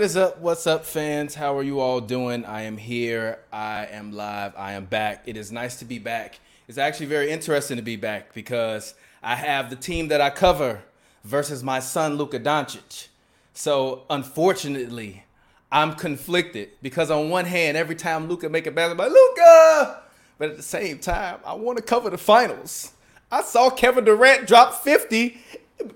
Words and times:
What 0.00 0.06
is 0.06 0.16
up? 0.16 0.38
What's 0.38 0.66
up, 0.66 0.86
fans? 0.86 1.34
How 1.34 1.58
are 1.58 1.62
you 1.62 1.78
all 1.78 2.00
doing? 2.00 2.46
I 2.46 2.62
am 2.62 2.78
here. 2.78 3.40
I 3.52 3.84
am 3.84 4.12
live. 4.12 4.54
I 4.56 4.72
am 4.72 4.86
back. 4.86 5.24
It 5.26 5.36
is 5.36 5.52
nice 5.52 5.78
to 5.80 5.84
be 5.84 5.98
back. 5.98 6.40
It's 6.68 6.78
actually 6.78 7.04
very 7.04 7.30
interesting 7.30 7.76
to 7.76 7.82
be 7.82 7.96
back 7.96 8.32
because 8.32 8.94
I 9.22 9.34
have 9.34 9.68
the 9.68 9.76
team 9.76 10.08
that 10.08 10.22
I 10.22 10.30
cover 10.30 10.80
versus 11.22 11.62
my 11.62 11.80
son 11.80 12.14
Luka 12.14 12.40
Doncic. 12.40 13.08
So, 13.52 14.04
unfortunately, 14.08 15.24
I'm 15.70 15.94
conflicted 15.96 16.70
because 16.80 17.10
on 17.10 17.28
one 17.28 17.44
hand, 17.44 17.76
every 17.76 17.94
time 17.94 18.26
Luka 18.26 18.48
make 18.48 18.66
a 18.66 18.70
basket, 18.70 18.92
I'm 18.92 18.96
like 18.96 19.10
Luka, 19.10 20.00
but 20.38 20.48
at 20.48 20.56
the 20.56 20.62
same 20.62 20.98
time, 20.98 21.40
I 21.44 21.52
want 21.52 21.76
to 21.76 21.84
cover 21.84 22.08
the 22.08 22.16
finals. 22.16 22.94
I 23.30 23.42
saw 23.42 23.68
Kevin 23.68 24.06
Durant 24.06 24.46
drop 24.46 24.82
50 24.82 25.38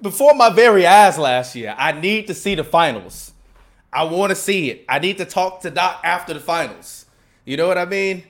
before 0.03 0.35
my 0.35 0.51
very 0.51 0.87
eyes 0.87 1.17
last 1.17 1.57
year. 1.57 1.75
I 1.79 1.93
need 1.93 2.27
to 2.27 2.35
see 2.35 2.55
the 2.55 2.65
finals. 2.65 3.31
I 3.95 4.03
want 4.03 4.31
to 4.31 4.35
see 4.35 4.71
it. 4.71 4.85
I 4.89 4.99
need 4.99 5.19
to 5.19 5.25
talk 5.25 5.61
to 5.61 5.71
Doc 5.71 6.01
after 6.03 6.35
the 6.35 6.41
finals. 6.41 7.07
You 7.45 7.57
know 7.57 7.69
what 7.69 7.79
I 7.79 7.85
mean? 7.85 8.25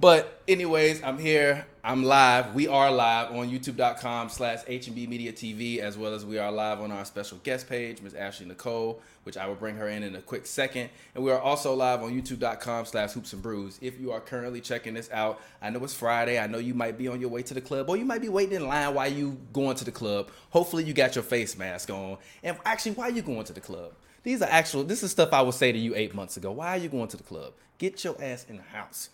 But 0.00 0.40
anyways, 0.48 1.02
I'm 1.02 1.18
here. 1.18 1.66
I'm 1.84 2.02
live. 2.02 2.54
We 2.54 2.66
are 2.66 2.90
live 2.90 3.30
on 3.30 3.50
youtube.com 3.50 4.30
slash 4.30 4.64
HB 4.64 5.08
Media 5.08 5.30
TV, 5.30 5.80
as 5.80 5.98
well 5.98 6.14
as 6.14 6.24
we 6.24 6.38
are 6.38 6.50
live 6.50 6.80
on 6.80 6.90
our 6.90 7.04
special 7.04 7.36
guest 7.42 7.68
page, 7.68 8.00
Ms. 8.00 8.14
Ashley 8.14 8.46
Nicole, 8.46 9.02
which 9.24 9.36
I 9.36 9.46
will 9.46 9.54
bring 9.54 9.76
her 9.76 9.86
in 9.86 10.02
in 10.02 10.16
a 10.16 10.22
quick 10.22 10.46
second. 10.46 10.88
And 11.14 11.22
we 11.22 11.30
are 11.30 11.40
also 11.40 11.74
live 11.74 12.02
on 12.02 12.18
youtube.com 12.18 12.86
slash 12.86 13.12
hoops 13.12 13.34
and 13.34 13.42
brews. 13.42 13.78
If 13.82 14.00
you 14.00 14.12
are 14.12 14.20
currently 14.20 14.62
checking 14.62 14.94
this 14.94 15.10
out, 15.12 15.42
I 15.60 15.68
know 15.68 15.84
it's 15.84 15.92
Friday. 15.92 16.38
I 16.38 16.46
know 16.46 16.56
you 16.56 16.72
might 16.72 16.96
be 16.96 17.08
on 17.08 17.20
your 17.20 17.28
way 17.28 17.42
to 17.42 17.52
the 17.52 17.60
club, 17.60 17.90
or 17.90 17.98
you 17.98 18.06
might 18.06 18.22
be 18.22 18.30
waiting 18.30 18.54
in 18.54 18.66
line 18.66 18.94
while 18.94 19.12
you 19.12 19.36
going 19.52 19.76
to 19.76 19.84
the 19.84 19.92
club. 19.92 20.30
Hopefully 20.48 20.84
you 20.84 20.94
got 20.94 21.16
your 21.16 21.24
face 21.24 21.58
mask 21.58 21.90
on. 21.90 22.16
And 22.42 22.56
actually, 22.64 22.92
why 22.92 23.08
are 23.08 23.12
you 23.12 23.20
going 23.20 23.44
to 23.44 23.52
the 23.52 23.60
club? 23.60 23.92
These 24.22 24.40
are 24.40 24.48
actual, 24.48 24.84
this 24.84 25.02
is 25.02 25.10
stuff 25.10 25.32
I 25.32 25.42
would 25.42 25.54
say 25.54 25.72
to 25.72 25.78
you 25.78 25.94
eight 25.96 26.14
months 26.14 26.36
ago. 26.36 26.52
Why 26.52 26.68
are 26.68 26.76
you 26.76 26.88
going 26.88 27.08
to 27.08 27.16
the 27.16 27.24
club? 27.24 27.54
Get 27.78 28.04
your 28.04 28.16
ass 28.22 28.46
in 28.48 28.56
the 28.56 28.62
house. 28.62 29.10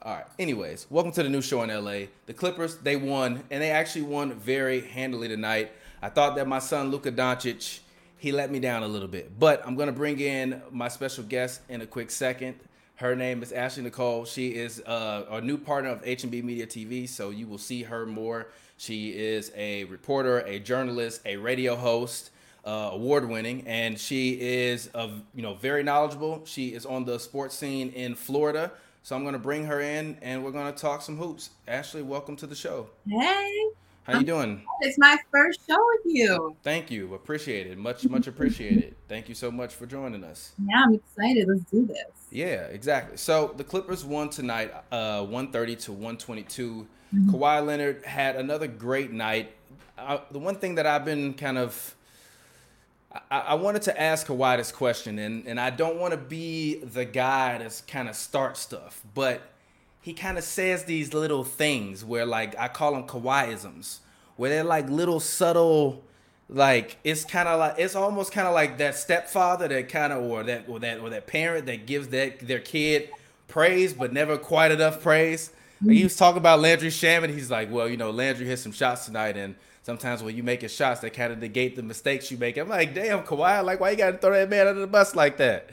All 0.00 0.14
right. 0.14 0.24
Anyways, 0.38 0.86
welcome 0.88 1.12
to 1.12 1.22
the 1.22 1.28
new 1.28 1.42
show 1.42 1.62
in 1.62 1.68
LA. 1.68 2.06
The 2.24 2.32
Clippers, 2.32 2.76
they 2.76 2.96
won, 2.96 3.42
and 3.50 3.60
they 3.60 3.70
actually 3.70 4.02
won 4.02 4.32
very 4.32 4.80
handily 4.80 5.28
tonight. 5.28 5.72
I 6.00 6.08
thought 6.08 6.36
that 6.36 6.48
my 6.48 6.60
son 6.60 6.90
Luka 6.90 7.12
Doncic, 7.12 7.80
he 8.16 8.32
let 8.32 8.50
me 8.50 8.60
down 8.60 8.82
a 8.82 8.88
little 8.88 9.08
bit. 9.08 9.38
But 9.38 9.60
I'm 9.66 9.76
gonna 9.76 9.92
bring 9.92 10.18
in 10.20 10.62
my 10.70 10.88
special 10.88 11.24
guest 11.24 11.60
in 11.68 11.82
a 11.82 11.86
quick 11.86 12.10
second. 12.10 12.54
Her 12.94 13.14
name 13.14 13.42
is 13.42 13.52
Ashley 13.52 13.82
Nicole. 13.82 14.24
She 14.24 14.54
is 14.54 14.80
uh, 14.80 15.26
a 15.30 15.40
new 15.40 15.58
partner 15.58 15.90
of 15.90 16.00
H&B 16.04 16.42
Media 16.42 16.66
TV, 16.66 17.08
so 17.08 17.30
you 17.30 17.46
will 17.46 17.58
see 17.58 17.82
her 17.82 18.06
more. 18.06 18.48
She 18.76 19.10
is 19.10 19.52
a 19.54 19.84
reporter, 19.84 20.38
a 20.40 20.58
journalist, 20.58 21.20
a 21.26 21.36
radio 21.36 21.76
host, 21.76 22.30
uh, 22.68 22.90
award 22.92 23.26
winning, 23.26 23.66
and 23.66 23.98
she 23.98 24.38
is 24.38 24.88
of 24.88 25.22
you 25.34 25.42
know 25.42 25.54
very 25.54 25.82
knowledgeable. 25.82 26.42
She 26.44 26.68
is 26.68 26.84
on 26.84 27.06
the 27.06 27.18
sports 27.18 27.56
scene 27.56 27.88
in 27.90 28.14
Florida. 28.14 28.70
So 29.02 29.16
I'm 29.16 29.24
gonna 29.24 29.38
bring 29.38 29.64
her 29.64 29.80
in 29.80 30.18
and 30.20 30.44
we're 30.44 30.50
gonna 30.50 30.72
talk 30.72 31.00
some 31.00 31.16
hoops. 31.16 31.50
Ashley, 31.66 32.02
welcome 32.02 32.36
to 32.36 32.46
the 32.46 32.54
show. 32.54 32.88
Hey. 33.08 33.64
How 34.02 34.18
you 34.18 34.24
doing? 34.24 34.62
It's 34.80 34.98
my 34.98 35.18
first 35.30 35.60
show 35.68 35.76
with 35.76 36.14
you. 36.14 36.56
Thank 36.62 36.90
you. 36.90 37.14
Appreciate 37.14 37.66
it. 37.66 37.76
Much, 37.76 38.08
much 38.08 38.26
appreciated. 38.26 38.94
Thank 39.06 39.28
you 39.28 39.34
so 39.34 39.50
much 39.50 39.74
for 39.74 39.84
joining 39.84 40.24
us. 40.24 40.52
Yeah, 40.66 40.82
I'm 40.86 40.94
excited. 40.94 41.46
Let's 41.46 41.64
do 41.70 41.84
this. 41.84 42.06
Yeah, 42.30 42.62
exactly. 42.66 43.18
So 43.18 43.52
the 43.58 43.64
Clippers 43.64 44.06
won 44.06 44.30
tonight, 44.30 44.72
uh, 44.90 45.20
130 45.24 45.76
to 45.76 45.92
122. 45.92 46.86
Mm-hmm. 47.14 47.30
Kawhi 47.30 47.66
Leonard 47.66 48.02
had 48.04 48.36
another 48.36 48.66
great 48.66 49.12
night. 49.12 49.52
Uh, 49.98 50.20
the 50.30 50.38
one 50.38 50.54
thing 50.54 50.76
that 50.76 50.86
I've 50.86 51.04
been 51.04 51.34
kind 51.34 51.58
of 51.58 51.94
I, 53.30 53.38
I 53.40 53.54
wanted 53.54 53.82
to 53.82 54.00
ask 54.00 54.26
Kawhi 54.26 54.56
this 54.56 54.72
question, 54.72 55.18
and, 55.18 55.46
and 55.46 55.60
I 55.60 55.70
don't 55.70 55.96
want 55.96 56.12
to 56.12 56.18
be 56.18 56.76
the 56.76 57.04
guy 57.04 57.58
that's 57.58 57.80
kind 57.82 58.08
of 58.08 58.16
start 58.16 58.56
stuff, 58.56 59.02
but 59.14 59.42
he 60.00 60.12
kind 60.12 60.38
of 60.38 60.44
says 60.44 60.84
these 60.84 61.12
little 61.12 61.44
things 61.44 62.04
where, 62.04 62.26
like, 62.26 62.58
I 62.58 62.68
call 62.68 62.92
them 62.92 63.04
Kawhiisms, 63.04 63.98
where 64.36 64.50
they're 64.50 64.64
like 64.64 64.88
little 64.88 65.20
subtle, 65.20 66.02
like 66.48 66.96
it's 67.04 67.24
kind 67.24 67.48
of 67.48 67.58
like 67.58 67.74
it's 67.76 67.94
almost 67.94 68.32
kind 68.32 68.48
of 68.48 68.54
like 68.54 68.78
that 68.78 68.94
stepfather 68.94 69.68
that 69.68 69.88
kind 69.90 70.12
of 70.12 70.22
or 70.22 70.42
that 70.44 70.66
or 70.66 70.78
that 70.78 70.98
or 71.00 71.10
that 71.10 71.26
parent 71.26 71.66
that 71.66 71.84
gives 71.84 72.08
that 72.08 72.40
their 72.40 72.60
kid 72.60 73.10
praise 73.48 73.92
but 73.92 74.14
never 74.14 74.38
quite 74.38 74.70
enough 74.70 75.02
praise. 75.02 75.50
Like 75.82 75.94
he 75.94 76.00
mm. 76.00 76.04
was 76.04 76.16
talking 76.16 76.38
about 76.38 76.60
Landry 76.60 76.88
Shamet. 76.88 77.28
He's 77.30 77.50
like, 77.50 77.70
well, 77.70 77.88
you 77.88 77.96
know, 77.96 78.10
Landry 78.10 78.46
hit 78.46 78.58
some 78.58 78.72
shots 78.72 79.06
tonight, 79.06 79.36
and 79.36 79.54
sometimes 79.88 80.22
when 80.22 80.36
you 80.36 80.42
making 80.42 80.68
shots, 80.68 81.00
that 81.00 81.14
kind 81.14 81.32
of 81.32 81.38
negate 81.38 81.74
the 81.74 81.82
mistakes 81.82 82.30
you 82.30 82.36
make. 82.36 82.58
I'm 82.58 82.68
like, 82.68 82.92
damn, 82.92 83.22
Kawhi, 83.22 83.64
like, 83.64 83.80
why 83.80 83.92
you 83.92 83.96
got 83.96 84.10
to 84.10 84.18
throw 84.18 84.32
that 84.32 84.50
man 84.50 84.66
under 84.66 84.82
the 84.82 84.86
bus 84.86 85.16
like 85.16 85.38
that? 85.38 85.70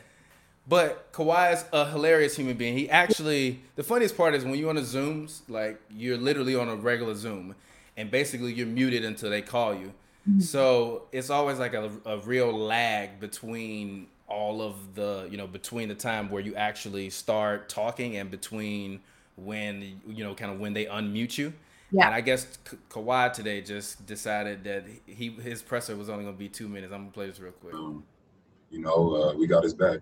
But 0.69 1.11
Kawhi 1.11 1.51
is 1.51 1.65
a 1.73 1.89
hilarious 1.89 2.37
human 2.37 2.55
being. 2.55 2.77
He 2.77 2.89
actually, 2.89 3.59
the 3.75 3.83
funniest 3.83 4.15
part 4.15 4.33
is 4.33 4.45
when 4.45 4.55
you're 4.55 4.69
on 4.69 4.77
the 4.77 4.83
Zooms, 4.83 5.41
like, 5.49 5.81
you're 5.89 6.15
literally 6.15 6.55
on 6.55 6.69
a 6.69 6.77
regular 6.77 7.13
Zoom, 7.13 7.55
and 7.97 8.09
basically 8.09 8.53
you're 8.53 8.65
muted 8.65 9.03
until 9.03 9.29
they 9.29 9.41
call 9.41 9.75
you. 9.75 9.91
Mm-hmm. 10.29 10.39
So 10.39 11.07
it's 11.11 11.29
always 11.29 11.59
like 11.59 11.73
a, 11.73 11.91
a 12.05 12.19
real 12.19 12.57
lag 12.57 13.19
between 13.19 14.07
all 14.29 14.61
of 14.61 14.95
the, 14.95 15.27
you 15.29 15.35
know, 15.35 15.45
between 15.45 15.89
the 15.89 15.95
time 15.95 16.29
where 16.29 16.41
you 16.41 16.55
actually 16.55 17.09
start 17.09 17.67
talking 17.67 18.15
and 18.15 18.31
between 18.31 19.01
when, 19.35 19.99
you 20.07 20.23
know, 20.23 20.33
kind 20.35 20.53
of 20.53 20.61
when 20.61 20.71
they 20.71 20.85
unmute 20.85 21.37
you. 21.37 21.51
Yeah. 21.91 22.07
And 22.07 22.15
I 22.15 22.21
guess 22.21 22.57
Ka- 22.63 22.77
Kawhi 22.89 23.33
today 23.33 23.61
just 23.61 24.05
decided 24.05 24.63
that 24.63 24.85
he 25.05 25.29
his 25.29 25.61
presser 25.61 25.95
was 25.95 26.09
only 26.09 26.23
going 26.23 26.35
to 26.35 26.39
be 26.39 26.49
two 26.49 26.67
minutes. 26.67 26.91
I'm 26.91 27.01
gonna 27.01 27.11
play 27.11 27.27
this 27.27 27.39
real 27.39 27.51
quick. 27.53 27.73
Um, 27.73 28.03
you 28.71 28.79
know, 28.79 29.15
uh, 29.15 29.33
we 29.33 29.47
got 29.47 29.63
his 29.63 29.73
back. 29.73 29.99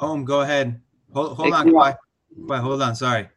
Um, 0.00 0.24
go 0.24 0.40
ahead. 0.40 0.80
Hold, 1.12 1.36
hold 1.36 1.54
on, 1.54 1.68
Kawhi. 1.68 1.96
Kawhi, 2.40 2.60
hold 2.60 2.82
on. 2.82 2.96
Sorry. 2.96 3.28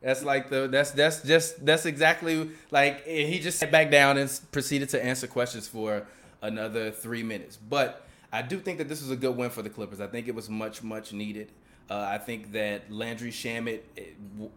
That's 0.00 0.24
like 0.24 0.50
the 0.50 0.66
that's 0.66 0.90
that's 0.90 1.22
just 1.22 1.64
that's 1.64 1.86
exactly 1.86 2.50
like 2.72 3.06
he 3.06 3.38
just 3.38 3.58
sat 3.60 3.70
back 3.70 3.90
down 3.90 4.18
and 4.18 4.40
proceeded 4.50 4.88
to 4.90 5.04
answer 5.04 5.28
questions 5.28 5.68
for 5.68 6.06
another 6.40 6.90
three 6.90 7.22
minutes. 7.22 7.56
But 7.56 8.04
I 8.32 8.42
do 8.42 8.58
think 8.58 8.78
that 8.78 8.88
this 8.88 9.00
was 9.00 9.12
a 9.12 9.16
good 9.16 9.36
win 9.36 9.50
for 9.50 9.62
the 9.62 9.70
Clippers. 9.70 10.00
I 10.00 10.08
think 10.08 10.26
it 10.26 10.34
was 10.34 10.48
much 10.50 10.82
much 10.82 11.12
needed. 11.12 11.52
Uh, 11.90 12.00
I 12.00 12.18
think 12.18 12.52
that 12.52 12.90
Landry 12.90 13.30
Shamet, 13.30 13.80
eh, 13.96 14.02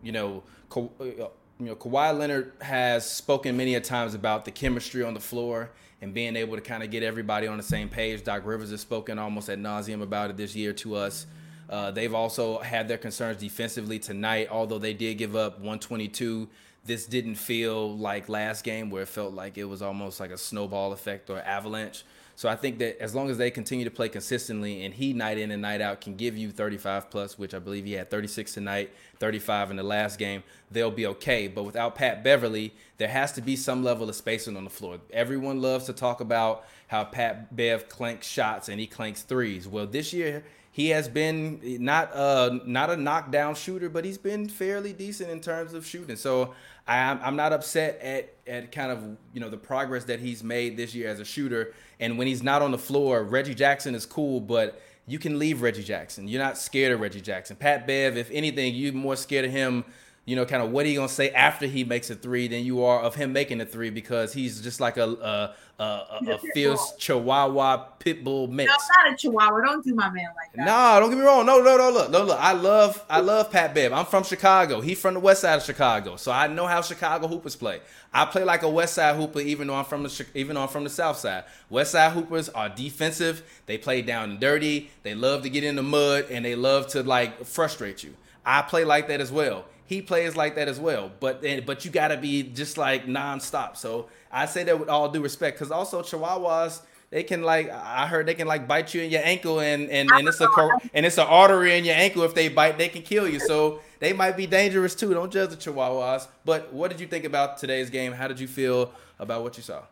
you 0.02 0.12
know, 0.12 0.44
Ka- 0.70 0.90
uh, 1.00 1.30
you 1.60 1.68
know, 1.68 1.76
Kawhi 1.76 2.18
Leonard 2.18 2.54
has 2.62 3.10
spoken 3.10 3.56
many 3.56 3.76
a 3.76 3.82
times 3.82 4.14
about 4.14 4.46
the 4.46 4.52
chemistry 4.52 5.04
on 5.04 5.14
the 5.14 5.20
floor 5.20 5.72
and 6.02 6.14
being 6.14 6.36
able 6.36 6.56
to 6.56 6.62
kind 6.62 6.84
of 6.84 6.92
get 6.92 7.04
everybody 7.04 7.48
on 7.48 7.58
the 7.58 7.64
same 7.64 7.90
page. 7.90 8.24
Doc 8.24 8.46
Rivers 8.46 8.72
has 8.72 8.82
spoken 8.82 9.18
almost 9.18 9.50
at 9.50 9.60
nauseum 9.60 10.02
about 10.02 10.30
it 10.30 10.38
this 10.38 10.56
year 10.56 10.74
to 10.74 10.96
us. 10.96 11.26
Uh, 11.70 11.92
they've 11.92 12.14
also 12.14 12.60
had 12.60 12.88
their 12.88 12.98
concerns 12.98 13.40
defensively 13.40 13.98
tonight, 13.98 14.50
although 14.52 14.78
they 14.78 14.94
did 14.94 15.18
give 15.18 15.36
up 15.36 15.54
122. 15.56 16.48
This 16.84 17.06
didn't 17.08 17.36
feel 17.36 17.98
like 17.98 18.30
last 18.30 18.64
game 18.64 18.92
where 18.92 19.02
it 19.02 19.08
felt 19.08 19.34
like 19.34 19.58
it 19.58 19.64
was 19.64 19.82
almost 19.82 20.20
like 20.20 20.30
a 20.30 20.38
snowball 20.38 20.94
effect 20.94 21.30
or 21.30 21.40
avalanche. 21.40 22.04
So 22.38 22.50
I 22.50 22.56
think 22.56 22.80
that 22.80 23.02
as 23.02 23.16
long 23.16 23.30
as 23.30 23.38
they 23.38 23.50
continue 23.50 23.86
to 23.86 23.92
play 23.92 24.10
consistently 24.10 24.84
and 24.84 24.94
he 24.94 25.14
night 25.14 25.38
in 25.38 25.52
and 25.52 25.62
night 25.62 25.80
out 25.80 26.02
can 26.02 26.16
give 26.16 26.38
you 26.38 26.52
35 26.52 27.10
plus, 27.10 27.40
which 27.40 27.54
I 27.54 27.60
believe 27.60 27.86
he 27.86 27.94
had 27.94 28.10
36 28.10 28.54
tonight, 28.54 28.94
35 29.20 29.72
in 29.72 29.78
the 29.78 29.84
last 29.84 30.20
game, 30.20 30.44
they'll 30.70 30.92
be 30.92 31.08
okay. 31.08 31.48
But 31.48 31.64
without 31.64 31.96
Pat 31.96 32.24
Beverley, 32.24 32.74
there 32.98 33.08
has 33.08 33.32
to 33.34 33.42
be 33.42 33.56
some 33.56 33.84
level 33.84 34.10
of 34.10 34.16
spacing 34.16 34.58
on 34.58 34.66
the 34.66 34.70
floor. 34.70 35.00
Everyone 35.14 35.62
loves 35.62 35.86
to 35.86 35.94
talk 35.94 36.20
about 36.20 36.66
how 36.88 37.06
Pat 37.06 37.56
Bev 37.56 37.88
clanks 37.88 38.28
shots 38.28 38.68
and 38.68 38.82
he 38.82 38.88
clanks 38.88 39.22
threes. 39.22 39.68
Well, 39.68 39.88
this 39.88 40.12
year 40.12 40.44
he 40.76 40.90
has 40.90 41.08
been 41.08 41.62
not 41.80 42.14
uh 42.14 42.60
not 42.66 42.90
a 42.90 42.98
knockdown 42.98 43.56
shooter, 43.56 43.88
but 43.88 44.04
he's 44.04 44.18
been 44.18 44.50
fairly 44.50 44.92
decent 44.92 45.30
in 45.30 45.40
terms 45.40 45.74
of 45.74 45.86
shooting. 45.86 46.18
So 46.18 46.54
I'm 46.88 47.20
I'm 47.24 47.36
not 47.36 47.52
upset 47.54 48.00
at 48.02 48.34
at 48.48 48.72
kind 48.72 48.92
of 48.92 49.18
you 49.34 49.40
know 49.40 49.50
the 49.50 49.58
progress 49.58 50.04
that 50.06 50.20
he's 50.20 50.44
made 50.44 50.78
this 50.78 50.94
year 50.94 51.10
as 51.10 51.20
a 51.20 51.26
shooter. 51.26 51.74
And 52.00 52.18
when 52.18 52.28
he's 52.28 52.44
not 52.44 52.62
on 52.62 52.72
the 52.72 52.78
floor, 52.78 53.24
Reggie 53.24 53.56
Jackson 53.56 53.96
is 53.96 54.06
cool, 54.06 54.40
but 54.40 54.82
you 55.08 55.20
can 55.20 55.40
leave 55.40 55.62
Reggie 55.62 55.84
Jackson. 55.84 56.28
You're 56.28 56.42
not 56.42 56.58
scared 56.58 56.92
of 56.92 57.00
Reggie 57.00 57.22
Jackson. 57.22 57.56
Pat 57.56 57.88
Bev, 57.88 58.18
if 58.18 58.30
anything, 58.32 58.76
you're 58.76 58.94
more 58.94 59.16
scared 59.16 59.46
of 59.46 59.52
him 59.52 59.86
you 60.26 60.36
know, 60.36 60.44
kind 60.44 60.64
of 60.64 60.72
what 60.72 60.88
he 60.88 60.96
gonna 60.96 61.08
say 61.08 61.30
after 61.30 61.68
he 61.68 61.84
makes 61.84 62.10
a 62.10 62.16
three 62.16 62.48
than 62.48 62.66
you 62.66 62.84
are 62.84 63.00
of 63.00 63.14
him 63.14 63.32
making 63.32 63.62
a 63.62 63.66
three 63.66 63.92
because 63.92 64.34
he's 64.34 64.60
just 64.60 64.80
like 64.80 64.98
a 64.98 65.04
a, 65.04 65.84
a, 65.84 66.20
a 66.32 66.40
fierce 66.52 66.94
Chihuahua 66.98 67.78
pit 68.00 68.24
bull 68.24 68.48
mix. 68.48 68.72
No, 68.72 69.04
not 69.04 69.14
a 69.14 69.16
Chihuahua. 69.16 69.62
Don't 69.62 69.84
do 69.84 69.94
my 69.94 70.10
man 70.10 70.26
like 70.36 70.52
that. 70.56 70.66
No, 70.66 71.00
don't 71.00 71.12
get 71.12 71.20
me 71.20 71.26
wrong. 71.26 71.46
No, 71.46 71.62
no, 71.62 71.78
no, 71.78 71.92
look, 71.92 72.10
no, 72.10 72.24
look. 72.24 72.40
I 72.40 72.54
love 72.54 73.06
I 73.08 73.20
love 73.20 73.52
Pat 73.52 73.76
Bev. 73.76 73.94
I'm 73.94 74.08
from 74.08 74.24
Chicago. 74.24 74.82
He's 74.82 75.00
from 75.00 75.14
the 75.14 75.20
west 75.20 75.42
side 75.42 75.58
of 75.58 75.64
Chicago, 75.64 76.16
so 76.16 76.32
I 76.32 76.48
know 76.48 76.66
how 76.66 76.82
Chicago 76.82 77.28
hoopers 77.28 77.56
play. 77.56 77.82
I 78.12 78.26
play 78.26 78.44
like 78.44 78.64
a 78.64 78.70
west 78.70 78.96
side 78.96 79.16
hooper, 79.18 79.42
even 79.42 79.68
though 79.68 79.76
I'm 79.76 79.86
from 79.86 80.02
the 80.02 80.26
even 80.34 80.56
though 80.56 80.64
I'm 80.64 80.70
from 80.70 80.86
the 80.86 80.90
south 80.90 81.18
side. 81.18 81.44
West 81.70 81.92
side 81.92 82.14
hoopers 82.14 82.50
are 82.50 82.68
defensive. 82.68 83.44
They 83.68 83.78
play 83.78 84.02
down 84.02 84.32
and 84.32 84.40
dirty. 84.40 84.90
They 85.04 85.14
love 85.14 85.44
to 85.44 85.52
get 85.52 85.64
in 85.64 85.76
the 85.76 85.84
mud 85.84 86.26
and 86.32 86.44
they 86.44 86.56
love 86.56 86.88
to 86.88 87.04
like 87.04 87.46
frustrate 87.46 88.04
you. 88.04 88.16
I 88.44 88.64
play 88.64 88.86
like 88.86 89.08
that 89.10 89.22
as 89.22 89.32
well 89.32 89.66
he 89.86 90.02
plays 90.02 90.36
like 90.36 90.56
that 90.56 90.68
as 90.68 90.80
well. 90.80 91.12
But 91.20 91.42
but 91.66 91.86
you 91.86 91.92
got 91.92 92.10
to 92.10 92.18
be 92.18 92.44
just 92.44 92.78
like 92.78 93.06
nonstop. 93.06 93.78
So 93.78 94.10
I 94.32 94.46
say 94.46 94.64
that 94.64 94.80
with 94.80 94.90
all 94.90 95.10
due 95.10 95.22
respect, 95.22 95.58
because 95.58 95.72
also 95.72 96.02
Chihuahuas 96.02 96.82
they 97.12 97.24
can 97.24 97.44
like 97.44 97.70
I 97.70 98.08
heard 98.08 98.26
they 98.26 98.34
can 98.34 98.48
like 98.48 98.68
bite 98.68 98.94
you 98.94 99.02
in 99.02 99.12
your 99.12 99.22
ankle 99.24 99.60
and 99.60 99.90
and, 99.90 100.12
and 100.12 100.28
it's 100.28 100.42
a 100.42 100.48
and 100.94 101.06
it's 101.06 101.18
an 101.18 101.28
artery 101.28 101.78
in 101.78 101.86
your 101.86 101.96
ankle. 101.96 102.24
If 102.24 102.34
they 102.34 102.50
bite, 102.50 102.78
they 102.78 102.90
can 102.90 103.04
kill 103.04 103.28
you. 103.28 103.40
So 103.40 103.80
they 104.00 104.12
might 104.12 104.36
be 104.36 104.48
dangerous 104.48 104.96
too. 104.96 105.14
Don't 105.14 105.32
judge 105.32 105.52
the 105.52 105.56
Chihuahuas. 105.56 106.28
But 106.44 106.74
what 106.74 106.92
did 106.92 107.00
you 107.00 107.08
think 107.08 107.24
about 107.24 107.58
today's 107.58 107.90
game? 107.90 108.12
How 108.12 108.28
did 108.28 108.40
you 108.40 108.48
feel 108.48 108.92
about 109.20 109.44
what 109.44 109.56
you 109.58 109.64
saw? 109.64 109.84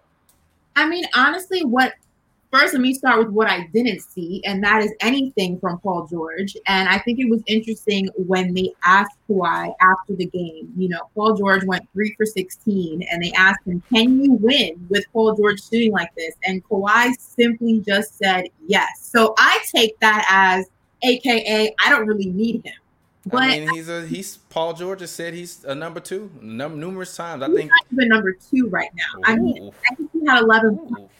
I 0.76 0.88
mean, 0.88 1.06
honestly, 1.16 1.64
what 1.64 1.94
first 2.54 2.74
let 2.74 2.82
me 2.82 2.94
start 2.94 3.18
with 3.18 3.30
what 3.30 3.50
I 3.50 3.68
didn't 3.74 4.02
see, 4.02 4.42
and 4.46 4.64
that 4.64 4.84
is 4.84 4.94
anything 5.02 5.60
from 5.60 5.80
Paul 5.80 6.06
George. 6.06 6.56
And 6.68 6.88
I 6.88 7.00
think 7.00 7.20
it 7.20 7.28
was 7.28 7.42
interesting 7.48 8.08
when 8.16 8.54
they 8.54 8.72
asked 8.84 9.18
Kawhi 9.28 9.74
after 9.82 10.16
the 10.16 10.28
game. 10.28 10.72
You 10.78 10.90
know, 10.90 11.10
Paul 11.16 11.36
George 11.36 11.66
went 11.66 11.90
three 11.94 12.14
for 12.16 12.28
16, 12.28 13.02
and 13.12 13.24
they 13.24 13.32
asked 13.32 13.66
him, 13.66 13.82
Can 13.92 14.24
you 14.24 14.34
win 14.34 14.86
with 14.90 15.04
Paul 15.12 15.36
George 15.36 15.64
shooting 15.64 15.92
like 15.92 16.14
this? 16.16 16.36
And 16.46 16.64
Kawhi 16.66 17.18
simply 17.18 17.82
just 17.82 18.20
said 18.20 18.46
yes. 18.68 18.88
So 19.02 19.34
I 19.40 19.60
take 19.74 20.00
that 20.02 20.26
as 20.30 20.68
AKA, 21.02 21.74
I 21.84 21.90
don't 21.90 22.06
really 22.06 22.30
need 22.30 22.64
him. 22.64 22.76
But 23.26 23.44
I 23.44 23.60
mean, 23.62 23.70
he's 23.74 23.88
a 23.88 24.06
he's 24.06 24.36
Paul 24.36 24.74
George 24.74 25.00
has 25.00 25.10
said 25.10 25.34
he's 25.34 25.64
a 25.64 25.74
number 25.74 26.02
two 26.02 26.30
num- 26.42 26.78
numerous 26.78 27.16
times. 27.16 27.42
I 27.42 27.48
think 27.48 27.72
even 27.92 28.10
number 28.10 28.34
two 28.34 28.68
right 28.68 28.90
now. 28.96 29.20
Ooh. 29.20 29.24
I 29.24 29.36
mean, 29.38 29.72
I 29.90 29.96
think 29.96 30.12
he 30.12 30.26
had 30.26 30.44
11 30.44 30.78
points 30.78 31.13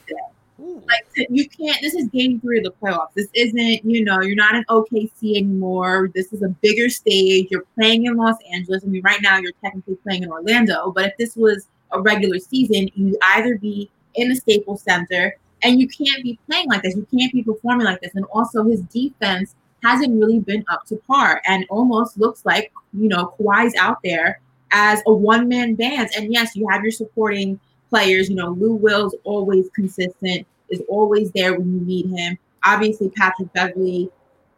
today. 0.64 0.86
Like 0.86 1.28
you 1.30 1.48
can't. 1.48 1.78
This 1.80 1.94
is 1.94 2.08
game 2.08 2.40
three 2.40 2.58
of 2.58 2.64
the 2.64 2.72
playoffs. 2.72 3.14
This 3.14 3.28
isn't. 3.34 3.84
You 3.84 4.04
know, 4.04 4.20
you're 4.22 4.36
not 4.36 4.54
in 4.54 4.64
OKC 4.64 5.36
anymore. 5.36 6.10
This 6.14 6.32
is 6.32 6.42
a 6.42 6.48
bigger 6.48 6.88
stage. 6.88 7.48
You're 7.50 7.64
playing 7.74 8.06
in 8.06 8.16
Los 8.16 8.36
Angeles. 8.52 8.82
I 8.84 8.88
mean, 8.88 9.02
right 9.02 9.20
now 9.22 9.38
you're 9.38 9.52
technically 9.62 9.96
playing 9.96 10.22
in 10.22 10.30
Orlando. 10.30 10.92
But 10.92 11.06
if 11.06 11.16
this 11.18 11.36
was 11.36 11.66
a 11.92 12.00
regular 12.00 12.38
season, 12.38 12.88
you'd 12.94 13.16
either 13.22 13.58
be 13.58 13.90
in 14.14 14.28
the 14.28 14.36
Staples 14.36 14.82
Center, 14.82 15.36
and 15.62 15.80
you 15.80 15.88
can't 15.88 16.22
be 16.22 16.38
playing 16.46 16.68
like 16.68 16.82
this. 16.82 16.96
You 16.96 17.06
can't 17.16 17.32
be 17.32 17.42
performing 17.42 17.86
like 17.86 18.00
this. 18.00 18.14
And 18.14 18.24
also, 18.32 18.64
his 18.64 18.80
defense 18.82 19.54
hasn't 19.82 20.18
really 20.18 20.40
been 20.40 20.64
up 20.68 20.84
to 20.86 20.96
par, 21.06 21.42
and 21.46 21.66
almost 21.70 22.18
looks 22.18 22.44
like 22.44 22.72
you 22.92 23.08
know 23.08 23.34
Kawhi's 23.38 23.74
out 23.78 23.98
there 24.02 24.40
as 24.70 25.02
a 25.06 25.14
one 25.14 25.48
man 25.48 25.74
band. 25.74 26.10
And 26.16 26.32
yes, 26.32 26.56
you 26.56 26.66
have 26.68 26.82
your 26.82 26.92
supporting 26.92 27.60
players. 27.90 28.28
You 28.28 28.36
know, 28.36 28.50
Lou 28.50 28.74
Will's 28.74 29.14
always 29.24 29.68
consistent 29.74 30.46
is 30.70 30.82
always 30.88 31.30
there 31.32 31.58
when 31.58 31.74
you 31.74 31.80
need 31.80 32.06
him. 32.18 32.38
Obviously, 32.64 33.10
Patrick 33.10 33.52
Beverley, 33.52 34.10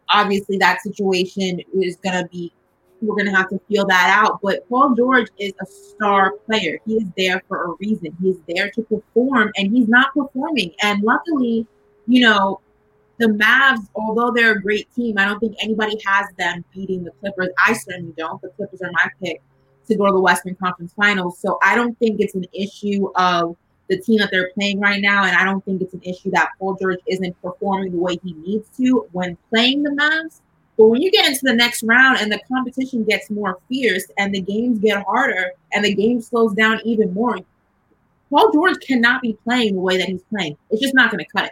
obviously 0.09 0.57
that 0.57 0.81
situation 0.81 1.61
is 1.73 1.97
going 1.97 2.23
to 2.23 2.29
be, 2.29 2.53
we're 3.01 3.15
going 3.15 3.31
to 3.31 3.35
have 3.35 3.49
to 3.49 3.59
feel 3.67 3.85
that 3.85 4.09
out. 4.09 4.39
But 4.41 4.67
Paul 4.69 4.95
George 4.95 5.27
is 5.37 5.53
a 5.61 5.65
star 5.65 6.33
player. 6.45 6.79
He 6.85 6.95
is 6.95 7.07
there 7.17 7.43
for 7.47 7.65
a 7.65 7.75
reason. 7.79 8.15
He's 8.21 8.37
there 8.47 8.71
to 8.71 8.81
perform, 8.83 9.51
and 9.57 9.71
he's 9.71 9.87
not 9.87 10.13
performing. 10.13 10.73
And 10.81 11.03
luckily, 11.03 11.67
you 12.07 12.21
know, 12.21 12.61
the 13.19 13.27
Mavs, 13.27 13.87
although 13.95 14.31
they're 14.31 14.53
a 14.53 14.61
great 14.61 14.93
team, 14.95 15.17
I 15.17 15.25
don't 15.25 15.39
think 15.39 15.55
anybody 15.61 15.99
has 16.05 16.27
them 16.37 16.63
beating 16.73 17.03
the 17.03 17.11
Clippers. 17.19 17.49
I 17.65 17.73
certainly 17.73 18.13
don't. 18.17 18.41
The 18.41 18.49
Clippers 18.49 18.81
are 18.81 18.91
my 18.91 19.09
pick 19.21 19.41
to 19.87 19.95
go 19.95 20.05
to 20.05 20.11
the 20.11 20.21
Western 20.21 20.55
Conference 20.55 20.93
Finals. 20.93 21.39
So 21.39 21.57
I 21.63 21.75
don't 21.75 21.97
think 21.99 22.19
it's 22.19 22.35
an 22.35 22.45
issue 22.53 23.09
of 23.15 23.55
the 23.89 23.97
team 23.99 24.19
that 24.19 24.29
they're 24.31 24.51
playing 24.53 24.79
right 24.79 25.01
now. 25.01 25.23
And 25.23 25.35
I 25.35 25.43
don't 25.45 25.63
think 25.63 25.81
it's 25.81 25.93
an 25.93 26.03
issue 26.03 26.31
that 26.31 26.49
Paul 26.59 26.75
George 26.79 26.99
isn't 27.07 27.41
performing 27.41 27.91
the 27.91 27.97
way 27.97 28.19
he 28.23 28.33
needs 28.33 28.67
to 28.77 29.07
when 29.11 29.37
playing 29.49 29.83
the 29.83 29.91
Mavs. 29.91 30.41
But 30.77 30.87
when 30.87 31.01
you 31.01 31.09
get 31.11 31.27
into 31.27 31.39
the 31.43 31.55
next 31.55 31.83
round 31.83 32.19
and 32.19 32.31
the 32.31 32.39
competition 32.47 33.03
gets 33.03 33.29
more 33.31 33.57
fierce 33.67 34.05
and 34.17 34.33
the 34.33 34.41
games 34.41 34.79
get 34.79 35.03
harder 35.05 35.51
and 35.73 35.83
the 35.83 35.93
game 35.93 36.21
slows 36.21 36.53
down 36.53 36.79
even 36.85 37.13
more, 37.13 37.39
Paul 38.29 38.51
George 38.51 38.77
cannot 38.81 39.21
be 39.21 39.33
playing 39.43 39.75
the 39.75 39.81
way 39.81 39.97
that 39.97 40.07
he's 40.07 40.23
playing. 40.23 40.57
It's 40.69 40.81
just 40.81 40.93
not 40.93 41.09
going 41.09 41.23
to 41.23 41.31
cut 41.31 41.45
it. 41.45 41.51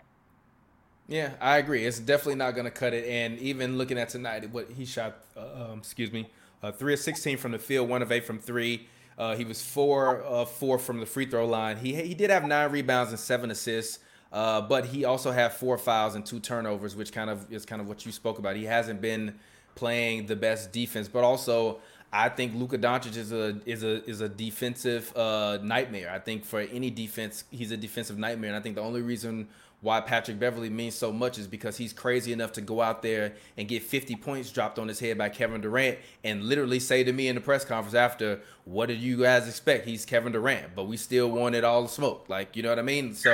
Yeah, 1.08 1.32
I 1.40 1.58
agree. 1.58 1.86
It's 1.86 2.00
definitely 2.00 2.36
not 2.36 2.56
going 2.56 2.66
to 2.66 2.72
cut 2.72 2.94
it. 2.94 3.06
And 3.08 3.40
even 3.40 3.78
looking 3.78 3.98
at 3.98 4.10
tonight, 4.10 4.50
what 4.52 4.70
he 4.72 4.86
shot, 4.86 5.18
uh, 5.38 5.70
um, 5.72 5.80
excuse 5.80 6.12
me, 6.12 6.30
uh, 6.64 6.72
three 6.72 6.94
of 6.94 7.00
16 7.00 7.38
from 7.38 7.52
the 7.52 7.60
field, 7.60 7.90
one 7.90 8.02
of 8.02 8.12
eight 8.12 8.26
from 8.26 8.40
three. 8.40 8.88
Uh, 9.18 9.36
he 9.36 9.46
was 9.46 9.62
four 9.62 10.22
of 10.22 10.52
four 10.52 10.78
from 10.78 11.00
the 11.00 11.06
free 11.06 11.26
throw 11.26 11.46
line. 11.46 11.78
He 11.78 11.94
he 11.96 12.14
did 12.14 12.30
have 12.30 12.46
nine 12.46 12.72
rebounds 12.72 13.12
and 13.12 13.20
seven 13.20 13.52
assists. 13.52 14.00
Uh, 14.32 14.60
but 14.60 14.88
he 14.88 15.06
also 15.06 15.32
had 15.32 15.54
four 15.54 15.78
fouls 15.78 16.14
and 16.14 16.26
two 16.26 16.42
turnovers, 16.42 16.94
which 16.94 17.14
kind 17.14 17.30
of 17.30 17.50
is 17.50 17.66
kind 17.66 17.82
of 17.82 17.88
what 17.88 18.06
you 18.06 18.12
spoke 18.12 18.38
about. 18.38 18.58
He 18.58 18.66
hasn't 18.66 19.00
been 19.00 19.36
playing 19.76 20.26
the 20.26 20.36
best 20.36 20.74
defense, 20.74 21.08
but 21.08 21.24
also 21.24 21.80
I 22.12 22.30
think 22.30 22.54
Luka 22.56 22.78
Doncic 22.78 23.16
is 23.18 23.32
a 23.32 23.60
is 23.66 23.84
a 23.84 24.04
is 24.10 24.22
a 24.22 24.30
defensive 24.30 25.16
uh, 25.16 25.60
nightmare. 25.62 26.10
I 26.12 26.20
think 26.20 26.46
for 26.46 26.60
any 26.60 26.90
defense, 26.90 27.46
he's 27.52 27.72
a 27.72 27.78
defensive 27.78 28.18
nightmare, 28.18 28.50
and 28.50 28.58
I 28.58 28.62
think 28.62 28.76
the 28.76 28.82
only 28.82 29.02
reason 29.02 29.48
why 29.86 30.02
Patrick 30.02 30.40
Beverley 30.40 30.72
means 30.72 30.96
so 30.96 31.14
much 31.14 31.38
is 31.38 31.46
because 31.46 31.78
he's 31.78 31.94
crazy 31.94 32.34
enough 32.34 32.52
to 32.54 32.62
go 32.62 32.82
out 32.82 33.04
there 33.04 33.34
and 33.56 33.68
get 33.68 33.84
50 33.84 34.16
points 34.16 34.52
dropped 34.52 34.80
on 34.80 34.88
his 34.88 35.00
head 35.00 35.16
by 35.16 35.30
Kevin 35.30 35.62
Durant 35.62 36.00
and 36.24 36.44
literally 36.44 36.80
say 36.80 37.04
to 37.04 37.14
me 37.14 37.28
in 37.28 37.36
the 37.36 37.42
press 37.42 37.64
conference 37.64 37.94
after, 37.94 38.42
"What 38.64 38.88
did 38.88 38.98
you 38.98 39.22
guys 39.22 39.48
expect? 39.48 39.86
He's 39.86 40.04
Kevin 40.04 40.32
Durant, 40.32 40.76
but 40.76 40.86
we 40.86 40.98
still 40.98 41.30
wanted 41.30 41.64
all 41.64 41.84
the 41.84 41.90
smoke." 41.90 42.26
Like, 42.28 42.56
you 42.56 42.64
know 42.64 42.70
what 42.70 42.80
I 42.80 42.82
mean? 42.82 43.14
So 43.14 43.32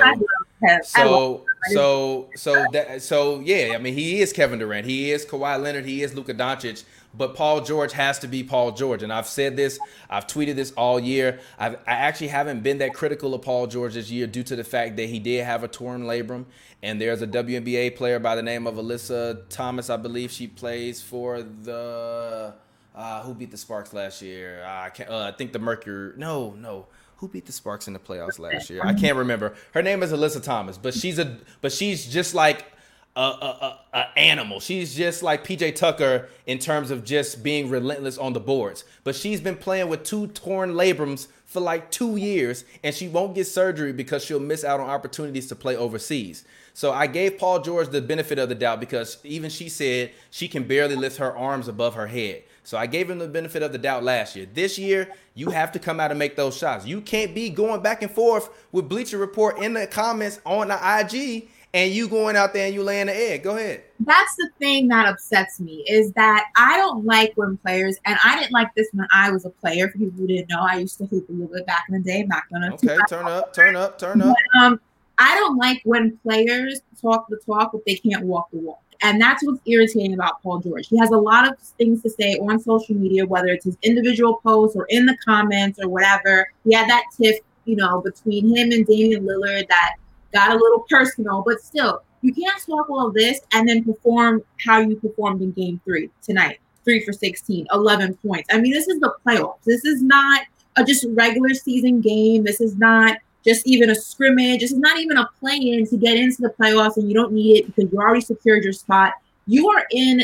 so 0.82 1.46
so 1.70 2.28
so 2.36 2.66
that 2.74 3.00
so 3.00 3.40
yeah, 3.40 3.72
I 3.74 3.78
mean 3.78 3.94
he 3.94 4.20
is 4.20 4.30
Kevin 4.34 4.58
Durant, 4.58 4.86
he 4.86 5.10
is 5.10 5.24
Kawhi 5.24 5.58
Leonard, 5.60 5.86
he 5.86 6.02
is 6.02 6.14
Luka 6.14 6.34
Doncic, 6.34 6.84
but 7.14 7.34
Paul 7.34 7.60
George 7.60 7.92
has 7.92 8.18
to 8.20 8.26
be 8.26 8.42
Paul 8.42 8.72
George. 8.72 9.02
And 9.02 9.12
I've 9.12 9.26
said 9.26 9.56
this, 9.56 9.78
I've 10.08 10.26
tweeted 10.26 10.56
this 10.56 10.72
all 10.72 10.98
year. 10.98 11.40
I've, 11.58 11.74
I 11.86 11.92
actually 11.92 12.28
haven't 12.28 12.62
been 12.62 12.78
that 12.78 12.94
critical 12.94 13.34
of 13.34 13.42
Paul 13.42 13.66
George 13.66 13.94
this 13.94 14.10
year 14.10 14.26
due 14.26 14.42
to 14.44 14.56
the 14.56 14.64
fact 14.64 14.96
that 14.96 15.08
he 15.08 15.18
did 15.18 15.44
have 15.44 15.62
a 15.62 15.68
torn 15.68 16.04
labrum. 16.04 16.46
And 16.82 17.00
there's 17.00 17.22
a 17.22 17.26
WNBA 17.26 17.96
player 17.96 18.18
by 18.18 18.34
the 18.34 18.42
name 18.42 18.66
of 18.66 18.74
Alyssa 18.74 19.48
Thomas, 19.48 19.90
I 19.90 19.96
believe 19.96 20.30
she 20.30 20.46
plays 20.46 21.00
for 21.02 21.42
the. 21.42 22.54
Uh, 22.94 23.22
who 23.22 23.34
beat 23.34 23.50
the 23.50 23.56
Sparks 23.56 23.94
last 23.94 24.20
year? 24.20 24.62
Uh, 24.64 24.68
I. 24.68 24.90
Uh, 25.04 25.28
I 25.28 25.32
think 25.32 25.52
the 25.52 25.58
Mercury. 25.58 26.12
No, 26.16 26.50
no. 26.58 26.86
Who 27.18 27.28
beat 27.28 27.46
the 27.46 27.52
Sparks 27.52 27.86
in 27.86 27.92
the 27.92 28.00
playoffs 28.00 28.38
last 28.38 28.68
year? 28.68 28.80
I 28.84 28.94
can't 28.94 29.16
remember. 29.16 29.54
Her 29.72 29.82
name 29.82 30.02
is 30.02 30.12
Alyssa 30.12 30.42
Thomas, 30.42 30.76
but 30.76 30.92
she's 30.92 31.18
a. 31.18 31.38
But 31.60 31.72
she's 31.72 32.04
just 32.06 32.34
like 32.34 32.66
a, 33.14 33.20
a, 33.20 33.78
a, 33.92 34.18
animal. 34.18 34.58
She's 34.60 34.94
just 34.94 35.22
like 35.22 35.44
PJ 35.44 35.74
Tucker 35.74 36.28
in 36.46 36.58
terms 36.58 36.90
of 36.90 37.04
just 37.04 37.42
being 37.42 37.68
relentless 37.68 38.16
on 38.16 38.32
the 38.32 38.40
boards. 38.40 38.84
But 39.04 39.14
she's 39.14 39.40
been 39.40 39.56
playing 39.56 39.88
with 39.88 40.02
two 40.02 40.28
torn 40.28 40.72
labrums 40.72 41.28
for 41.44 41.60
like 41.60 41.90
two 41.90 42.16
years, 42.16 42.64
and 42.82 42.94
she 42.94 43.08
won't 43.08 43.34
get 43.34 43.46
surgery 43.46 43.92
because 43.92 44.24
she'll 44.24 44.40
miss 44.40 44.64
out 44.64 44.80
on 44.80 44.88
opportunities 44.88 45.46
to 45.48 45.56
play 45.56 45.76
overseas. 45.76 46.44
So 46.72 46.90
I 46.90 47.06
gave 47.06 47.36
Paul 47.36 47.60
George 47.60 47.88
the 47.88 48.00
benefit 48.00 48.38
of 48.38 48.48
the 48.48 48.54
doubt 48.54 48.80
because 48.80 49.18
even 49.24 49.50
she 49.50 49.68
said 49.68 50.12
she 50.30 50.48
can 50.48 50.64
barely 50.64 50.96
lift 50.96 51.18
her 51.18 51.36
arms 51.36 51.68
above 51.68 51.94
her 51.94 52.06
head. 52.06 52.44
So 52.64 52.78
I 52.78 52.86
gave 52.86 53.10
him 53.10 53.18
the 53.18 53.28
benefit 53.28 53.62
of 53.62 53.72
the 53.72 53.78
doubt 53.78 54.04
last 54.04 54.36
year. 54.36 54.46
This 54.54 54.78
year, 54.78 55.12
you 55.34 55.50
have 55.50 55.72
to 55.72 55.78
come 55.78 56.00
out 56.00 56.10
and 56.10 56.18
make 56.18 56.36
those 56.36 56.56
shots. 56.56 56.86
You 56.86 57.02
can't 57.02 57.34
be 57.34 57.50
going 57.50 57.82
back 57.82 58.02
and 58.02 58.10
forth 58.10 58.48
with 58.70 58.88
Bleacher 58.88 59.18
Report 59.18 59.58
in 59.58 59.74
the 59.74 59.86
comments 59.86 60.40
on 60.46 60.68
the 60.68 61.00
IG 61.00 61.48
and 61.74 61.92
you 61.92 62.08
going 62.08 62.36
out 62.36 62.52
there 62.52 62.66
and 62.66 62.74
you 62.74 62.82
laying 62.82 63.06
the 63.06 63.16
egg. 63.16 63.42
Go 63.42 63.56
ahead. 63.56 63.84
That's 64.00 64.34
the 64.36 64.50
thing 64.58 64.88
that 64.88 65.06
upsets 65.06 65.60
me 65.60 65.84
is 65.88 66.12
that 66.12 66.46
I 66.56 66.76
don't 66.76 67.04
like 67.04 67.32
when 67.36 67.56
players, 67.58 67.98
and 68.04 68.18
I 68.24 68.38
didn't 68.38 68.52
like 68.52 68.74
this 68.74 68.88
when 68.92 69.06
I 69.12 69.30
was 69.30 69.44
a 69.44 69.50
player. 69.50 69.88
For 69.88 69.98
people 69.98 70.18
who 70.18 70.26
didn't 70.26 70.50
know, 70.50 70.60
I 70.60 70.76
used 70.76 70.98
to 70.98 71.06
hoop 71.06 71.28
a 71.28 71.32
little 71.32 71.54
bit 71.54 71.66
back 71.66 71.84
in 71.88 71.94
the 71.94 72.00
day. 72.00 72.24
Back 72.24 72.46
when 72.50 72.62
I'm 72.62 72.70
not 72.70 72.80
gonna. 72.80 72.94
Okay, 72.94 73.02
turn 73.08 73.26
up, 73.26 73.52
turn 73.52 73.76
up, 73.76 73.98
turn 73.98 74.20
up. 74.20 74.36
But, 74.52 74.60
um, 74.60 74.80
I 75.18 75.34
don't 75.36 75.56
like 75.56 75.80
when 75.84 76.16
players 76.18 76.80
talk 77.00 77.28
the 77.28 77.38
talk, 77.46 77.72
but 77.72 77.82
they 77.86 77.96
can't 77.96 78.24
walk 78.24 78.50
the 78.50 78.58
walk. 78.58 78.80
And 79.02 79.20
that's 79.20 79.44
what's 79.44 79.60
irritating 79.66 80.14
about 80.14 80.42
Paul 80.42 80.60
George. 80.60 80.88
He 80.88 80.98
has 80.98 81.10
a 81.10 81.16
lot 81.16 81.50
of 81.50 81.58
things 81.58 82.02
to 82.02 82.10
say 82.10 82.34
on 82.34 82.60
social 82.60 82.94
media, 82.94 83.26
whether 83.26 83.48
it's 83.48 83.64
his 83.64 83.76
individual 83.82 84.40
posts 84.44 84.76
or 84.76 84.86
in 84.90 85.06
the 85.06 85.16
comments 85.24 85.80
or 85.82 85.88
whatever. 85.88 86.48
He 86.64 86.72
had 86.74 86.88
that 86.88 87.04
tiff, 87.20 87.38
you 87.64 87.76
know, 87.76 88.00
between 88.00 88.56
him 88.56 88.70
and 88.70 88.86
Damian 88.86 89.24
Lillard 89.24 89.66
that 89.68 89.94
got 90.32 90.50
a 90.50 90.54
little 90.54 90.84
personal, 90.88 91.42
but 91.46 91.60
still, 91.60 92.02
you 92.22 92.32
can't 92.32 92.60
talk 92.62 92.88
all 92.88 93.10
this 93.10 93.40
and 93.52 93.68
then 93.68 93.84
perform 93.84 94.42
how 94.64 94.78
you 94.78 94.96
performed 94.96 95.42
in 95.42 95.52
game 95.52 95.80
three 95.84 96.10
tonight. 96.22 96.60
Three 96.84 97.04
for 97.04 97.12
16, 97.12 97.66
11 97.72 98.14
points. 98.26 98.48
I 98.52 98.60
mean, 98.60 98.72
this 98.72 98.88
is 98.88 98.98
the 99.00 99.14
playoffs. 99.24 99.62
This 99.64 99.84
is 99.84 100.02
not 100.02 100.42
a 100.76 100.84
just 100.84 101.06
regular 101.10 101.54
season 101.54 102.00
game. 102.00 102.44
This 102.44 102.60
is 102.60 102.76
not 102.76 103.18
just 103.44 103.66
even 103.66 103.90
a 103.90 103.94
scrimmage. 103.94 104.60
This 104.60 104.72
is 104.72 104.78
not 104.78 104.98
even 104.98 105.18
a 105.18 105.28
play 105.38 105.56
in 105.56 105.86
to 105.88 105.96
get 105.96 106.16
into 106.16 106.42
the 106.42 106.50
playoffs 106.50 106.96
and 106.96 107.08
you 107.08 107.14
don't 107.14 107.32
need 107.32 107.58
it 107.58 107.66
because 107.66 107.92
you 107.92 107.98
already 107.98 108.20
secured 108.20 108.64
your 108.64 108.72
spot. 108.72 109.12
You 109.46 109.68
are 109.70 109.84
in 109.90 110.22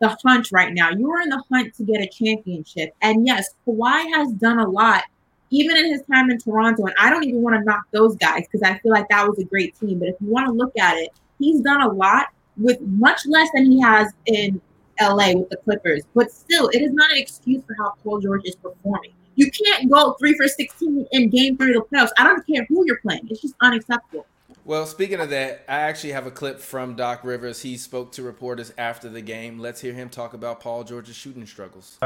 the 0.00 0.16
hunt 0.22 0.50
right 0.52 0.72
now. 0.72 0.90
You 0.90 1.10
are 1.10 1.20
in 1.20 1.28
the 1.28 1.42
hunt 1.50 1.74
to 1.74 1.82
get 1.82 2.00
a 2.00 2.06
championship. 2.06 2.94
And 3.02 3.26
yes, 3.26 3.50
Kawhi 3.66 4.12
has 4.14 4.32
done 4.32 4.58
a 4.58 4.68
lot 4.68 5.04
even 5.50 5.76
in 5.76 5.90
his 5.90 6.02
time 6.12 6.30
in 6.30 6.38
Toronto, 6.38 6.84
and 6.84 6.94
I 7.00 7.10
don't 7.10 7.24
even 7.24 7.42
want 7.42 7.56
to 7.56 7.64
knock 7.64 7.84
those 7.92 8.16
guys 8.16 8.44
because 8.50 8.62
I 8.62 8.78
feel 8.78 8.92
like 8.92 9.08
that 9.08 9.26
was 9.28 9.38
a 9.38 9.44
great 9.44 9.78
team. 9.78 9.98
But 9.98 10.08
if 10.08 10.16
you 10.20 10.28
want 10.28 10.46
to 10.46 10.52
look 10.52 10.76
at 10.78 10.96
it, 10.96 11.10
he's 11.38 11.60
done 11.60 11.82
a 11.82 11.88
lot 11.88 12.26
with 12.56 12.80
much 12.80 13.26
less 13.26 13.48
than 13.54 13.70
he 13.70 13.80
has 13.80 14.12
in 14.26 14.60
LA 15.00 15.32
with 15.32 15.50
the 15.50 15.56
Clippers, 15.58 16.02
but 16.14 16.32
still, 16.32 16.68
it 16.68 16.82
is 16.82 16.92
not 16.92 17.10
an 17.12 17.18
excuse 17.18 17.62
for 17.64 17.74
how 17.78 17.94
Paul 18.02 18.20
George 18.20 18.42
is 18.44 18.56
performing. 18.56 19.12
You 19.36 19.50
can't 19.50 19.88
go 19.90 20.14
three 20.14 20.34
for 20.34 20.48
16 20.48 21.06
in 21.12 21.30
game 21.30 21.56
three 21.56 21.74
of 21.76 21.84
the 21.88 21.96
playoffs. 21.96 22.10
I 22.18 22.24
don't 22.24 22.44
care 22.44 22.66
who 22.68 22.84
you're 22.86 22.98
playing. 23.00 23.28
It's 23.30 23.40
just 23.40 23.54
unacceptable. 23.60 24.26
Well, 24.64 24.84
speaking 24.84 25.20
of 25.20 25.30
that, 25.30 25.64
I 25.68 25.76
actually 25.76 26.12
have 26.12 26.26
a 26.26 26.30
clip 26.30 26.58
from 26.58 26.94
Doc 26.96 27.22
Rivers. 27.22 27.62
He 27.62 27.76
spoke 27.76 28.12
to 28.12 28.22
reporters 28.22 28.72
after 28.76 29.08
the 29.08 29.22
game. 29.22 29.58
Let's 29.58 29.80
hear 29.80 29.94
him 29.94 30.08
talk 30.10 30.34
about 30.34 30.60
Paul 30.60 30.84
George's 30.84 31.16
shooting 31.16 31.46
struggles. 31.46 31.98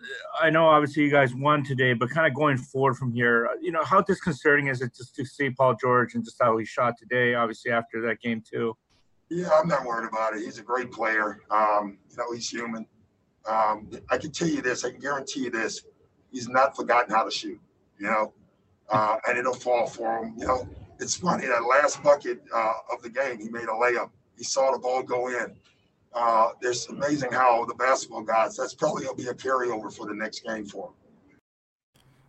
Uh, 0.00 0.44
I 0.44 0.50
know 0.50 0.66
obviously 0.66 1.02
you 1.02 1.10
guys 1.10 1.34
won 1.34 1.64
today, 1.64 1.92
but 1.92 2.10
kind 2.10 2.26
of 2.26 2.34
going 2.34 2.56
forward 2.56 2.94
from 2.96 3.12
here, 3.12 3.48
you 3.60 3.72
know, 3.72 3.84
how 3.84 4.00
disconcerting 4.00 4.68
is 4.68 4.80
it 4.82 4.94
just 4.94 5.14
to 5.16 5.24
see 5.24 5.50
Paul 5.50 5.74
George 5.80 6.14
and 6.14 6.24
just 6.24 6.36
how 6.40 6.56
he 6.56 6.64
shot 6.64 6.94
today, 6.98 7.34
obviously 7.34 7.72
after 7.72 8.00
that 8.02 8.20
game 8.20 8.42
too? 8.48 8.76
Yeah, 9.28 9.50
I'm 9.50 9.68
not 9.68 9.84
worried 9.84 10.08
about 10.08 10.34
it. 10.34 10.42
He's 10.42 10.58
a 10.58 10.62
great 10.62 10.90
player. 10.90 11.40
Um, 11.50 11.98
you 12.10 12.16
know, 12.16 12.32
he's 12.32 12.48
human. 12.48 12.86
Um, 13.48 13.90
I 14.10 14.18
can 14.18 14.32
tell 14.32 14.48
you 14.48 14.60
this, 14.60 14.84
I 14.84 14.90
can 14.90 15.00
guarantee 15.00 15.44
you 15.44 15.50
this. 15.50 15.84
He's 16.30 16.48
not 16.48 16.76
forgotten 16.76 17.14
how 17.14 17.24
to 17.24 17.30
shoot, 17.30 17.60
you 17.98 18.06
know, 18.06 18.32
uh, 18.90 19.16
and 19.28 19.38
it'll 19.38 19.54
fall 19.54 19.86
for 19.86 20.24
him. 20.24 20.34
You 20.36 20.46
know, 20.46 20.68
it's 20.98 21.16
funny 21.16 21.46
that 21.46 21.64
last 21.64 22.02
bucket 22.02 22.42
uh, 22.54 22.72
of 22.92 23.02
the 23.02 23.08
game, 23.08 23.40
he 23.40 23.48
made 23.48 23.64
a 23.64 23.72
layup. 23.72 24.10
He 24.36 24.44
saw 24.44 24.72
the 24.72 24.78
ball 24.78 25.02
go 25.02 25.28
in. 25.28 25.54
Uh, 26.12 26.50
it's 26.60 26.88
amazing 26.88 27.32
how 27.32 27.64
the 27.66 27.74
basketball 27.74 28.22
guys. 28.22 28.56
That's 28.56 28.74
probably 28.74 29.04
gonna 29.04 29.16
be 29.16 29.28
a 29.28 29.34
carryover 29.34 29.94
for 29.94 30.06
the 30.06 30.14
next 30.14 30.44
game 30.44 30.66
for 30.66 30.88
him. 30.88 30.94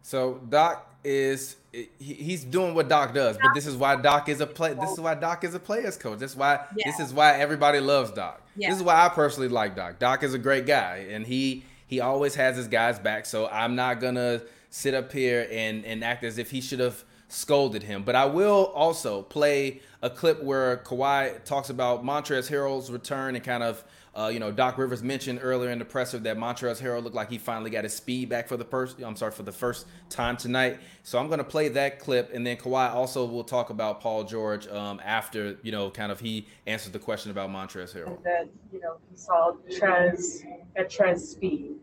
So 0.03 0.39
Doc 0.49 0.87
is 1.03 1.55
he's 1.99 2.43
doing 2.43 2.75
what 2.75 2.89
Doc 2.89 3.13
does, 3.13 3.37
but 3.41 3.53
this 3.53 3.65
is 3.65 3.75
why 3.75 3.95
Doc 3.95 4.29
is 4.29 4.41
a 4.41 4.47
play. 4.47 4.73
This 4.73 4.91
is 4.91 4.99
why 4.99 5.15
Doc 5.15 5.43
is 5.43 5.55
a 5.55 5.59
players 5.59 5.97
coach. 5.97 6.19
This 6.19 6.31
is 6.31 6.37
why 6.37 6.59
yeah. 6.75 6.89
this 6.89 6.99
is 6.99 7.13
why 7.13 7.37
everybody 7.39 7.79
loves 7.79 8.11
Doc. 8.11 8.41
Yeah. 8.55 8.69
This 8.69 8.77
is 8.77 8.83
why 8.83 9.05
I 9.05 9.09
personally 9.09 9.49
like 9.49 9.75
Doc. 9.75 9.99
Doc 9.99 10.23
is 10.23 10.33
a 10.33 10.39
great 10.39 10.65
guy, 10.65 11.07
and 11.09 11.25
he 11.25 11.63
he 11.87 11.99
always 11.99 12.35
has 12.35 12.57
his 12.57 12.67
guys 12.67 12.99
back. 12.99 13.25
So 13.25 13.47
I'm 13.47 13.75
not 13.75 13.99
gonna 13.99 14.41
sit 14.69 14.93
up 14.93 15.11
here 15.11 15.47
and 15.51 15.85
and 15.85 16.03
act 16.03 16.23
as 16.23 16.37
if 16.37 16.51
he 16.51 16.61
should 16.61 16.79
have 16.79 17.03
scolded 17.31 17.83
him. 17.83 18.03
But 18.03 18.15
I 18.15 18.25
will 18.25 18.71
also 18.75 19.21
play 19.23 19.81
a 20.01 20.09
clip 20.09 20.43
where 20.43 20.77
Kawhi 20.77 21.43
talks 21.43 21.69
about 21.69 22.03
Montrezl 22.03 22.49
Harrell's 22.49 22.91
return 22.91 23.35
and 23.35 23.43
kind 23.43 23.63
of, 23.63 23.83
uh, 24.13 24.29
you 24.33 24.39
know, 24.39 24.51
Doc 24.51 24.77
Rivers 24.77 25.01
mentioned 25.01 25.39
earlier 25.41 25.69
in 25.69 25.79
the 25.79 25.85
presser 25.85 26.19
that 26.19 26.37
Montrezl 26.37 26.81
Harrell 26.81 27.01
looked 27.01 27.15
like 27.15 27.29
he 27.29 27.37
finally 27.37 27.69
got 27.69 27.85
his 27.85 27.93
speed 27.93 28.27
back 28.27 28.47
for 28.47 28.57
the 28.57 28.65
first. 28.65 28.99
I'm 28.99 29.15
sorry 29.15 29.31
for 29.31 29.43
the 29.43 29.51
first 29.51 29.87
time 30.09 30.35
tonight. 30.35 30.79
So 31.03 31.17
I'm 31.17 31.27
going 31.27 31.37
to 31.37 31.45
play 31.45 31.69
that 31.69 31.99
clip, 31.99 32.33
and 32.33 32.45
then 32.45 32.57
Kawhi 32.57 32.93
also 32.93 33.25
will 33.25 33.45
talk 33.45 33.69
about 33.69 34.01
Paul 34.01 34.25
George 34.25 34.67
um, 34.67 34.99
after, 35.03 35.57
you 35.63 35.71
know, 35.71 35.89
kind 35.89 36.11
of 36.11 36.19
he 36.19 36.47
answers 36.67 36.91
the 36.91 36.99
question 36.99 37.31
about 37.31 37.49
Montrezl 37.49 37.95
Harrell. 37.95 38.21
That 38.23 38.49
you 38.73 38.81
know 38.81 38.97
he 39.09 39.15
saw 39.15 39.53
Trez 39.69 40.45
at 40.75 40.91
Trez 40.91 41.19
speed. 41.19 41.75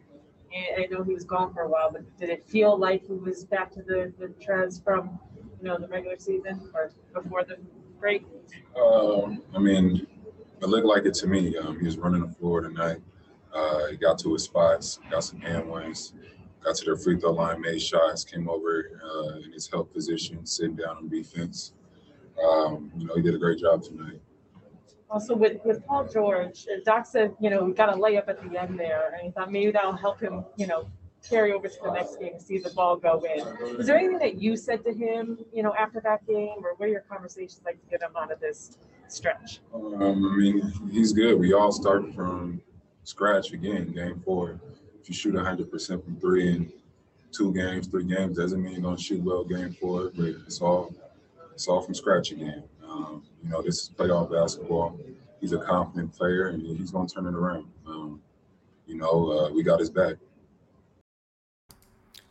And 0.51 0.83
I 0.83 0.87
know 0.91 1.05
he 1.05 1.13
was 1.13 1.25
gone 1.25 1.53
for 1.53 1.63
a 1.63 1.69
while, 1.69 1.93
but 1.93 2.17
did 2.19 2.31
it 2.31 2.47
feel 2.47 2.79
like 2.79 3.07
he 3.07 3.13
was 3.13 3.45
back 3.45 3.71
to 3.73 3.83
the, 3.83 4.13
the 4.19 4.29
Trez 4.43 4.83
from 4.83 5.19
you 5.61 5.69
know, 5.69 5.79
the 5.79 5.89
regular 5.89 6.17
season 6.19 6.71
or 6.75 6.93
before 7.15 7.45
the 7.45 7.57
break? 8.01 8.25
Um, 8.81 9.43
I 9.55 9.59
mean, 9.59 10.07
it 10.61 10.69
looked 10.69 10.87
like 10.87 11.05
it 11.05 11.15
to 11.15 11.27
me. 11.27 11.57
Um, 11.57 11.79
he 11.79 11.87
was 11.87 11.99
running 11.99 12.21
the 12.21 12.35
floor 12.35 12.61
tonight. 12.61 12.99
Uh, 13.53 13.87
he 13.87 13.97
got 13.97 14.19
to 14.21 14.33
his 14.33 14.45
spots, 14.45 15.01
got 15.11 15.25
some 15.25 15.41
hand 15.41 15.69
got 16.65 16.77
to 16.77 16.85
their 16.85 16.97
free 16.97 17.19
throw 17.19 17.33
line, 17.33 17.61
made 17.61 17.81
shots, 17.81 18.25
came 18.25 18.49
over 18.49 19.01
uh, 19.03 19.39
in 19.39 19.53
his 19.53 19.69
help 19.69 19.93
position, 19.93 20.45
sitting 20.45 20.77
down 20.77 20.97
on 20.97 21.09
defense. 21.09 21.73
Um, 22.43 22.93
you 22.97 23.07
know, 23.07 23.15
he 23.15 23.23
did 23.23 23.35
a 23.35 23.39
great 23.39 23.59
job 23.59 23.83
tonight. 23.83 24.21
Also, 25.11 25.35
with, 25.35 25.65
with 25.65 25.85
Paul 25.87 26.07
George, 26.07 26.67
Doc 26.85 27.07
said, 27.07 27.35
you 27.41 27.49
know, 27.49 27.65
we 27.65 27.73
got 27.73 27.89
a 27.89 27.97
layup 27.97 28.29
at 28.29 28.43
the 28.43 28.61
end 28.61 28.79
there, 28.79 29.13
and 29.15 29.23
he 29.23 29.31
thought 29.31 29.51
maybe 29.51 29.71
that'll 29.71 29.97
help 29.97 30.21
him, 30.21 30.45
you 30.57 30.67
know, 30.67 30.91
carry 31.29 31.53
over 31.53 31.69
to 31.69 31.79
the 31.83 31.93
next 31.93 32.19
game, 32.19 32.39
see 32.39 32.59
the 32.59 32.71
ball 32.71 32.97
go 32.97 33.23
in. 33.23 33.79
Is 33.81 33.87
there 33.87 33.97
anything 33.97 34.19
that 34.19 34.41
you 34.41 34.57
said 34.57 34.85
to 34.85 34.93
him, 34.93 35.39
you 35.53 35.63
know, 35.63 35.75
after 35.75 36.01
that 36.01 36.27
game, 36.27 36.65
or 36.65 36.75
what 36.77 36.87
are 36.87 36.93
your 36.93 37.05
conversations 37.09 37.61
like 37.65 37.81
to 37.81 37.91
get 37.91 38.03
him 38.03 38.11
out 38.17 38.33
of 38.33 38.41
this 38.41 38.79
stretch? 39.09 39.61
Um, 39.75 40.03
I 40.03 40.37
mean, 40.37 40.73
he's 40.91 41.13
good. 41.13 41.39
We 41.39 41.53
all 41.53 41.73
start 41.73 42.15
from 42.15 42.61
scratch 43.05 43.53
again, 43.53 43.93
game 43.93 44.23
four. 44.25 44.61
If 45.01 45.09
you 45.09 45.15
shoot 45.15 45.35
100% 45.35 46.05
from 46.05 46.17
three 46.21 46.49
in 46.49 46.73
two 47.33 47.53
games, 47.53 47.87
three 47.87 48.05
games, 48.05 48.37
doesn't 48.37 48.63
mean 48.63 48.75
you 48.75 48.83
don't 48.83 49.01
shoot 49.01 49.23
well 49.23 49.45
game 49.45 49.73
four, 49.73 50.11
but 50.15 50.27
it's 50.47 50.61
all 50.61 50.95
it's 51.53 51.67
all 51.67 51.83
from 51.83 51.95
scratch 51.95 52.31
again. 52.31 52.63
Um, 52.89 53.23
you 53.43 53.51
know, 53.51 53.63
this 53.63 53.83
is 53.83 53.91
playoff 53.91 54.31
basketball. 54.31 54.99
He's 55.41 55.53
a 55.53 55.59
confident 55.59 56.13
player, 56.13 56.49
and 56.49 56.63
he's 56.63 56.91
going 56.91 57.07
to 57.07 57.15
turn 57.15 57.27
it 57.27 57.35
around. 57.35 57.67
Um, 57.87 58.21
you 58.87 58.97
know, 58.97 59.31
uh, 59.31 59.51
we 59.51 59.63
got 59.63 59.81
his 59.81 59.91
back. 59.91 60.17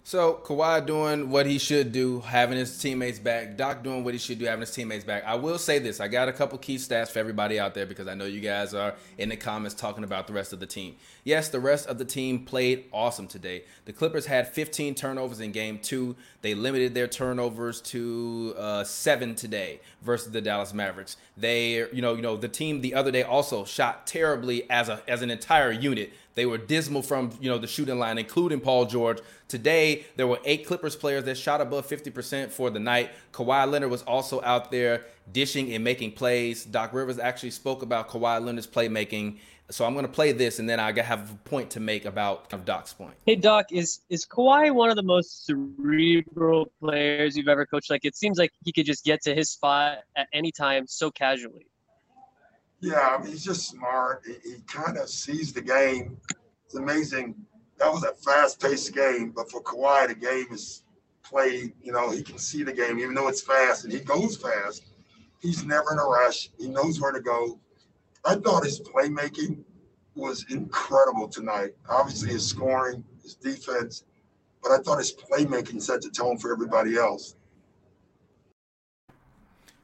So 0.08 0.40
Kawhi 0.42 0.86
doing 0.86 1.32
what 1.32 1.46
he 1.46 1.58
should 1.58 1.92
do, 1.92 2.22
having 2.22 2.58
his 2.58 2.80
teammates 2.80 3.20
back. 3.20 3.58
Doc 3.58 3.84
doing 3.84 4.06
what 4.06 4.14
he 4.14 4.18
should 4.18 4.40
do, 4.40 4.46
having 4.46 4.62
his 4.62 4.72
teammates 4.72 5.04
back. 5.04 5.26
I 5.26 5.36
will 5.36 5.58
say 5.58 5.80
this: 5.80 6.00
I 6.00 6.08
got 6.08 6.30
a 6.30 6.32
couple 6.32 6.58
key 6.60 6.78
stats 6.78 7.10
for 7.10 7.20
everybody 7.20 7.60
out 7.60 7.74
there 7.74 7.86
because 7.86 8.08
I 8.08 8.14
know 8.14 8.24
you 8.24 8.40
guys 8.40 8.74
are 8.74 8.96
in 9.18 9.28
the 9.28 9.36
comments 9.36 9.76
talking 9.76 10.06
about 10.06 10.26
the 10.28 10.32
rest 10.32 10.54
of 10.54 10.62
the 10.62 10.66
team. 10.66 10.96
Yes, 11.26 11.50
the 11.50 11.60
rest 11.60 11.88
of 11.88 11.98
the 11.98 12.06
team 12.06 12.46
played 12.46 12.86
awesome 12.94 13.28
today. 13.28 13.66
The 13.84 13.92
Clippers 13.92 14.28
had 14.28 14.48
15 14.48 14.96
turnovers 14.96 15.42
in 15.42 15.52
Game 15.52 15.78
Two. 15.78 16.16
They 16.42 16.56
limited 16.56 16.94
their 16.94 17.10
turnovers 17.10 17.82
to 17.82 18.56
uh, 18.58 18.86
seven 18.86 19.36
today 19.36 19.82
versus 20.04 20.32
the 20.32 20.40
Dallas 20.40 20.74
Mavericks. 20.74 21.18
They, 21.36 21.86
you 21.92 22.02
know, 22.02 22.14
you 22.14 22.22
know, 22.22 22.38
the 22.38 22.48
team 22.48 22.80
the 22.80 22.94
other 22.94 23.12
day 23.12 23.24
also 23.24 23.66
shot 23.66 24.08
terribly 24.08 24.70
as 24.70 24.88
a 24.88 25.02
as 25.06 25.22
an 25.22 25.32
entire 25.32 25.74
unit. 25.74 26.14
They 26.38 26.46
were 26.46 26.60
dismal 26.60 27.02
from 27.02 27.32
you 27.42 27.50
know 27.50 27.58
the 27.58 27.66
shooting 27.66 27.98
line, 27.98 28.20
including 28.20 28.60
Paul 28.60 28.86
George. 28.86 29.18
Today 29.48 30.06
there 30.18 30.28
were 30.28 30.40
eight 30.46 30.68
Clippers 30.68 30.96
players 30.96 31.24
that 31.24 31.36
shot 31.36 31.62
above 31.62 31.88
50% 31.90 32.52
for 32.52 32.70
the 32.70 32.80
night. 32.80 33.10
Kawhi 33.34 33.70
Leonard 33.70 33.90
was 33.90 34.04
also 34.04 34.40
out 34.44 34.70
there 34.70 35.06
dishing 35.34 35.74
and 35.74 35.84
making 35.84 36.12
plays. 36.12 36.64
Doc 36.64 36.94
Rivers 36.94 37.18
actually 37.18 37.50
spoke 37.50 37.82
about 37.82 38.08
Kawhi 38.08 38.40
Leonard's 38.40 38.68
playmaking. 38.68 39.40
So 39.72 39.84
I'm 39.84 39.94
going 39.94 40.06
to 40.06 40.12
play 40.12 40.32
this, 40.32 40.60
and 40.60 40.70
then 40.70 40.80
I 40.80 40.94
have 41.02 41.32
a 41.32 41.36
point 41.50 41.72
to 41.72 41.80
make 41.80 42.06
about 42.06 42.50
Doc's 42.66 42.94
point. 42.94 43.16
Hey 43.26 43.36
Doc, 43.36 43.72
is 43.72 44.02
is 44.10 44.24
Kawhi 44.24 44.72
one 44.72 44.92
of 44.92 44.96
the 44.96 45.04
most 45.04 45.48
cerebral 45.48 46.72
players 46.80 47.36
you've 47.36 47.48
ever 47.48 47.66
coached? 47.66 47.90
Like 47.90 48.06
it 48.06 48.16
seems 48.16 48.38
like 48.38 48.52
he 48.64 48.72
could 48.72 48.86
just 48.86 49.04
get 49.04 49.24
to 49.24 49.34
his 49.34 49.50
spot 49.50 50.04
at 50.16 50.28
any 50.34 50.52
time 50.52 50.86
so 50.86 51.10
casually. 51.10 51.67
Yeah, 52.80 53.26
he's 53.26 53.44
just 53.44 53.70
smart. 53.70 54.24
He, 54.26 54.52
he 54.52 54.62
kind 54.68 54.98
of 54.98 55.10
sees 55.10 55.52
the 55.52 55.62
game. 55.62 56.18
It's 56.66 56.76
amazing. 56.76 57.36
That 57.80 57.92
was 57.92 58.04
a 58.04 58.14
fast-paced 58.14 58.94
game, 58.94 59.32
but 59.36 59.50
for 59.50 59.62
Kawhi, 59.62 60.08
the 60.08 60.16
game 60.16 60.48
is 60.52 60.84
played. 61.24 61.74
You 61.82 61.92
know, 61.92 62.12
he 62.12 62.22
can 62.22 62.38
see 62.38 62.64
the 62.64 62.74
game, 62.74 63.00
even 63.00 63.16
though 63.16 63.28
it's 63.28 63.42
fast, 63.42 63.84
and 63.84 63.94
he 63.94 64.00
goes 64.00 64.38
fast. 64.38 64.84
He's 65.40 65.64
never 65.64 65.94
in 65.94 66.00
a 66.00 66.04
rush. 66.04 66.50
He 66.58 66.68
knows 66.68 67.00
where 67.00 67.12
to 67.12 67.22
go. 67.22 67.60
I 68.26 68.36
thought 68.36 68.66
his 68.66 68.82
playmaking 68.82 69.64
was 70.16 70.46
incredible 70.50 71.28
tonight. 71.28 71.76
Obviously, 71.88 72.30
his 72.30 72.48
scoring, 72.48 73.04
his 73.22 73.36
defense, 73.36 74.04
but 74.62 74.72
I 74.72 74.80
thought 74.80 74.98
his 74.98 75.14
playmaking 75.14 75.82
set 75.82 76.02
the 76.02 76.10
tone 76.10 76.38
for 76.38 76.52
everybody 76.52 76.98
else. 76.98 77.37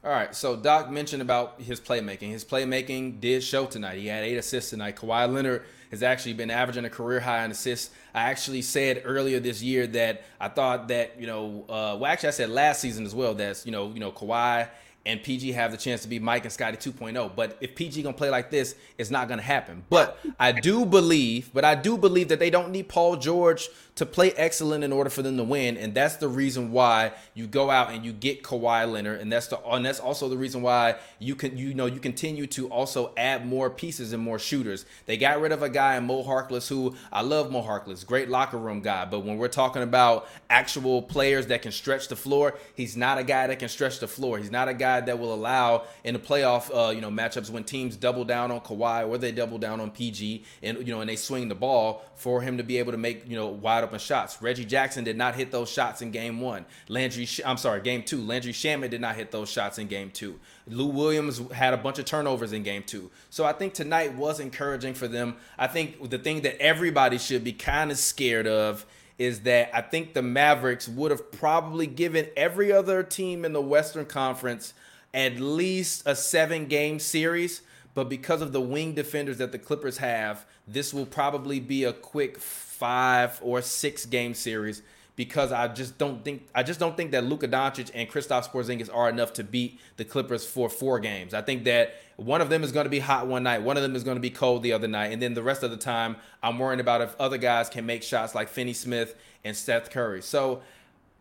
All 0.06 0.12
right, 0.12 0.36
so 0.36 0.58
Doc 0.58 0.92
mentioned 0.92 1.22
about 1.22 1.62
his 1.62 1.80
playmaking. 1.80 2.32
His 2.32 2.44
playmaking 2.44 3.22
did 3.22 3.42
show 3.42 3.66
tonight. 3.68 4.00
He 4.00 4.08
had 4.08 4.26
eight 4.26 4.36
assists 4.36 4.72
tonight. 4.72 4.98
Kawhi 4.98 5.32
Leonard 5.34 5.64
has 5.92 6.04
actually 6.04 6.34
been 6.34 6.52
averaging 6.52 6.84
a 6.84 6.90
career 6.90 7.22
high 7.22 7.46
in 7.46 7.52
assists. 7.52 7.90
I 8.14 8.24
actually 8.24 8.64
said 8.64 9.04
earlier 9.06 9.40
this 9.40 9.64
year 9.64 9.88
that 9.88 10.26
I 10.42 10.50
thought 10.50 10.90
that 10.90 11.22
you 11.22 11.26
know, 11.26 11.64
uh, 11.70 11.96
well, 11.98 12.08
actually 12.08 12.28
I 12.28 12.32
said 12.34 12.50
last 12.50 12.82
season 12.82 13.06
as 13.06 13.16
well. 13.16 13.34
That's 13.34 13.66
you 13.66 13.72
know, 13.72 13.92
you 13.94 14.02
know, 14.02 14.12
Kawhi 14.12 14.68
and 15.06 15.22
PG 15.22 15.52
have 15.52 15.72
the 15.72 15.78
chance 15.78 16.02
to 16.04 16.08
be 16.08 16.18
Mike 16.18 16.44
and 16.44 16.54
Scottie 16.54 16.78
2.0. 16.78 17.36
But 17.36 17.58
if 17.60 17.76
PG 17.76 18.04
gonna 18.04 18.16
play 18.16 18.30
like 18.30 18.52
this, 18.52 18.76
it's 18.98 19.12
not 19.12 19.28
gonna 19.28 19.42
happen. 19.42 19.84
But 19.90 20.18
I 20.40 20.54
do 20.54 20.86
believe, 20.86 21.52
but 21.54 21.66
I 21.66 21.76
do 21.76 21.98
believe 21.98 22.30
that 22.30 22.40
they 22.40 22.50
don't 22.50 22.72
need 22.72 22.88
Paul 22.88 23.18
George 23.18 23.70
to 23.96 24.06
play 24.06 24.32
excellent 24.32 24.84
in 24.84 24.92
order 24.92 25.10
for 25.10 25.22
them 25.22 25.38
to 25.38 25.44
win, 25.44 25.78
and 25.78 25.94
that's 25.94 26.16
the 26.16 26.28
reason 26.28 26.72
why 26.72 27.12
you 27.36 27.46
go 27.46 27.70
out 27.70 27.92
and 27.92 28.04
you 28.04 28.12
get 28.12 28.42
Kawhi 28.42 28.92
Leonard, 28.92 29.22
and 29.22 29.32
that's 29.32 29.48
the 29.48 29.60
and 29.68 29.86
that's 29.86 30.00
also 30.00 30.30
the 30.30 30.38
reason 30.38 30.62
why 30.62 30.96
you 31.20 31.36
can 31.36 31.58
you 31.58 31.74
know 31.74 31.86
you 31.86 32.00
continue 32.00 32.48
to 32.48 32.68
also 32.70 33.14
add 33.18 33.46
more 33.46 33.70
pieces 33.70 34.14
and 34.14 34.24
more 34.24 34.40
shooters. 34.40 34.86
They 35.06 35.18
got 35.18 35.40
rid 35.42 35.52
of 35.52 35.62
a 35.62 35.70
guy 35.70 35.98
in 35.98 36.06
Mo 36.06 36.24
Harkless 36.24 36.68
who 36.68 36.96
I 37.12 37.22
love 37.22 37.52
Mo 37.52 37.62
Harkless, 37.62 38.06
great 38.06 38.30
locker 38.30 38.58
room 38.58 38.80
guy, 38.80 39.06
but 39.06 39.20
when 39.20 39.38
we're 39.38 39.48
talking 39.48 39.84
about 39.84 40.28
actual 40.50 41.02
players 41.02 41.48
that 41.48 41.62
can 41.62 41.72
stretch 41.72 42.08
the 42.08 42.16
floor, 42.16 42.58
he's 42.76 42.98
not 42.98 43.18
a 43.20 43.24
guy 43.24 43.48
that 43.48 43.60
can 43.60 43.70
stretch 43.70 44.00
the 44.00 44.08
floor. 44.08 44.38
He's 44.38 44.52
not 44.52 44.70
a 44.70 44.74
guy 44.74 44.93
guy 44.94 45.06
that 45.06 45.20
will 45.20 45.34
allow 45.34 45.84
in 46.04 46.14
the 46.14 46.20
playoff, 46.20 46.70
uh, 46.74 46.92
you 46.92 47.02
know, 47.02 47.10
matchups 47.10 47.50
when 47.50 47.64
teams 47.64 47.96
double 47.96 48.26
down 48.26 48.52
on 48.52 48.62
Kawhi 48.62 49.08
or 49.08 49.18
they 49.18 49.32
double 49.32 49.58
down 49.58 49.80
on 49.80 49.92
PG, 49.92 50.44
and 50.62 50.78
you 50.80 50.94
know, 50.94 51.02
and 51.02 51.10
they 51.10 51.16
swing 51.16 51.48
the 51.48 51.56
ball 51.56 52.04
for 52.16 52.42
him 52.42 52.58
to 52.58 52.64
be 52.64 52.78
able 52.78 52.92
to 52.92 52.98
make 52.98 53.28
you 53.28 53.36
know 53.36 53.48
wide 53.48 53.84
open 53.84 54.00
shots. 54.00 54.42
Reggie 54.42 54.66
Jackson 54.66 55.04
did 55.04 55.18
not 55.18 55.36
hit 55.36 55.52
those 55.52 55.70
shots 55.70 56.02
in 56.02 56.12
Game 56.12 56.42
One. 56.42 56.66
Landry, 56.88 57.28
I'm 57.46 57.58
sorry, 57.58 57.82
Game 57.82 58.04
Two. 58.04 58.22
Landry 58.22 58.54
Shamet 58.54 58.90
did 58.90 59.02
not 59.02 59.16
hit 59.16 59.32
those 59.32 59.50
shots 59.50 59.78
in 59.78 59.88
Game 59.88 60.12
Two. 60.12 60.40
Lou 60.68 60.88
Williams 60.88 61.40
had 61.52 61.74
a 61.74 61.78
bunch 61.78 62.00
of 62.00 62.06
turnovers 62.06 62.54
in 62.54 62.64
Game 62.64 62.84
Two. 62.84 63.12
So 63.30 63.46
I 63.46 63.54
think 63.54 63.74
tonight 63.74 64.16
was 64.16 64.40
encouraging 64.40 64.94
for 64.94 65.08
them. 65.08 65.36
I 65.58 65.68
think 65.68 66.10
the 66.10 66.20
thing 66.20 66.42
that 66.42 66.60
everybody 66.62 67.18
should 67.18 67.44
be 67.44 67.54
kind 67.54 67.92
of 67.92 67.98
scared 67.98 68.48
of 68.48 68.86
is 69.18 69.42
that 69.42 69.70
I 69.74 69.82
think 69.82 70.14
the 70.14 70.22
Mavericks 70.22 70.88
would 70.88 71.12
have 71.12 71.32
probably 71.32 71.88
given 71.88 72.28
every 72.36 72.72
other 72.72 73.04
team 73.04 73.46
in 73.46 73.54
the 73.54 73.62
Western 73.62 74.06
Conference 74.06 74.74
at 75.13 75.39
least 75.39 76.03
a 76.05 76.15
seven 76.15 76.65
game 76.65 77.00
series. 77.00 77.62
But 77.93 78.10
because 78.10 78.41
of 78.41 78.53
the 78.53 78.62
wing 78.62 78.93
defenders 78.93 79.38
that 79.38 79.51
the 79.51 79.60
Clippers 79.60 79.98
have, 79.98 80.46
this 80.67 80.93
will 80.93 81.05
probably 81.05 81.60
be 81.60 81.84
a 81.84 81.93
quick 81.93 82.39
five 82.39 83.39
or 83.43 83.62
six 83.62 84.05
game 84.05 84.34
series 84.34 84.82
because 85.15 85.51
I 85.51 85.67
just 85.67 85.98
don't 85.98 86.24
think 86.24 86.48
I 86.55 86.63
just 86.63 86.79
don't 86.79 86.98
think 86.98 87.12
that 87.12 87.24
Luka 87.24 87.48
Doncic 87.48 87.91
and 87.93 88.10
Kristaps 88.10 88.50
Porzingis 88.50 88.89
are 88.93 89.10
enough 89.10 89.34
to 89.34 89.43
beat 89.43 89.79
the 89.98 90.05
Clippers 90.05 90.46
for 90.46 90.70
four 90.70 91.00
games. 91.00 91.34
I 91.34 91.41
think 91.41 91.65
that 91.65 91.96
one 92.15 92.41
of 92.41 92.50
them 92.50 92.63
is 92.63 92.72
going 92.72 92.86
to 92.86 92.89
be 92.89 93.00
hot 93.00 93.27
one 93.27 93.43
night, 93.43 93.62
one 93.62 93.77
of 93.77 93.84
them 93.84 93.96
is 93.96 94.03
going 94.03 94.17
to 94.17 94.22
be 94.22 94.29
cold 94.29 94.63
the 94.63 94.74
other 94.74 94.88
night, 94.88 95.12
and 95.12 95.22
then 95.22 95.34
the 95.34 95.43
rest 95.43 95.63
of 95.63 95.72
the 95.72 95.77
time 95.77 96.15
I'm 96.41 96.58
worrying 96.58 96.79
about 96.79 97.01
if 97.01 97.15
other 97.20 97.38
guys 97.38 97.70
can 97.70 97.86
make 97.86 98.03
shots 98.03 98.34
like 98.34 98.50
Finney 98.50 98.74
Smith 98.74 99.15
and 99.43 99.55
Seth 99.55 99.89
Curry. 99.91 100.22
So, 100.22 100.62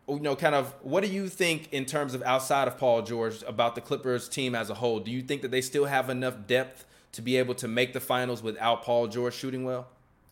you 0.07 0.19
know, 0.19 0.35
kind 0.35 0.55
of 0.55 0.73
what 0.81 1.03
do 1.03 1.09
you 1.09 1.29
think 1.29 1.71
in 1.71 1.85
terms 1.85 2.13
of 2.13 2.21
outside 2.23 2.67
of 2.67 2.77
Paul 2.77 3.01
George 3.01 3.41
about 3.43 3.75
the 3.75 3.81
Clippers 3.81 4.27
team 4.27 4.55
as 4.55 4.69
a 4.69 4.73
whole? 4.73 4.99
Do 4.99 5.11
you 5.11 5.21
think 5.21 5.41
that 5.41 5.51
they 5.51 5.61
still 5.61 5.85
have 5.85 6.09
enough 6.09 6.47
depth 6.47 6.85
to 7.13 7.21
be 7.21 7.37
able 7.37 7.55
to 7.55 7.67
make 7.67 7.93
the 7.93 7.99
finals 7.99 8.43
without 8.43 8.83
Paul 8.83 9.07
George 9.07 9.33
shooting 9.33 9.63
well? 9.63 9.87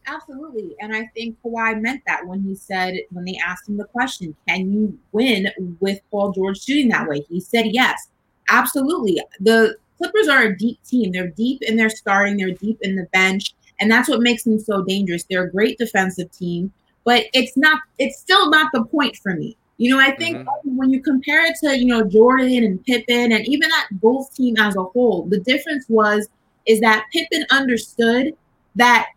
Absolutely. 0.07 0.75
And 0.79 0.95
I 0.95 1.05
think 1.15 1.37
Kawhi 1.43 1.79
meant 1.79 2.01
that 2.07 2.25
when 2.25 2.41
he 2.41 2.55
said, 2.55 2.95
when 3.11 3.23
they 3.23 3.39
asked 3.45 3.69
him 3.69 3.77
the 3.77 3.85
question, 3.85 4.35
can 4.47 4.71
you 4.73 4.97
win 5.11 5.47
with 5.79 5.99
Paul 6.09 6.31
George 6.31 6.61
shooting 6.61 6.89
that 6.89 7.07
way? 7.07 7.21
He 7.29 7.39
said 7.39 7.67
yes. 7.67 8.09
Absolutely. 8.49 9.21
The 9.39 9.77
Clippers 9.97 10.27
are 10.27 10.41
a 10.41 10.57
deep 10.57 10.83
team. 10.83 11.11
They're 11.11 11.27
deep 11.27 11.61
in 11.61 11.75
their 11.77 11.89
starting, 11.89 12.37
they're 12.37 12.51
deep 12.51 12.79
in 12.81 12.95
the 12.95 13.07
bench. 13.13 13.53
And 13.79 13.89
that's 13.89 14.09
what 14.09 14.21
makes 14.21 14.43
them 14.43 14.59
so 14.59 14.83
dangerous. 14.83 15.23
They're 15.29 15.43
a 15.43 15.51
great 15.51 15.77
defensive 15.77 16.31
team, 16.31 16.73
but 17.03 17.25
it's 17.33 17.55
not, 17.55 17.79
it's 17.99 18.19
still 18.19 18.49
not 18.49 18.71
the 18.73 18.83
point 18.83 19.15
for 19.17 19.35
me. 19.35 19.55
You 19.77 19.95
know, 19.95 19.99
I 19.99 20.15
think 20.15 20.37
mm-hmm. 20.37 20.77
when 20.77 20.91
you 20.91 21.01
compare 21.01 21.45
it 21.45 21.55
to, 21.63 21.77
you 21.77 21.85
know, 21.85 22.03
Jordan 22.03 22.63
and 22.63 22.83
Pippen 22.85 23.31
and 23.31 23.47
even 23.47 23.69
that 23.69 23.87
Bulls 23.93 24.29
team 24.29 24.55
as 24.57 24.75
a 24.75 24.83
whole, 24.83 25.25
the 25.25 25.39
difference 25.39 25.85
was 25.89 26.27
is 26.67 26.79
that 26.81 27.05
Pippen 27.11 27.45
understood 27.49 28.35
that 28.75 29.07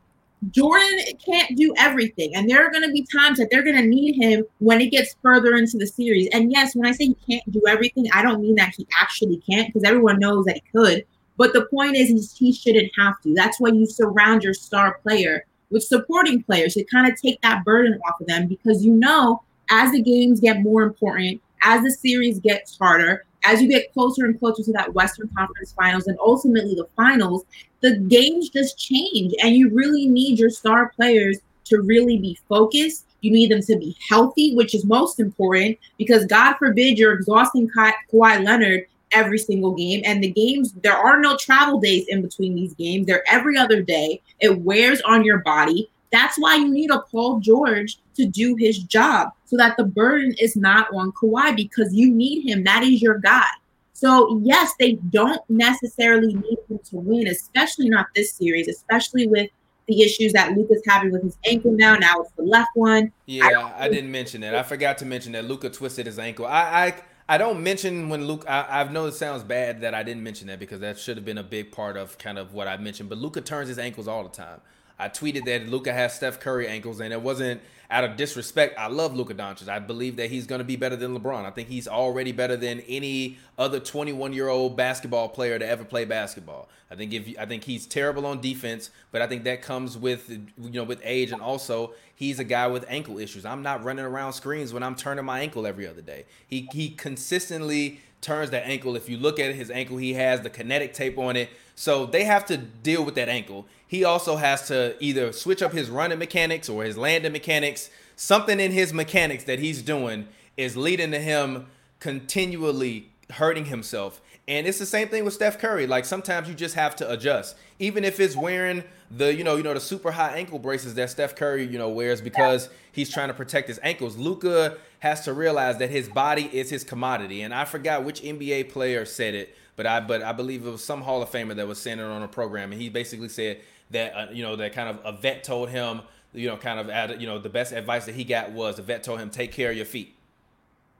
Jordan 0.50 0.98
can't 1.24 1.56
do 1.56 1.74
everything. 1.78 2.34
And 2.34 2.48
there 2.48 2.64
are 2.64 2.70
going 2.70 2.86
to 2.86 2.92
be 2.92 3.06
times 3.14 3.38
that 3.38 3.48
they're 3.50 3.62
going 3.62 3.76
to 3.76 3.86
need 3.86 4.14
him 4.14 4.44
when 4.58 4.80
it 4.80 4.90
gets 4.90 5.16
further 5.22 5.54
into 5.54 5.78
the 5.78 5.86
series. 5.86 6.28
And 6.32 6.52
yes, 6.52 6.74
when 6.74 6.86
I 6.86 6.92
say 6.92 7.06
he 7.06 7.16
can't 7.28 7.52
do 7.52 7.62
everything, 7.68 8.06
I 8.12 8.22
don't 8.22 8.42
mean 8.42 8.56
that 8.56 8.74
he 8.76 8.86
actually 9.00 9.42
can't 9.48 9.68
because 9.68 9.84
everyone 9.84 10.18
knows 10.18 10.44
that 10.46 10.56
he 10.56 10.62
could. 10.72 11.04
But 11.36 11.52
the 11.52 11.66
point 11.66 11.96
is, 11.96 12.34
he 12.36 12.52
shouldn't 12.52 12.92
have 12.96 13.20
to. 13.22 13.34
That's 13.34 13.58
why 13.58 13.70
you 13.70 13.86
surround 13.86 14.44
your 14.44 14.54
star 14.54 14.98
player 15.02 15.44
with 15.70 15.82
supporting 15.82 16.42
players 16.42 16.74
to 16.74 16.84
kind 16.84 17.10
of 17.10 17.20
take 17.20 17.40
that 17.42 17.64
burden 17.64 17.98
off 18.06 18.20
of 18.20 18.26
them 18.26 18.46
because 18.46 18.84
you 18.84 18.92
know, 18.92 19.42
as 19.70 19.92
the 19.92 20.02
games 20.02 20.40
get 20.40 20.62
more 20.62 20.82
important, 20.82 21.40
as 21.62 21.82
the 21.82 21.90
series 21.90 22.38
gets 22.40 22.76
harder, 22.78 23.24
as 23.44 23.60
you 23.60 23.68
get 23.68 23.92
closer 23.92 24.24
and 24.24 24.38
closer 24.38 24.62
to 24.62 24.72
that 24.72 24.92
Western 24.94 25.28
Conference 25.36 25.72
finals 25.72 26.06
and 26.06 26.18
ultimately 26.18 26.74
the 26.74 26.88
finals, 26.96 27.44
the 27.80 27.98
games 27.98 28.48
just 28.48 28.78
change. 28.78 29.34
And 29.42 29.54
you 29.54 29.70
really 29.70 30.08
need 30.08 30.38
your 30.38 30.50
star 30.50 30.90
players 30.96 31.38
to 31.64 31.80
really 31.80 32.18
be 32.18 32.38
focused. 32.48 33.06
You 33.20 33.32
need 33.32 33.50
them 33.50 33.62
to 33.62 33.76
be 33.76 33.96
healthy, 34.08 34.54
which 34.54 34.74
is 34.74 34.84
most 34.84 35.20
important 35.20 35.78
because 35.98 36.26
God 36.26 36.54
forbid 36.54 36.98
you're 36.98 37.14
exhausting 37.14 37.68
Ka- 37.68 37.94
Kawhi 38.12 38.44
Leonard 38.44 38.86
every 39.12 39.38
single 39.38 39.74
game. 39.74 40.02
And 40.04 40.22
the 40.22 40.30
games, 40.30 40.72
there 40.82 40.96
are 40.96 41.20
no 41.20 41.36
travel 41.36 41.78
days 41.80 42.06
in 42.08 42.20
between 42.22 42.54
these 42.54 42.74
games. 42.74 43.06
They're 43.06 43.24
every 43.30 43.56
other 43.56 43.80
day. 43.82 44.20
It 44.40 44.60
wears 44.60 45.00
on 45.02 45.24
your 45.24 45.38
body. 45.38 45.88
That's 46.10 46.38
why 46.38 46.56
you 46.56 46.70
need 46.70 46.90
a 46.90 47.00
Paul 47.00 47.40
George 47.40 47.98
to 48.16 48.26
do 48.26 48.54
his 48.56 48.78
job 48.78 49.32
so 49.54 49.58
that 49.58 49.76
the 49.76 49.84
burden 49.84 50.34
is 50.40 50.56
not 50.56 50.88
on 50.92 51.12
Kawhi 51.12 51.54
because 51.54 51.94
you 51.94 52.10
need 52.10 52.42
him. 52.42 52.64
That 52.64 52.82
is 52.82 53.00
your 53.00 53.18
guy. 53.18 53.46
So, 53.92 54.40
yes, 54.42 54.72
they 54.80 54.94
don't 55.10 55.40
necessarily 55.48 56.34
need 56.34 56.58
him 56.68 56.80
to 56.90 56.96
win, 56.96 57.28
especially 57.28 57.88
not 57.88 58.08
this 58.16 58.32
series, 58.32 58.66
especially 58.66 59.28
with 59.28 59.48
the 59.86 60.02
issues 60.02 60.32
that 60.32 60.56
Luka's 60.56 60.82
having 60.88 61.12
with 61.12 61.22
his 61.22 61.38
ankle 61.46 61.70
now. 61.70 61.94
Now 61.94 62.22
it's 62.22 62.32
the 62.32 62.42
left 62.42 62.70
one. 62.74 63.12
Yeah, 63.26 63.46
I, 63.46 63.84
I 63.84 63.88
didn't 63.88 64.10
mention 64.10 64.40
that. 64.40 64.56
I 64.56 64.64
forgot 64.64 64.98
to 64.98 65.04
mention 65.04 65.32
that 65.32 65.44
Luka 65.44 65.70
twisted 65.70 66.06
his 66.06 66.18
ankle. 66.18 66.46
I, 66.46 66.86
I 66.86 66.94
I 67.26 67.38
don't 67.38 67.62
mention 67.62 68.08
when 68.08 68.26
Luke. 68.26 68.44
I, 68.48 68.80
I 68.80 68.90
know 68.90 69.06
it 69.06 69.12
sounds 69.12 69.44
bad 69.44 69.82
that 69.82 69.94
I 69.94 70.02
didn't 70.02 70.22
mention 70.22 70.48
that 70.48 70.58
because 70.58 70.80
that 70.80 70.98
should 70.98 71.16
have 71.16 71.24
been 71.24 71.38
a 71.38 71.44
big 71.44 71.70
part 71.70 71.96
of 71.96 72.18
kind 72.18 72.38
of 72.38 72.54
what 72.54 72.66
I 72.66 72.76
mentioned. 72.78 73.08
But 73.08 73.18
Luka 73.18 73.40
turns 73.40 73.68
his 73.68 73.78
ankles 73.78 74.08
all 74.08 74.24
the 74.24 74.30
time. 74.30 74.60
I 74.98 75.08
tweeted 75.08 75.44
that 75.44 75.68
Luka 75.68 75.92
has 75.92 76.14
Steph 76.14 76.40
Curry 76.40 76.66
ankles, 76.66 77.00
and 77.00 77.12
it 77.12 77.20
wasn't 77.20 77.60
out 77.90 78.04
of 78.04 78.16
disrespect. 78.16 78.78
I 78.78 78.88
love 78.88 79.14
Luka 79.14 79.34
Doncic. 79.34 79.68
I 79.68 79.78
believe 79.78 80.16
that 80.16 80.30
he's 80.30 80.46
going 80.46 80.60
to 80.60 80.64
be 80.64 80.76
better 80.76 80.96
than 80.96 81.18
LeBron. 81.18 81.44
I 81.44 81.50
think 81.50 81.68
he's 81.68 81.86
already 81.86 82.32
better 82.32 82.56
than 82.56 82.80
any 82.80 83.38
other 83.58 83.80
21 83.80 84.32
year 84.32 84.48
old 84.48 84.76
basketball 84.76 85.28
player 85.28 85.58
to 85.58 85.66
ever 85.66 85.84
play 85.84 86.04
basketball. 86.04 86.68
I 86.90 86.96
think 86.96 87.12
if 87.12 87.38
I 87.38 87.46
think 87.46 87.64
he's 87.64 87.86
terrible 87.86 88.26
on 88.26 88.40
defense, 88.40 88.90
but 89.10 89.22
I 89.22 89.26
think 89.26 89.44
that 89.44 89.62
comes 89.62 89.98
with 89.98 90.30
you 90.30 90.70
know 90.70 90.84
with 90.84 91.00
age, 91.02 91.32
and 91.32 91.42
also 91.42 91.94
he's 92.14 92.38
a 92.38 92.44
guy 92.44 92.66
with 92.66 92.84
ankle 92.88 93.18
issues. 93.18 93.44
I'm 93.44 93.62
not 93.62 93.82
running 93.84 94.04
around 94.04 94.32
screens 94.34 94.72
when 94.72 94.82
I'm 94.82 94.94
turning 94.94 95.24
my 95.24 95.40
ankle 95.40 95.66
every 95.66 95.86
other 95.86 96.02
day. 96.02 96.24
He 96.46 96.68
he 96.72 96.90
consistently 96.90 98.00
turns 98.20 98.50
that 98.50 98.66
ankle. 98.66 98.96
If 98.96 99.08
you 99.08 99.18
look 99.18 99.38
at 99.38 99.54
his 99.54 99.70
ankle, 99.70 99.98
he 99.98 100.14
has 100.14 100.40
the 100.40 100.50
kinetic 100.50 100.94
tape 100.94 101.18
on 101.18 101.36
it. 101.36 101.50
So 101.74 102.06
they 102.06 102.24
have 102.24 102.46
to 102.46 102.56
deal 102.56 103.04
with 103.04 103.14
that 103.16 103.28
ankle. 103.28 103.66
He 103.86 104.04
also 104.04 104.36
has 104.36 104.68
to 104.68 104.96
either 105.00 105.32
switch 105.32 105.62
up 105.62 105.72
his 105.72 105.90
running 105.90 106.18
mechanics 106.18 106.68
or 106.68 106.84
his 106.84 106.96
landing 106.96 107.32
mechanics. 107.32 107.90
Something 108.16 108.60
in 108.60 108.72
his 108.72 108.92
mechanics 108.92 109.44
that 109.44 109.58
he's 109.58 109.82
doing 109.82 110.28
is 110.56 110.76
leading 110.76 111.10
to 111.10 111.18
him 111.18 111.66
continually 112.00 113.10
hurting 113.30 113.66
himself. 113.66 114.20
And 114.46 114.66
it's 114.66 114.78
the 114.78 114.86
same 114.86 115.08
thing 115.08 115.24
with 115.24 115.32
Steph 115.34 115.58
Curry. 115.58 115.86
Like 115.86 116.04
sometimes 116.04 116.48
you 116.48 116.54
just 116.54 116.74
have 116.74 116.94
to 116.96 117.10
adjust. 117.10 117.56
Even 117.78 118.04
if 118.04 118.20
it's 118.20 118.36
wearing 118.36 118.84
the, 119.10 119.34
you 119.34 119.42
know, 119.42 119.56
you 119.56 119.62
know, 119.62 119.74
the 119.74 119.80
super 119.80 120.12
high 120.12 120.36
ankle 120.36 120.58
braces 120.58 120.94
that 120.94 121.10
Steph 121.10 121.34
Curry, 121.34 121.64
you 121.64 121.78
know, 121.78 121.88
wears 121.88 122.20
because 122.20 122.68
he's 122.92 123.10
trying 123.12 123.28
to 123.28 123.34
protect 123.34 123.68
his 123.68 123.80
ankles. 123.82 124.16
Luka 124.16 124.76
has 125.00 125.24
to 125.24 125.32
realize 125.32 125.78
that 125.78 125.90
his 125.90 126.08
body 126.08 126.50
is 126.52 126.68
his 126.68 126.84
commodity. 126.84 127.42
And 127.42 127.54
I 127.54 127.64
forgot 127.64 128.04
which 128.04 128.22
NBA 128.22 128.70
player 128.70 129.04
said 129.06 129.34
it, 129.34 129.56
but 129.76 129.86
I 129.86 130.00
but 130.00 130.22
I 130.22 130.32
believe 130.32 130.66
it 130.66 130.70
was 130.70 130.84
some 130.84 131.02
Hall 131.02 131.22
of 131.22 131.30
Famer 131.30 131.54
that 131.56 131.66
was 131.66 131.80
saying 131.80 132.00
on 132.00 132.22
a 132.22 132.28
program, 132.28 132.72
and 132.72 132.80
he 132.80 132.88
basically 132.88 133.28
said 133.28 133.60
that 133.90 134.12
uh, 134.14 134.26
you 134.32 134.42
know 134.42 134.56
that 134.56 134.72
kind 134.72 134.88
of 134.88 135.00
a 135.04 135.16
vet 135.16 135.44
told 135.44 135.70
him 135.70 136.02
you 136.32 136.48
know 136.48 136.56
kind 136.56 136.78
of 136.78 136.90
at 136.90 137.20
you 137.20 137.26
know 137.26 137.38
the 137.38 137.48
best 137.48 137.72
advice 137.72 138.06
that 138.06 138.14
he 138.14 138.24
got 138.24 138.52
was 138.52 138.76
the 138.76 138.82
vet 138.82 139.02
told 139.02 139.20
him 139.20 139.30
take 139.30 139.52
care 139.52 139.70
of 139.70 139.76
your 139.76 139.86
feet. 139.86 140.14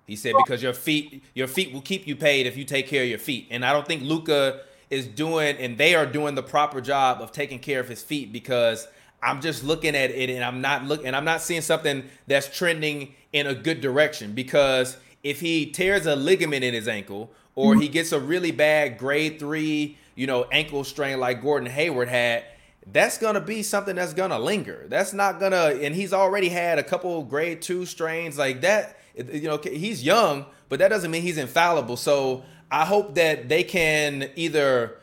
He 0.07 0.17
said 0.17 0.35
because 0.37 0.63
your 0.63 0.75
feet 0.75 1.23
your 1.35 1.47
feet 1.47 1.73
will 1.73 1.81
keep 1.81 2.07
you 2.07 2.17
paid 2.17 2.47
if 2.47 2.57
you 2.57 2.65
take 2.65 2.89
care 2.89 3.03
of 3.03 3.09
your 3.09 3.19
feet, 3.19 3.49
and 3.51 3.65
I 3.65 3.73
don't 3.73 3.87
think 3.87 4.03
Luka 4.03 4.63
is 4.91 5.07
doing 5.07 5.57
and 5.57 5.79
they 5.79 5.95
are 5.95 6.07
doing 6.07 6.35
the 6.35 6.43
proper 6.43 6.81
job 6.81 7.21
of 7.21 7.33
taking 7.33 7.59
care 7.59 7.81
of 7.81 7.89
his 7.89 8.03
feet 8.03 8.33
because 8.33 8.87
I'm 9.23 9.41
just 9.41 9.65
looking 9.65 9.97
at 9.97 10.11
it 10.11 10.31
and 10.31 10.45
I'm 10.45 10.61
not 10.61 10.85
looking 10.85 11.07
and 11.07 11.17
I'm 11.17 11.25
not 11.25 11.41
seeing 11.41 11.63
something 11.63 12.05
that's 12.27 12.55
trending 12.57 13.15
in 13.33 13.47
a 13.47 13.55
good 13.55 13.81
direction 13.81 14.33
because 14.35 14.97
if 15.25 15.41
he 15.41 15.67
tears 15.67 16.07
a 16.07 16.15
ligament 16.15 16.63
in 16.63 16.75
his 16.75 16.87
ankle 16.87 17.33
or 17.55 17.73
mm-hmm. 17.73 17.81
he 17.81 17.89
gets 17.89 18.13
a 18.13 18.21
really 18.21 18.53
bad 18.53 18.99
grade 18.99 19.39
three, 19.39 19.97
you 20.15 20.27
know, 20.27 20.45
ankle 20.53 20.85
strain 20.85 21.19
like 21.19 21.43
Gordon 21.43 21.69
Hayward 21.69 22.09
had, 22.09 22.45
that's 22.93 23.17
gonna 23.17 23.41
be 23.41 23.63
something 23.63 23.97
that's 23.97 24.13
gonna 24.13 24.39
linger. 24.39 24.85
That's 24.89 25.15
not 25.15 25.41
gonna, 25.41 25.79
and 25.81 25.95
he's 25.95 26.13
already 26.13 26.51
had 26.51 26.79
a 26.79 26.83
couple 26.83 27.23
grade 27.25 27.63
two 27.63 27.87
strains 27.87 28.37
like 28.37 28.61
that. 28.61 28.99
You 29.17 29.49
know, 29.49 29.59
he's 29.59 30.05
young, 30.05 30.45
but 30.69 30.79
that 30.81 30.89
doesn't 30.89 31.11
mean 31.11 31.23
he's 31.23 31.39
infallible. 31.39 31.97
So 31.97 32.45
I 32.71 32.85
hope 32.85 33.15
that 33.15 33.49
they 33.49 33.63
can 33.65 34.31
either 34.37 34.99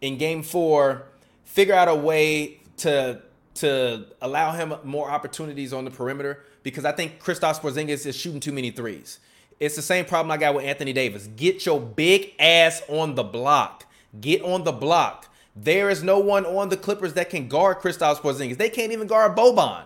in 0.00 0.18
game 0.18 0.42
four 0.42 1.02
figure 1.44 1.74
out 1.74 1.88
a 1.88 1.94
way 1.94 2.60
to 2.78 3.20
to 3.54 4.04
allow 4.20 4.52
him 4.52 4.74
more 4.84 5.10
opportunities 5.10 5.72
on 5.72 5.84
the 5.86 5.90
perimeter 5.90 6.44
because 6.62 6.84
I 6.84 6.92
think 6.92 7.20
Kristaps 7.22 7.58
Porzingis 7.58 8.04
is 8.06 8.14
shooting 8.14 8.38
too 8.38 8.52
many 8.52 8.70
threes. 8.70 9.18
It's 9.58 9.76
the 9.76 9.82
same 9.82 10.04
problem 10.04 10.30
I 10.30 10.36
got 10.36 10.54
with 10.54 10.64
Anthony 10.64 10.92
Davis. 10.92 11.26
Get 11.28 11.64
your 11.64 11.80
big 11.80 12.32
ass 12.38 12.82
on 12.88 13.14
the 13.14 13.24
block. 13.24 13.86
Get 14.20 14.42
on 14.42 14.64
the 14.64 14.72
block. 14.72 15.28
There 15.54 15.88
is 15.88 16.02
no 16.02 16.18
one 16.18 16.44
on 16.44 16.68
the 16.68 16.76
Clippers 16.76 17.14
that 17.14 17.30
can 17.30 17.48
guard 17.48 17.78
Kristaps 17.78 18.16
Porzingis. 18.16 18.58
They 18.58 18.68
can't 18.68 18.92
even 18.92 19.06
guard 19.06 19.36
Boban. 19.36 19.84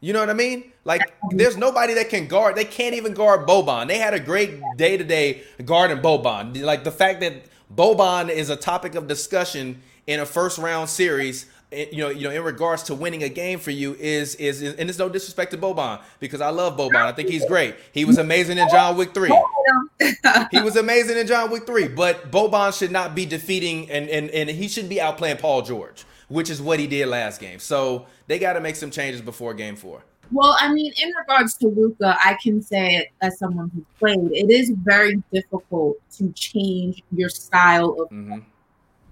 You 0.00 0.12
know 0.12 0.20
what 0.20 0.30
I 0.30 0.34
mean? 0.34 0.70
Like, 0.84 1.00
there's 1.30 1.56
nobody 1.56 1.94
that 1.94 2.08
can 2.08 2.28
guard. 2.28 2.54
They 2.54 2.64
can't 2.64 2.94
even 2.94 3.14
guard 3.14 3.48
Boban. 3.48 3.88
They 3.88 3.98
had 3.98 4.14
a 4.14 4.20
great 4.20 4.60
day 4.76 4.96
to 4.96 5.04
day 5.04 5.42
guarding 5.64 5.98
Boban. 5.98 6.62
Like 6.62 6.84
the 6.84 6.92
fact 6.92 7.20
that 7.20 7.46
Boban 7.74 8.28
is 8.28 8.50
a 8.50 8.56
topic 8.56 8.94
of 8.94 9.08
discussion 9.08 9.82
in 10.06 10.20
a 10.20 10.26
first 10.26 10.58
round 10.58 10.88
series. 10.88 11.46
You 11.70 11.98
know, 11.98 12.08
you 12.08 12.24
know, 12.24 12.30
in 12.30 12.42
regards 12.42 12.84
to 12.84 12.94
winning 12.94 13.22
a 13.22 13.28
game 13.28 13.58
for 13.58 13.70
you 13.70 13.94
is 13.98 14.34
is, 14.36 14.62
is 14.62 14.74
and 14.76 14.88
it's 14.88 14.98
no 14.98 15.08
disrespect 15.08 15.50
to 15.50 15.58
Boban 15.58 16.00
because 16.18 16.40
I 16.40 16.48
love 16.48 16.78
Boban. 16.78 16.96
I 16.96 17.12
think 17.12 17.28
he's 17.28 17.44
great. 17.44 17.74
He 17.92 18.04
was 18.06 18.16
amazing 18.16 18.56
in 18.58 18.68
John 18.70 18.96
Wick 18.96 19.12
three. 19.12 19.30
He 20.50 20.60
was 20.60 20.76
amazing 20.76 21.18
in 21.18 21.26
John 21.26 21.50
Wick 21.50 21.66
3, 21.66 21.88
but 21.88 22.30
Boban 22.30 22.76
should 22.76 22.90
not 22.90 23.14
be 23.14 23.26
defeating 23.26 23.90
and, 23.90 24.08
and, 24.08 24.30
and 24.30 24.48
he 24.48 24.68
shouldn't 24.68 24.88
be 24.90 24.96
outplaying 24.96 25.38
Paul 25.40 25.62
George, 25.62 26.04
which 26.28 26.48
is 26.50 26.62
what 26.62 26.78
he 26.78 26.86
did 26.86 27.06
last 27.08 27.40
game. 27.40 27.58
So 27.58 28.06
they 28.28 28.38
got 28.38 28.54
to 28.54 28.60
make 28.60 28.76
some 28.76 28.90
changes 28.90 29.20
before 29.20 29.52
game 29.54 29.76
four. 29.76 30.02
Well, 30.30 30.56
I 30.58 30.72
mean, 30.72 30.92
in 31.02 31.12
regards 31.18 31.54
to 31.58 31.68
Luka, 31.68 32.16
I 32.22 32.38
can 32.42 32.62
say 32.62 32.96
it 32.96 33.08
as 33.20 33.38
someone 33.38 33.70
who 33.74 33.84
played, 33.98 34.30
it 34.32 34.50
is 34.50 34.70
very 34.82 35.22
difficult 35.32 35.96
to 36.16 36.32
change 36.32 37.02
your 37.12 37.28
style 37.28 37.96
of. 38.00 38.10
Mhm. 38.10 38.44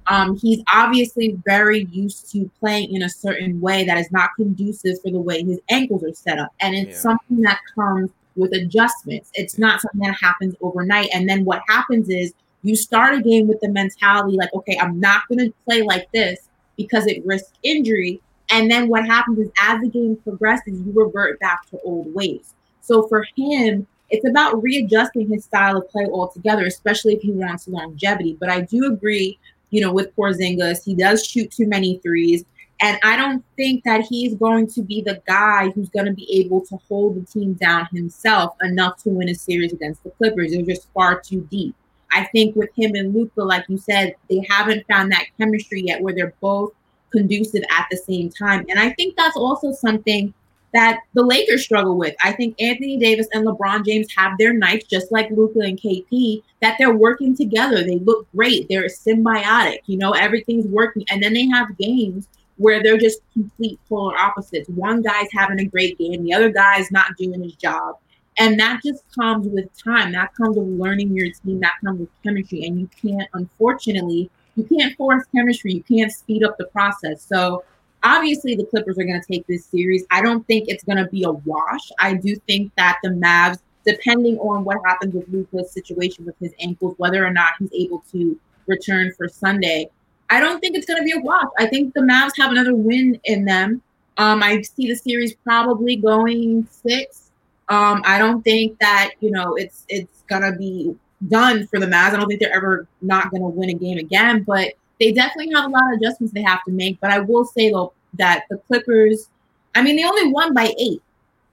Um, 0.09 0.37
he's 0.37 0.63
obviously 0.73 1.39
very 1.45 1.85
used 1.91 2.31
to 2.33 2.51
playing 2.61 2.95
in 2.95 3.03
a 3.03 3.09
certain 3.09 3.61
way 3.61 3.85
that 3.85 3.99
is 3.99 4.11
not 4.13 4.31
conducive 4.37 5.01
for 5.03 5.11
the 5.11 5.21
way 5.21 5.43
his 5.43 5.59
ankles 5.69 6.05
are 6.05 6.15
set 6.15 6.39
up, 6.39 6.53
and 6.61 6.75
it's 6.75 6.97
Yeah. 6.97 7.03
something 7.03 7.41
that 7.43 7.61
comes 7.75 8.11
with 8.37 8.53
adjustments. 8.53 9.31
It's 9.35 9.59
not 9.59 9.81
something 9.81 10.03
that 10.03 10.17
happens 10.21 10.55
overnight. 10.61 11.09
And 11.15 11.29
then 11.29 11.45
what 11.45 11.63
happens 11.69 12.09
is 12.09 12.35
you 12.63 12.77
start 12.77 13.15
a 13.15 13.23
game 13.23 13.49
with 13.49 13.61
the 13.61 13.69
mentality 13.69 14.37
like, 14.37 14.53
okay, 14.55 14.79
I'm 14.79 15.01
not 15.01 15.27
going 15.29 15.39
to 15.39 15.55
play 15.65 15.83
like 15.83 16.11
this 16.13 16.49
because 16.77 17.07
it 17.07 17.25
risks 17.25 17.53
injury. 17.63 18.21
And 18.51 18.71
then 18.71 18.89
what 18.89 19.07
happens 19.07 19.39
is 19.39 19.49
as 19.61 19.81
the 19.81 19.89
game 19.89 20.17
progresses, 20.23 20.81
you 20.81 20.93
revert 20.95 21.41
back 21.41 21.69
to 21.71 21.81
old 21.83 22.13
ways. 22.15 22.53
So 22.81 23.09
for 23.09 23.27
him, 23.37 23.87
it's 24.11 24.29
about 24.29 24.63
readjusting 24.63 25.29
his 25.29 25.45
style 25.45 25.79
of 25.79 25.89
play 25.89 26.07
altogether, 26.07 26.65
especially 26.67 27.15
if 27.15 27.23
he 27.23 27.33
wants 27.33 27.67
longevity. 27.67 28.37
But 28.39 28.51
I 28.51 28.61
do 28.61 28.87
agree, 28.93 29.39
you 29.71 29.81
know, 29.81 29.93
with 29.93 30.15
Porzingis, 30.17 30.85
he 30.85 30.95
does 30.95 31.25
shoot 31.25 31.51
too 31.51 31.67
many 31.67 31.99
threes. 31.99 32.45
And 32.81 32.99
I 33.03 33.17
don't 33.17 33.43
think 33.57 33.85
that 33.85 34.03
he's 34.03 34.35
going 34.35 34.67
to 34.69 34.83
be 34.83 35.01
the 35.01 35.23
guy 35.27 35.71
who's 35.71 35.89
going 35.89 36.07
to 36.07 36.13
be 36.13 36.31
able 36.41 36.61
to 36.67 36.77
hold 36.89 37.17
the 37.17 37.27
team 37.27 37.55
down 37.55 37.87
himself 37.87 38.55
enough 38.63 39.03
to 39.05 39.11
win 39.11 39.31
a 39.31 39.35
series 39.35 39.73
against 39.73 40.05
the 40.05 40.11
Clippers. 40.11 40.53
They're 40.53 40.63
just 40.63 40.93
far 40.93 41.21
too 41.21 41.47
deep. 41.51 41.75
I 42.13 42.25
think 42.27 42.55
with 42.55 42.71
him 42.77 42.95
and 42.95 43.15
Luka, 43.15 43.43
like 43.43 43.65
you 43.69 43.79
said, 43.79 44.15
they 44.29 44.47
haven't 44.49 44.87
found 44.87 45.11
that 45.13 45.27
chemistry 45.39 45.83
yet 45.87 46.03
where 46.03 46.15
they're 46.15 46.35
both 46.41 46.73
conducive 47.11 47.63
at 47.71 47.87
the 47.91 47.97
same 47.97 48.31
time. 48.31 48.67
And 48.69 48.79
I 48.79 48.91
think 48.91 49.17
that's 49.17 49.37
also 49.37 49.73
something 49.73 50.33
that 50.77 50.99
the 51.15 51.23
Lakers 51.23 51.65
struggle 51.65 51.97
with. 51.97 52.15
I 52.23 52.33
think 52.33 52.61
Anthony 52.61 52.99
Davis 52.99 53.27
and 53.33 53.47
LeBron 53.47 53.87
James 53.87 54.09
have 54.15 54.33
their 54.39 54.53
nights 54.53 54.87
just 54.87 55.11
like 55.11 55.31
Luka 55.31 55.61
and 55.61 55.81
KP 55.81 56.43
that 56.61 56.77
they're 56.79 56.95
working 56.95 57.35
together. 57.35 57.83
They 57.83 57.99
look 57.99 58.31
great. 58.33 58.69
They're 58.69 58.85
symbiotic. 58.85 59.79
You 59.87 59.97
know, 59.97 60.13
everything's 60.13 60.67
working. 60.67 61.07
And 61.09 61.23
then 61.23 61.33
they 61.33 61.47
have 61.47 61.79
games 61.79 62.29
where 62.59 62.83
they're 62.83 62.99
just 62.99 63.21
complete 63.33 63.81
polar 63.89 64.19
opposites. 64.19 64.69
One 64.69 65.01
guy's 65.01 65.33
having 65.33 65.61
a 65.61 65.65
great 65.65 65.97
game, 65.97 66.23
the 66.25 66.35
other 66.35 66.51
guy's 66.51 66.91
not 66.91 67.17
doing 67.17 67.43
his 67.43 67.55
job. 67.55 67.97
And 68.39 68.61
that 68.61 68.83
just 68.85 69.03
comes 69.19 69.47
with 69.49 69.71
time. 69.83 70.13
That 70.13 70.35
comes 70.35 70.59
with 70.59 70.69
learning 70.69 71.17
your 71.17 71.31
team. 71.33 71.59
That 71.61 71.77
comes 71.83 72.01
with 72.01 72.11
chemistry. 72.23 72.65
And 72.65 72.79
you 72.79 72.91
can't, 73.01 73.29
unfortunately, 73.33 74.29
you 74.57 74.65
can't 74.65 74.95
force 74.97 75.25
chemistry. 75.35 75.73
You 75.73 75.83
can't 75.83 76.13
speed 76.13 76.45
up 76.45 76.59
the 76.59 76.67
process. 76.67 77.23
So 77.23 77.65
obviously 78.07 78.55
the 78.55 78.65
Clippers 78.65 78.99
are 78.99 79.05
going 79.05 79.21
to 79.21 79.27
take 79.27 79.47
this 79.47 79.67
series. 79.67 80.05
I 80.11 80.23
don't 80.23 80.47
think 80.47 80.69
it's 80.69 80.85
going 80.85 80.99
to 80.99 81.07
be 81.07 81.25
a 81.25 81.33
wash. 81.33 81.91
I 81.99 82.15
do 82.15 82.37
think 82.47 82.73
that 82.77 82.99
the 83.03 83.11
Mavs, 83.11 83.59
depending 83.85 84.39
on 84.39 84.65
what 84.65 84.79
happens 84.87 85.15
with 85.15 85.29
Luka's 85.29 85.73
situation 85.73 86.25
with 86.25 86.37
his 86.41 86.53
ankles, 86.61 86.95
whether 86.99 87.27
or 87.27 87.33
not 87.33 87.55
he's 87.59 87.73
able 87.75 88.05
to 88.13 88.39
return 88.67 89.13
for 89.17 89.29
Sunday, 89.29 89.91
I 90.31 90.41
don't 90.41 90.61
think 90.61 90.77
it's 90.77 90.87
going 90.87 91.01
to 91.01 91.05
be 91.05 91.13
a 91.13 91.21
wash. 91.21 91.49
I 91.59 91.67
think 91.67 91.95
the 91.95 92.01
Mavs 92.01 92.33
have 92.39 92.53
another 92.53 92.75
win 92.75 93.21
in 93.25 93.45
them. 93.45 93.83
Um, 94.19 94.43
I 94.43 94.63
see 94.63 94.89
the 94.89 94.95
series 94.95 95.35
probably 95.35 95.97
going 95.97 96.67
six. 96.71 97.31
Um, 97.69 98.03
I 98.05 98.19
don't 98.19 98.43
think 98.43 98.79
that 98.79 99.11
you 99.21 99.31
know 99.31 99.57
it's 99.57 99.85
it's 99.89 100.23
gonna 100.29 100.57
be 100.57 100.95
done 101.29 101.67
for 101.67 101.79
the 101.79 101.87
Mavs. 101.87 102.15
I 102.15 102.17
don't 102.17 102.29
think 102.29 102.41
they're 102.41 102.55
ever 102.55 102.87
not 103.03 103.31
gonna 103.31 103.49
win 103.49 103.71
a 103.71 103.75
game 103.75 103.99
again, 103.99 104.43
but 104.45 104.73
they 105.01 105.13
definitely 105.13 105.53
have 105.55 105.67
a 105.67 105.69
lot 105.69 105.93
of 105.93 106.01
adjustments 106.01 106.33
they 106.33 106.43
have 106.43 106.63
to 106.65 106.71
make. 106.71 106.99
But 107.01 107.11
I 107.11 107.19
will 107.19 107.45
say 107.45 107.71
though 107.71 107.93
that 108.19 108.45
the 108.51 108.59
Clippers, 108.67 109.29
I 109.75 109.83
mean, 109.83 109.97
they 109.97 110.05
only 110.05 110.33
won 110.33 110.55
by 110.55 110.75
eight. 110.79 111.03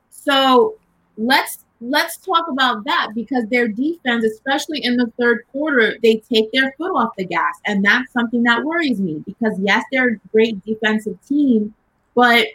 So 0.09 0.75
let's 1.17 1.65
let's 1.81 2.17
talk 2.17 2.45
about 2.49 2.85
that 2.85 3.09
because 3.13 3.45
their 3.49 3.67
defense, 3.67 4.23
especially 4.23 4.83
in 4.83 4.95
the 4.95 5.11
third 5.19 5.43
quarter, 5.51 5.97
they 6.01 6.17
take 6.31 6.51
their 6.51 6.73
foot 6.77 6.91
off 6.95 7.09
the 7.17 7.25
gas, 7.25 7.59
and 7.65 7.83
that's 7.83 8.11
something 8.13 8.43
that 8.43 8.63
worries 8.63 8.99
me 8.99 9.23
because 9.25 9.57
yes, 9.59 9.83
they're 9.91 10.09
a 10.09 10.19
great 10.31 10.63
defensive 10.65 11.17
team, 11.27 11.73
but 12.15 12.47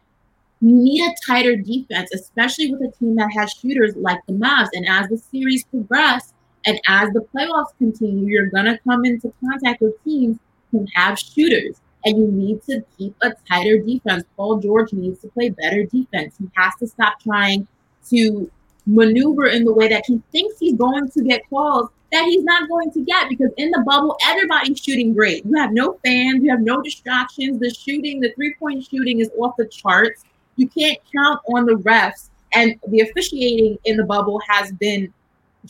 you 0.60 0.74
need 0.74 1.02
a 1.02 1.14
tighter 1.26 1.56
defense, 1.56 2.10
especially 2.12 2.72
with 2.72 2.82
a 2.82 2.92
team 2.98 3.14
that 3.16 3.30
has 3.36 3.52
shooters 3.52 3.94
like 3.96 4.18
the 4.26 4.32
Mavs. 4.32 4.68
And 4.72 4.86
as 4.88 5.08
the 5.08 5.16
series 5.16 5.64
progress 5.64 6.32
and 6.66 6.80
as 6.88 7.10
the 7.12 7.24
playoffs 7.34 7.76
continue, 7.78 8.26
you're 8.26 8.50
gonna 8.50 8.78
come 8.78 9.04
into 9.04 9.32
contact 9.40 9.80
with 9.80 10.02
teams 10.04 10.38
who 10.72 10.84
have 10.94 11.18
shooters. 11.18 11.76
And 12.04 12.16
you 12.16 12.30
need 12.30 12.62
to 12.64 12.84
keep 12.96 13.14
a 13.22 13.32
tighter 13.48 13.78
defense. 13.78 14.24
Paul 14.36 14.60
George 14.60 14.92
needs 14.92 15.20
to 15.20 15.28
play 15.28 15.50
better 15.50 15.84
defense. 15.84 16.36
He 16.38 16.48
has 16.56 16.74
to 16.76 16.86
stop 16.86 17.20
trying 17.20 17.66
to 18.10 18.50
maneuver 18.86 19.46
in 19.46 19.64
the 19.64 19.72
way 19.72 19.88
that 19.88 20.04
he 20.06 20.22
thinks 20.32 20.58
he's 20.58 20.76
going 20.76 21.10
to 21.10 21.22
get 21.24 21.42
calls 21.50 21.90
that 22.10 22.24
he's 22.24 22.44
not 22.44 22.68
going 22.68 22.90
to 22.92 23.02
get 23.02 23.28
because 23.28 23.50
in 23.56 23.70
the 23.70 23.82
bubble, 23.86 24.16
everybody's 24.24 24.78
shooting 24.78 25.12
great. 25.12 25.44
You 25.44 25.54
have 25.56 25.72
no 25.72 25.98
fans, 26.04 26.42
you 26.42 26.50
have 26.50 26.60
no 26.60 26.80
distractions. 26.80 27.60
The 27.60 27.70
shooting, 27.70 28.20
the 28.20 28.32
three 28.32 28.54
point 28.58 28.84
shooting 28.84 29.20
is 29.20 29.30
off 29.38 29.56
the 29.58 29.66
charts. 29.66 30.24
You 30.56 30.68
can't 30.68 30.98
count 31.14 31.40
on 31.54 31.66
the 31.66 31.74
refs, 31.74 32.30
and 32.54 32.76
the 32.88 33.00
officiating 33.00 33.78
in 33.84 33.96
the 33.96 34.04
bubble 34.04 34.40
has 34.48 34.72
been 34.72 35.12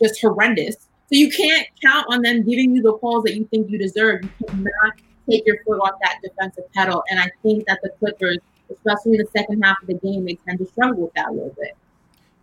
just 0.01 0.21
horrendous. 0.21 0.77
So 0.77 1.17
you 1.17 1.31
can't 1.31 1.67
count 1.83 2.07
on 2.11 2.23
them 2.23 2.45
giving 2.45 2.75
you 2.75 2.83
the 2.83 2.93
calls 2.99 3.25
that 3.25 3.35
you 3.35 3.47
think 3.47 3.71
you 3.71 3.79
deserve. 3.79 4.23
You 4.23 4.47
cannot 4.47 4.95
take 5.29 5.47
your 5.47 5.63
foot 5.65 5.79
off 5.81 5.99
that 6.03 6.19
defensive 6.23 6.71
pedal. 6.73 7.03
And 7.11 7.21
I 7.21 7.31
think 7.43 7.67
that 7.67 7.81
the 7.83 7.91
Clippers, 7.99 8.39
especially 8.71 9.13
in 9.13 9.19
the 9.19 9.29
second 9.37 9.63
half 9.63 9.81
of 9.83 9.89
the 9.89 9.95
game, 9.95 10.25
they 10.25 10.35
tend 10.35 10.59
to 10.59 10.67
struggle 10.67 11.03
with 11.03 11.15
that 11.15 11.29
a 11.29 11.33
little 11.33 11.55
bit. 11.59 11.77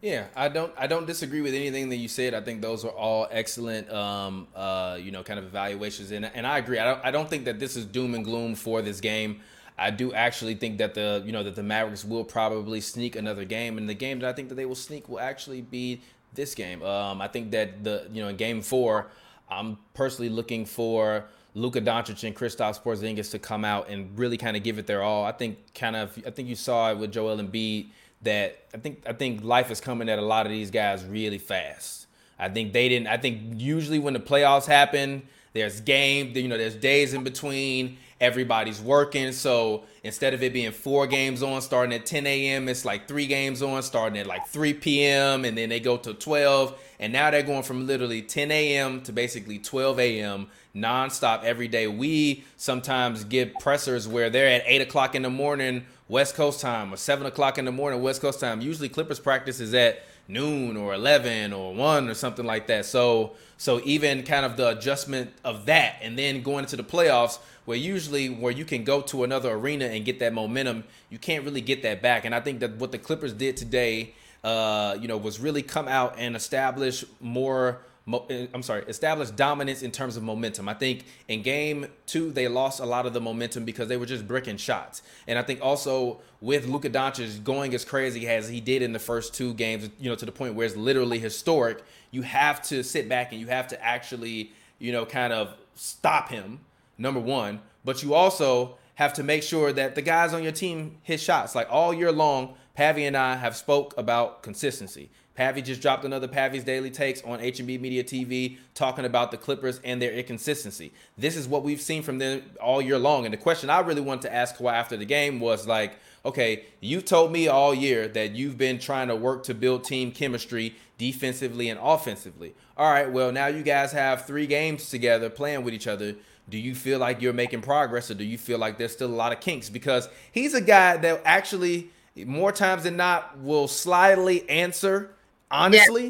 Yeah, 0.06 0.26
I 0.36 0.50
don't 0.50 0.72
I 0.78 0.86
don't 0.86 1.08
disagree 1.08 1.42
with 1.42 1.56
anything 1.56 1.90
that 1.90 1.96
you 1.96 2.08
said. 2.08 2.36
I 2.36 2.42
think 2.42 2.62
those 2.62 2.86
are 2.86 2.92
all 2.92 3.28
excellent 3.32 3.92
um 3.92 4.48
uh 4.56 5.00
you 5.02 5.10
know 5.10 5.24
kind 5.24 5.40
of 5.40 5.46
evaluations 5.46 6.12
and 6.12 6.26
and 6.26 6.46
I 6.46 6.60
agree. 6.60 6.78
I 6.78 6.86
don't 6.86 7.00
I 7.04 7.10
don't 7.10 7.28
think 7.28 7.46
that 7.46 7.58
this 7.58 7.76
is 7.76 7.86
doom 7.86 8.14
and 8.14 8.24
gloom 8.24 8.54
for 8.54 8.84
this 8.84 9.00
game. 9.00 9.42
I 9.80 9.90
do 9.90 10.14
actually 10.14 10.54
think 10.54 10.78
that 10.78 10.94
the 10.94 11.24
you 11.26 11.32
know 11.32 11.42
that 11.42 11.56
the 11.56 11.64
Mavericks 11.64 12.06
will 12.06 12.24
probably 12.24 12.82
sneak 12.82 13.16
another 13.16 13.46
game 13.46 13.80
and 13.80 13.90
the 13.90 13.96
game 13.96 14.20
that 14.20 14.30
I 14.30 14.34
think 14.34 14.50
that 14.50 14.56
they 14.56 14.68
will 14.68 14.76
sneak 14.76 15.10
will 15.10 15.20
actually 15.20 15.62
be 15.62 16.02
this 16.36 16.54
game. 16.54 16.84
Um 16.84 17.20
I 17.20 17.28
think 17.28 17.50
that 17.52 17.84
the 17.84 18.08
you 18.14 18.22
know 18.22 18.28
in 18.28 18.36
game 18.36 18.62
4 18.62 19.08
I'm 19.50 19.80
personally 19.96 20.30
looking 20.30 20.66
for 20.66 21.26
Luka 21.56 21.82
Doncic 21.82 22.24
and 22.28 22.36
Kristaps 22.36 22.82
Porzingis 22.82 23.32
to 23.32 23.40
come 23.40 23.66
out 23.66 23.90
and 23.90 24.18
really 24.20 24.38
kind 24.38 24.56
of 24.56 24.64
give 24.64 24.78
it 24.78 24.86
their 24.86 25.02
all. 25.02 25.26
I 25.26 25.32
think 25.32 25.74
kind 25.74 25.96
of 25.96 26.22
I 26.28 26.30
think 26.30 26.50
you 26.50 26.56
saw 26.56 26.92
it 26.92 26.98
with 26.98 27.12
Joel 27.12 27.38
Embiid 27.38 27.88
that 28.22 28.66
I 28.74 28.78
think 28.78 29.04
I 29.08 29.14
think 29.14 29.44
life 29.44 29.72
is 29.72 29.80
coming 29.80 30.10
at 30.10 30.20
a 30.20 30.22
lot 30.22 30.46
of 30.46 30.52
these 30.52 30.70
guys 30.70 31.06
really 31.06 31.38
fast. 31.38 32.08
I 32.38 32.50
think 32.50 32.74
they 32.74 32.90
didn't. 32.90 33.08
I 33.08 33.18
think 33.18 33.42
usually 33.56 34.00
when 34.00 34.14
the 34.14 34.20
playoffs 34.20 34.66
happen, 34.66 35.24
there's 35.54 35.80
game. 35.80 36.34
You 36.36 36.50
know, 36.50 36.58
there's 36.58 36.76
days 36.76 37.14
in 37.14 37.24
between. 37.24 37.98
Everybody's 38.20 38.82
working. 38.82 39.32
So 39.32 39.86
instead 40.04 40.34
of 40.34 40.44
it 40.44 40.54
being 40.54 40.72
four 40.72 41.08
games 41.08 41.44
on 41.44 41.62
starting 41.62 41.94
at 41.94 42.06
10 42.06 42.26
a.m., 42.28 42.68
it's 42.70 42.86
like 42.86 43.08
three 43.08 43.28
games 43.28 43.62
on 43.62 43.82
starting 43.84 44.18
at 44.18 44.26
like 44.26 44.48
3 44.48 44.74
p.m. 44.74 45.44
and 45.44 45.58
then 45.58 45.70
they 45.70 45.82
go 45.82 45.98
to 45.98 46.14
12. 46.14 46.78
And 47.00 47.12
now 47.12 47.30
they're 47.30 47.44
going 47.44 47.64
from 47.64 47.88
literally 47.88 48.22
10 48.22 48.52
a.m. 48.52 49.02
to 49.02 49.12
basically 49.12 49.60
12 49.60 50.00
a.m. 50.00 50.48
nonstop 50.76 51.44
every 51.44 51.68
day. 51.68 51.88
We 51.88 52.44
sometimes 52.58 53.24
get 53.24 53.60
pressers 53.60 54.08
where 54.08 54.30
they're 54.30 54.50
at 54.50 54.64
8 54.66 54.82
o'clock 54.82 55.16
in 55.16 55.22
the 55.22 55.30
morning 55.30 55.86
West 56.08 56.36
Coast 56.36 56.60
time 56.60 56.94
or 56.94 56.98
7 56.98 57.26
o'clock 57.26 57.58
in 57.58 57.66
the 57.66 57.72
morning 57.72 58.02
West 58.02 58.22
Coast 58.22 58.40
time. 58.40 58.62
Usually 58.62 58.90
Clippers 58.90 59.20
practice 59.20 59.60
is 59.60 59.74
at 59.74 60.04
noon 60.28 60.76
or 60.76 60.94
11 60.94 61.54
or 61.54 61.74
1 61.74 62.10
or 62.10 62.14
something 62.14 62.46
like 62.46 62.68
that. 62.68 62.86
So 62.86 63.34
so 63.58 63.80
even 63.86 64.24
kind 64.24 64.46
of 64.46 64.58
the 64.58 64.70
adjustment 64.70 65.32
of 65.46 65.66
that 65.68 65.96
and 66.02 66.20
then 66.20 66.42
going 66.42 66.66
into 66.66 66.76
the 66.76 66.84
playoffs 66.84 67.40
where 67.64 67.78
usually 67.78 68.30
where 68.30 68.52
you 68.52 68.66
can 68.66 68.84
go 68.84 69.02
to 69.02 69.24
another 69.24 69.52
arena 69.52 69.86
and 69.86 70.04
get 70.04 70.20
that 70.20 70.34
momentum, 70.34 70.84
you 71.10 71.18
can't 71.18 71.46
really 71.46 71.62
get 71.62 71.82
that 71.84 72.02
back. 72.02 72.26
And 72.26 72.36
I 72.36 72.42
think 72.42 72.60
that 72.60 72.76
what 72.76 72.92
the 72.92 72.98
Clippers 72.98 73.34
did 73.34 73.56
today 73.56 74.14
uh, 74.46 74.96
you 75.02 75.08
know, 75.08 75.18
was 75.18 75.40
really 75.40 75.64
come 75.64 75.88
out 75.88 76.14
and 76.20 76.36
establish 76.36 77.04
more 77.20 77.80
Eh, 78.08 78.46
I'm 78.54 78.62
sorry, 78.62 78.84
establish 78.88 79.32
dominance 79.32 79.82
in 79.82 79.92
terms 79.92 80.16
of 80.16 80.22
momentum. 80.22 80.70
I 80.70 80.76
think 80.76 81.06
in 81.28 81.42
game 81.42 81.88
two 82.06 82.32
they 82.32 82.48
lost 82.48 82.80
a 82.80 82.86
lot 82.86 83.08
of 83.08 83.14
the 83.14 83.22
momentum 83.22 83.66
because 83.66 83.88
they 83.88 83.98
were 83.98 84.06
just 84.06 84.28
bricking 84.28 84.58
shots, 84.58 85.02
and 85.28 85.40
I 85.40 85.42
think 85.42 85.60
also 85.62 86.20
with 86.40 86.68
Luka 86.68 86.90
Doncic 86.90 87.44
going 87.44 87.74
as 87.74 87.84
crazy 87.84 88.28
as 88.28 88.48
he 88.48 88.62
did 88.62 88.84
in 88.84 88.94
the 88.94 89.00
first 89.00 89.34
two 89.34 89.56
games, 89.56 89.90
you 90.00 90.08
know, 90.08 90.16
to 90.16 90.26
the 90.26 90.32
point 90.32 90.54
where 90.54 90.68
it's 90.68 90.76
literally 90.76 91.18
historic. 91.18 91.84
You 92.12 92.22
have 92.22 92.62
to 92.64 92.84
sit 92.84 93.10
back 93.10 93.32
and 93.32 93.42
you 93.42 93.48
have 93.48 93.68
to 93.70 93.84
actually, 93.84 94.52
you 94.78 94.92
know, 94.92 95.06
kind 95.06 95.34
of 95.34 95.56
stop 95.74 96.30
him. 96.30 96.60
Number 96.98 97.20
one, 97.20 97.60
but 97.84 98.04
you 98.04 98.14
also 98.14 98.78
have 98.96 99.14
to 99.14 99.24
make 99.24 99.44
sure 99.44 99.74
that 99.74 99.96
the 99.96 100.02
guys 100.02 100.34
on 100.34 100.44
your 100.44 100.54
team 100.54 100.98
hit 101.02 101.20
shots. 101.20 101.56
Like 101.56 101.68
all 101.70 101.94
year 101.94 102.12
long, 102.12 102.54
Pavy 102.76 103.06
and 103.06 103.18
I 103.18 103.36
have 103.36 103.56
spoke 103.58 103.94
about 103.98 104.44
consistency. 104.44 105.10
Pavy 105.36 105.62
just 105.62 105.82
dropped 105.82 106.06
another 106.06 106.30
Pavy's 106.30 106.64
Daily 106.64 106.90
Takes 106.90 107.22
on 107.24 107.42
H&B 107.42 107.78
Media 107.78 108.04
TV 108.04 108.58
talking 108.74 109.04
about 109.04 109.32
the 109.32 109.38
Clippers 109.38 109.82
and 109.84 110.02
their 110.02 110.14
inconsistency. 110.14 110.94
This 111.18 111.36
is 111.36 111.46
what 111.46 111.64
we've 111.64 111.82
seen 111.82 112.04
from 112.04 112.20
them 112.20 112.44
all 112.62 112.82
year 112.82 112.98
long. 112.98 113.26
And 113.26 113.34
the 113.34 113.38
question 113.38 113.70
I 113.70 113.80
really 113.82 114.02
wanted 114.02 114.24
to 114.24 114.34
ask 114.34 114.56
Kawhi 114.56 114.72
after 114.72 114.96
the 114.96 115.06
game 115.06 115.42
was 115.42 115.68
like, 115.68 115.98
okay, 116.24 116.64
you've 116.80 117.04
told 117.04 117.34
me 117.34 117.50
all 117.50 117.74
year 117.74 118.08
that 118.08 118.32
you've 118.32 118.58
been 118.58 118.80
trying 118.80 119.10
to 119.10 119.16
work 119.16 119.44
to 119.44 119.54
build 119.54 119.84
team 119.84 120.12
chemistry 120.12 120.74
defensively 120.98 121.68
and 121.68 121.80
offensively. 121.84 122.56
All 122.78 122.90
right, 122.90 123.12
well, 123.12 123.34
now 123.34 123.48
you 123.48 123.62
guys 123.62 123.92
have 123.92 124.26
three 124.26 124.48
games 124.48 124.90
together 124.90 125.30
playing 125.30 125.64
with 125.64 125.74
each 125.74 125.88
other. 125.88 126.16
Do 126.50 126.58
you 126.58 126.76
feel 126.76 127.00
like 127.00 127.22
you're 127.22 127.34
making 127.34 127.62
progress 127.62 128.10
or 128.10 128.14
do 128.14 128.24
you 128.24 128.38
feel 128.38 128.58
like 128.58 128.78
there's 128.78 128.94
still 128.94 129.10
a 129.10 129.16
lot 129.16 129.34
of 129.34 129.42
kinks? 129.42 129.70
Because 129.70 130.08
he's 130.32 130.54
a 130.54 130.62
guy 130.62 130.96
that 130.98 131.22
actually, 131.26 131.90
more 132.16 132.54
times 132.54 132.84
than 132.84 132.96
not, 132.96 133.38
will 133.40 133.68
slyly 133.68 134.48
answer 134.50 135.15
honestly. 135.56 136.06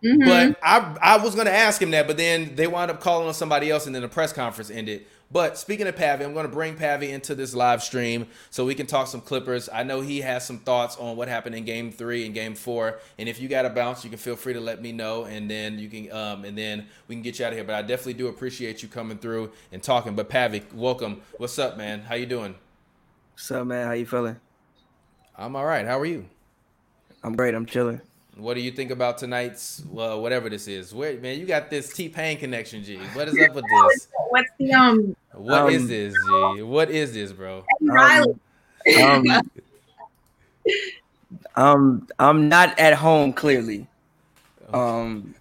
Yeah. 0.00 0.12
Mm-hmm. 0.12 0.28
But 0.28 0.58
I 0.62 0.96
I 1.00 1.16
was 1.16 1.34
gonna 1.34 1.50
ask 1.50 1.80
him 1.80 1.90
that, 1.92 2.06
but 2.06 2.18
then 2.18 2.56
they 2.56 2.66
wound 2.66 2.90
up 2.90 3.00
calling 3.00 3.26
on 3.26 3.32
somebody 3.34 3.70
else, 3.70 3.86
and 3.86 3.94
then 3.94 4.02
the 4.02 4.08
press 4.08 4.32
conference 4.32 4.70
ended. 4.70 5.06
But 5.34 5.58
speaking 5.58 5.86
of 5.88 5.96
Pavy, 5.96 6.24
I'm 6.24 6.32
going 6.32 6.46
to 6.46 6.52
bring 6.52 6.76
Pavy 6.76 7.10
into 7.10 7.34
this 7.34 7.54
live 7.54 7.82
stream 7.82 8.28
so 8.50 8.64
we 8.64 8.74
can 8.74 8.86
talk 8.86 9.08
some 9.08 9.20
Clippers. 9.20 9.68
I 9.72 9.82
know 9.82 10.00
he 10.00 10.20
has 10.20 10.46
some 10.46 10.58
thoughts 10.58 10.96
on 10.96 11.16
what 11.16 11.26
happened 11.26 11.56
in 11.56 11.64
Game 11.64 11.90
Three 11.90 12.24
and 12.24 12.34
Game 12.34 12.54
Four, 12.54 13.00
and 13.18 13.28
if 13.28 13.40
you 13.40 13.48
got 13.48 13.64
a 13.64 13.70
bounce, 13.70 14.04
you 14.04 14.10
can 14.10 14.18
feel 14.18 14.36
free 14.36 14.52
to 14.52 14.60
let 14.60 14.80
me 14.80 14.92
know, 14.92 15.24
and 15.24 15.50
then 15.50 15.78
you 15.78 15.88
can, 15.88 16.12
um, 16.12 16.44
and 16.44 16.56
then 16.56 16.86
we 17.08 17.16
can 17.16 17.22
get 17.22 17.38
you 17.38 17.46
out 17.46 17.48
of 17.48 17.56
here. 17.56 17.64
But 17.64 17.74
I 17.74 17.82
definitely 17.82 18.14
do 18.14 18.28
appreciate 18.28 18.82
you 18.82 18.88
coming 18.88 19.18
through 19.18 19.50
and 19.72 19.82
talking. 19.82 20.14
But 20.14 20.28
Pavy, 20.28 20.62
welcome. 20.72 21.22
What's 21.38 21.58
up, 21.58 21.76
man? 21.76 22.02
How 22.02 22.14
you 22.14 22.26
doing? 22.26 22.54
What's 23.32 23.50
up, 23.50 23.66
man? 23.66 23.86
How 23.86 23.94
you 23.94 24.06
feeling? 24.06 24.36
I'm 25.36 25.56
all 25.56 25.64
right. 25.64 25.86
How 25.86 25.98
are 25.98 26.06
you? 26.06 26.26
I'm 27.24 27.34
great. 27.34 27.54
I'm 27.54 27.66
chilling. 27.66 28.00
What 28.36 28.54
do 28.54 28.60
you 28.60 28.72
think 28.72 28.90
about 28.90 29.18
tonight's 29.18 29.82
well, 29.88 30.20
whatever 30.20 30.50
this 30.50 30.66
is? 30.66 30.92
Where 30.92 31.18
man, 31.20 31.38
you 31.38 31.46
got 31.46 31.70
this 31.70 31.92
T 31.92 32.08
Pain 32.08 32.36
connection, 32.36 32.82
G. 32.82 32.96
What 33.12 33.28
is 33.28 33.38
up 33.38 33.54
with 33.54 33.64
this? 33.90 34.08
What's 34.30 34.50
the 34.58 34.72
um? 34.72 35.16
What 35.32 35.62
um, 35.62 35.70
is 35.70 35.86
this, 35.86 36.14
G? 36.14 36.62
What 36.62 36.90
is 36.90 37.14
this, 37.14 37.32
bro? 37.32 37.64
Um, 37.90 38.40
um, 39.00 39.50
um, 41.54 42.08
I'm 42.18 42.48
not 42.48 42.78
at 42.78 42.94
home 42.94 43.32
clearly. 43.32 43.86
Um, 44.72 45.34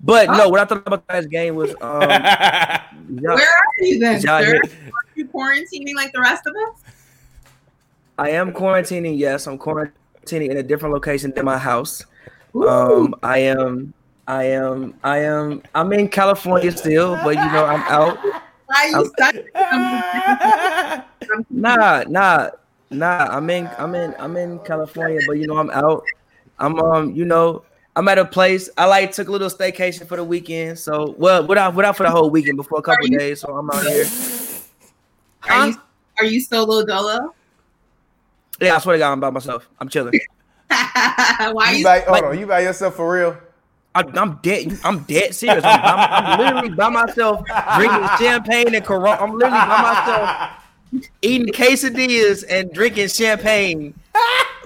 but 0.00 0.28
no, 0.30 0.48
what 0.48 0.58
I 0.60 0.64
thought 0.64 0.82
about 0.86 1.04
last 1.08 1.30
game 1.30 1.54
was 1.54 1.70
um. 1.80 2.00
Where 2.00 3.38
are 3.38 3.84
you 3.84 4.00
then, 4.00 4.20
sir? 4.20 4.28
Are 4.28 4.60
you 5.14 5.26
quarantining 5.28 5.94
like 5.94 6.12
the 6.12 6.20
rest 6.20 6.46
of 6.46 6.54
us? 6.56 6.82
I 8.18 8.30
am 8.30 8.52
quarantining. 8.52 9.16
Yes, 9.16 9.46
I'm 9.46 9.56
quarantining 9.56 10.50
in 10.50 10.56
a 10.56 10.64
different 10.64 10.94
location 10.94 11.30
than 11.30 11.44
my 11.44 11.58
house. 11.58 12.04
Um, 12.54 13.14
I 13.22 13.38
am, 13.38 13.94
I 14.26 14.44
am, 14.44 14.94
I 15.04 15.18
am. 15.18 15.62
I'm 15.74 15.92
in 15.92 16.08
California 16.08 16.72
still, 16.72 17.16
but 17.22 17.36
you 17.36 17.44
know 17.52 17.64
I'm 17.64 17.82
out. 17.82 18.18
I'm, 18.72 19.10
nah, 21.50 22.04
nah, 22.08 22.50
nah. 22.90 23.26
I'm 23.30 23.48
in, 23.50 23.68
I'm 23.78 23.94
in, 23.94 24.14
I'm 24.18 24.36
in 24.36 24.58
California, 24.60 25.20
but 25.26 25.38
you 25.38 25.46
know 25.46 25.58
I'm 25.58 25.70
out. 25.70 26.04
I'm 26.58 26.78
um, 26.80 27.14
you 27.14 27.24
know, 27.24 27.62
I'm 27.96 28.08
at 28.08 28.18
a 28.18 28.24
place. 28.24 28.68
I 28.76 28.86
like 28.86 29.12
took 29.12 29.28
a 29.28 29.32
little 29.32 29.48
staycation 29.48 30.06
for 30.06 30.16
the 30.16 30.24
weekend. 30.24 30.78
So 30.78 31.14
well, 31.18 31.46
without 31.46 31.74
without 31.74 31.96
for 31.96 32.02
the 32.04 32.10
whole 32.10 32.30
weekend 32.30 32.56
before 32.56 32.78
a 32.78 32.82
couple 32.82 33.06
days. 33.08 33.40
So 33.40 33.56
I'm 33.56 33.70
out 33.70 33.86
here. 33.86 34.06
Are 35.48 35.66
you 35.66 35.74
are 36.18 36.24
you 36.24 36.40
solo 36.40 36.84
dolo? 36.84 37.34
Yeah, 38.60 38.76
I 38.76 38.78
swear 38.78 38.96
to 38.96 38.98
God, 38.98 39.12
I'm 39.12 39.20
by 39.20 39.30
myself. 39.30 39.68
I'm 39.78 39.88
chilling. 39.88 40.14
Why 41.52 41.72
you, 41.72 41.78
you 41.78 41.84
by, 41.84 42.00
hold 42.00 42.10
like, 42.10 42.24
on, 42.24 42.38
you 42.38 42.46
by 42.46 42.60
yourself 42.60 42.96
for 42.96 43.12
real? 43.12 43.36
I, 43.94 44.02
am 44.14 44.38
dead. 44.42 44.78
I'm 44.84 45.00
dead 45.00 45.34
serious. 45.34 45.64
I'm, 45.64 45.80
I'm, 45.82 45.98
I'm, 45.98 46.38
literally 46.38 46.68
by 46.76 46.88
myself 46.88 47.44
drinking 47.76 48.08
champagne 48.18 48.74
and 48.74 48.84
Corona. 48.84 49.20
I'm 49.20 49.32
literally 49.32 49.58
by 49.58 49.82
myself 49.82 50.60
eating 51.22 51.52
quesadillas 51.52 52.44
and 52.48 52.72
drinking 52.72 53.08
champagne 53.08 53.94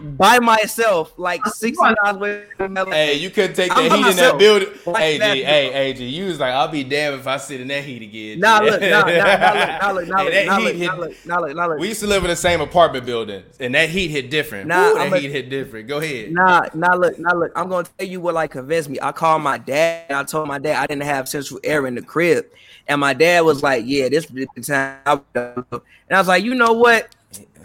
by 0.00 0.38
myself, 0.38 1.12
like 1.16 1.44
six 1.46 1.78
miles 1.78 2.16
away 2.16 2.44
from 2.57 2.74
LA. 2.74 2.85
Hey, 2.90 3.14
you 3.14 3.30
couldn't 3.30 3.54
take 3.54 3.74
the 3.74 3.83
heat 3.83 4.07
in 4.07 4.16
that 4.16 4.38
building. 4.38 4.68
Like 4.87 4.96
hey, 4.96 5.18
G, 5.18 5.42
hey, 5.42 5.72
hey, 5.72 5.92
G, 5.92 6.04
you 6.07 6.26
was 6.26 6.40
like, 6.40 6.52
I'll 6.52 6.68
be 6.68 6.85
damned 6.85 7.20
if 7.20 7.26
I 7.26 7.37
sit 7.37 7.61
in 7.61 7.68
that 7.68 7.85
heat 7.85 8.02
again. 8.02 8.40
Nah, 8.40 8.59
look, 8.59 8.80
nah, 8.80 8.88
nah, 8.88 9.07
nah, 9.07 9.90
look, 9.92 10.09
nah, 10.09 10.22
look, 10.22 10.35
nah, 10.46 10.46
look, 10.46 10.46
nah, 10.46 10.57
look, 10.59 10.76
nah, 10.76 10.94
look, 10.94 11.26
nah, 11.26 11.38
look, 11.38 11.57
nah, 11.57 11.66
look. 11.66 11.78
We 11.78 11.88
used 11.88 12.00
to 12.00 12.07
live 12.07 12.24
in 12.24 12.30
the 12.30 12.37
same 12.37 12.61
apartment 12.61 13.07
building, 13.07 13.42
and 13.61 13.74
that 13.74 13.88
heat 13.88 14.09
hit 14.09 14.30
different. 14.30 14.68
Nah, 14.68 14.90
Ooh, 14.90 14.94
that 14.94 15.12
a, 15.12 15.18
heat 15.18 15.30
hit 15.30 15.48
different. 15.48 15.88
Go 15.88 15.98
ahead. 15.98 16.33
Nah, 16.33 16.62
nah, 16.74 16.94
look, 16.94 17.18
nah, 17.18 17.33
look. 17.33 17.52
I'm 17.57 17.68
gonna 17.68 17.87
tell 17.98 18.07
you 18.07 18.20
what 18.20 18.35
like 18.35 18.50
convinced 18.50 18.88
me. 18.88 18.98
I 19.00 19.12
called 19.12 19.42
my 19.42 19.59
dad. 19.59 20.07
and 20.09 20.18
I 20.18 20.24
told 20.24 20.48
my 20.48 20.59
dad 20.59 20.83
I 20.83 20.87
didn't 20.87 21.04
have 21.04 21.28
central 21.28 21.61
air 21.62 21.87
in 21.87 21.94
the 21.94 22.02
crib, 22.02 22.46
and 22.88 23.00
my 23.00 23.14
dad 23.14 23.44
was 23.44 23.62
like, 23.62 23.85
"Yeah, 23.87 24.09
this 24.09 24.24
is 24.24 24.30
the 24.30 24.46
time." 24.62 25.20
And 25.35 25.83
I 26.11 26.18
was 26.18 26.28
like, 26.28 26.44
"You 26.44 26.54
know 26.54 26.72
what? 26.72 27.14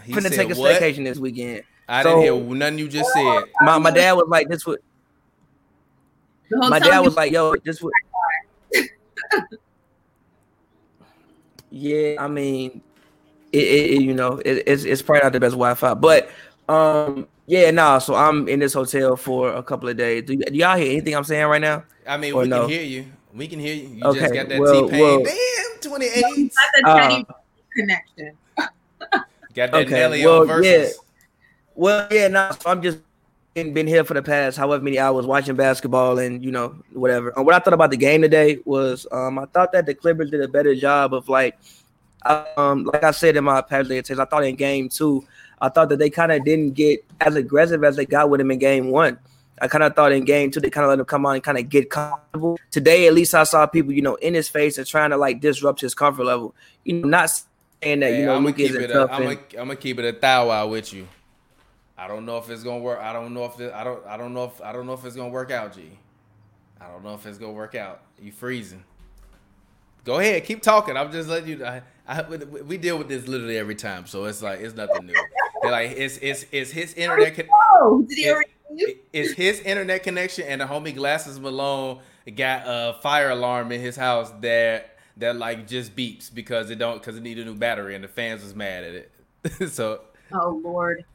I'm 0.06 0.12
gonna 0.12 0.30
take 0.30 0.50
a 0.50 0.54
what? 0.54 0.80
staycation 0.80 1.04
this 1.04 1.18
weekend." 1.18 1.64
I 1.90 2.04
so, 2.04 2.20
didn't 2.20 2.22
hear 2.22 2.54
nothing 2.54 2.78
you 2.78 2.88
just 2.88 3.12
said. 3.12 3.44
My, 3.62 3.76
my 3.78 3.90
dad 3.90 4.12
was 4.12 4.28
like, 4.28 4.48
"This 4.48 4.64
would." 4.64 4.78
My 6.48 6.78
dad 6.78 7.00
was 7.00 7.16
like, 7.16 7.32
"Yo, 7.32 7.56
this 7.64 7.82
would." 7.82 7.92
yeah, 11.70 12.14
I 12.20 12.28
mean, 12.28 12.80
it, 13.52 13.58
it, 13.58 13.90
it 13.90 14.02
you 14.02 14.14
know, 14.14 14.40
it, 14.44 14.62
it's 14.68 14.84
it's 14.84 15.02
probably 15.02 15.24
not 15.24 15.32
the 15.32 15.40
best 15.40 15.54
Wi-Fi, 15.54 15.94
but 15.94 16.30
um, 16.68 17.26
yeah, 17.46 17.72
no. 17.72 17.82
Nah, 17.82 17.98
so 17.98 18.14
I'm 18.14 18.46
in 18.46 18.60
this 18.60 18.74
hotel 18.74 19.16
for 19.16 19.52
a 19.52 19.62
couple 19.62 19.88
of 19.88 19.96
days. 19.96 20.22
Do, 20.26 20.38
y- 20.38 20.44
do 20.48 20.54
y'all 20.54 20.76
hear 20.76 20.92
anything 20.92 21.16
I'm 21.16 21.24
saying 21.24 21.46
right 21.46 21.60
now? 21.60 21.82
I 22.06 22.18
mean, 22.18 22.34
or 22.34 22.42
we 22.42 22.48
no? 22.48 22.60
can 22.60 22.68
hear 22.70 22.82
you. 22.84 23.06
We 23.34 23.48
can 23.48 23.58
hear 23.58 23.74
you. 23.74 23.88
You 23.88 24.04
okay, 24.04 24.20
just 24.20 24.34
got 24.34 24.48
that 24.48 24.60
well, 24.60 24.84
T 24.86 24.90
Pain. 24.92 25.00
Well, 25.00 25.24
Damn, 25.24 25.80
28. 25.80 26.24
Uh, 26.84 27.24
connection. 27.76 28.38
got 29.54 29.72
that 29.72 29.74
okay, 29.74 29.90
Nelly 29.90 30.24
well, 30.24 30.46
versus. 30.46 30.94
Yeah. 30.96 31.09
Well, 31.74 32.08
yeah, 32.10 32.28
no, 32.28 32.50
so 32.60 32.70
I'm 32.70 32.82
just 32.82 32.98
been 33.54 33.86
here 33.86 34.04
for 34.04 34.14
the 34.14 34.22
past 34.22 34.56
however 34.56 34.82
many 34.82 34.98
hours 34.98 35.26
watching 35.26 35.56
basketball 35.56 36.18
and 36.18 36.44
you 36.44 36.50
know 36.50 36.74
whatever. 36.92 37.30
And 37.36 37.44
what 37.44 37.54
I 37.54 37.58
thought 37.58 37.74
about 37.74 37.90
the 37.90 37.96
game 37.96 38.22
today 38.22 38.58
was 38.64 39.06
um, 39.12 39.38
I 39.38 39.46
thought 39.46 39.72
that 39.72 39.86
the 39.86 39.94
Clippers 39.94 40.30
did 40.30 40.40
a 40.40 40.48
better 40.48 40.74
job 40.74 41.12
of 41.12 41.28
like 41.28 41.58
um, 42.24 42.84
like 42.84 43.02
I 43.02 43.10
said 43.10 43.36
in 43.36 43.44
my 43.44 43.60
past 43.62 43.90
I 43.90 44.02
thought 44.24 44.44
in 44.44 44.54
game 44.54 44.88
two, 44.88 45.24
I 45.60 45.68
thought 45.68 45.88
that 45.88 45.98
they 45.98 46.10
kind 46.10 46.32
of 46.32 46.44
didn't 46.44 46.74
get 46.74 47.04
as 47.20 47.34
aggressive 47.34 47.82
as 47.82 47.96
they 47.96 48.06
got 48.06 48.30
with 48.30 48.40
him 48.40 48.50
in 48.50 48.58
game 48.58 48.90
one. 48.90 49.18
I 49.62 49.68
kind 49.68 49.84
of 49.84 49.94
thought 49.94 50.12
in 50.12 50.24
game 50.24 50.50
two 50.50 50.60
they 50.60 50.70
kind 50.70 50.84
of 50.84 50.90
let 50.90 50.98
him 50.98 51.04
come 51.04 51.26
on 51.26 51.34
and 51.34 51.44
kind 51.44 51.58
of 51.58 51.68
get 51.68 51.90
comfortable. 51.90 52.58
Today, 52.70 53.06
at 53.06 53.14
least 53.14 53.34
I 53.34 53.44
saw 53.44 53.66
people, 53.66 53.92
you 53.92 54.02
know, 54.02 54.14
in 54.16 54.32
his 54.32 54.48
face 54.48 54.78
and 54.78 54.86
trying 54.86 55.10
to 55.10 55.16
like 55.16 55.40
disrupt 55.40 55.80
his 55.80 55.94
comfort 55.94 56.24
level. 56.24 56.54
You 56.84 56.94
know, 56.94 57.08
not 57.08 57.30
saying 57.82 58.00
that 58.00 58.12
hey, 58.12 58.20
you 58.20 58.26
know 58.26 58.36
I'm 58.36 58.44
Luke 58.44 58.58
isn't 58.58 58.88
tough. 58.90 59.10
I'm 59.12 59.38
gonna 59.52 59.76
keep 59.76 59.98
it 59.98 60.04
a 60.04 60.18
thou 60.18 60.50
out 60.50 60.70
with 60.70 60.92
you. 60.92 61.06
I 62.00 62.08
don't 62.08 62.24
know 62.24 62.38
if 62.38 62.48
it's 62.48 62.62
gonna 62.62 62.78
work. 62.78 62.98
I 62.98 63.12
don't 63.12 63.34
know 63.34 63.44
if 63.44 63.60
it, 63.60 63.74
I 63.74 63.84
don't. 63.84 64.04
I 64.06 64.16
don't 64.16 64.32
know 64.32 64.44
if 64.44 64.62
I 64.62 64.72
don't 64.72 64.86
know 64.86 64.94
if 64.94 65.04
it's 65.04 65.16
gonna 65.16 65.28
work 65.28 65.50
out, 65.50 65.74
G. 65.74 65.98
I 66.80 66.88
don't 66.88 67.04
know 67.04 67.12
if 67.12 67.26
it's 67.26 67.36
gonna 67.36 67.52
work 67.52 67.74
out. 67.74 68.00
You 68.18 68.32
freezing? 68.32 68.82
Go 70.04 70.18
ahead, 70.18 70.44
keep 70.44 70.62
talking. 70.62 70.96
I'm 70.96 71.12
just 71.12 71.28
letting 71.28 71.48
you. 71.50 71.64
I, 71.64 71.82
I, 72.08 72.22
we 72.22 72.78
deal 72.78 72.96
with 72.96 73.08
this 73.08 73.28
literally 73.28 73.58
every 73.58 73.74
time, 73.74 74.06
so 74.06 74.24
it's 74.24 74.40
like 74.40 74.60
it's 74.60 74.74
nothing 74.74 75.06
new. 75.06 75.14
They're 75.60 75.70
like 75.70 75.90
it's 75.90 76.16
it's 76.22 76.46
it's 76.50 76.70
his 76.70 76.94
internet. 76.94 77.36
Con- 77.36 77.48
oh, 77.72 78.06
did 78.08 78.16
he 78.16 78.30
already? 78.30 78.50
It's 79.12 79.32
his 79.32 79.60
internet 79.60 80.02
connection, 80.02 80.46
and 80.46 80.62
the 80.62 80.64
homie 80.64 80.94
Glasses 80.94 81.38
Malone 81.38 82.00
got 82.34 82.62
a 82.64 82.94
fire 83.02 83.28
alarm 83.28 83.72
in 83.72 83.80
his 83.82 83.96
house 83.96 84.32
that 84.40 84.96
that 85.18 85.36
like 85.36 85.68
just 85.68 85.94
beeps 85.94 86.32
because 86.32 86.70
it 86.70 86.76
don't 86.76 86.98
because 86.98 87.18
it 87.18 87.22
needed 87.22 87.46
a 87.46 87.50
new 87.50 87.56
battery, 87.56 87.94
and 87.94 88.02
the 88.02 88.08
fans 88.08 88.42
was 88.42 88.54
mad 88.54 88.84
at 88.84 88.94
it. 88.94 89.68
so 89.70 90.00
Oh 90.32 90.60
Lord. 90.62 91.04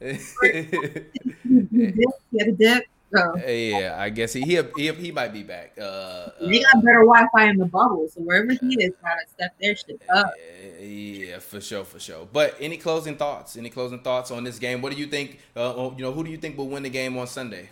Yeah, 3.46 3.96
I 3.98 4.10
guess 4.10 4.32
he 4.32 4.42
he 4.42 4.60
he, 4.76 4.92
he 4.92 5.12
might 5.12 5.32
be 5.32 5.42
back. 5.42 5.78
Uh, 5.80 6.30
they 6.40 6.60
got 6.60 6.82
better 6.82 7.04
Wi-Fi 7.04 7.50
in 7.50 7.56
the 7.56 7.64
bubble, 7.64 8.08
so 8.12 8.20
wherever 8.20 8.52
he 8.52 8.74
is, 8.82 8.92
gotta 9.02 9.20
step 9.32 9.54
their 9.60 9.76
shit 9.76 10.00
up. 10.12 10.34
Yeah, 10.80 11.38
for 11.38 11.60
sure, 11.60 11.84
for 11.84 12.00
sure. 12.00 12.26
But 12.30 12.56
any 12.60 12.76
closing 12.76 13.16
thoughts? 13.16 13.56
Any 13.56 13.70
closing 13.70 14.00
thoughts 14.00 14.30
on 14.30 14.44
this 14.44 14.58
game? 14.58 14.82
What 14.82 14.92
do 14.92 14.98
you 14.98 15.06
think? 15.06 15.38
Uh, 15.56 15.90
you 15.96 16.02
know, 16.02 16.12
who 16.12 16.24
do 16.24 16.30
you 16.30 16.36
think 16.36 16.58
will 16.58 16.68
win 16.68 16.82
the 16.82 16.90
game 16.90 17.16
on 17.16 17.26
Sunday? 17.26 17.70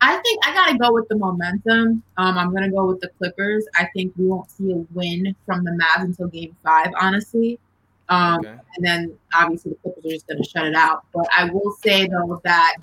I 0.00 0.16
think 0.16 0.46
I 0.46 0.52
gotta 0.52 0.78
go 0.78 0.92
with 0.92 1.08
the 1.08 1.16
momentum. 1.16 2.02
Um, 2.16 2.38
I'm 2.38 2.52
gonna 2.52 2.70
go 2.70 2.86
with 2.86 3.00
the 3.00 3.08
Clippers. 3.18 3.66
I 3.76 3.88
think 3.94 4.12
we 4.16 4.26
won't 4.26 4.50
see 4.50 4.72
a 4.72 4.84
win 4.94 5.34
from 5.46 5.64
the 5.64 5.70
Mavs 5.70 6.04
until 6.04 6.28
Game 6.28 6.56
Five, 6.62 6.88
honestly. 7.00 7.58
Um, 8.08 8.40
okay. 8.40 8.48
And 8.48 8.86
then 8.86 9.18
obviously 9.38 9.72
the 9.72 9.76
Clippers 9.78 10.04
are 10.04 10.08
just 10.10 10.26
gonna 10.26 10.44
shut 10.44 10.66
it 10.66 10.74
out. 10.74 11.04
But 11.12 11.26
I 11.36 11.50
will 11.50 11.72
say 11.82 12.06
though 12.06 12.40
that 12.44 12.76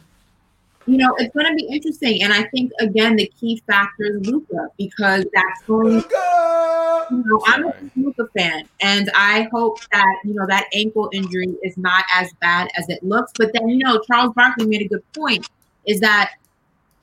you 0.85 0.97
know 0.97 1.15
it's 1.17 1.35
gonna 1.35 1.55
be 1.55 1.67
interesting, 1.67 2.23
and 2.23 2.31
I 2.31 2.43
think 2.49 2.71
again 2.79 3.15
the 3.15 3.31
key 3.39 3.61
factor 3.67 4.05
is 4.05 4.27
Luka 4.27 4.67
because 4.77 5.25
that's 5.33 5.61
going. 5.67 5.93
Luka! 5.95 7.07
You 7.11 7.23
know, 7.27 7.41
I'm 7.45 7.65
a 7.65 7.73
Luka 7.95 8.27
fan, 8.35 8.67
and 8.81 9.11
I 9.15 9.47
hope 9.51 9.79
that 9.91 10.15
you 10.23 10.33
know 10.33 10.45
that 10.47 10.67
ankle 10.73 11.09
injury 11.13 11.55
is 11.63 11.77
not 11.77 12.03
as 12.13 12.31
bad 12.41 12.69
as 12.77 12.89
it 12.89 13.03
looks. 13.03 13.31
But 13.37 13.51
then 13.53 13.69
you 13.69 13.77
know 13.77 14.01
Charles 14.07 14.33
Barkley 14.33 14.65
made 14.65 14.81
a 14.81 14.87
good 14.87 15.03
point: 15.13 15.47
is 15.85 15.99
that 16.01 16.31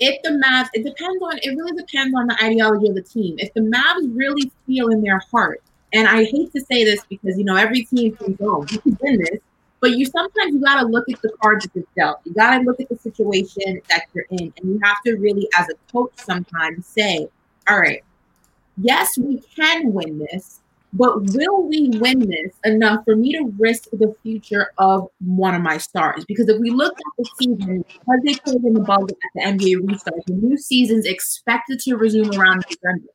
if 0.03 0.21
the 0.23 0.31
Mavs, 0.31 0.69
it 0.75 0.85
depends 0.85 1.23
on, 1.23 1.39
it 1.39 1.57
really 1.57 1.81
depends 1.81 2.15
on 2.17 2.27
the 2.27 2.37
ideology 2.43 2.89
of 2.89 2.97
the 2.97 3.03
team. 3.03 3.37
If 3.39 3.55
the 3.55 3.61
Mavs 3.61 4.17
really 4.17 4.51
feel 4.67 4.89
in 4.89 5.01
their 5.01 5.21
heart, 5.31 5.63
and 5.93 6.09
I 6.09 6.25
hate 6.25 6.53
to 6.53 6.61
say 6.61 6.85
this 6.85 7.05
because, 7.09 7.39
you 7.39 7.45
know, 7.45 7.57
every 7.57 7.85
team 7.85 8.17
can 8.17 8.35
go, 8.35 8.65
you 8.71 8.79
can 8.79 8.99
win 9.01 9.19
this, 9.19 9.41
but 9.81 9.93
you 9.93 10.07
sometimes 10.07 10.55
you 10.55 10.61
got 10.61 10.81
to 10.81 10.87
look 10.87 11.09
at 11.11 11.21
the 11.23 11.33
cards 11.43 11.65
that 11.65 11.75
you're 11.75 11.85
dealt. 11.97 12.21
You 12.25 12.33
got 12.35 12.59
to 12.59 12.65
look 12.65 12.81
at 12.81 12.89
the 12.89 12.97
situation 12.97 13.83
that 13.89 14.07
you're 14.15 14.27
in, 14.31 14.53
and 14.57 14.71
you 14.71 14.81
have 14.83 15.03
to 15.05 15.17
really, 15.17 15.49
as 15.59 15.69
a 15.69 15.93
coach, 15.93 16.13
sometimes 16.17 16.87
say, 16.87 17.29
all 17.69 17.79
right, 17.79 18.03
yes, 18.79 19.19
we 19.19 19.43
can 19.57 19.93
win 19.93 20.19
this, 20.19 20.61
but 20.93 21.23
will 21.35 21.63
we 21.69 21.91
win 21.95 22.21
this 22.21 22.55
enough 22.65 23.05
for 23.05 23.17
me 23.17 23.33
to 23.33 23.53
risk 23.59 23.89
the 23.93 24.15
future 24.23 24.73
of 24.79 25.09
one 25.21 25.55
of 25.55 25.63
my 25.63 25.79
stars? 25.79 26.25
Because 26.27 26.49
if 26.49 26.61
we 26.61 26.71
look 26.71 26.93
at 26.93 27.13
the 27.19 27.29
season, 27.39 27.85
because 27.89 28.21
they 28.25 28.35
played 28.35 28.65
in 28.65 28.75
the 28.75 28.81
bubble 28.81 29.09
at 29.09 29.31
the 29.35 29.41
NBA 29.41 29.89
restart, 29.89 30.21
the 30.27 30.35
new 30.35 30.57
season's 30.57 31.07
expected 31.07 31.81
to 31.81 31.97
resume 31.97 32.31
around 32.39 32.65
December. 32.69 33.09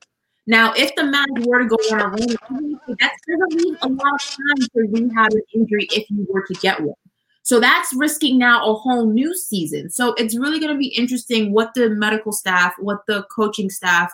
Now, 0.48 0.74
if 0.76 0.96
the 0.96 1.04
Mavs 1.04 1.46
were 1.46 1.60
to 1.60 1.68
go 1.68 1.76
on 1.76 2.02
a 2.02 2.08
run, 2.08 2.80
that's 3.00 3.26
going 3.26 3.50
to 3.50 3.58
leave 3.58 3.78
a 3.82 3.88
lot 3.88 4.14
of 4.14 4.22
time 4.22 4.68
to 4.74 4.88
rehab 4.92 5.34
an 5.34 5.42
injury 5.54 5.88
if 5.92 6.10
you 6.10 6.26
were 6.30 6.46
to 6.48 6.54
get 6.56 6.82
one. 6.82 6.96
So 7.44 7.60
that's 7.60 7.94
risking 7.94 8.38
now 8.38 8.66
a 8.70 8.74
whole 8.74 9.06
new 9.06 9.36
season. 9.38 9.90
So 9.90 10.14
it's 10.14 10.38
really 10.38 10.60
going 10.60 10.72
to 10.72 10.78
be 10.78 10.88
interesting 10.88 11.54
what 11.54 11.74
the 11.76 11.90
medical 11.90 12.32
staff, 12.32 12.74
what 12.80 13.06
the 13.08 13.26
coaching 13.34 13.70
staff, 13.70 14.12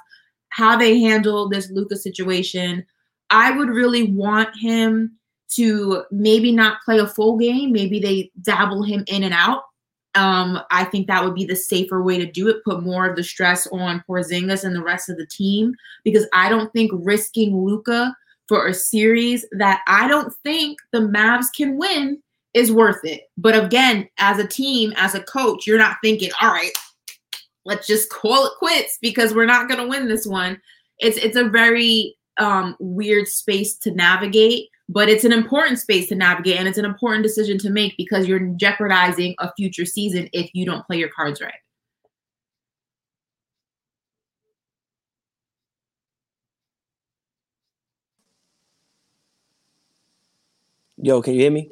how 0.49 0.75
they 0.75 0.99
handle 0.99 1.49
this 1.49 1.69
Luka's 1.71 2.03
situation 2.03 2.85
I 3.33 3.49
would 3.49 3.69
really 3.69 4.11
want 4.11 4.49
him 4.55 5.17
to 5.55 6.03
maybe 6.11 6.51
not 6.51 6.81
play 6.85 6.99
a 6.99 7.07
full 7.07 7.37
game. 7.37 7.71
Maybe 7.71 7.99
they 7.99 8.31
dabble 8.43 8.83
him 8.83 9.03
in 9.07 9.23
and 9.23 9.33
out. 9.33 9.63
Um, 10.15 10.59
I 10.69 10.83
think 10.83 11.07
that 11.07 11.23
would 11.23 11.35
be 11.35 11.45
the 11.45 11.55
safer 11.55 12.03
way 12.03 12.19
to 12.19 12.31
do 12.31 12.47
it. 12.49 12.63
Put 12.63 12.83
more 12.83 13.09
of 13.09 13.15
the 13.15 13.23
stress 13.23 13.67
on 13.67 14.03
Porzingis 14.07 14.63
and 14.63 14.75
the 14.75 14.83
rest 14.83 15.09
of 15.09 15.17
the 15.17 15.25
team 15.25 15.73
because 16.03 16.27
I 16.33 16.49
don't 16.49 16.71
think 16.71 16.91
risking 16.93 17.57
Luka 17.57 18.15
for 18.47 18.67
a 18.67 18.73
series 18.73 19.45
that 19.53 19.81
I 19.87 20.07
don't 20.07 20.33
think 20.43 20.77
the 20.91 20.99
Mavs 20.99 21.47
can 21.55 21.77
win 21.77 22.21
is 22.53 22.71
worth 22.71 23.03
it. 23.03 23.29
But 23.37 23.63
again, 23.63 24.07
as 24.19 24.39
a 24.39 24.47
team, 24.47 24.93
as 24.95 25.15
a 25.15 25.23
coach, 25.23 25.65
you're 25.65 25.77
not 25.77 25.97
thinking, 26.03 26.29
all 26.41 26.51
right, 26.51 26.71
let's 27.65 27.87
just 27.87 28.09
call 28.09 28.45
it 28.45 28.53
quits 28.59 28.97
because 29.01 29.33
we're 29.33 29.45
not 29.45 29.67
going 29.67 29.79
to 29.79 29.87
win 29.87 30.07
this 30.07 30.27
one. 30.27 30.61
It's 30.99 31.17
it's 31.17 31.37
a 31.37 31.49
very 31.49 32.15
um, 32.37 32.75
weird 32.79 33.27
space 33.27 33.75
to 33.79 33.91
navigate, 33.91 34.69
but 34.93 35.09
it's 35.09 35.23
an 35.23 35.31
important 35.31 35.79
space 35.79 36.07
to 36.07 36.15
navigate 36.15 36.57
and 36.57 36.67
it's 36.67 36.77
an 36.77 36.85
important 36.85 37.23
decision 37.23 37.57
to 37.57 37.71
make 37.71 37.97
because 37.97 38.27
you're 38.27 38.47
jeopardizing 38.55 39.33
a 39.39 39.51
future 39.55 39.85
season 39.85 40.29
if 40.33 40.51
you 40.53 40.65
don't 40.65 40.85
play 40.85 40.97
your 40.97 41.09
cards 41.09 41.41
right. 41.41 41.53
Yo, 50.97 51.21
can 51.21 51.33
you 51.33 51.41
hear 51.41 51.51
me? 51.51 51.69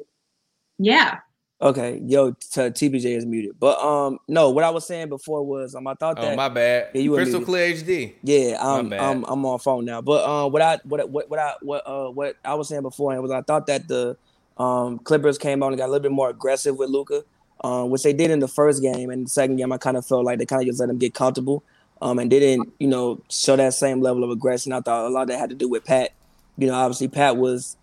Yeah. 0.78 1.20
Okay, 1.62 2.02
yo, 2.04 2.32
t- 2.32 2.60
TBJ 2.60 3.16
is 3.16 3.24
muted. 3.24 3.54
But 3.60 3.78
um, 3.78 4.18
no, 4.26 4.50
what 4.50 4.64
I 4.64 4.70
was 4.70 4.84
saying 4.84 5.08
before 5.08 5.46
was 5.46 5.76
um, 5.76 5.86
I 5.86 5.94
thought 5.94 6.18
oh, 6.18 6.22
that. 6.22 6.32
Oh 6.32 6.36
my 6.36 6.48
bad. 6.48 6.88
Yeah, 6.92 7.02
you 7.02 7.14
Crystal 7.14 7.40
clear 7.40 7.72
HD. 7.72 8.14
Yeah, 8.24 8.56
I'm 8.60 8.92
I'm 8.92 9.24
I'm 9.24 9.46
on 9.46 9.60
phone 9.60 9.84
now. 9.84 10.00
But 10.00 10.28
um, 10.28 10.50
what 10.50 10.60
I 10.60 10.78
what 10.82 11.08
what 11.08 11.30
what 11.30 11.38
I 11.38 11.54
what 11.62 11.86
uh 11.86 12.10
what 12.10 12.36
I 12.44 12.54
was 12.54 12.68
saying 12.68 12.82
before 12.82 13.18
was 13.20 13.30
I 13.30 13.42
thought 13.42 13.68
that 13.68 13.86
the 13.86 14.16
um 14.56 14.98
Clippers 14.98 15.38
came 15.38 15.62
out 15.62 15.68
and 15.68 15.78
got 15.78 15.86
a 15.86 15.92
little 15.92 16.02
bit 16.02 16.10
more 16.10 16.30
aggressive 16.30 16.76
with 16.76 16.90
Luka, 16.90 17.22
um, 17.62 17.90
which 17.90 18.02
they 18.02 18.12
did 18.12 18.32
in 18.32 18.40
the 18.40 18.48
first 18.48 18.82
game. 18.82 19.10
And 19.10 19.26
the 19.26 19.30
second 19.30 19.54
game, 19.54 19.70
I 19.70 19.78
kind 19.78 19.96
of 19.96 20.04
felt 20.04 20.24
like 20.24 20.40
they 20.40 20.46
kind 20.46 20.62
of 20.62 20.66
just 20.66 20.80
let 20.80 20.90
him 20.90 20.98
get 20.98 21.14
comfortable, 21.14 21.62
um, 22.00 22.18
and 22.18 22.28
didn't 22.28 22.72
you 22.80 22.88
know 22.88 23.22
show 23.30 23.54
that 23.54 23.74
same 23.74 24.00
level 24.00 24.24
of 24.24 24.30
aggression. 24.30 24.72
I 24.72 24.80
thought 24.80 25.06
a 25.06 25.10
lot 25.10 25.22
of 25.22 25.28
that 25.28 25.38
had 25.38 25.50
to 25.50 25.56
do 25.56 25.68
with 25.68 25.84
Pat. 25.84 26.10
You 26.58 26.66
know, 26.66 26.74
obviously 26.74 27.06
Pat 27.06 27.36
was 27.36 27.76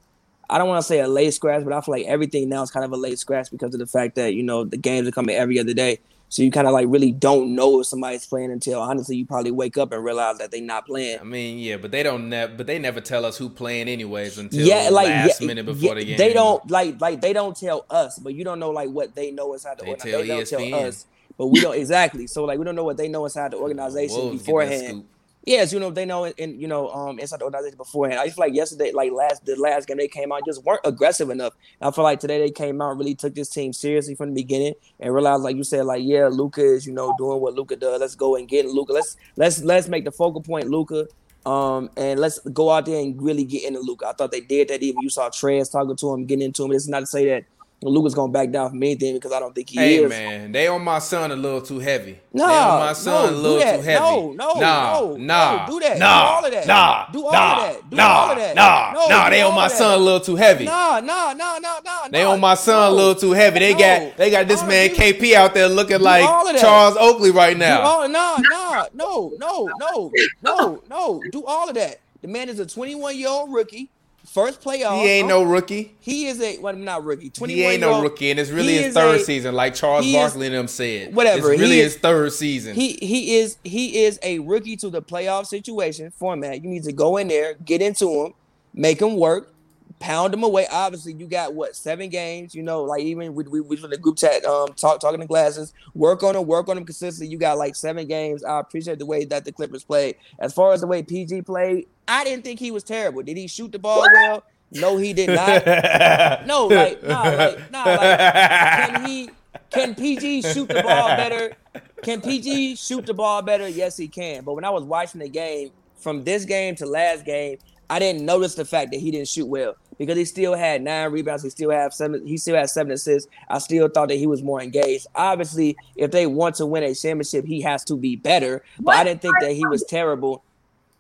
I 0.50 0.58
don't 0.58 0.68
want 0.68 0.82
to 0.82 0.88
say 0.88 1.00
a 1.00 1.08
late 1.08 1.34
scratch, 1.34 1.64
but 1.64 1.74
I 1.74 1.82
feel 1.82 1.94
like 1.94 2.06
everything 2.06 2.50
now 2.50 2.64
is 2.64 2.72
kind 2.72 2.86
of 2.86 2.92
a 2.92 2.98
late 2.98 3.20
scratch 3.20 3.52
because 3.52 3.74
of 3.74 3.80
the 3.80 3.86
fact 3.86 4.16
that 4.16 4.34
you 4.34 4.44
know 4.44 4.64
the 4.64 4.78
games 4.78 5.08
are 5.08 5.12
coming 5.12 5.36
every 5.36 5.60
other 5.60 5.74
day. 5.74 6.00
So 6.32 6.44
you 6.44 6.52
kind 6.52 6.68
of 6.68 6.74
like 6.74 6.86
really 6.90 7.12
don't 7.12 7.56
know 7.56 7.80
if 7.80 7.88
somebody's 7.88 8.26
playing 8.26 8.52
until 8.52 8.80
honestly 8.80 9.16
you 9.18 9.26
probably 9.26 9.50
wake 9.50 9.78
up 9.78 9.92
and 9.92 10.04
realize 10.04 10.38
that 10.38 10.52
they're 10.52 10.62
not 10.62 10.86
playing. 10.86 11.20
I 11.20 11.24
mean, 11.24 11.58
yeah, 11.58 11.78
but 11.78 11.90
they 11.90 12.04
don't 12.04 12.30
never, 12.30 12.54
but 12.56 12.68
they 12.68 12.78
never 12.78 13.02
tell 13.02 13.26
us 13.26 13.38
who 13.38 13.50
playing 13.50 13.88
anyways 13.88 14.38
until 14.38 14.66
yeah, 14.66 14.90
like 14.92 15.08
last 15.08 15.42
yeah, 15.42 15.48
minute 15.48 15.66
before 15.66 15.90
yeah, 15.90 15.94
the 15.96 16.06
game. 16.06 16.18
They 16.18 16.34
don't 16.34 16.70
like 16.70 17.02
like 17.02 17.22
they 17.22 17.34
don't 17.34 17.58
tell 17.58 17.86
us, 17.90 18.20
but 18.20 18.36
you 18.36 18.44
don't 18.44 18.60
know 18.60 18.70
like 18.70 18.90
what 18.90 19.16
they 19.16 19.32
know 19.32 19.54
inside 19.54 19.80
the 19.80 19.88
organization. 19.88 20.22
They, 20.22 20.28
don't 20.28 20.72
tell 20.72 20.88
us, 20.88 21.06
but 21.36 21.48
we 21.48 21.62
don't 21.62 21.76
exactly. 21.76 22.28
So 22.28 22.46
like 22.46 22.60
we 22.60 22.66
don't 22.66 22.76
know 22.76 22.84
what 22.84 22.98
they 22.98 23.08
know 23.08 23.26
inside 23.26 23.52
the 23.52 23.58
organization 23.58 24.32
beforehand. 24.32 25.06
Yes, 25.46 25.72
you 25.72 25.80
know 25.80 25.90
they 25.90 26.06
know, 26.06 26.26
and 26.26 26.62
you 26.62 26.68
know, 26.68 26.90
um, 26.90 27.18
inside 27.18 27.40
the 27.40 27.46
organization 27.46 27.78
beforehand. 27.78 28.20
I 28.20 28.26
just 28.26 28.36
feel 28.36 28.46
like 28.46 28.54
yesterday, 28.54 28.92
like 28.92 29.12
last 29.12 29.46
the 29.46 29.56
last 29.56 29.88
game 29.88 29.98
they 29.98 30.08
came 30.08 30.32
out, 30.32 30.42
just 30.46 30.64
weren't 30.66 30.82
aggressive 30.84 31.30
enough. 31.30 31.54
I 31.82 31.92
feel 31.92 32.04
like 32.04 32.20
today 32.20 32.40
they 32.40 32.52
came 32.52 32.82
out, 32.82 32.98
really 32.98 33.16
took 33.16 33.36
this 33.36 33.50
team 33.50 33.72
seriously 33.72 34.16
from 34.16 34.34
the 34.34 34.42
beginning, 34.42 34.74
and 35.00 35.14
realized, 35.14 35.44
like 35.44 35.56
you 35.56 35.64
said, 35.64 35.86
like 35.86 36.04
yeah, 36.04 36.28
Luka 36.28 36.62
is 36.62 36.86
you 36.86 36.94
know 36.94 37.16
doing 37.18 37.40
what 37.40 37.56
Luka 37.56 37.78
does. 37.78 38.02
Let's 38.02 38.16
go 38.16 38.36
and 38.36 38.48
get 38.50 38.66
Luka. 38.66 38.92
Let's 38.92 39.16
let's 39.38 39.64
let's 39.64 39.88
make 39.88 40.04
the 40.04 40.12
focal 40.12 40.42
point 40.42 40.70
Luka. 40.70 41.08
Um, 41.46 41.90
and 41.96 42.20
let's 42.20 42.40
go 42.40 42.70
out 42.70 42.86
there 42.86 43.02
and 43.02 43.20
really 43.22 43.46
get 43.46 43.64
into 43.64 43.80
Luka. 43.80 44.08
I 44.08 44.14
thought 44.14 44.32
they 44.32 44.42
did 44.42 44.68
that. 44.68 44.84
Even 44.84 45.02
you 45.02 45.10
saw 45.10 45.30
Trez 45.30 45.72
talking 45.72 45.96
to 45.96 46.14
him, 46.14 46.26
getting 46.26 46.46
into 46.46 46.66
him. 46.66 46.74
It's 46.74 46.88
not 46.88 47.00
to 47.00 47.06
say 47.06 47.26
that 47.30 47.46
Luka's 47.82 48.14
gonna 48.14 48.32
back 48.32 48.52
down 48.52 48.72
from 48.72 48.84
anything 48.84 49.14
because 49.14 49.32
I 49.32 49.40
don't 49.40 49.56
think 49.56 49.70
he 49.70 49.78
hey, 49.78 49.96
is. 49.96 50.12
Hey 50.12 50.28
man, 50.28 50.52
they 50.52 50.68
on 50.68 50.84
my 50.84 51.00
son 51.00 51.32
a 51.32 51.36
little 51.36 51.62
too 51.62 51.80
heavy. 51.80 52.20
No, 52.34 52.46
they 52.46 52.54
on 52.54 52.80
my 52.80 52.94
son 52.94 53.14
no, 53.14 53.30
a 53.30 53.36
little 53.40 53.60
too 53.62 53.82
heavy. 53.82 54.00
No, 54.00 54.32
no, 54.34 54.54
nah, 54.60 55.00
no, 55.00 55.16
nah, 55.16 55.66
no, 55.66 55.72
do 55.72 55.80
that. 55.80 55.98
Nah, 55.98 56.20
do 56.20 56.36
all 56.36 56.46
of 56.46 56.52
that. 56.52 56.68
Nah, 56.68 57.12
do 57.12 57.26
all 57.26 57.32
nah, 57.32 57.54
of 57.54 57.74
that. 57.74 57.90
Do 57.90 57.96
nah, 57.96 58.08
all 58.08 58.32
of 58.32 58.38
that. 58.38 58.56
Nah, 58.56 58.92
no, 58.92 59.08
nah, 59.08 59.30
they 59.30 59.42
on 59.42 59.56
my 59.56 59.68
son 59.70 59.94
a 59.94 59.98
little 59.98 60.20
too 60.20 60.36
heavy. 60.36 60.66
Nah, 60.66 61.00
nah, 61.00 61.34
nah, 61.34 61.58
nah, 61.60 61.80
nah. 61.86 62.08
They 62.10 62.24
on 62.24 62.40
my 62.42 62.56
son 62.56 62.92
a 62.92 62.94
little 62.94 63.16
too 63.16 63.32
heavy. 63.32 63.60
They 63.60 63.74
got 63.74 64.18
they 64.18 64.30
got 64.30 64.50
this 64.50 64.62
man 64.64 64.90
KP 64.90 65.34
out 65.34 65.54
there 65.54 65.70
looking 65.70 66.02
like 66.02 66.26
Charles 66.60 66.98
Oakley 67.00 67.32
right 67.32 67.56
now. 67.56 67.82
All, 67.82 68.10
nah, 68.10 68.36
nah, 68.40 68.88
no, 68.94 69.32
no, 69.40 69.70
no, 69.80 70.12
no, 70.42 70.84
no. 70.90 71.22
Do 71.32 71.46
all 71.46 71.70
of 71.70 71.76
that. 71.76 72.02
The 72.22 72.28
man 72.28 72.50
is 72.50 72.60
a 72.60 72.66
21 72.66 73.18
year 73.18 73.30
old 73.30 73.54
rookie. 73.54 73.90
First 74.32 74.62
playoff. 74.62 75.02
He 75.02 75.10
ain't 75.10 75.28
no 75.28 75.42
rookie. 75.42 75.96
He 76.00 76.28
is 76.28 76.40
a 76.40 76.60
well, 76.60 76.76
not 76.76 77.04
rookie. 77.04 77.32
Twenty. 77.32 77.56
He 77.56 77.64
ain't 77.64 77.82
no 77.82 78.04
rookie, 78.04 78.30
and 78.30 78.40
it's 78.40 78.52
really 78.52 78.74
his 78.74 78.94
third 78.94 79.22
a, 79.22 79.24
season, 79.24 79.56
like 79.56 79.74
Charles 79.74 80.12
Barkley 80.12 80.46
and 80.46 80.56
them 80.56 80.68
said. 80.68 81.16
Whatever. 81.16 81.52
It's 81.52 81.60
really 81.60 81.80
is, 81.80 81.94
his 81.94 82.02
third 82.02 82.32
season. 82.32 82.76
He 82.76 83.00
he 83.02 83.38
is 83.38 83.58
he 83.64 84.04
is 84.04 84.20
a 84.22 84.38
rookie 84.38 84.76
to 84.78 84.92
the 84.92 85.02
playoff 85.02 85.48
situation 85.48 86.12
format. 86.12 86.64
You 86.64 86.70
need 86.70 86.84
to 86.84 86.92
go 86.92 87.18
in 87.18 87.28
there, 87.28 87.56
get 87.56 87.82
into 87.82 88.24
him, 88.24 88.34
make 88.72 89.02
him 89.02 89.16
work, 89.16 89.52
pound 90.00 90.34
them 90.34 90.44
away. 90.44 90.66
Obviously, 90.72 91.14
you 91.14 91.28
got 91.28 91.54
what 91.54 91.76
seven 91.76 92.10
games. 92.10 92.56
You 92.56 92.64
know, 92.64 92.84
like 92.84 93.02
even 93.02 93.36
we 93.36 93.44
we, 93.44 93.62
we 93.62 93.76
from 93.78 93.92
the 93.92 93.98
group 93.98 94.18
chat, 94.18 94.44
um, 94.46 94.74
talk, 94.74 95.00
talking 95.00 95.20
to 95.20 95.28
glasses, 95.28 95.74
work 95.94 96.24
on 96.24 96.34
them, 96.34 96.48
work 96.48 96.70
on 96.70 96.76
them 96.76 96.86
consistently. 96.86 97.32
You 97.32 97.38
got 97.38 97.58
like 97.58 97.76
seven 97.76 98.08
games. 98.08 98.44
I 98.44 98.60
appreciate 98.60 99.00
the 99.00 99.06
way 99.06 99.26
that 99.26 99.46
the 99.46 99.52
Clippers 99.52 99.84
played. 99.84 100.16
As 100.40 100.54
far 100.54 100.74
as 100.74 100.82
the 100.82 100.88
way 100.88 101.04
PG 101.04 101.44
played, 101.44 101.88
I 102.08 102.24
didn't 102.24 102.44
think 102.44 102.60
he 102.60 102.72
was 102.72 102.84
terrible. 102.84 103.22
Did 103.22 103.38
he 103.38 103.48
shoot 103.48 103.72
the 103.72 103.80
ball 103.80 104.00
what? 104.00 104.12
well? 104.14 104.44
No, 104.72 104.98
he 104.98 105.14
did 105.14 105.30
not. 105.30 105.66
no, 106.46 106.68
like 106.68 107.04
nah, 107.04 107.24
like 107.24 107.72
nah, 107.72 107.84
like 107.84 108.20
can 108.20 109.06
he? 109.06 109.30
Can 109.72 109.96
PG 109.96 110.44
shoot 110.44 110.68
the 110.68 110.82
ball 110.82 111.10
better? 111.10 111.56
Can 112.02 112.22
PG 112.22 112.76
shoot 112.76 113.06
the 113.06 113.14
ball 113.14 113.42
better? 113.42 113.68
Yes, 113.68 113.98
he 113.98 114.08
can. 114.08 114.44
But 114.44 114.54
when 114.54 114.66
I 114.66 114.70
was 114.70 114.84
watching 114.84 115.20
the 115.20 115.30
game, 115.30 115.72
from 115.96 116.24
this 116.24 116.46
game 116.46 116.76
to 116.76 116.86
last 116.86 117.26
game, 117.26 117.58
I 117.90 118.00
didn't 118.00 118.26
notice 118.26 118.56
the 118.56 118.66
fact 118.66 118.92
that 118.92 119.00
he 119.00 119.12
didn't 119.12 119.28
shoot 119.28 119.46
well 119.46 119.76
because 120.00 120.18
he 120.18 120.26
still 120.26 120.56
had 120.56 120.82
nine 120.82 121.12
rebounds. 121.12 121.44
He 121.44 121.52
still 121.52 121.70
had 121.70 121.94
seven. 121.94 122.26
He 122.26 122.38
still 122.38 122.56
had 122.56 122.72
seven 122.72 122.92
assists. 122.92 123.30
I 123.50 123.60
still 123.60 123.88
thought 123.88 124.08
that 124.08 124.16
he 124.16 124.26
was 124.26 124.42
more 124.42 124.62
engaged. 124.62 125.06
Obviously, 125.14 125.78
if 125.96 126.10
they 126.10 126.26
want 126.26 126.56
to 126.56 126.66
win 126.66 126.84
a 126.84 126.96
championship, 126.96 127.46
he 127.46 127.62
has 127.62 127.84
to 127.84 127.96
be 127.96 128.16
better. 128.16 128.64
But 128.78 128.86
what 128.86 128.98
I 128.98 129.04
didn't 129.04 129.22
think 129.22 129.36
that 129.42 129.52
he 129.52 129.68
was 129.68 129.84
terrible. 129.84 130.44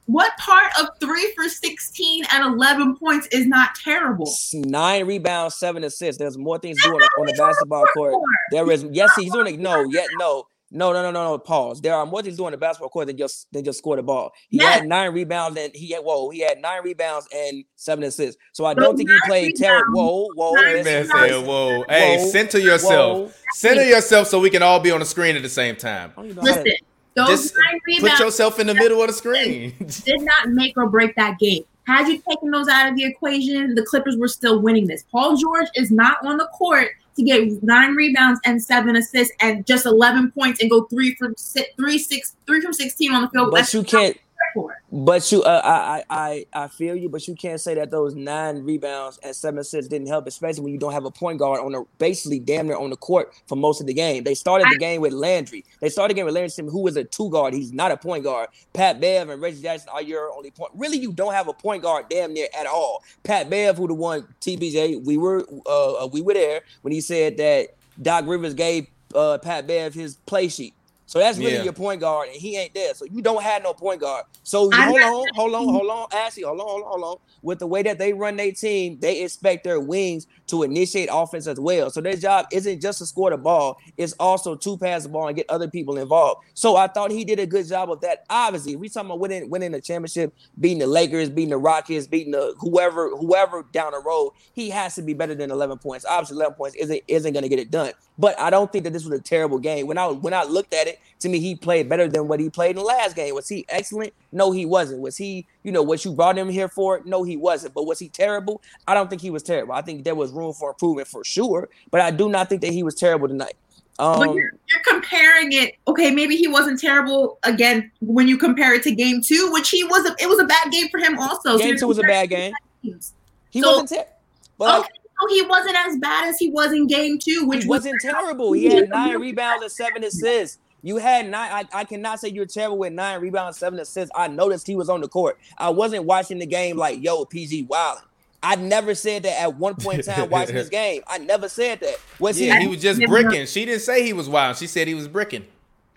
What 0.06 0.36
part 0.38 0.72
of 0.80 0.88
three 1.00 1.32
for 1.36 1.48
sixteen 1.48 2.26
and 2.32 2.44
eleven 2.44 2.96
points 2.96 3.28
is 3.28 3.46
not 3.46 3.76
terrible? 3.76 4.32
Nine 4.54 5.06
rebounds, 5.06 5.56
seven 5.56 5.84
assists. 5.84 6.18
There's 6.18 6.38
more 6.38 6.58
things 6.58 6.82
doing 6.84 7.02
on, 7.02 7.10
on 7.20 7.26
the 7.28 7.34
basketball 7.38 7.86
court. 7.96 8.16
There 8.52 8.70
is 8.72 8.86
yes, 8.92 9.12
he's 9.16 9.32
doing 9.32 9.54
it. 9.54 9.60
No, 9.60 9.84
yet 9.84 10.08
no. 10.18 10.48
No, 10.72 10.94
no, 10.94 11.02
no, 11.02 11.12
no, 11.12 11.24
no. 11.32 11.38
Pause. 11.40 11.82
There 11.82 11.96
are 11.96 12.06
more 12.06 12.22
things 12.22 12.38
doing 12.38 12.52
the 12.52 12.58
basketball 12.58 12.90
court 12.90 13.08
than 13.08 13.18
just 13.18 13.52
than 13.52 13.64
just 13.64 13.80
score 13.80 13.96
the 13.96 14.04
ball. 14.04 14.32
He 14.50 14.58
Yeah. 14.58 14.74
had 14.74 14.88
nine 14.88 15.12
rebounds 15.14 15.58
and 15.60 15.74
he 15.76 15.92
had 15.94 16.02
whoa, 16.04 16.30
he 16.30 16.42
had 16.42 16.62
nine 16.62 16.84
rebounds 16.84 17.28
and 17.34 17.64
seven 17.76 18.04
assists. 18.04 18.40
So 18.54 18.66
I 18.66 18.74
don't 18.76 18.96
think 18.96 19.10
he 19.10 19.18
played 19.26 19.56
terrible. 19.56 20.30
Whoa, 20.36 20.54
rebounds, 20.54 20.78
whoa, 20.78 20.84
man 20.84 21.06
said, 21.08 21.22
listen. 21.32 21.46
"Whoa, 21.48 21.84
hey, 21.90 22.18
Whoa, 22.18 22.26
center 22.30 22.60
yourself. 22.60 23.18
whoa. 23.18 23.32
Center 23.54 23.84
yourself 23.84 24.28
so 24.28 24.40
we 24.40 24.50
can 24.52 24.62
all 24.62 24.80
be 24.80 24.92
on 24.92 25.00
the 25.00 25.06
screen 25.06 25.36
at 25.36 25.42
the 25.42 25.50
same 25.50 25.76
time. 25.76 26.14
Don't 26.16 26.26
even 26.26 26.36
know 26.38 26.42
how 26.52 26.58
to- 26.58 26.64
Listen, 26.64 26.78
those 27.16 27.28
Just 27.30 27.56
nine 27.56 28.00
Put 28.02 28.20
yourself 28.20 28.60
in 28.60 28.68
the 28.68 28.76
middle 28.76 29.02
of 29.02 29.08
the 29.08 29.14
screen. 29.14 29.74
did 30.06 30.22
not 30.22 30.50
make 30.50 30.78
or 30.78 30.88
break 30.88 31.16
that 31.16 31.40
game. 31.40 31.64
Had 31.88 32.08
you 32.08 32.22
taken 32.30 32.52
those 32.52 32.68
out 32.68 32.88
of 32.90 32.96
the 32.96 33.04
equation, 33.04 33.74
the 33.74 33.82
Clippers 33.82 34.16
were 34.16 34.28
still 34.28 34.60
winning 34.62 34.86
this. 34.86 35.04
Paul 35.12 35.36
George 35.36 35.68
is 35.76 35.90
not 35.90 36.24
on 36.24 36.38
the 36.38 36.46
court 36.54 36.90
to 37.20 37.26
get 37.26 37.64
nine 37.64 37.96
rebounds 37.96 38.40
and 38.46 38.62
seven 38.62 38.96
assists 38.96 39.34
and 39.42 39.66
just 39.66 39.86
eleven 39.86 40.32
points 40.32 40.62
and 40.62 40.70
go 40.70 40.84
three 40.86 41.16
from 41.16 41.36
six, 41.38 41.70
three 41.76 41.98
six 41.98 42.36
three 42.46 42.62
from 42.62 42.74
sixteen 42.74 43.14
on 43.14 43.24
the 43.24 43.30
field. 43.30 43.52
But 43.52 43.58
That's 43.58 43.74
you 43.74 43.84
can't 43.84 44.18
for. 44.54 44.82
But 44.92 45.32
you, 45.32 45.44
uh, 45.44 45.62
I, 45.64 46.04
I, 46.10 46.46
I, 46.54 46.68
feel 46.68 46.96
you. 46.96 47.10
But 47.10 47.28
you 47.28 47.36
can't 47.36 47.60
say 47.60 47.74
that 47.76 47.92
those 47.92 48.16
nine 48.16 48.64
rebounds 48.64 49.20
and 49.24 49.36
seven 49.36 49.60
assists 49.60 49.90
didn't 49.90 50.08
help, 50.08 50.28
especially 50.28 50.64
when 50.64 50.74
you 50.74 50.80
don't 50.80 50.94
have 50.94 51.06
a 51.06 51.12
point 51.12 51.40
guard 51.40 51.62
on 51.62 51.72
the 51.72 51.86
basically 51.98 52.40
damn 52.40 52.68
near 52.68 52.78
on 52.78 52.90
the 52.90 52.96
court 52.96 53.34
for 53.48 53.56
most 53.56 53.82
of 53.82 53.88
the 53.88 53.94
game. 53.94 54.24
They 54.24 54.36
started 54.36 54.68
the 54.72 54.78
game 54.78 55.02
with 55.02 55.14
Landry. 55.14 55.66
They 55.80 55.90
started 55.90 56.16
the 56.16 56.16
game 56.16 56.26
with 56.26 56.36
Landry, 56.36 56.66
who 56.70 56.88
is 56.88 56.96
a 56.96 57.04
two 57.04 57.30
guard. 57.30 57.54
He's 57.54 57.72
not 57.74 57.92
a 57.92 57.98
point 57.98 58.24
guard. 58.24 58.50
Pat 58.74 59.00
Bev 59.00 59.30
and 59.30 59.42
Reggie 59.42 59.62
Jackson 59.62 59.90
are 59.90 60.02
your 60.02 60.32
only 60.32 60.52
point. 60.52 60.72
Really, 60.76 60.98
you 60.98 61.12
don't 61.12 61.34
have 61.34 61.48
a 61.48 61.54
point 61.54 61.84
guard 61.84 62.06
damn 62.10 62.34
near 62.34 62.48
at 62.58 62.68
all. 62.68 63.04
Pat 63.24 63.50
Bev, 63.50 63.78
who 63.78 63.88
the 63.88 63.94
one 63.94 64.28
TBJ, 64.42 65.06
we 65.06 65.18
were, 65.18 65.46
uh, 65.66 66.04
uh, 66.04 66.08
we 66.08 66.22
were 66.22 66.34
there 66.34 66.62
when 66.82 66.94
he 66.94 67.02
said 67.02 67.38
that 67.38 67.76
Doc 68.02 68.26
Rivers 68.28 68.54
gave 68.54 68.88
uh, 69.16 69.38
Pat 69.40 69.68
Bev 69.68 69.94
his 69.94 70.16
play 70.26 70.48
sheet. 70.48 70.74
So 71.10 71.18
that's 71.18 71.40
really 71.40 71.56
Yeah. 71.56 71.64
your 71.64 71.74
point 71.74 72.02
guard, 72.02 72.28
and 72.30 72.38
he 72.38 72.56
ain't 72.56 72.76
there. 72.76 72.94
So 72.94 73.04
you 73.04 73.24
don't 73.24 73.42
have 73.42 73.64
no 73.64 73.74
point 73.74 74.00
guard. 74.00 74.26
So 74.44 74.70
I'm 74.72 74.90
hold 74.90 75.00
not 75.02 75.12
on, 75.12 75.28
hold 75.34 75.56
on, 75.56 75.68
hold 75.68 75.90
on, 75.90 76.08
Ashley, 76.12 76.44
hold 76.44 76.60
on, 76.60 76.68
hold 76.68 76.84
on, 76.84 76.88
hold 76.88 77.04
on. 77.04 77.18
With 77.42 77.58
the 77.58 77.66
way 77.66 77.82
that 77.82 77.98
they 77.98 78.14
run 78.14 78.36
their 78.36 78.52
team, 78.52 79.00
they 79.02 79.24
expect 79.24 79.64
their 79.64 79.80
wings 79.80 80.28
to 80.50 80.62
initiate 80.62 81.10
offense 81.12 81.48
as 81.48 81.60
well. 81.60 81.90
So 81.90 82.00
their 82.00 82.16
job 82.16 82.46
isn't 82.52 82.80
just 82.80 83.00
to 83.00 83.08
score 83.08 83.32
the 83.32 83.38
ball; 83.38 83.78
it's 83.98 84.14
also 84.20 84.54
to 84.54 84.78
pass 84.78 85.02
the 85.02 85.10
ball 85.10 85.28
and 85.28 85.36
get 85.36 85.50
other 85.50 85.68
people 85.68 85.98
involved. 85.98 86.42
So 86.54 86.76
I 86.76 86.86
thought 86.86 87.10
he 87.10 87.26
did 87.26 87.40
a 87.40 87.48
good 87.48 87.68
job 87.68 87.90
of 87.92 88.02
that. 88.02 88.20
Obviously, 88.30 88.76
we 88.76 88.88
talking 88.88 89.08
about 89.08 89.20
winning, 89.20 89.50
winning 89.50 89.72
the 89.72 89.82
championship, 89.82 90.32
beating 90.60 90.78
the 90.78 90.86
Lakers, 90.86 91.32
beating 91.32 91.50
the 91.50 91.58
Rockets, 91.58 92.06
beating 92.06 92.34
the 92.34 92.54
whoever, 92.60 93.10
whoever 93.18 93.66
down 93.74 93.94
the 93.94 94.00
road. 94.06 94.34
He 94.54 94.70
has 94.70 94.94
to 94.94 95.02
be 95.02 95.16
better 95.16 95.34
than 95.34 95.50
11 95.50 95.80
points. 95.80 96.06
Obviously, 96.08 96.36
11 96.36 96.54
points 96.54 96.76
isn't 96.76 97.02
isn't 97.08 97.34
going 97.34 97.42
to 97.44 97.50
get 97.50 97.58
it 97.58 97.72
done. 97.72 97.94
But 98.20 98.38
I 98.38 98.50
don't 98.50 98.70
think 98.70 98.84
that 98.84 98.92
this 98.92 99.06
was 99.06 99.18
a 99.18 99.24
terrible 99.24 99.60
game. 99.60 99.88
When 99.88 99.98
I 99.98 100.08
when 100.08 100.34
I 100.34 100.44
looked 100.44 100.74
at 100.74 100.88
it, 100.88 101.00
to 101.20 101.30
me, 101.30 101.40
he 101.40 101.56
played 101.56 101.88
better 101.88 102.06
than 102.06 102.28
what 102.28 102.42
he 102.42 102.50
played 102.50 102.72
in 102.72 102.76
the 102.76 102.82
last 102.84 103.16
game. 103.16 103.34
Was 103.34 103.48
he 103.48 103.66
excellent? 103.70 104.14
No, 104.34 104.52
he 104.52 104.66
wasn't. 104.66 105.00
Was 105.02 105.16
he, 105.16 105.48
you 105.64 105.72
know, 105.72 105.82
what 105.82 106.04
you 106.04 106.12
brought 106.12 106.38
him 106.38 106.50
here 106.50 106.68
for? 106.68 107.02
No, 107.06 107.24
he 107.24 107.38
wasn't. 107.38 107.74
But 107.74 107.86
was 107.88 107.98
he 107.98 108.10
terrible? 108.10 108.62
I 108.88 108.94
don't 108.94 109.10
think 109.10 109.22
he 109.22 109.30
was 109.30 109.42
terrible. 109.42 109.74
I 109.74 109.82
think 109.82 110.04
there 110.04 110.16
was 110.16 110.32
room 110.32 110.52
for 110.54 110.72
improvement 110.72 111.08
for 111.08 111.24
sure. 111.24 111.70
But 111.92 112.02
I 112.02 112.12
do 112.12 112.28
not 112.28 112.50
think 112.50 112.60
that 112.62 112.74
he 112.74 112.84
was 112.84 112.94
terrible 112.96 113.30
tonight. 113.30 113.56
But 113.98 114.28
Um, 114.30 114.36
you're, 114.36 114.52
you're 114.70 114.84
comparing 114.86 115.54
it. 115.54 115.76
Okay, 115.88 116.12
maybe 116.12 116.36
he 116.36 116.48
wasn't 116.50 116.80
terrible 116.80 117.40
again 117.44 117.90
when 118.02 118.28
you 118.28 118.38
compare 118.38 118.74
it 118.74 118.84
to 118.84 118.92
game 118.96 119.22
two, 119.22 119.50
which 119.54 119.70
he 119.70 119.84
was. 119.86 120.06
A, 120.10 120.16
it 120.22 120.28
was 120.28 120.40
a 120.40 120.46
bad 120.46 120.72
game 120.72 120.90
for 120.90 121.00
him 121.00 121.18
also. 121.20 121.52
So 121.52 121.58
game 121.58 121.68
you're 121.70 121.78
two 121.78 121.88
was 121.88 122.00
a 122.00 122.04
bad 122.04 122.30
game. 122.30 122.54
He 122.82 123.62
So- 123.62 123.72
wasn't 123.72 123.90
terrible. 123.90 124.12
But 124.58 124.80
okay, 124.80 124.88
so 124.94 124.99
he 125.30 125.42
wasn't 125.44 125.76
as 125.76 125.98
bad 125.98 126.28
as 126.28 126.38
he 126.38 126.50
was 126.50 126.72
in 126.72 126.88
game 126.88 127.20
two, 127.20 127.46
which 127.46 127.64
he 127.64 127.68
was 127.70 127.80
wasn't 127.80 128.02
terrible. 128.02 128.54
He 128.54 128.66
had 128.66 128.90
nine 128.90 129.20
rebounds 129.20 129.64
and 129.64 129.72
seven 129.72 130.04
assists. 130.04 130.60
You 130.82 130.98
had 130.98 131.30
nine. 131.30 131.52
I, 131.74 131.80
I 131.80 131.84
cannot 131.84 132.20
say 132.20 132.30
you're 132.30 132.46
terrible 132.46 132.78
with 132.78 132.94
nine 132.94 133.20
rebounds, 133.20 133.58
seven 133.58 133.80
assists. 133.80 134.12
I 134.16 134.28
noticed 134.28 134.66
he 134.66 134.76
was 134.76 134.90
on 134.90 135.02
the 135.02 135.08
court. 135.10 135.38
I 135.58 135.70
wasn't 135.70 136.06
watching 136.06 136.40
the 136.40 136.46
game 136.46 136.78
like, 136.78 137.04
yo, 137.04 137.26
PG 137.26 137.64
Wild. 137.64 138.00
I 138.42 138.56
never 138.56 138.96
said 138.96 139.24
that 139.24 139.42
at 139.42 139.58
one 139.58 139.76
point 139.76 140.08
in 140.08 140.14
time 140.14 140.30
watching 140.32 140.56
this 140.56 140.70
game. 140.70 141.02
I 141.08 141.18
never 141.18 141.50
said 141.50 141.82
that. 141.82 141.98
Was 142.20 142.40
yeah, 142.40 142.56
he? 142.58 142.62
he 142.62 142.68
was 142.68 142.82
just 142.82 143.02
bricking. 143.02 143.46
She 143.46 143.66
didn't 143.66 143.82
say 143.82 144.04
he 144.06 144.14
was 144.14 144.30
wild. 144.30 144.56
She 144.56 144.68
said 144.68 144.88
he 144.88 144.96
was 144.96 145.10
bricking. 145.10 145.46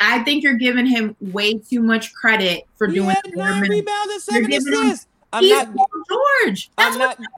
I 0.01 0.25
think 0.25 0.43
you're 0.43 0.55
giving 0.55 0.87
him 0.87 1.15
way 1.21 1.59
too 1.59 1.81
much 1.81 2.13
credit 2.15 2.67
for 2.77 2.89
he 2.89 2.95
doing 2.95 3.11
had 3.11 3.21
nine 3.35 3.63
rebounds 3.71 4.13
and 4.13 4.23
seven 4.23 4.51
You're 4.51 4.61
him- 4.61 4.87
assists. 4.87 5.07
I'm 5.33 5.45
He's 5.45 5.53
not. 5.53 5.75
Paul 5.75 5.87
George. 6.11 6.71
That's 6.77 6.97
I'm 6.97 7.01
what 7.01 7.21
not. 7.21 7.29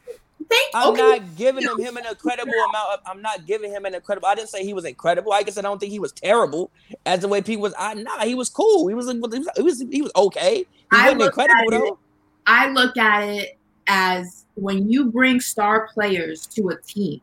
Thank 0.48 0.70
I'm 0.74 0.92
okay. 0.92 1.00
not 1.00 1.36
giving 1.36 1.62
him, 1.62 1.78
him 1.78 1.96
an 1.96 2.06
incredible 2.06 2.52
amount 2.68 2.94
of. 2.94 3.00
I'm 3.06 3.22
not 3.22 3.46
giving 3.46 3.70
him 3.70 3.84
an 3.84 3.94
incredible. 3.94 4.28
I 4.28 4.34
didn't 4.34 4.48
say 4.50 4.64
he 4.64 4.72
was 4.74 4.84
incredible. 4.84 5.32
I 5.32 5.42
guess 5.42 5.58
I 5.58 5.62
don't 5.62 5.78
think 5.78 5.92
he 5.92 5.98
was 5.98 6.12
terrible. 6.12 6.70
As 7.06 7.20
the 7.20 7.28
way 7.28 7.42
people 7.42 7.62
was, 7.62 7.74
I 7.78 7.94
nah, 7.94 8.24
he 8.24 8.34
was 8.34 8.48
cool. 8.48 8.88
He 8.88 8.94
was, 8.94 9.10
he 9.10 9.18
was, 9.18 9.48
he 9.56 9.62
was, 9.62 9.80
he 9.90 10.02
was 10.02 10.12
okay. 10.16 10.58
He 10.58 10.66
I 10.92 11.04
wasn't 11.04 11.20
look 11.20 11.28
incredible 11.28 11.74
at 11.74 11.78
it- 11.78 11.84
though. 11.84 11.98
I 12.46 12.68
look 12.70 12.96
at 12.96 13.22
it 13.28 13.58
as 13.86 14.44
when 14.54 14.90
you 14.90 15.06
bring 15.06 15.40
star 15.40 15.88
players 15.92 16.46
to 16.48 16.68
a 16.68 16.80
team, 16.82 17.20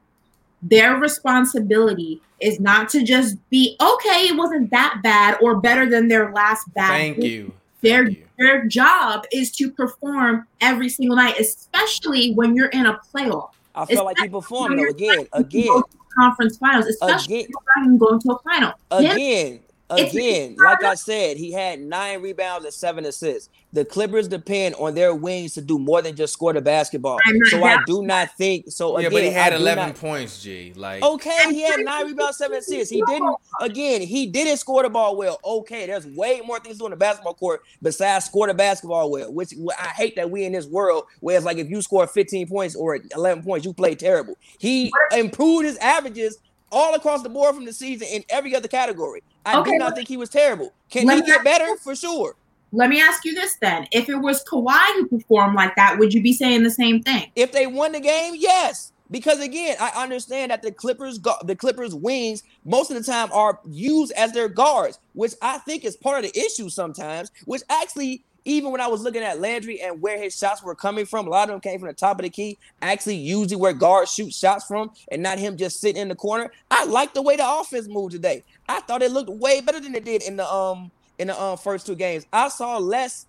their 0.63 0.95
responsibility 0.97 2.21
is 2.39 2.59
not 2.59 2.89
to 2.89 3.03
just 3.03 3.37
be 3.49 3.75
okay, 3.79 4.27
it 4.27 4.35
wasn't 4.35 4.69
that 4.71 4.99
bad 5.03 5.37
or 5.41 5.59
better 5.59 5.87
than 5.89 6.07
their 6.07 6.31
last 6.33 6.71
bad. 6.73 6.87
Thank 6.89 7.19
game. 7.19 7.29
you. 7.29 7.53
Their 7.81 8.11
their 8.37 8.65
job 8.65 9.25
is 9.31 9.51
to 9.53 9.71
perform 9.71 10.47
every 10.61 10.89
single 10.89 11.15
night, 11.15 11.39
especially 11.39 12.33
when 12.33 12.55
you're 12.55 12.69
in 12.69 12.85
a 12.85 12.99
playoff. 13.13 13.51
I 13.75 13.85
felt 13.85 14.05
like 14.05 14.17
he 14.19 14.27
perform 14.29 14.77
though. 14.77 14.89
Again, 14.89 15.27
again, 15.33 15.81
conference 16.17 16.57
finals, 16.57 16.85
especially 16.85 17.41
again, 17.75 17.97
going 17.97 18.19
to 18.21 18.31
a 18.31 18.39
final. 18.39 18.73
Again, 18.91 19.59
again. 19.91 20.55
Like 20.57 20.83
I 20.83 20.95
said, 20.95 21.37
he 21.37 21.51
had 21.51 21.79
nine 21.79 22.21
rebounds 22.21 22.65
and 22.65 22.73
seven 22.73 23.05
assists. 23.05 23.49
The 23.73 23.85
Clippers 23.85 24.27
depend 24.27 24.75
on 24.75 24.95
their 24.95 25.15
wings 25.15 25.53
to 25.53 25.61
do 25.61 25.79
more 25.79 26.01
than 26.01 26.15
just 26.15 26.33
score 26.33 26.51
the 26.51 26.59
basketball. 26.61 27.19
So 27.49 27.63
I 27.63 27.77
do 27.85 28.03
not 28.03 28.35
think. 28.37 28.65
So 28.69 28.99
Yeah, 28.99 29.07
again, 29.07 29.11
but 29.17 29.23
he 29.23 29.29
had 29.29 29.53
11 29.53 29.87
not- 29.89 29.95
points, 29.95 30.41
G. 30.43 30.73
Like, 30.75 31.01
Okay, 31.01 31.37
he 31.51 31.61
had 31.61 31.79
nine 31.79 32.07
rebounds, 32.07 32.37
seven 32.37 32.57
assists. 32.57 32.89
He 32.89 33.01
didn't. 33.07 33.35
Again, 33.61 34.01
he 34.01 34.25
didn't 34.27 34.57
score 34.57 34.83
the 34.83 34.89
ball 34.89 35.15
well. 35.15 35.39
Okay, 35.45 35.85
there's 35.85 36.05
way 36.05 36.41
more 36.45 36.59
things 36.59 36.75
to 36.75 36.79
do 36.79 36.85
on 36.85 36.91
the 36.91 36.97
basketball 36.97 37.33
court 37.35 37.61
besides 37.81 38.25
score 38.25 38.47
the 38.47 38.53
basketball 38.53 39.09
well. 39.09 39.31
Which 39.31 39.53
I 39.79 39.87
hate 39.89 40.17
that 40.17 40.29
we 40.29 40.43
in 40.43 40.51
this 40.51 40.65
world 40.65 41.05
where 41.21 41.37
it's 41.37 41.45
like 41.45 41.57
if 41.57 41.69
you 41.69 41.81
score 41.81 42.05
15 42.07 42.47
points 42.47 42.75
or 42.75 42.99
11 43.15 43.43
points, 43.43 43.65
you 43.65 43.71
play 43.73 43.95
terrible. 43.95 44.35
He 44.59 44.91
improved 45.15 45.65
his 45.65 45.77
averages 45.77 46.37
all 46.71 46.95
across 46.95 47.23
the 47.23 47.29
board 47.29 47.55
from 47.55 47.65
the 47.65 47.73
season 47.73 48.07
in 48.11 48.23
every 48.29 48.55
other 48.55 48.67
category. 48.67 49.23
I 49.45 49.57
Okay, 49.59 49.71
do 49.71 49.75
not 49.77 49.95
think 49.95 50.07
he 50.07 50.17
was 50.17 50.29
terrible. 50.29 50.73
Can 50.91 51.07
he 51.07 51.21
get 51.23 51.43
better 51.43 51.77
for 51.83 51.95
sure? 51.95 52.35
Let 52.71 52.89
me 52.89 53.01
ask 53.01 53.25
you 53.25 53.33
this 53.35 53.57
then: 53.61 53.87
If 53.91 54.09
it 54.09 54.15
was 54.17 54.43
Kawhi 54.45 54.93
who 54.95 55.07
performed 55.07 55.55
like 55.55 55.75
that, 55.75 55.99
would 55.99 56.13
you 56.13 56.21
be 56.23 56.33
saying 56.33 56.63
the 56.63 56.71
same 56.71 57.01
thing? 57.03 57.31
If 57.35 57.51
they 57.51 57.67
won 57.67 57.93
the 57.93 57.99
game, 58.01 58.35
yes. 58.37 58.93
Because 59.11 59.41
again, 59.41 59.75
I 59.79 59.89
understand 60.03 60.51
that 60.51 60.61
the 60.61 60.71
Clippers, 60.71 61.17
gu- 61.19 61.31
the 61.45 61.55
Clippers 61.55 61.95
wings, 61.95 62.43
most 62.65 62.91
of 62.91 62.97
the 62.97 63.03
time 63.03 63.29
are 63.33 63.59
used 63.69 64.13
as 64.13 64.33
their 64.33 64.49
guards, 64.49 64.99
which 65.13 65.33
I 65.41 65.59
think 65.59 65.85
is 65.85 65.97
part 65.97 66.23
of 66.25 66.31
the 66.31 66.39
issue 66.39 66.69
sometimes. 66.69 67.31
Which 67.45 67.61
actually, 67.69 68.25
even 68.45 68.71
when 68.71 68.81
I 68.81 68.87
was 68.87 69.01
looking 69.01 69.21
at 69.21 69.39
Landry 69.39 69.81
and 69.81 70.01
where 70.01 70.21
his 70.21 70.37
shots 70.37 70.63
were 70.63 70.75
coming 70.75 71.05
from, 71.05 71.27
a 71.27 71.29
lot 71.29 71.49
of 71.49 71.53
them 71.53 71.61
came 71.61 71.79
from 71.79 71.87
the 71.87 71.93
top 71.93 72.19
of 72.19 72.23
the 72.23 72.29
key. 72.29 72.57
Actually, 72.81 73.15
usually 73.15 73.55
where 73.55 73.73
guards 73.73 74.11
shoot 74.11 74.33
shots 74.33 74.65
from, 74.65 74.91
and 75.11 75.21
not 75.21 75.39
him 75.39 75.57
just 75.57 75.79
sitting 75.79 76.01
in 76.01 76.07
the 76.07 76.15
corner. 76.15 76.51
I 76.69 76.85
like 76.85 77.13
the 77.13 77.21
way 77.21 77.35
the 77.35 77.47
offense 77.47 77.87
moved 77.87 78.13
today. 78.13 78.43
I 78.67 78.79
thought 78.81 79.01
it 79.01 79.11
looked 79.11 79.29
way 79.29 79.61
better 79.61 79.79
than 79.79 79.95
it 79.95 80.05
did 80.05 80.23
in 80.23 80.37
the 80.37 80.51
um 80.51 80.91
in 81.19 81.27
the 81.27 81.39
um, 81.39 81.57
first 81.57 81.85
two 81.85 81.95
games. 81.95 82.25
I 82.33 82.49
saw 82.49 82.77
less 82.77 83.27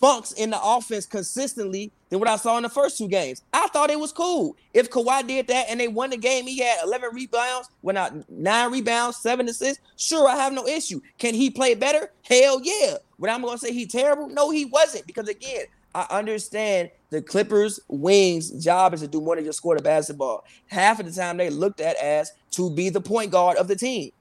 funks 0.00 0.32
in 0.32 0.50
the 0.50 0.62
offense 0.62 1.06
consistently 1.06 1.90
than 2.08 2.18
what 2.18 2.28
I 2.28 2.36
saw 2.36 2.56
in 2.56 2.62
the 2.62 2.68
first 2.68 2.98
two 2.98 3.08
games. 3.08 3.42
I 3.52 3.66
thought 3.68 3.90
it 3.90 3.98
was 3.98 4.12
cool. 4.12 4.56
If 4.72 4.90
Kawhi 4.90 5.26
did 5.26 5.48
that 5.48 5.66
and 5.68 5.78
they 5.78 5.88
won 5.88 6.10
the 6.10 6.16
game, 6.16 6.46
he 6.46 6.58
had 6.58 6.78
11 6.84 7.10
rebounds, 7.12 7.68
went 7.82 7.98
out 7.98 8.30
nine 8.30 8.70
rebounds, 8.70 9.18
seven 9.18 9.48
assists. 9.48 9.82
Sure, 9.96 10.28
I 10.28 10.36
have 10.36 10.52
no 10.52 10.66
issue. 10.66 11.00
Can 11.18 11.34
he 11.34 11.50
play 11.50 11.74
better? 11.74 12.12
Hell 12.22 12.60
yeah. 12.62 12.96
But 13.18 13.30
I'm 13.30 13.42
gonna 13.42 13.58
say 13.58 13.72
he 13.72 13.86
terrible? 13.86 14.28
No, 14.28 14.50
he 14.50 14.64
wasn't. 14.64 15.06
Because 15.06 15.28
again, 15.28 15.66
I 15.94 16.06
understand 16.10 16.90
the 17.10 17.22
Clippers' 17.22 17.80
wings' 17.88 18.50
job 18.62 18.94
is 18.94 19.00
to 19.00 19.08
do 19.08 19.20
more 19.20 19.36
than 19.36 19.44
just 19.44 19.58
score 19.58 19.76
the 19.76 19.82
basketball. 19.82 20.44
Half 20.68 21.00
of 21.00 21.06
the 21.06 21.12
time 21.12 21.36
they 21.36 21.50
looked 21.50 21.80
at 21.80 21.96
as 21.96 22.32
to 22.52 22.70
be 22.70 22.90
the 22.90 23.00
point 23.00 23.32
guard 23.32 23.56
of 23.56 23.68
the 23.68 23.76
team. 23.76 24.12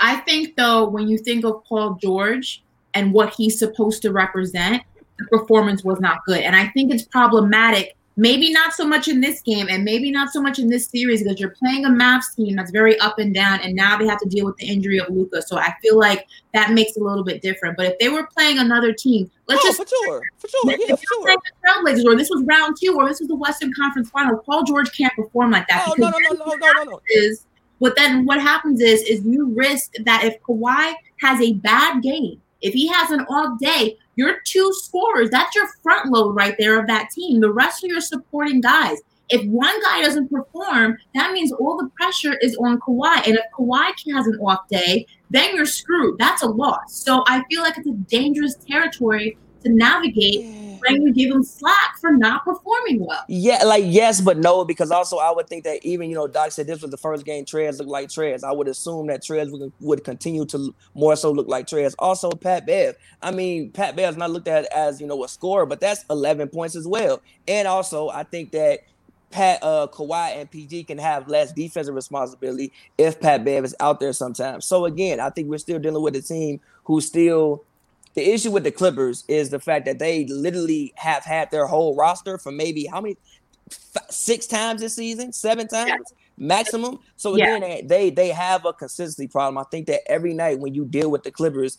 I 0.00 0.16
think 0.16 0.56
though, 0.56 0.88
when 0.88 1.08
you 1.08 1.18
think 1.18 1.44
of 1.44 1.64
Paul 1.64 1.98
George 2.02 2.62
and 2.96 3.12
what 3.12 3.34
he's 3.34 3.58
supposed 3.58 4.00
to 4.02 4.10
represent, 4.10 4.82
the 5.18 5.26
performance 5.26 5.84
was 5.84 6.00
not 6.00 6.24
good. 6.26 6.40
And 6.40 6.56
I 6.56 6.68
think 6.68 6.92
it's 6.92 7.02
problematic, 7.04 7.94
maybe 8.16 8.50
not 8.50 8.72
so 8.72 8.86
much 8.86 9.06
in 9.06 9.20
this 9.20 9.42
game 9.42 9.66
and 9.68 9.84
maybe 9.84 10.10
not 10.10 10.30
so 10.30 10.40
much 10.40 10.58
in 10.58 10.70
this 10.70 10.86
series 10.86 11.22
because 11.22 11.38
you're 11.38 11.50
playing 11.50 11.84
a 11.84 11.90
Mavs 11.90 12.34
team 12.34 12.56
that's 12.56 12.70
very 12.70 12.98
up 13.00 13.18
and 13.18 13.34
down, 13.34 13.60
and 13.60 13.74
now 13.76 13.98
they 13.98 14.06
have 14.06 14.18
to 14.20 14.28
deal 14.30 14.46
with 14.46 14.56
the 14.56 14.66
injury 14.66 14.98
of 14.98 15.10
Luka. 15.10 15.42
So 15.42 15.58
I 15.58 15.74
feel 15.82 15.98
like 15.98 16.26
that 16.54 16.72
makes 16.72 16.96
it 16.96 17.02
a 17.02 17.04
little 17.04 17.22
bit 17.22 17.42
different. 17.42 17.76
But 17.76 17.86
if 17.86 17.98
they 17.98 18.08
were 18.08 18.26
playing 18.34 18.58
another 18.58 18.94
team, 18.94 19.30
let's 19.46 19.62
oh, 19.62 19.68
just 19.68 19.76
for 19.78 19.86
sure, 19.86 20.22
for 20.38 20.48
sure, 20.48 20.76
yeah, 20.78 20.96
for 20.96 21.02
sure. 21.12 21.36
Trailblazers, 21.66 22.06
or 22.06 22.16
this 22.16 22.30
was 22.30 22.42
round 22.46 22.78
two, 22.82 22.94
or 22.96 23.06
this 23.06 23.20
was 23.20 23.28
the 23.28 23.36
Western 23.36 23.72
Conference 23.74 24.08
Final, 24.08 24.38
Paul 24.38 24.64
George 24.64 24.90
can't 24.96 25.14
perform 25.14 25.50
like 25.50 25.68
that. 25.68 25.84
Oh 25.86 25.94
no, 25.98 26.08
no, 26.08 26.18
no, 26.18 26.32
no, 26.32 26.44
no, 26.46 26.72
no, 26.72 26.82
no. 26.84 27.00
is 27.08 27.44
But 27.78 27.94
then 27.96 28.24
what 28.24 28.40
happens 28.40 28.80
is 28.80 29.02
is 29.02 29.22
you 29.26 29.52
risk 29.54 29.92
that 30.06 30.24
if 30.24 30.40
Kawhi 30.42 30.94
has 31.20 31.40
a 31.42 31.52
bad 31.54 32.02
game, 32.02 32.40
if 32.66 32.74
he 32.74 32.88
has 32.88 33.12
an 33.12 33.20
off 33.20 33.58
day, 33.60 33.96
your 34.16 34.40
two 34.44 34.72
scorers, 34.72 35.30
that's 35.30 35.54
your 35.54 35.68
front 35.82 36.10
load 36.10 36.34
right 36.34 36.56
there 36.58 36.80
of 36.80 36.86
that 36.88 37.10
team. 37.10 37.40
The 37.40 37.52
rest 37.52 37.84
of 37.84 37.90
your 37.90 38.00
supporting 38.00 38.60
guys. 38.60 38.98
If 39.28 39.44
one 39.46 39.80
guy 39.82 40.02
doesn't 40.02 40.30
perform, 40.30 40.98
that 41.14 41.32
means 41.32 41.52
all 41.52 41.76
the 41.76 41.90
pressure 41.96 42.34
is 42.40 42.56
on 42.56 42.80
Kawhi. 42.80 43.26
And 43.26 43.36
if 43.36 43.44
Kawhi 43.56 43.92
has 44.14 44.26
an 44.26 44.38
off 44.40 44.68
day, 44.68 45.06
then 45.30 45.54
you're 45.54 45.66
screwed. 45.66 46.18
That's 46.18 46.42
a 46.42 46.48
loss. 46.48 46.94
So 46.94 47.24
I 47.26 47.42
feel 47.50 47.62
like 47.62 47.78
it's 47.78 47.88
a 47.88 47.92
dangerous 47.92 48.54
territory 48.54 49.36
to 49.66 49.72
navigate 49.74 50.66
when 50.80 51.02
you 51.02 51.12
give 51.12 51.32
them 51.32 51.42
slack 51.42 51.98
for 52.00 52.12
not 52.12 52.44
performing 52.44 53.04
well. 53.04 53.24
Yeah, 53.28 53.64
like 53.64 53.84
yes, 53.86 54.20
but 54.20 54.38
no, 54.38 54.64
because 54.64 54.90
also 54.90 55.18
I 55.18 55.30
would 55.32 55.48
think 55.48 55.64
that 55.64 55.84
even 55.84 56.08
you 56.08 56.14
know 56.14 56.26
Doc 56.26 56.52
said 56.52 56.66
this 56.66 56.82
was 56.82 56.90
the 56.90 56.96
first 56.96 57.24
game 57.24 57.44
Trez 57.44 57.78
looked 57.78 57.90
like 57.90 58.08
Trez. 58.08 58.44
I 58.44 58.52
would 58.52 58.68
assume 58.68 59.06
that 59.08 59.22
Trez 59.22 59.50
would, 59.50 59.72
would 59.80 60.04
continue 60.04 60.44
to 60.46 60.74
more 60.94 61.16
so 61.16 61.30
look 61.30 61.48
like 61.48 61.66
Trez. 61.66 61.94
Also, 61.98 62.30
Pat 62.30 62.66
Bev. 62.66 62.96
I 63.22 63.30
mean, 63.30 63.70
Pat 63.70 63.96
Bev's 63.96 64.16
not 64.16 64.30
looked 64.30 64.48
at 64.48 64.66
as 64.72 65.00
you 65.00 65.06
know 65.06 65.22
a 65.24 65.28
scorer, 65.28 65.66
but 65.66 65.80
that's 65.80 66.04
11 66.10 66.48
points 66.48 66.76
as 66.76 66.86
well. 66.86 67.20
And 67.48 67.66
also, 67.68 68.08
I 68.08 68.22
think 68.22 68.52
that 68.52 68.80
Pat 69.30 69.62
uh 69.62 69.88
Kawhi 69.92 70.36
and 70.36 70.50
PG 70.50 70.84
can 70.84 70.98
have 70.98 71.28
less 71.28 71.52
defensive 71.52 71.94
responsibility 71.94 72.72
if 72.96 73.20
Pat 73.20 73.44
Bev 73.44 73.64
is 73.64 73.74
out 73.80 74.00
there 74.00 74.12
sometimes. 74.12 74.64
So 74.64 74.84
again, 74.84 75.20
I 75.20 75.30
think 75.30 75.48
we're 75.48 75.58
still 75.58 75.78
dealing 75.78 76.02
with 76.02 76.16
a 76.16 76.22
team 76.22 76.60
who 76.84 77.00
still 77.00 77.64
the 78.16 78.32
issue 78.32 78.50
with 78.50 78.64
the 78.64 78.72
Clippers 78.72 79.24
is 79.28 79.50
the 79.50 79.60
fact 79.60 79.84
that 79.84 79.98
they 79.98 80.24
literally 80.26 80.92
have 80.96 81.22
had 81.22 81.50
their 81.50 81.66
whole 81.66 81.94
roster 81.94 82.38
for 82.38 82.50
maybe 82.50 82.86
how 82.86 83.00
many 83.00 83.18
f- 83.70 84.10
six 84.10 84.46
times 84.46 84.80
this 84.80 84.96
season, 84.96 85.32
seven 85.34 85.68
times 85.68 85.90
yeah. 85.90 85.98
maximum. 86.38 86.98
So 87.16 87.34
again, 87.34 87.60
yeah. 87.60 87.80
they 87.84 88.08
they 88.08 88.30
have 88.30 88.64
a 88.64 88.72
consistency 88.72 89.28
problem. 89.28 89.58
I 89.58 89.68
think 89.70 89.86
that 89.88 90.00
every 90.10 90.32
night 90.32 90.58
when 90.58 90.74
you 90.74 90.86
deal 90.86 91.10
with 91.10 91.24
the 91.24 91.30
Clippers, 91.30 91.76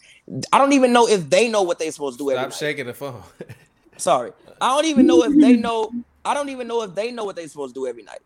I 0.53 0.59
don't 0.59 0.73
even 0.73 0.93
know 0.93 1.07
if 1.07 1.27
they 1.27 1.49
know 1.49 1.63
what 1.63 1.79
they're 1.79 1.91
supposed 1.91 2.19
to 2.19 2.25
do. 2.25 2.31
Every 2.31 2.51
Stop 2.51 2.59
shaking 2.59 2.85
the 2.85 2.93
phone. 2.93 3.23
Sorry, 3.97 4.31
I 4.61 4.75
don't 4.75 4.85
even 4.85 5.07
know 5.07 5.23
if 5.23 5.35
they 5.35 5.55
know. 5.55 5.91
I 6.23 6.35
don't 6.35 6.49
even 6.49 6.67
know 6.67 6.83
if 6.83 6.93
they 6.93 7.11
know 7.11 7.25
what 7.25 7.35
they're 7.35 7.47
supposed 7.47 7.73
to 7.73 7.81
do 7.81 7.87
every 7.87 8.03
night 8.03 8.19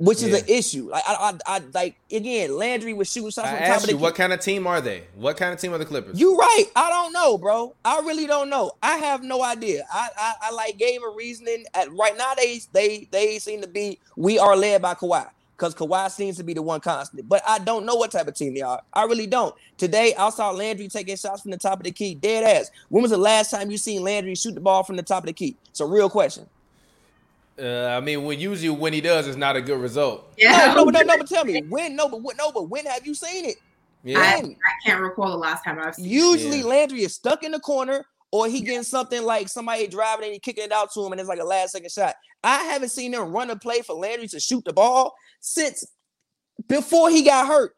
which 0.00 0.22
is 0.22 0.30
yeah. 0.30 0.38
an 0.38 0.44
issue. 0.48 0.88
Like 0.88 1.04
I, 1.06 1.14
I, 1.46 1.56
I, 1.56 1.60
like 1.74 1.96
again, 2.10 2.56
Landry 2.56 2.94
was 2.94 3.12
shooting 3.12 3.30
shots 3.30 3.46
I 3.46 3.50
from 3.50 3.60
the 3.60 3.66
top 3.66 3.76
of 3.76 3.86
the. 3.86 3.92
You, 3.92 3.98
what 3.98 4.14
kind 4.14 4.32
of 4.32 4.40
team 4.40 4.66
are 4.66 4.80
they? 4.80 5.04
What 5.14 5.36
kind 5.36 5.52
of 5.52 5.60
team 5.60 5.74
are 5.74 5.78
the 5.78 5.84
Clippers? 5.84 6.18
You 6.18 6.36
right. 6.36 6.64
I 6.74 6.88
don't 6.88 7.12
know, 7.12 7.36
bro. 7.36 7.74
I 7.84 8.00
really 8.00 8.26
don't 8.26 8.48
know. 8.48 8.72
I 8.82 8.96
have 8.96 9.22
no 9.22 9.44
idea. 9.44 9.84
I, 9.92 10.08
I, 10.16 10.34
I 10.44 10.52
like 10.52 10.78
gave 10.78 11.02
a 11.02 11.10
reasoning. 11.10 11.66
At 11.74 11.92
right 11.92 12.16
now, 12.16 12.32
they, 12.34 12.60
they, 12.72 13.08
they 13.10 13.38
seem 13.38 13.60
to 13.60 13.68
be. 13.68 13.98
We 14.16 14.38
are 14.38 14.56
led 14.56 14.80
by 14.80 14.94
Kawhi 14.94 15.28
because 15.54 15.74
Kawhi 15.74 16.10
seems 16.10 16.38
to 16.38 16.44
be 16.44 16.54
the 16.54 16.62
one 16.62 16.80
constant. 16.80 17.28
But 17.28 17.42
I 17.46 17.58
don't 17.58 17.84
know 17.84 17.94
what 17.94 18.10
type 18.10 18.26
of 18.26 18.34
team 18.34 18.54
they 18.54 18.62
are. 18.62 18.80
I 18.94 19.04
really 19.04 19.26
don't. 19.26 19.54
Today, 19.76 20.14
I 20.18 20.30
saw 20.30 20.50
Landry 20.50 20.88
taking 20.88 21.16
shots 21.16 21.42
from 21.42 21.50
the 21.50 21.58
top 21.58 21.78
of 21.78 21.84
the 21.84 21.90
key, 21.90 22.14
dead 22.14 22.42
ass. 22.42 22.70
When 22.88 23.02
was 23.02 23.10
the 23.10 23.18
last 23.18 23.50
time 23.50 23.70
you 23.70 23.76
seen 23.76 24.02
Landry 24.02 24.34
shoot 24.34 24.54
the 24.54 24.60
ball 24.62 24.82
from 24.82 24.96
the 24.96 25.02
top 25.02 25.24
of 25.24 25.26
the 25.26 25.34
key? 25.34 25.56
It's 25.68 25.80
a 25.80 25.86
real 25.86 26.08
question. 26.08 26.46
Uh, 27.60 27.94
I 27.96 28.00
mean, 28.00 28.24
when 28.24 28.40
usually 28.40 28.70
when 28.70 28.92
he 28.92 29.00
does, 29.00 29.26
it's 29.28 29.36
not 29.36 29.56
a 29.56 29.60
good 29.60 29.80
result. 29.80 30.32
Yeah. 30.38 30.72
No, 30.74 30.84
no, 30.84 30.92
but 30.92 31.06
no, 31.06 31.18
but 31.18 31.26
tell 31.28 31.44
me 31.44 31.62
when? 31.68 31.94
No, 31.94 32.08
but 32.08 32.20
no, 32.38 32.52
but 32.52 32.70
when 32.70 32.86
have 32.86 33.06
you 33.06 33.14
seen 33.14 33.44
it? 33.44 33.56
Yeah. 34.02 34.18
I, 34.18 34.38
I 34.38 34.86
can't 34.86 35.00
recall 35.00 35.30
the 35.30 35.36
last 35.36 35.64
time 35.64 35.78
I've 35.78 35.94
seen. 35.94 36.06
It. 36.06 36.08
Usually, 36.08 36.60
it. 36.60 36.66
Landry 36.66 37.02
is 37.02 37.14
stuck 37.14 37.42
in 37.42 37.52
the 37.52 37.60
corner, 37.60 38.06
or 38.32 38.48
he 38.48 38.60
getting 38.60 38.82
something 38.82 39.22
like 39.22 39.48
somebody 39.48 39.86
driving 39.86 40.24
and 40.24 40.32
he 40.32 40.38
kicking 40.38 40.64
it 40.64 40.72
out 40.72 40.92
to 40.94 41.04
him, 41.04 41.12
and 41.12 41.20
it's 41.20 41.28
like 41.28 41.40
a 41.40 41.44
last 41.44 41.72
second 41.72 41.90
shot. 41.90 42.14
I 42.42 42.62
haven't 42.64 42.90
seen 42.90 43.12
him 43.12 43.32
run 43.32 43.50
a 43.50 43.56
play 43.56 43.82
for 43.82 43.94
Landry 43.94 44.28
to 44.28 44.40
shoot 44.40 44.64
the 44.64 44.72
ball 44.72 45.14
since 45.40 45.84
before 46.66 47.10
he 47.10 47.22
got 47.22 47.46
hurt. 47.46 47.74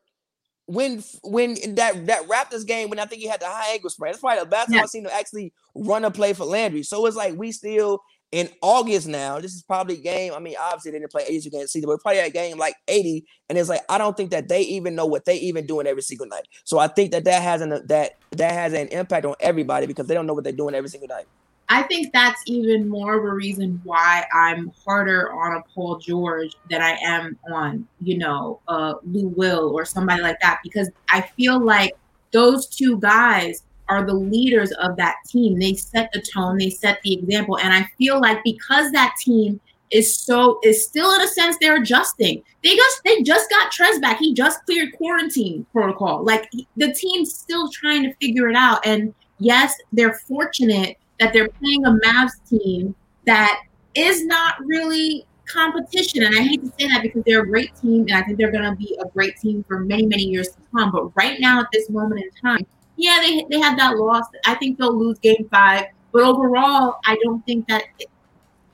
When 0.67 1.03
when 1.25 1.57
that 1.75 2.07
that 2.07 2.29
Raptors 2.29 2.65
game, 2.65 2.89
when 2.89 3.01
I 3.01 3.05
think 3.07 3.21
he 3.21 3.27
had 3.27 3.41
the 3.41 3.47
high 3.47 3.73
ankle 3.73 3.91
sprain, 3.91 4.13
that's 4.13 4.21
probably 4.21 4.45
the 4.45 4.51
last 4.51 4.67
time 4.67 4.77
yeah. 4.77 4.83
I've 4.83 4.91
seen 4.91 5.05
him 5.05 5.11
actually 5.13 5.53
run 5.75 6.05
a 6.05 6.11
play 6.11 6.35
for 6.35 6.45
Landry. 6.45 6.85
So 6.85 7.05
it's 7.07 7.17
like 7.17 7.35
we 7.35 7.51
still 7.51 8.01
in 8.33 8.49
August 8.63 9.07
now. 9.07 9.39
This 9.39 9.55
is 9.55 9.63
probably 9.63 9.99
game. 9.99 10.33
I 10.35 10.41
mean, 10.41 10.57
obviously 10.61 10.91
they 10.91 10.99
didn't 10.99 11.13
play 11.13 11.25
80 11.29 11.49
against 11.49 11.73
season, 11.75 11.89
but 11.89 12.01
probably 12.01 12.21
a 12.21 12.31
game 12.31 12.59
like 12.59 12.75
80. 12.89 13.25
And 13.49 13.59
it's 13.59 13.69
like 13.69 13.83
I 13.89 13.99
don't 13.99 14.17
think 14.17 14.31
that 14.31 14.49
they 14.49 14.63
even 14.63 14.95
know 14.95 15.07
what 15.07 15.27
they 15.27 15.37
even 15.37 15.67
doing 15.67 15.87
every 15.87 16.03
single 16.03 16.27
night. 16.27 16.49
So 16.65 16.79
I 16.79 16.89
think 16.89 17.13
that 17.13 17.25
that 17.25 17.43
has 17.43 17.61
an 17.61 17.87
that 17.87 18.17
that 18.33 18.53
has 18.53 18.73
an 18.73 18.89
impact 18.89 19.27
on 19.27 19.35
everybody 19.39 19.87
because 19.87 20.07
they 20.07 20.15
don't 20.15 20.27
know 20.27 20.35
what 20.35 20.45
they're 20.45 20.53
doing 20.53 20.75
every 20.75 20.89
single 20.89 21.09
night. 21.09 21.27
I 21.69 21.83
think 21.85 22.13
that's 22.13 22.43
even 22.47 22.89
more 22.89 23.15
of 23.15 23.25
a 23.25 23.33
reason 23.33 23.81
why 23.85 24.27
I'm 24.35 24.73
harder 24.85 25.33
on 25.33 25.57
a 25.57 25.63
Paul 25.75 25.99
George 25.99 26.55
than 26.69 26.83
I 26.83 26.99
am 27.03 27.39
on, 27.51 27.87
you 28.03 28.19
know, 28.19 28.61
uh, 28.69 28.95
Lou 29.05 29.29
Will 29.29 29.71
or 29.71 29.87
somebody 29.87 30.21
like 30.21 30.39
that 30.41 30.61
because 30.63 30.91
I 31.09 31.23
feel 31.23 31.59
like 31.59 31.95
those 32.31 32.67
two 32.67 32.99
guys 32.99 33.63
are 33.89 34.07
the 34.07 34.15
leaders 34.15 34.73
of 34.73 34.97
that 34.97 35.17
team. 35.27 35.59
They 35.59 35.75
set 35.75 36.11
the 36.13 36.23
tone, 36.23 36.59
they 36.59 36.71
set 36.71 37.01
the 37.03 37.15
example. 37.15 37.59
And 37.59 37.73
I 37.73 37.89
feel 37.99 38.21
like 38.21 38.39
because 38.45 38.91
that 38.93 39.15
team 39.21 39.61
is 39.93 40.17
so 40.17 40.59
is 40.65 40.87
still 40.87 41.13
in 41.15 41.21
a 41.21 41.29
sense 41.29 41.57
they're 41.61 41.77
adjusting. 41.77 42.43
They 42.65 42.75
just 42.75 43.01
they 43.05 43.23
just 43.23 43.51
got 43.51 43.71
Trez 43.73 44.01
back. 44.01 44.19
He 44.19 44.35
just 44.35 44.65
cleared 44.65 44.93
quarantine 44.97 45.67
protocol. 45.73 46.25
Like 46.25 46.51
the 46.77 46.93
team's 46.93 47.35
still 47.35 47.69
trying 47.71 48.03
to 48.05 48.15
figure 48.15 48.49
it 48.49 48.57
out. 48.57 48.85
And 48.87 49.15
yes, 49.39 49.75
they're 49.93 50.15
fortunate 50.15 50.99
that 51.21 51.33
they're 51.33 51.49
playing 51.49 51.85
a 51.85 51.91
Mavs 51.91 52.33
team 52.49 52.95
that 53.27 53.63
is 53.95 54.25
not 54.25 54.55
really 54.65 55.27
competition. 55.47 56.23
And 56.23 56.35
I 56.35 56.43
hate 56.43 56.63
to 56.63 56.73
say 56.79 56.89
that 56.89 57.03
because 57.03 57.23
they're 57.27 57.43
a 57.43 57.47
great 57.47 57.75
team 57.77 58.03
and 58.03 58.13
I 58.13 58.23
think 58.23 58.39
they're 58.39 58.51
gonna 58.51 58.75
be 58.77 58.97
a 59.01 59.09
great 59.09 59.37
team 59.37 59.65
for 59.69 59.81
many, 59.81 60.07
many 60.07 60.25
years 60.25 60.49
to 60.49 60.57
come. 60.75 60.91
But 60.91 61.15
right 61.17 61.39
now 61.39 61.61
at 61.61 61.67
this 61.73 61.91
moment 61.91 62.23
in 62.23 62.31
time, 62.41 62.67
yeah, 63.03 63.19
they 63.21 63.45
they 63.51 63.59
had 63.59 63.77
that 63.79 63.99
loss. 63.99 64.27
I 64.47 64.55
think 64.55 64.79
they'll 64.79 64.97
lose 64.97 65.19
game 65.19 65.49
five. 65.51 65.87
But 66.13 66.23
overall, 66.23 67.01
I 67.05 67.19
don't 67.25 67.45
think 67.45 67.67
that 67.67 67.85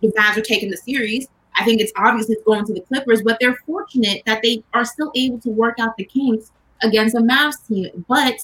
the 0.03 0.13
Mavs 0.13 0.37
are 0.37 0.43
taking 0.43 0.71
the 0.71 0.77
series. 0.77 1.29
I 1.57 1.65
think 1.65 1.81
it's 1.81 1.93
obviously 1.97 2.37
going 2.45 2.67
to 2.67 2.75
the 2.75 2.83
Clippers, 2.83 3.23
but 3.23 3.39
they're 3.41 3.57
fortunate 3.67 4.23
that 4.27 4.43
they 4.43 4.63
are 4.75 4.85
still 4.85 5.11
able 5.15 5.41
to 5.41 5.49
work 5.49 5.77
out 5.81 5.97
the 5.97 6.05
kinks 6.05 6.53
against 6.83 7.17
a 7.17 7.21
Mavs 7.21 7.67
team. 7.67 8.05
But 8.07 8.35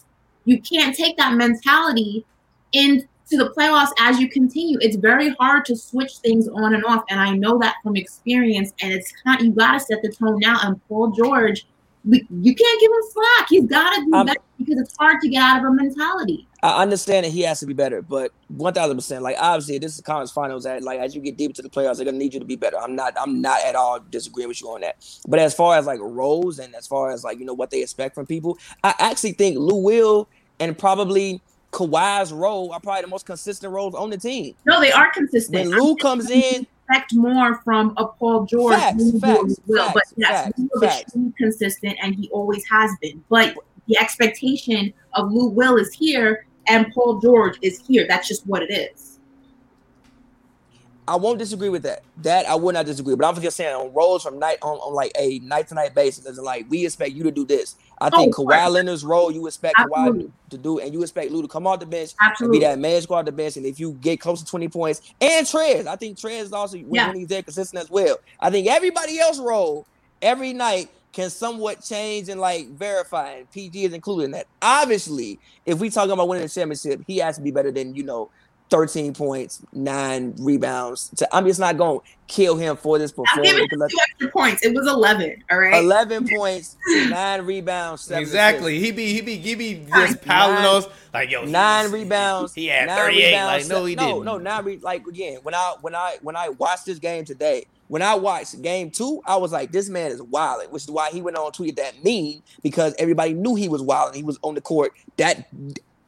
you 0.47 0.61
can't 0.61 0.97
take 0.97 1.17
that 1.19 1.35
mentality 1.35 2.25
into 2.73 3.07
the 3.31 3.53
playoffs 3.57 3.93
as 4.01 4.19
you 4.19 4.29
continue. 4.31 4.79
It's 4.81 4.97
very 4.97 5.35
hard 5.39 5.67
to 5.67 5.77
switch 5.77 6.17
things 6.19 6.49
on 6.49 6.75
and 6.75 6.85
off, 6.87 7.05
and 7.11 7.21
I 7.21 7.35
know 7.35 7.59
that 7.59 7.77
from 7.83 7.97
experience. 7.97 8.73
And 8.81 8.91
it's 8.91 9.13
of, 9.27 9.43
you 9.43 9.53
got 9.53 9.73
to 9.73 9.81
set 9.81 10.03
the 10.03 10.11
tone 10.11 10.39
now. 10.39 10.59
And 10.63 10.81
Paul 10.89 11.11
George 11.11 11.67
we, 12.05 12.27
you 12.31 12.55
can't 12.55 12.81
give 12.81 12.91
him 12.91 13.03
slack. 13.11 13.49
He's 13.49 13.67
got 13.67 13.95
to 13.95 14.05
do 14.05 14.15
um, 14.15 14.27
better 14.27 14.41
because 14.59 14.79
it's 14.79 14.97
hard 14.97 15.21
to 15.23 15.29
get 15.29 15.43
out 15.43 15.59
of 15.59 15.65
a 15.65 15.73
mentality. 15.73 16.47
I 16.63 16.83
understand 16.83 17.27
that 17.27 17.33
he 17.33 17.43
has 17.43 17.61
to 17.61 17.67
be 17.67 17.75
better, 17.75 18.01
but 18.01 18.33
one 18.49 18.73
thousand 18.73 18.97
percent, 18.97 19.23
like 19.23 19.37
obviously, 19.39 19.79
this 19.79 19.95
is 19.95 20.01
conference 20.01 20.33
finals. 20.33 20.65
That 20.65 20.83
like 20.83 21.01
as 21.01 21.15
you 21.15 21.21
get 21.21 21.37
deeper 21.37 21.55
to 21.55 21.63
the 21.63 21.69
playoffs, 21.69 21.97
they're 21.97 22.07
gonna 22.07 22.19
need 22.19 22.33
you 22.33 22.41
to 22.41 22.47
be 22.47 22.57
better. 22.57 22.79
I'm 22.79 22.97
not, 22.97 23.15
I'm 23.19 23.41
not 23.41 23.63
at 23.65 23.75
all 23.75 24.01
disagreeing 24.01 24.49
with 24.49 24.61
you 24.63 24.69
on 24.69 24.81
that. 24.81 24.97
But 25.29 25.41
as 25.41 25.55
far 25.55 25.77
as 25.77 25.87
like 25.87 26.01
roles 26.01 26.59
and 26.59 26.75
as 26.75 26.87
far 26.87 27.11
as 27.11 27.25
like 27.25 27.39
you 27.39 27.45
know 27.45 27.55
what 27.55 27.71
they 27.71 27.83
expect 27.83 28.15
from 28.15 28.27
people, 28.27 28.59
I 28.83 28.95
actually 28.99 29.33
think 29.33 29.59
Lou 29.59 29.77
Will 29.77 30.29
and 30.61 30.77
probably 30.77 31.43
Kawhi's 31.71 32.33
role 32.33 32.73
are 32.73 32.81
probably 32.81 33.03
the 33.03 33.09
most 33.09 33.27
consistent 33.27 33.73
roles 33.73 33.95
on 33.95 34.09
the 34.09 34.17
team. 34.17 34.55
No, 34.65 34.81
they 34.81 34.93
are 34.93 35.11
consistent. 35.11 35.71
When 35.71 35.79
Lou 35.79 35.97
comes 35.97 36.31
in, 36.31 36.67
expect 36.89 37.15
more 37.15 37.61
from 37.63 37.95
a 37.97 38.07
Paul 38.07 38.45
George 38.45 38.77
facts, 38.77 39.21
facts, 39.21 39.61
will, 39.67 39.87
facts, 39.87 39.95
but 39.95 40.03
yes, 40.17 40.53
facts, 40.81 41.15
Lou 41.15 41.27
is 41.27 41.33
consistent 41.39 41.97
and 42.03 42.15
he 42.15 42.29
always 42.31 42.65
has 42.71 42.91
been. 43.01 43.23
But 43.29 43.57
the 43.87 43.99
expectation 43.99 44.93
of 45.15 45.33
Lou 45.33 45.49
Will 45.49 45.77
is 45.77 45.93
here 45.93 46.47
and 46.67 46.93
Paul 46.95 47.21
George 47.21 47.59
is 47.63 47.83
here. 47.87 48.07
That's 48.09 48.29
just 48.29 48.47
what 48.47 48.63
it 48.63 48.73
is. 48.73 49.14
I 51.07 51.17
won't 51.17 51.39
disagree 51.39 51.69
with 51.69 51.83
that. 51.83 52.03
That 52.23 52.47
I 52.47 52.55
would 52.55 52.75
not 52.75 52.87
disagree. 52.87 53.15
But 53.15 53.27
I'm 53.27 53.41
just 53.41 53.57
saying 53.57 53.75
on 53.75 53.93
roles 53.93 54.23
from 54.23 54.39
night 54.39 54.59
on, 54.63 54.79
on 54.79 54.95
like 54.95 55.13
a 55.19 55.39
night 55.41 55.69
to 55.69 55.75
night 55.75 55.95
basis, 55.95 56.27
as 56.27 56.39
like 56.39 56.67
we 56.71 56.85
expect 56.85 57.13
you 57.13 57.23
to 57.25 57.31
do 57.31 57.45
this. 57.45 57.77
I 58.01 58.11
think 58.11 58.39
oh, 58.39 58.45
Kawhi 58.45 58.51
right. 58.51 58.71
Leonard's 58.71 59.05
role 59.05 59.31
you 59.31 59.47
expect 59.47 59.77
Absolutely. 59.79 60.25
Kawhi 60.25 60.31
to 60.51 60.59
do, 60.59 60.79
and 60.79 60.93
you 60.93 61.03
expect 61.03 61.31
Lou 61.31 61.43
to 61.43 61.49
come 61.49 61.67
off 61.67 61.81
the 61.81 61.87
bench 61.87 62.13
Absolutely. 62.21 62.57
and 62.57 62.61
be 62.61 62.67
that 62.67 62.79
man 62.79 63.03
squad 63.03 63.27
the 63.27 63.33
bench. 63.33 63.57
And 63.57 63.67
if 63.67 63.79
you 63.79 63.93
get 64.01 64.21
close 64.21 64.41
to 64.41 64.47
20 64.47 64.69
points, 64.69 65.03
and 65.21 65.47
Trez, 65.47 65.87
I 65.87 65.97
think 65.97 66.17
Trez 66.17 66.43
is 66.43 66.53
also 66.53 66.79
yeah. 66.79 67.09
when 67.09 67.17
he's 67.17 67.29
there 67.29 67.43
consistent 67.43 67.83
as 67.83 67.91
well. 67.91 68.17
I 68.41 68.51
think 68.51 68.67
everybody 68.67 69.19
else 69.19 69.39
role 69.39 69.87
every 70.23 70.53
night 70.53 70.89
can 71.13 71.31
somewhat 71.31 71.83
change 71.83 72.29
and 72.29 72.41
like 72.41 72.69
verify. 72.71 73.31
And 73.31 73.51
PG 73.51 73.85
is 73.85 73.93
included 73.93 74.25
in 74.25 74.31
that. 74.33 74.47
Obviously, 74.61 75.39
if 75.65 75.79
we 75.79 75.89
talking 75.89 76.11
about 76.11 76.29
winning 76.29 76.45
the 76.45 76.49
championship, 76.49 77.03
he 77.07 77.19
has 77.19 77.37
to 77.37 77.43
be 77.43 77.51
better 77.51 77.71
than 77.71 77.95
you 77.95 78.03
know 78.03 78.31
13 78.71 79.15
points, 79.15 79.63
nine 79.73 80.35
rebounds. 80.39 81.23
I'm 81.33 81.47
just 81.47 81.61
not 81.61 81.77
going 81.77 82.01
to 82.01 82.07
kill 82.27 82.57
him 82.57 82.77
for 82.77 82.99
this 82.99 83.13
performance. 83.13 83.51
I'll 83.51 83.67
give 83.67 83.69
it 83.81 83.91
two 83.91 83.99
extra 84.01 84.31
points. 84.31 84.65
It 84.65 84.75
was 84.75 84.87
11. 84.87 85.45
All 85.51 85.59
right. 85.59 85.83
11 85.83 86.29
points, 86.29 86.77
nine 86.87 87.43
rebounds. 87.43 88.11
exactly. 88.11 88.81
He 88.81 88.91
be 88.91 89.13
he 89.13 89.21
be 89.21 89.37
he 89.37 89.55
be 89.55 89.87
just 89.89 90.23
piling 90.23 90.63
those 90.63 90.89
like 91.13 91.31
yo. 91.31 91.45
Nine 91.45 91.93
rebounds. 91.93 92.55
He 92.55 92.67
had 92.67 92.89
38. 92.89 93.27
Rebounds, 93.27 93.69
like 93.69 93.77
no, 93.77 93.85
he 93.85 93.95
no, 93.95 94.07
didn't. 94.07 94.25
No, 94.25 94.39
nine 94.39 94.65
re- 94.65 94.79
like 94.79 95.07
again 95.07 95.39
when 95.43 95.55
I 95.55 95.75
when 95.81 95.95
I 95.95 96.17
when 96.23 96.37
I 96.37 96.49
watched 96.49 96.87
this 96.87 96.99
game 96.99 97.25
today, 97.25 97.67
when 97.89 98.03
I 98.03 98.15
watched 98.15 98.61
game 98.63 98.91
two, 98.91 99.21
I 99.27 99.37
was 99.37 99.53
like, 99.53 99.71
this 99.71 99.89
man 99.89 100.11
is 100.11 100.23
wild, 100.23 100.71
which 100.73 100.85
is 100.85 100.91
why 100.91 101.11
he 101.11 101.21
went 101.21 101.37
on 101.37 101.53
tweet 101.53 101.77
that 101.77 102.03
mean 102.03 102.43
because 102.63 102.95
everybody 102.99 103.35
knew 103.35 103.55
he 103.55 103.69
was 103.69 103.83
wilding. 103.83 104.17
He 104.17 104.25
was 104.25 104.39
on 104.43 104.55
the 104.55 104.61
court. 104.61 104.93
That 105.17 105.49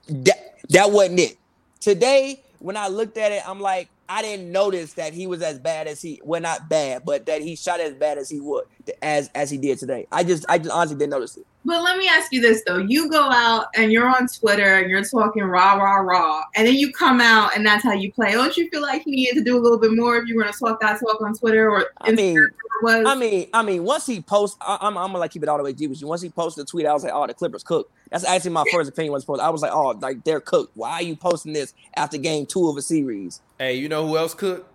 that 0.09 0.59
that 0.71 0.91
wasn't 0.91 1.21
it. 1.21 1.39
Today, 1.81 2.43
when 2.61 2.77
I 2.77 2.89
looked 2.89 3.19
at 3.19 3.33
it, 3.33 3.43
I'm 3.49 3.61
like, 3.61 3.89
I 4.09 4.23
didn't 4.23 4.53
notice 4.53 4.93
that 4.95 5.13
he 5.13 5.27
was 5.27 5.43
as 5.43 5.59
bad 5.59 5.87
as 5.87 6.01
he 6.01 6.21
well 6.25 6.41
not 6.41 6.69
bad, 6.69 7.05
but 7.05 7.27
that 7.27 7.43
he 7.43 7.57
shot 7.57 7.81
as 7.81 7.95
bad 7.95 8.19
as 8.19 8.31
he 8.31 8.41
would 8.41 8.65
as 9.03 9.31
as 9.35 9.51
he 9.51 9.59
did 9.59 9.79
today. 9.79 10.07
I 10.13 10.23
just 10.23 10.45
I 10.49 10.59
just 10.59 10.71
honestly 10.71 10.97
didn't 10.97 11.11
notice 11.11 11.37
it. 11.37 11.47
But 11.65 11.83
let 11.83 11.99
me 11.99 12.07
ask 12.07 12.33
you 12.33 12.41
this 12.41 12.63
though: 12.67 12.79
you 12.79 13.11
go 13.11 13.23
out 13.31 13.67
and 13.75 13.91
you're 13.91 14.07
on 14.07 14.29
Twitter 14.29 14.77
and 14.77 14.89
you're 14.89 15.03
talking 15.03 15.43
rah 15.43 15.75
rah 15.75 15.97
rah, 15.97 16.45
and 16.55 16.69
then 16.69 16.75
you 16.75 16.93
come 16.93 17.21
out 17.21 17.57
and 17.57 17.67
that's 17.67 17.83
how 17.83 17.93
you 17.93 18.13
play. 18.13 18.33
Don't 18.33 18.57
you 18.57 18.69
feel 18.71 18.83
like 18.83 19.05
you 19.07 19.17
needed 19.17 19.35
to 19.35 19.45
do 19.45 19.59
a 19.59 19.61
little 19.61 19.79
bit 19.79 19.93
more 19.93 20.17
if 20.17 20.29
you 20.29 20.37
were 20.37 20.45
to 20.45 20.53
talk 20.53 20.81
that 20.81 21.01
talk 21.01 21.21
on 21.21 21.35
Twitter 21.35 21.69
or 21.69 21.87
I 22.01 22.13
mean, 22.13 22.39
was? 22.83 23.05
I 23.07 23.15
mean, 23.17 23.49
I 23.53 23.63
mean, 23.63 23.83
once 23.83 24.07
he 24.07 24.21
posts, 24.21 24.57
I, 24.61 24.75
am 24.75 24.97
I'm, 24.97 24.99
I'm 24.99 25.07
gonna 25.09 25.19
like 25.19 25.33
keep 25.33 25.43
it 25.43 25.49
all 25.49 25.59
the 25.59 25.65
way 25.65 25.73
deep 25.73 25.91
with 25.91 26.01
you. 26.01 26.07
Once 26.07 26.23
he 26.23 26.29
posted 26.29 26.67
the 26.67 26.71
tweet, 26.71 26.87
I 26.87 26.93
was 26.93 27.03
like, 27.03 27.13
oh, 27.13 27.27
the 27.27 27.35
Clippers 27.35 27.65
cooked. 27.65 27.93
That's 28.11 28.25
actually 28.25 28.53
my 28.53 28.65
first 28.73 28.91
opinion 28.91 29.13
was 29.13 29.25
posted. 29.25 29.45
I 29.45 29.51
was 29.51 29.63
like, 29.63 29.73
oh, 29.73 29.91
like 29.91 30.25
they're 30.25 30.41
cooked. 30.41 30.77
Why 30.77 30.93
are 30.93 31.03
you 31.03 31.17
posting 31.17 31.53
this 31.53 31.75
after 31.97 32.19
game 32.19 32.47
two 32.47 32.69
of 32.69 32.77
a 32.77 32.83
series? 32.83 33.41
Hey, 33.59 33.75
you 33.75 33.89
know 33.89 34.07
who 34.07 34.17
else 34.17 34.35
cooked? 34.35 34.73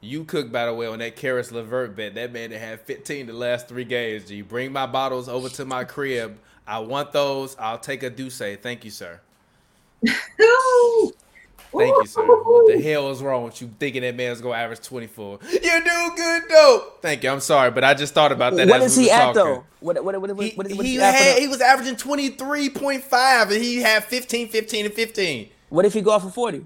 You 0.00 0.24
cooked, 0.24 0.52
by 0.52 0.66
the 0.66 0.74
way, 0.74 0.86
on 0.86 0.98
that 0.98 1.16
Caris 1.16 1.50
LeVert 1.50 1.96
bet. 1.96 2.14
That 2.14 2.32
man 2.32 2.50
that 2.50 2.58
had 2.58 2.80
15 2.80 3.26
the 3.26 3.32
last 3.32 3.68
three 3.68 3.84
games. 3.84 4.24
Do 4.24 4.34
you 4.34 4.44
bring 4.44 4.72
my 4.72 4.86
bottles 4.86 5.28
over 5.28 5.48
to 5.50 5.64
my 5.64 5.84
crib. 5.84 6.38
I 6.66 6.78
want 6.78 7.12
those. 7.12 7.56
I'll 7.58 7.78
take 7.78 8.02
a 8.02 8.10
D'USSÉ. 8.10 8.60
Thank 8.60 8.84
you, 8.84 8.90
sir. 8.90 9.20
Thank 11.76 11.96
you, 11.96 12.06
sir. 12.06 12.22
What 12.24 12.72
the 12.72 12.80
hell 12.80 13.10
is 13.10 13.22
wrong 13.22 13.44
with 13.44 13.60
you 13.60 13.70
thinking 13.78 14.02
that 14.02 14.14
man's 14.14 14.40
gonna 14.40 14.56
average 14.56 14.80
24? 14.80 15.38
You 15.52 15.60
do 15.60 16.12
good 16.16 16.42
though. 16.48 16.92
Thank 17.00 17.22
you. 17.22 17.30
I'm 17.30 17.40
sorry, 17.40 17.70
but 17.70 17.84
I 17.84 17.94
just 17.94 18.14
thought 18.14 18.32
about 18.32 18.56
that. 18.56 18.68
What 18.68 18.82
is 18.82 18.96
he 18.96 19.10
at 19.10 19.34
though? 19.34 19.64
What 19.80 20.02
what 20.04 20.20
what, 20.20 20.36
what, 20.36 20.42
he, 20.46 20.54
what, 20.54 20.86
he, 20.86 20.96
had, 20.96 21.38
he 21.38 21.46
was 21.46 21.60
averaging 21.60 21.96
23.5 21.96 23.42
and 23.42 23.52
he 23.52 23.76
had 23.76 24.04
15, 24.04 24.48
15, 24.48 24.86
and 24.86 24.94
15. 24.94 25.48
What 25.68 25.84
if 25.84 25.92
he 25.92 26.00
go 26.00 26.12
off 26.12 26.22
for 26.22 26.30
40? 26.30 26.64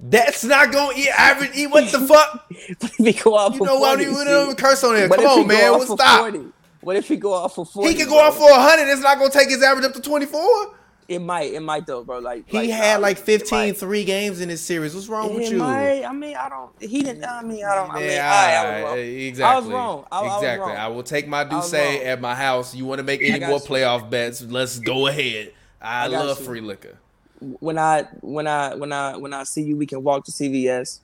That's 0.00 0.44
not 0.44 0.72
going 0.72 1.00
to 1.00 1.20
average. 1.20 1.52
He, 1.54 1.66
what 1.66 1.90
the 1.90 2.00
fuck? 2.06 2.46
what 2.48 2.80
if 2.80 2.96
he 2.96 3.12
go 3.12 3.34
off 3.34 3.52
you 3.52 3.58
for 3.58 3.66
know 3.66 3.78
40? 3.78 4.02
You 4.02 4.10
know 4.10 4.16
what? 4.16 4.42
even 4.44 4.56
curse 4.56 4.84
on 4.84 4.96
it. 4.96 5.08
Come 5.10 5.26
on, 5.26 5.46
man. 5.46 5.72
What's 5.72 5.92
stop? 5.92 6.20
40? 6.20 6.52
What 6.80 6.96
if 6.96 7.08
he 7.08 7.16
go 7.16 7.32
off 7.32 7.54
for 7.54 7.64
40? 7.64 7.88
He 7.88 7.96
could 7.96 8.08
go 8.08 8.18
off 8.18 8.36
for 8.36 8.50
100. 8.50 8.90
It's 8.90 9.00
not 9.00 9.18
going 9.18 9.30
to 9.30 9.38
take 9.38 9.48
his 9.48 9.62
average 9.62 9.84
up 9.84 9.94
to 9.94 10.00
24. 10.00 10.74
It 11.08 11.18
might, 11.18 11.52
it 11.52 11.60
might 11.60 11.86
though, 11.86 12.04
bro. 12.04 12.18
Like 12.20 12.48
he 12.48 12.56
like, 12.58 12.70
had 12.70 13.00
like 13.00 13.18
15 13.18 13.74
three 13.74 14.04
games 14.04 14.40
in 14.40 14.48
this 14.48 14.60
series. 14.60 14.94
What's 14.94 15.08
wrong 15.08 15.30
it 15.30 15.34
with 15.36 15.50
you? 15.50 15.58
Might, 15.58 16.04
I 16.04 16.12
mean, 16.12 16.36
I 16.36 16.48
don't. 16.48 16.70
He 16.80 17.02
didn't. 17.02 17.24
I 17.24 17.42
mean, 17.42 17.64
I 17.64 17.74
don't. 17.74 17.90
I 17.90 17.94
mean, 17.98 18.10
yeah, 18.10 18.32
I, 18.32 18.54
I 18.54 18.74
was 18.74 18.84
wrong. 18.84 18.98
Exactly. 18.98 19.44
I 19.44 19.56
was 19.56 19.66
wrong. 19.66 20.06
I, 20.10 20.36
exactly. 20.36 20.48
I, 20.48 20.56
was 20.56 20.58
wrong. 20.58 20.76
I 20.76 20.88
will 20.88 21.02
take 21.02 21.28
my 21.28 21.44
D'USSÉ 21.44 22.04
at 22.04 22.20
my 22.20 22.34
house. 22.34 22.74
You 22.74 22.84
want 22.84 22.98
to 22.98 23.04
make 23.04 23.20
any 23.22 23.40
more 23.40 23.58
you. 23.58 23.64
playoff 23.64 24.08
bets? 24.08 24.42
Let's 24.42 24.78
go 24.78 25.08
ahead. 25.08 25.52
I, 25.80 26.06
love 26.06 26.38
you. 26.38 26.44
free 26.46 26.60
liquor. 26.60 26.98
When 27.40 27.78
I 27.78 28.02
when 28.20 28.46
I 28.46 28.74
when 28.76 28.92
I 28.92 29.16
when 29.16 29.34
I 29.34 29.42
see 29.42 29.62
you, 29.62 29.76
we 29.76 29.86
can 29.86 30.04
walk 30.04 30.24
to 30.26 30.30
CVS 30.30 31.00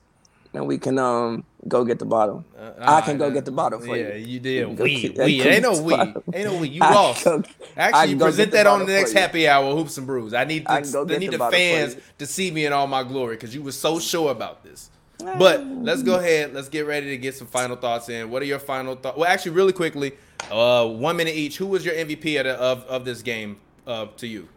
and 0.53 0.65
we 0.67 0.77
can 0.77 0.97
um 0.97 1.43
go 1.67 1.83
get 1.83 1.99
the 1.99 2.05
bottle. 2.05 2.45
Uh, 2.57 2.71
I 2.79 3.01
can 3.01 3.17
go 3.17 3.27
uh, 3.27 3.29
get 3.29 3.45
the 3.45 3.51
bottle 3.51 3.79
for 3.79 3.95
yeah, 3.95 4.15
you. 4.15 4.25
you 4.25 4.39
did. 4.39 4.79
We, 4.79 5.13
we, 5.17 5.41
ain't 5.41 5.63
no 5.63 5.81
we, 5.81 5.93
ain't 5.93 6.25
no 6.33 6.57
we. 6.57 6.69
You 6.69 6.79
lost. 6.81 7.25
Go, 7.25 7.43
Actually, 7.75 8.15
present 8.15 8.51
that 8.51 8.67
on 8.67 8.85
the 8.85 8.93
next 8.93 9.13
happy 9.13 9.47
hour, 9.47 9.75
hoops 9.75 9.97
and 9.97 10.07
brews. 10.07 10.33
I 10.33 10.45
need, 10.45 10.65
the, 10.65 10.71
I, 10.71 10.77
I 10.77 11.17
need 11.17 11.31
the, 11.31 11.37
the 11.37 11.51
fans 11.51 11.97
to 12.17 12.25
see 12.25 12.51
me 12.51 12.65
in 12.65 12.73
all 12.73 12.87
my 12.87 13.03
glory 13.03 13.35
because 13.35 13.53
you 13.53 13.61
were 13.61 13.71
so 13.71 13.99
sure 13.99 14.31
about 14.31 14.63
this. 14.63 14.89
But 15.19 15.65
let's 15.65 16.01
go 16.01 16.17
ahead. 16.17 16.53
Let's 16.53 16.69
get 16.69 16.87
ready 16.87 17.07
to 17.07 17.17
get 17.17 17.35
some 17.35 17.47
final 17.47 17.75
thoughts 17.75 18.07
in. 18.07 18.29
What 18.29 18.41
are 18.41 18.45
your 18.45 18.59
final 18.59 18.95
thoughts? 18.95 19.17
Well, 19.17 19.29
actually, 19.29 19.51
really 19.51 19.73
quickly, 19.73 20.13
uh, 20.49 20.87
one 20.87 21.17
minute 21.17 21.35
each. 21.35 21.57
Who 21.57 21.67
was 21.67 21.83
your 21.83 21.93
MVP 21.93 22.39
of 22.39 22.45
of, 22.47 22.83
of 22.85 23.05
this 23.05 23.21
game? 23.21 23.57
Uh, 23.85 24.05
to 24.17 24.27
you. 24.27 24.47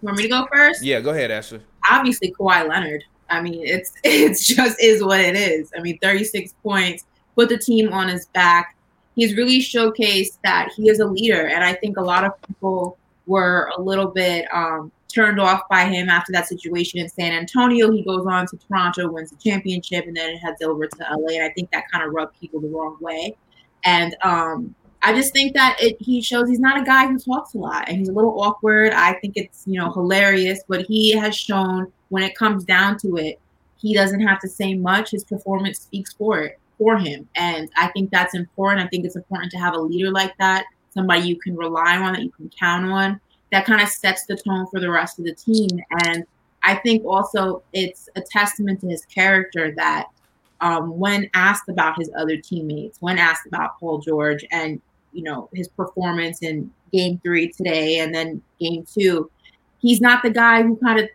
Want 0.00 0.16
me 0.16 0.24
to 0.24 0.28
go 0.28 0.46
first? 0.52 0.84
Yeah, 0.84 1.00
go 1.00 1.10
ahead, 1.10 1.32
Ashley. 1.32 1.60
Obviously, 1.90 2.32
Kawhi 2.38 2.68
Leonard. 2.68 3.04
I 3.32 3.42
mean, 3.42 3.66
it's 3.66 3.92
it's 4.04 4.46
just 4.46 4.80
is 4.80 5.02
what 5.02 5.20
it 5.20 5.36
is. 5.36 5.70
I 5.76 5.80
mean, 5.80 5.98
36 6.02 6.54
points, 6.62 7.04
put 7.34 7.48
the 7.48 7.58
team 7.58 7.92
on 7.92 8.08
his 8.08 8.26
back. 8.26 8.76
He's 9.14 9.36
really 9.36 9.58
showcased 9.58 10.38
that 10.42 10.70
he 10.74 10.88
is 10.88 11.00
a 11.00 11.06
leader, 11.06 11.46
and 11.46 11.62
I 11.62 11.74
think 11.74 11.96
a 11.96 12.02
lot 12.02 12.24
of 12.24 12.32
people 12.42 12.98
were 13.26 13.70
a 13.76 13.80
little 13.80 14.08
bit 14.08 14.46
um, 14.52 14.90
turned 15.12 15.38
off 15.40 15.62
by 15.68 15.84
him 15.84 16.08
after 16.08 16.32
that 16.32 16.48
situation 16.48 16.98
in 16.98 17.08
San 17.08 17.32
Antonio. 17.32 17.90
He 17.90 18.02
goes 18.02 18.26
on 18.26 18.46
to 18.46 18.56
Toronto, 18.56 19.10
wins 19.10 19.30
the 19.30 19.36
championship, 19.36 20.06
and 20.06 20.16
then 20.16 20.30
it 20.30 20.38
heads 20.38 20.62
over 20.62 20.86
to 20.86 20.96
LA. 21.10 21.34
And 21.34 21.44
I 21.44 21.50
think 21.50 21.70
that 21.72 21.84
kind 21.90 22.04
of 22.04 22.12
rubbed 22.12 22.38
people 22.40 22.60
the 22.60 22.68
wrong 22.68 22.96
way. 23.00 23.36
And 23.84 24.16
um, 24.22 24.74
I 25.02 25.12
just 25.14 25.32
think 25.32 25.54
that 25.54 25.76
it 25.80 25.96
he 26.00 26.22
shows 26.22 26.48
he's 26.48 26.60
not 26.60 26.80
a 26.80 26.84
guy 26.84 27.06
who 27.06 27.18
talks 27.18 27.54
a 27.54 27.58
lot, 27.58 27.88
and 27.88 27.98
he's 27.98 28.08
a 28.08 28.12
little 28.12 28.40
awkward. 28.40 28.92
I 28.92 29.14
think 29.14 29.36
it's 29.36 29.64
you 29.66 29.78
know 29.78 29.92
hilarious, 29.92 30.60
but 30.68 30.82
he 30.82 31.12
has 31.16 31.36
shown 31.36 31.92
when 32.08 32.22
it 32.22 32.36
comes 32.36 32.64
down 32.64 32.98
to 32.98 33.16
it, 33.16 33.40
he 33.78 33.94
doesn't 33.94 34.20
have 34.20 34.38
to 34.40 34.48
say 34.48 34.74
much. 34.74 35.10
His 35.10 35.24
performance 35.24 35.80
speaks 35.80 36.12
for 36.12 36.40
it 36.42 36.58
for 36.78 36.98
him. 36.98 37.28
And 37.36 37.70
I 37.76 37.88
think 37.88 38.10
that's 38.10 38.34
important. 38.34 38.84
I 38.84 38.88
think 38.88 39.04
it's 39.04 39.16
important 39.16 39.50
to 39.52 39.58
have 39.58 39.74
a 39.74 39.80
leader 39.80 40.10
like 40.10 40.36
that, 40.38 40.66
somebody 40.90 41.22
you 41.22 41.36
can 41.36 41.56
rely 41.56 41.96
on, 41.96 42.12
that 42.12 42.22
you 42.22 42.30
can 42.30 42.50
count 42.58 42.84
on, 42.86 43.20
that 43.50 43.64
kind 43.64 43.80
of 43.80 43.88
sets 43.88 44.26
the 44.26 44.36
tone 44.36 44.66
for 44.66 44.80
the 44.80 44.90
rest 44.90 45.18
of 45.18 45.24
the 45.24 45.34
team. 45.34 45.68
And 46.04 46.24
I 46.62 46.76
think 46.76 47.04
also 47.04 47.62
it's 47.72 48.08
a 48.16 48.20
testament 48.20 48.80
to 48.80 48.88
his 48.88 49.04
character 49.06 49.72
that 49.76 50.08
um, 50.60 50.98
when 50.98 51.30
asked 51.34 51.68
about 51.68 51.98
his 51.98 52.10
other 52.16 52.36
teammates, 52.36 52.98
when 53.00 53.18
asked 53.18 53.46
about 53.46 53.78
Paul 53.80 53.98
George 53.98 54.44
and 54.52 54.80
you 55.12 55.22
know 55.22 55.48
his 55.52 55.68
performance 55.68 56.42
in 56.42 56.70
game 56.92 57.20
three 57.22 57.50
today 57.50 58.00
and 58.00 58.14
then 58.14 58.42
game 58.60 58.84
two, 58.84 59.30
he's 59.78 60.00
not 60.00 60.22
the 60.22 60.30
guy 60.30 60.62
who 60.62 60.76
kind 60.76 61.00
of 61.00 61.08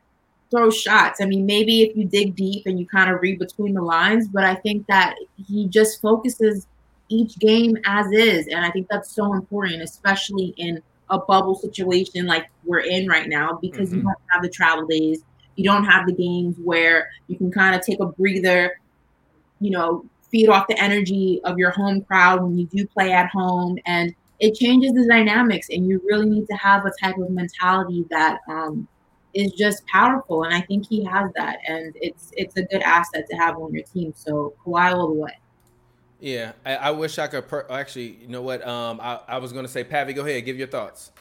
throws 0.50 0.78
shots. 0.78 1.22
I 1.22 1.26
mean, 1.26 1.46
maybe 1.46 1.84
if 1.84 1.96
you 1.96 2.06
dig 2.06 2.36
deep 2.36 2.66
and 2.66 2.80
you 2.80 2.86
kind 2.86 3.12
of 3.12 3.22
read 3.22 3.40
between 3.40 3.74
the 3.74 3.82
lines, 3.82 4.28
but 4.28 4.44
I 4.44 4.56
think 4.56 4.88
that 4.88 5.16
he 5.48 5.68
just 5.68 6.02
focuses 6.02 6.68
each 7.10 7.38
game 7.40 7.78
as 7.86 8.12
is. 8.12 8.48
And 8.48 8.66
I 8.66 8.72
think 8.72 8.88
that's 8.90 9.12
so 9.12 9.34
important, 9.34 9.82
especially 9.82 10.54
in 10.58 10.82
a 11.10 11.20
bubble 11.20 11.56
situation 11.56 12.26
like 12.26 12.50
we're 12.66 12.80
in 12.80 13.08
right 13.08 13.28
now, 13.28 13.58
because 13.62 13.90
mm-hmm. 13.90 13.98
you 13.98 14.04
don't 14.04 14.16
have 14.32 14.42
the 14.42 14.50
travel 14.50 14.86
days. 14.86 15.22
You 15.56 15.64
don't 15.64 15.86
have 15.86 16.06
the 16.06 16.14
games 16.14 16.56
where 16.64 17.10
you 17.28 17.38
can 17.38 17.52
kind 17.52 17.76
of 17.76 17.82
take 17.82 18.00
a 18.00 18.06
breather, 18.06 18.80
you 19.60 19.72
know, 19.72 20.06
feed 20.32 20.50
off 20.50 20.68
the 20.68 20.80
energy 20.82 21.42
of 21.44 21.58
your 21.58 21.72
home 21.72 22.02
crowd 22.02 22.44
when 22.44 22.58
you 22.58 22.66
do 22.68 22.86
play 22.88 23.12
at 23.12 23.30
home. 23.30 23.78
And 23.86 24.14
it 24.40 24.56
changes 24.56 24.94
the 24.94 25.08
dynamics. 25.08 25.68
And 25.70 25.88
you 25.88 26.02
really 26.06 26.30
need 26.30 26.48
to 26.48 26.56
have 26.56 26.86
a 26.86 26.92
type 27.02 27.18
of 27.18 27.30
mentality 27.30 28.06
that, 28.10 28.40
um, 28.50 28.88
is 29.38 29.52
just 29.54 29.86
powerful, 29.88 30.44
and 30.44 30.54
I 30.54 30.62
think 30.62 30.88
he 30.88 31.04
has 31.04 31.32
that, 31.36 31.60
and 31.68 31.96
it's 32.02 32.32
it's 32.36 32.58
a 32.58 32.64
good 32.64 32.82
asset 32.82 33.28
to 33.30 33.36
have 33.38 33.58
on 33.58 33.74
your 33.74 33.84
team. 33.84 34.14
So 34.16 34.56
Kawhi 34.66 34.94
all 34.94 35.08
the 35.08 35.14
way. 35.14 35.38
Yeah, 36.20 36.54
I, 36.66 36.76
I 36.76 36.92
wish 36.92 37.20
I 37.20 37.28
could. 37.28 37.48
Per- 37.48 37.68
actually, 37.70 38.18
you 38.22 38.28
know 38.28 38.42
what? 38.42 38.66
Um, 38.68 39.00
I, 39.00 39.20
I 39.28 39.38
was 39.38 39.54
going 39.54 39.66
to 39.66 39.72
say, 39.72 39.84
Pavi, 39.84 40.16
go 40.16 40.26
ahead, 40.26 40.44
give 40.46 40.58
your 40.58 40.68
thoughts. 40.68 41.12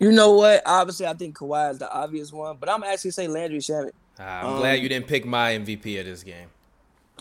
You 0.00 0.10
know 0.10 0.32
what? 0.32 0.62
Obviously, 0.66 1.06
I 1.06 1.14
think 1.14 1.38
Kawhi 1.38 1.70
is 1.70 1.78
the 1.78 1.90
obvious 1.90 2.32
one, 2.32 2.56
but 2.58 2.68
I'm 2.68 2.82
actually 2.82 3.12
say 3.12 3.28
Landry 3.28 3.60
Shamet. 3.60 3.92
I'm 4.18 4.46
um, 4.46 4.58
glad 4.58 4.80
you 4.80 4.88
didn't 4.88 5.06
pick 5.06 5.24
my 5.24 5.52
MVP 5.52 6.00
of 6.00 6.06
this 6.06 6.24
game. 6.24 6.48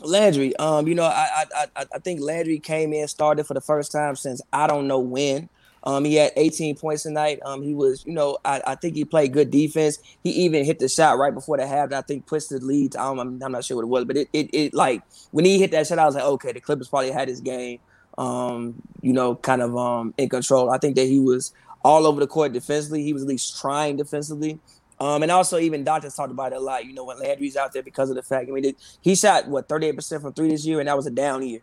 Landry, 0.01 0.55
um, 0.57 0.87
you 0.87 0.95
know, 0.95 1.05
I, 1.05 1.45
I 1.53 1.65
I 1.75 1.85
I 1.95 1.99
think 1.99 2.21
Landry 2.21 2.59
came 2.59 2.93
in, 2.93 3.07
started 3.07 3.45
for 3.45 3.53
the 3.53 3.61
first 3.61 3.91
time 3.91 4.15
since 4.15 4.41
I 4.51 4.67
don't 4.67 4.87
know 4.87 4.99
when. 4.99 5.49
Um, 5.85 6.03
he 6.03 6.15
had 6.15 6.31
18 6.35 6.75
points 6.77 7.03
tonight. 7.03 7.39
Um, 7.45 7.61
he 7.61 7.75
was, 7.75 8.03
you 8.07 8.13
know, 8.13 8.39
I, 8.43 8.61
I 8.65 8.75
think 8.75 8.95
he 8.95 9.05
played 9.05 9.33
good 9.33 9.51
defense. 9.51 9.99
He 10.23 10.31
even 10.31 10.65
hit 10.65 10.79
the 10.79 10.89
shot 10.89 11.19
right 11.19 11.33
before 11.33 11.57
the 11.57 11.67
half. 11.67 11.93
I 11.93 12.01
think 12.01 12.25
pushed 12.25 12.49
the 12.49 12.59
lead. 12.59 12.95
I'm, 12.95 13.19
I'm 13.19 13.37
not 13.37 13.63
sure 13.63 13.77
what 13.77 13.83
it 13.83 13.89
was, 13.89 14.05
but 14.05 14.17
it, 14.17 14.29
it, 14.33 14.49
it, 14.51 14.73
like 14.73 15.03
when 15.29 15.45
he 15.45 15.59
hit 15.59 15.69
that 15.71 15.85
shot, 15.85 15.99
I 15.99 16.05
was 16.05 16.15
like, 16.15 16.23
okay, 16.23 16.51
the 16.53 16.59
Clippers 16.59 16.87
probably 16.87 17.11
had 17.11 17.27
his 17.27 17.39
game, 17.39 17.79
um, 18.17 18.81
you 19.01 19.13
know, 19.13 19.35
kind 19.35 19.61
of 19.61 19.77
um 19.77 20.13
in 20.17 20.27
control. 20.27 20.71
I 20.71 20.79
think 20.79 20.95
that 20.95 21.05
he 21.05 21.19
was 21.19 21.53
all 21.83 22.07
over 22.07 22.19
the 22.19 22.27
court 22.27 22.51
defensively. 22.51 23.03
He 23.03 23.13
was 23.13 23.21
at 23.21 23.29
least 23.29 23.61
trying 23.61 23.95
defensively. 23.97 24.59
Um, 24.99 25.23
and 25.23 25.31
also 25.31 25.59
even 25.59 25.83
doctors 25.83 26.15
talked 26.15 26.31
about 26.31 26.53
it 26.53 26.57
a 26.57 26.61
lot. 26.61 26.85
You 26.85 26.93
know, 26.93 27.03
when 27.03 27.19
Landry's 27.19 27.57
out 27.57 27.73
there 27.73 27.83
because 27.83 28.09
of 28.09 28.15
the 28.15 28.23
fact, 28.23 28.47
I 28.49 28.51
mean, 28.51 28.65
it, 28.65 28.97
he 29.01 29.15
shot 29.15 29.47
what 29.47 29.67
38% 29.67 30.21
from 30.21 30.33
three 30.33 30.49
this 30.49 30.65
year, 30.65 30.79
and 30.79 30.87
that 30.87 30.95
was 30.95 31.05
a 31.05 31.11
down 31.11 31.45
year. 31.45 31.61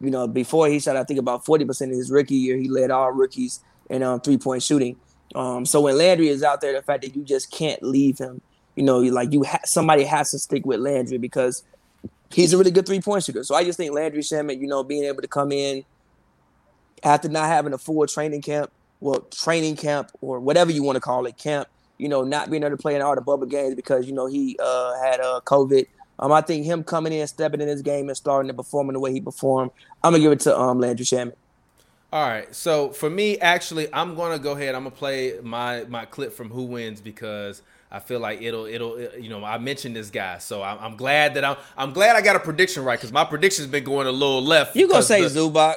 You 0.00 0.10
know, 0.10 0.26
before 0.26 0.68
he 0.68 0.80
shot, 0.80 0.96
I 0.96 1.04
think 1.04 1.20
about 1.20 1.44
40% 1.44 1.82
in 1.82 1.90
his 1.90 2.10
rookie 2.10 2.34
year. 2.34 2.56
He 2.56 2.68
led 2.68 2.90
all 2.90 3.12
rookies 3.12 3.60
in 3.90 4.02
um, 4.02 4.20
three 4.20 4.38
point 4.38 4.62
shooting. 4.62 4.96
Um, 5.34 5.66
so 5.66 5.82
when 5.82 5.98
Landry 5.98 6.28
is 6.28 6.42
out 6.42 6.60
there, 6.60 6.72
the 6.72 6.82
fact 6.82 7.02
that 7.02 7.14
you 7.14 7.22
just 7.22 7.50
can't 7.50 7.82
leave 7.82 8.18
him, 8.18 8.40
you 8.76 8.82
know, 8.82 8.98
like 8.98 9.32
you 9.32 9.44
ha- 9.44 9.60
somebody 9.64 10.04
has 10.04 10.30
to 10.30 10.38
stick 10.38 10.64
with 10.64 10.80
Landry 10.80 11.18
because 11.18 11.62
he's 12.32 12.52
a 12.52 12.58
really 12.58 12.70
good 12.70 12.86
three 12.86 13.00
point 13.00 13.24
shooter. 13.24 13.44
So 13.44 13.54
I 13.54 13.64
just 13.64 13.76
think 13.76 13.92
Landry 13.92 14.22
Shamet, 14.22 14.60
you 14.60 14.66
know, 14.66 14.82
being 14.82 15.04
able 15.04 15.22
to 15.22 15.28
come 15.28 15.52
in 15.52 15.84
after 17.02 17.28
not 17.28 17.46
having 17.46 17.72
a 17.72 17.78
full 17.78 18.06
training 18.06 18.42
camp, 18.42 18.70
well, 19.00 19.20
training 19.20 19.76
camp 19.76 20.10
or 20.20 20.40
whatever 20.40 20.70
you 20.70 20.82
want 20.82 20.96
to 20.96 21.00
call 21.00 21.26
it, 21.26 21.36
camp, 21.36 21.68
you 22.00 22.08
know, 22.08 22.22
not 22.22 22.50
being 22.50 22.62
able 22.62 22.76
to 22.76 22.82
play 22.82 22.94
in 22.96 23.02
all 23.02 23.14
the 23.14 23.20
bubble 23.20 23.46
games 23.46 23.74
because 23.74 24.06
you 24.06 24.12
know 24.12 24.26
he 24.26 24.56
uh, 24.62 25.00
had 25.02 25.20
uh, 25.20 25.40
COVID 25.44 25.86
Um, 26.18 26.32
I 26.32 26.40
think 26.42 26.66
him 26.66 26.84
coming 26.84 27.12
in, 27.12 27.26
stepping 27.26 27.60
in 27.60 27.68
his 27.68 27.82
game, 27.82 28.08
and 28.08 28.16
starting 28.16 28.48
to 28.48 28.54
performing 28.54 28.92
the 28.94 29.00
way 29.00 29.10
he 29.12 29.20
performed, 29.20 29.70
I'm 30.04 30.12
gonna 30.12 30.22
give 30.22 30.32
it 30.32 30.40
to 30.40 30.58
um 30.58 30.78
Landry 30.80 31.06
Shamet. 31.06 31.32
All 32.12 32.28
right. 32.28 32.52
So 32.54 32.90
for 32.90 33.08
me, 33.08 33.38
actually, 33.38 33.88
I'm 33.92 34.14
gonna 34.16 34.38
go 34.38 34.52
ahead. 34.52 34.74
I'm 34.74 34.82
gonna 34.84 34.96
play 34.96 35.34
my 35.42 35.84
my 35.88 36.04
clip 36.06 36.32
from 36.32 36.50
Who 36.50 36.64
Wins 36.64 37.00
because 37.00 37.62
I 37.92 38.00
feel 38.00 38.20
like 38.20 38.42
it'll 38.42 38.66
it'll 38.66 39.00
you 39.18 39.30
know 39.30 39.44
I 39.44 39.58
mentioned 39.58 39.94
this 39.96 40.10
guy, 40.10 40.38
so 40.38 40.62
I'm, 40.62 40.78
I'm 40.78 40.96
glad 40.96 41.34
that 41.34 41.44
I'm 41.44 41.56
I'm 41.76 41.92
glad 41.92 42.16
I 42.16 42.20
got 42.20 42.36
a 42.36 42.40
prediction 42.40 42.84
right 42.84 42.98
because 42.98 43.12
my 43.12 43.24
prediction's 43.24 43.68
been 43.68 43.84
going 43.84 44.06
a 44.06 44.12
little 44.12 44.42
left. 44.42 44.74
You 44.76 44.88
gonna 44.88 45.02
say 45.02 45.22
the- 45.22 45.28
Zubac? 45.28 45.76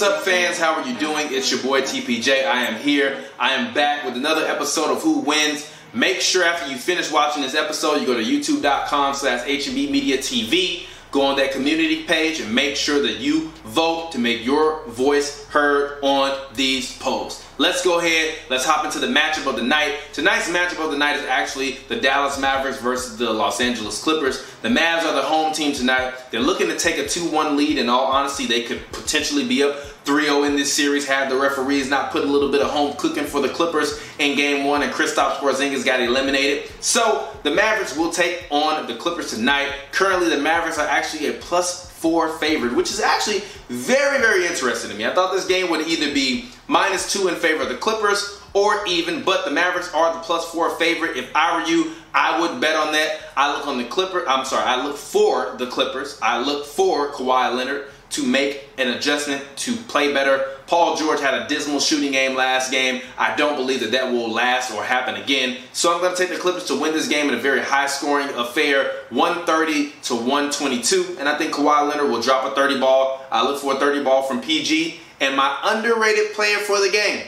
What's 0.00 0.12
up, 0.12 0.22
fans? 0.22 0.56
How 0.56 0.74
are 0.74 0.88
you 0.88 0.96
doing? 0.96 1.26
It's 1.30 1.50
your 1.50 1.60
boy 1.60 1.80
TPJ. 1.80 2.46
I 2.46 2.66
am 2.66 2.80
here. 2.80 3.24
I 3.36 3.54
am 3.54 3.74
back 3.74 4.04
with 4.04 4.14
another 4.14 4.46
episode 4.46 4.92
of 4.92 5.02
Who 5.02 5.18
Wins. 5.18 5.68
Make 5.92 6.20
sure 6.20 6.44
after 6.44 6.70
you 6.70 6.78
finish 6.78 7.10
watching 7.10 7.42
this 7.42 7.56
episode, 7.56 7.96
you 7.96 8.06
go 8.06 8.14
to 8.14 8.22
youtube.com 8.22 9.14
slash 9.14 9.44
HB 9.44 9.90
Media 9.90 10.18
TV. 10.18 10.86
Go 11.10 11.22
on 11.22 11.36
that 11.38 11.50
community 11.50 12.04
page 12.04 12.38
and 12.38 12.54
make 12.54 12.76
sure 12.76 13.02
that 13.02 13.16
you 13.16 13.48
vote 13.64 14.12
to 14.12 14.20
make 14.20 14.46
your 14.46 14.86
voice 14.86 15.44
heard 15.48 15.98
on 16.04 16.38
these 16.54 16.96
posts. 16.98 17.47
Let's 17.60 17.82
go 17.84 17.98
ahead. 17.98 18.36
Let's 18.48 18.64
hop 18.64 18.84
into 18.84 19.00
the 19.00 19.08
matchup 19.08 19.48
of 19.48 19.56
the 19.56 19.62
night. 19.62 19.96
Tonight's 20.12 20.48
matchup 20.48 20.84
of 20.84 20.92
the 20.92 20.96
night 20.96 21.16
is 21.16 21.24
actually 21.24 21.78
the 21.88 21.96
Dallas 21.96 22.38
Mavericks 22.38 22.80
versus 22.80 23.16
the 23.16 23.32
Los 23.32 23.60
Angeles 23.60 24.00
Clippers. 24.00 24.46
The 24.62 24.68
Mavs 24.68 25.02
are 25.02 25.12
the 25.12 25.22
home 25.22 25.52
team 25.52 25.72
tonight. 25.72 26.14
They're 26.30 26.40
looking 26.40 26.68
to 26.68 26.78
take 26.78 26.98
a 26.98 27.02
2-1 27.02 27.56
lead. 27.56 27.78
In 27.78 27.88
all 27.88 28.04
honesty, 28.04 28.46
they 28.46 28.62
could 28.62 28.86
potentially 28.92 29.44
be 29.46 29.64
up 29.64 29.74
3-0 30.04 30.46
in 30.46 30.54
this 30.54 30.72
series 30.72 31.06
had 31.06 31.28
the 31.28 31.36
referees 31.36 31.90
not 31.90 32.12
put 32.12 32.22
a 32.22 32.26
little 32.26 32.50
bit 32.50 32.62
of 32.62 32.70
home 32.70 32.94
cooking 32.96 33.24
for 33.24 33.42
the 33.42 33.48
Clippers 33.48 34.00
in 34.20 34.36
game 34.36 34.64
one 34.64 34.82
and 34.82 34.92
Kristaps 34.92 35.36
Porzingis 35.38 35.84
got 35.84 36.00
eliminated. 36.00 36.70
So 36.80 37.28
the 37.42 37.50
Mavericks 37.50 37.96
will 37.96 38.10
take 38.10 38.46
on 38.50 38.86
the 38.86 38.94
Clippers 38.94 39.30
tonight. 39.30 39.70
Currently, 39.90 40.30
the 40.30 40.38
Mavericks 40.38 40.78
are 40.78 40.86
actually 40.86 41.26
a 41.26 41.32
plus 41.32 41.87
four 41.98 42.28
favorite, 42.38 42.74
which 42.74 42.90
is 42.90 43.00
actually 43.00 43.42
very, 43.68 44.18
very 44.18 44.46
interesting 44.46 44.90
to 44.90 44.96
me. 44.96 45.04
I 45.04 45.14
thought 45.14 45.32
this 45.32 45.46
game 45.46 45.70
would 45.70 45.86
either 45.86 46.12
be 46.14 46.48
minus 46.68 47.12
two 47.12 47.28
in 47.28 47.34
favor 47.34 47.64
of 47.64 47.68
the 47.68 47.76
Clippers 47.76 48.40
or 48.54 48.86
even, 48.86 49.24
but 49.24 49.44
the 49.44 49.50
Mavericks 49.50 49.92
are 49.92 50.12
the 50.14 50.20
plus 50.20 50.48
four 50.50 50.70
favorite. 50.76 51.16
If 51.16 51.30
I 51.34 51.60
were 51.60 51.68
you, 51.68 51.92
I 52.14 52.40
would 52.40 52.60
bet 52.60 52.76
on 52.76 52.92
that. 52.92 53.20
I 53.36 53.52
look 53.52 53.66
on 53.66 53.78
the 53.78 53.84
Clipper. 53.84 54.28
I'm 54.28 54.44
sorry, 54.44 54.64
I 54.64 54.84
look 54.84 54.96
for 54.96 55.56
the 55.58 55.66
Clippers. 55.66 56.18
I 56.22 56.40
look 56.40 56.66
for 56.66 57.12
Kawhi 57.12 57.54
Leonard 57.54 57.88
to 58.10 58.24
make 58.24 58.68
an 58.78 58.88
adjustment 58.88 59.44
to 59.56 59.76
play 59.76 60.12
better. 60.12 60.46
Paul 60.66 60.96
George 60.96 61.20
had 61.20 61.34
a 61.34 61.46
dismal 61.48 61.80
shooting 61.80 62.12
game 62.12 62.34
last 62.34 62.70
game. 62.70 63.02
I 63.16 63.34
don't 63.36 63.56
believe 63.56 63.80
that 63.80 63.92
that 63.92 64.12
will 64.12 64.30
last 64.30 64.72
or 64.72 64.84
happen 64.84 65.14
again. 65.16 65.58
So 65.72 65.94
I'm 65.94 66.00
going 66.00 66.14
to 66.14 66.18
take 66.18 66.30
the 66.30 66.40
Clippers 66.40 66.64
to 66.66 66.78
win 66.78 66.92
this 66.92 67.08
game 67.08 67.28
in 67.28 67.34
a 67.34 67.40
very 67.40 67.62
high 67.62 67.86
scoring 67.86 68.28
affair, 68.30 68.92
130 69.10 69.92
to 70.02 70.14
122. 70.14 71.16
And 71.18 71.28
I 71.28 71.36
think 71.38 71.54
Kawhi 71.54 71.88
Leonard 71.88 72.10
will 72.10 72.22
drop 72.22 72.50
a 72.50 72.54
30 72.54 72.80
ball. 72.80 73.24
I 73.30 73.44
look 73.44 73.60
for 73.60 73.74
a 73.74 73.78
30 73.78 74.04
ball 74.04 74.22
from 74.22 74.40
PG. 74.40 75.00
And 75.20 75.36
my 75.36 75.58
underrated 75.64 76.32
player 76.34 76.58
for 76.58 76.78
the 76.80 76.90
game 76.90 77.26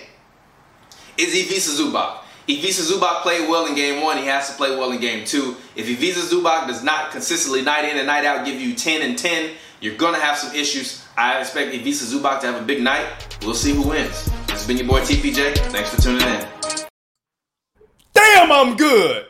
is 1.18 1.34
Ivica 1.34 1.60
Zubac. 1.60 2.18
Ivica 2.48 2.82
Zubac 2.82 3.22
played 3.22 3.48
well 3.48 3.66
in 3.66 3.74
game 3.74 4.02
one. 4.02 4.18
He 4.18 4.26
has 4.26 4.50
to 4.50 4.56
play 4.56 4.76
well 4.76 4.92
in 4.92 5.00
game 5.00 5.24
two. 5.24 5.56
If 5.76 5.88
Ivica 5.88 6.20
Zubac 6.20 6.66
does 6.66 6.82
not 6.82 7.10
consistently 7.10 7.62
night 7.62 7.84
in 7.84 7.96
and 7.96 8.06
night 8.06 8.24
out 8.24 8.44
give 8.44 8.60
you 8.60 8.74
10 8.74 9.02
and 9.02 9.18
10, 9.18 9.50
you're 9.80 9.96
going 9.96 10.14
to 10.14 10.20
have 10.20 10.36
some 10.36 10.54
issues. 10.54 11.04
I 11.16 11.40
expect 11.40 11.74
Ivica 11.74 12.04
Zubac 12.04 12.40
to 12.40 12.46
have 12.46 12.60
a 12.60 12.64
big 12.64 12.82
night. 12.82 13.06
We'll 13.42 13.54
see 13.54 13.72
who 13.72 13.88
wins. 13.88 14.24
This 14.46 14.50
has 14.50 14.66
been 14.66 14.76
your 14.76 14.86
boy 14.86 15.00
TPJ. 15.00 15.56
Thanks 15.70 15.94
for 15.94 16.00
tuning 16.00 16.26
in. 16.26 16.46
Damn, 18.12 18.52
I'm 18.52 18.76
good. 18.76 19.26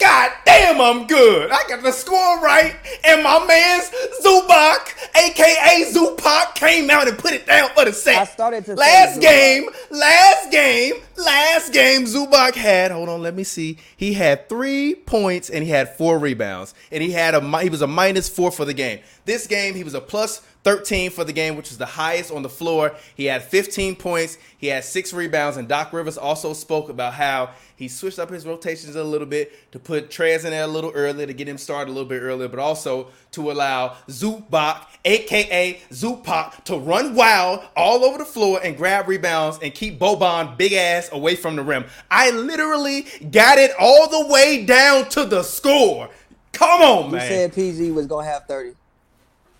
God 0.00 0.32
damn, 0.46 0.80
I'm 0.80 1.06
good. 1.06 1.50
I 1.50 1.62
got 1.68 1.82
the 1.82 1.92
score 1.92 2.40
right, 2.40 2.74
and 3.04 3.22
my 3.22 3.44
man's 3.44 3.90
Zubac, 4.24 4.96
aka 5.14 5.84
Zupac, 5.92 6.54
came 6.54 6.88
out 6.88 7.06
and 7.06 7.18
put 7.18 7.32
it 7.32 7.46
down 7.46 7.68
for 7.74 7.84
the 7.84 7.92
set. 7.92 8.16
I 8.16 8.24
started 8.24 8.64
to 8.64 8.74
last 8.74 9.20
game, 9.20 9.68
last 9.90 10.50
game, 10.50 10.94
last 11.16 11.72
game. 11.74 12.04
Zubac 12.04 12.54
had. 12.54 12.90
Hold 12.90 13.10
on, 13.10 13.20
let 13.20 13.34
me 13.34 13.44
see. 13.44 13.76
He 13.94 14.14
had 14.14 14.48
three 14.48 14.94
points 14.94 15.50
and 15.50 15.62
he 15.62 15.70
had 15.70 15.94
four 15.96 16.18
rebounds, 16.18 16.74
and 16.90 17.02
he 17.02 17.10
had 17.10 17.34
a 17.34 17.60
he 17.60 17.68
was 17.68 17.82
a 17.82 17.86
minus 17.86 18.28
four 18.28 18.50
for 18.50 18.64
the 18.64 18.74
game. 18.74 19.00
This 19.26 19.46
game, 19.46 19.74
he 19.74 19.84
was 19.84 19.94
a 19.94 20.00
plus 20.00 20.40
13 20.62 21.10
for 21.10 21.24
the 21.24 21.32
game, 21.32 21.56
which 21.56 21.70
is 21.70 21.78
the 21.78 21.86
highest 21.86 22.30
on 22.30 22.42
the 22.42 22.48
floor. 22.48 22.94
He 23.14 23.24
had 23.26 23.42
15 23.42 23.96
points. 23.96 24.36
He 24.58 24.66
had 24.66 24.84
six 24.84 25.12
rebounds, 25.12 25.56
and 25.56 25.66
Doc 25.68 25.92
Rivers 25.92 26.18
also 26.18 26.52
spoke 26.52 26.88
about 26.88 27.14
how 27.14 27.50
he 27.76 27.88
switched 27.88 28.18
up 28.18 28.28
his 28.28 28.44
rotations 28.46 28.94
a 28.94 29.02
little 29.02 29.26
bit 29.26 29.72
to 29.72 29.78
put 29.78 30.10
Trez 30.10 30.44
in 30.44 30.50
there 30.50 30.64
a 30.64 30.66
little 30.66 30.92
earlier 30.94 31.26
to 31.26 31.32
get 31.32 31.48
him 31.48 31.56
started 31.56 31.90
a 31.90 31.94
little 31.94 32.08
bit 32.08 32.20
earlier, 32.20 32.46
but 32.48 32.58
also 32.58 33.08
to 33.32 33.50
allow 33.50 33.96
Zubac, 34.08 34.84
aka 35.06 35.80
Zupac, 35.90 36.64
to 36.64 36.76
run 36.76 37.14
wild 37.14 37.62
all 37.74 38.04
over 38.04 38.18
the 38.18 38.24
floor 38.26 38.60
and 38.62 38.76
grab 38.76 39.08
rebounds 39.08 39.58
and 39.62 39.72
keep 39.74 39.98
Boban 39.98 40.58
big 40.58 40.74
ass 40.74 41.08
away 41.12 41.36
from 41.36 41.56
the 41.56 41.62
rim. 41.62 41.86
I 42.10 42.30
literally 42.32 43.06
got 43.30 43.56
it 43.56 43.70
all 43.80 44.08
the 44.10 44.30
way 44.30 44.64
down 44.66 45.08
to 45.10 45.24
the 45.24 45.42
score. 45.42 46.10
Come 46.52 46.82
on, 46.82 47.04
You 47.06 47.16
man. 47.16 47.28
said 47.28 47.54
PG 47.54 47.92
was 47.92 48.06
gonna 48.06 48.26
have 48.26 48.44
30. 48.46 48.74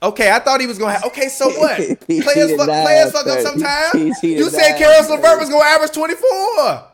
Okay, 0.03 0.30
I 0.30 0.38
thought 0.38 0.61
he 0.61 0.66
was 0.66 0.78
gonna 0.78 0.92
have. 0.92 1.05
Okay, 1.05 1.28
so 1.28 1.48
what? 1.59 1.76
Players 1.76 2.57
fuck, 2.57 2.66
players 2.66 3.12
fuck 3.12 3.26
up 3.26 3.38
30. 3.38 3.42
sometimes. 3.42 4.22
You 4.22 4.48
said 4.51 4.78
Caris 4.78 5.09
LeVert 5.11 5.38
was 5.40 5.48
gonna 5.51 5.64
average 5.64 5.92
twenty 5.92 6.14
four. 6.14 6.84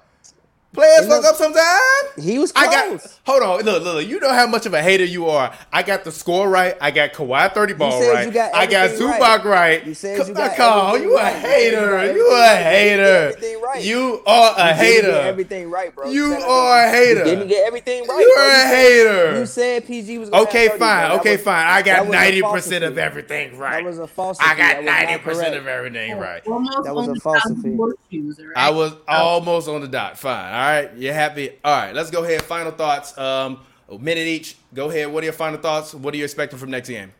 Players 0.77 1.05
He 1.05 1.11
fuck 1.11 1.25
up 1.25 1.37
sometimes. 1.37 2.25
He 2.25 2.39
was 2.39 2.53
I 2.55 2.67
got. 2.67 3.19
Hold 3.27 3.43
on, 3.43 3.63
look, 3.65 3.83
look, 3.83 3.95
look. 3.97 4.07
You 4.07 4.21
know 4.21 4.33
how 4.33 4.47
much 4.47 4.67
of 4.67 4.75
a 4.75 4.83
hater 4.83 5.05
you 5.05 5.27
are. 5.29 5.53
I 5.73 5.83
got 5.83 6.05
the 6.05 6.13
score 6.13 6.49
right. 6.49 6.77
I 6.81 6.91
got 6.91 7.13
Kawhi 7.13 7.53
thirty 7.53 7.73
ball 7.75 7.93
said 8.01 8.13
right. 8.13 8.27
you 8.27 8.33
got 8.33 8.55
I 8.55 8.67
got 8.67 8.91
everything 8.91 9.09
Zubac 9.09 9.19
right. 9.19 9.45
right. 9.45 9.87
You 9.87 9.95
said 9.95 10.19
Come 10.19 10.29
you 10.29 10.35
got 10.35 10.59
on, 10.61 10.89
everything 10.97 11.09
you 11.09 11.17
a 11.19 11.23
right. 11.23 11.35
hater. 11.37 12.13
You 12.13 12.19
You 12.19 12.33
a 12.33 12.47
hater. 12.57 13.03
you 13.03 13.09
everything 13.27 13.61
right. 13.63 13.83
You 13.85 14.23
are 14.27 14.55
a 14.57 14.69
You 14.69 14.75
hater. 14.75 15.11
everything 15.11 15.71
right, 15.71 15.95
bro. 15.95 16.11
You 16.11 16.31
said 16.35 16.43
I 16.43 16.47
are 16.49 16.85
a 16.85 16.91
hater. 16.91 17.19
You 17.21 17.25
didn't 17.25 17.49
get 17.49 17.67
everything 17.67 18.07
right. 18.07 18.21
You're 18.21 18.51
a 18.51 18.69
hater. 18.69 19.41
You 19.41 19.47
said 19.47 19.87
PG 19.87 20.19
was 20.19 20.31
gonna 20.31 20.43
Okay, 20.45 20.69
30, 20.69 20.79
fine. 20.79 21.09
That 21.11 21.21
Okay, 21.21 21.37
was- 21.37 21.45
fine. 21.45 21.67
I 21.67 21.83
got 21.83 22.09
ninety 22.09 22.43
percent 22.43 22.85
of 22.85 22.99
everything 22.99 23.59
right. 23.59 23.83
That 23.83 23.85
was 23.85 23.99
a 23.99 24.07
falsity. 24.07 24.47
I 24.49 24.55
got 24.55 24.59
That 24.59 24.77
was 24.79 24.85
not 24.87 24.93
ninety 25.07 25.23
percent 25.23 25.55
of 25.57 25.67
everything 25.67 26.19
right. 26.19 26.47
Almost 26.47 26.85
That 26.85 26.95
was 26.95 27.07
a 27.07 27.11
only 27.11 27.21
falsity. 27.21 27.55
thousand 27.55 27.77
horseshoes, 27.77 28.39
all 28.39 28.47
right? 28.47 28.55
I 28.57 28.71
was 28.71 28.93
almost 29.09 29.69
on 29.69 29.81
the 29.81 29.89
dot. 29.89 30.19
Fine. 30.19 30.53
All 30.67 30.73
right. 30.73 30.91
you're 30.97 31.15
happy? 31.15 31.51
All 31.63 31.81
right. 31.81 31.95
Let's 31.95 32.11
go 32.11 32.25
ahead. 32.25 32.43
Final 32.43 32.73
thoughts. 32.73 33.17
Um, 33.17 33.61
a 33.89 33.97
minute 34.01 34.27
each. 34.27 34.57
Go 34.75 34.91
ahead. 34.91 35.13
What 35.13 35.23
are 35.23 35.27
your 35.27 35.33
final 35.33 35.61
thoughts? 35.61 35.95
What 35.95 36.13
are 36.13 36.17
you 36.17 36.25
expecting 36.25 36.59
from 36.59 36.73
next 36.73 36.89
game? 36.89 37.13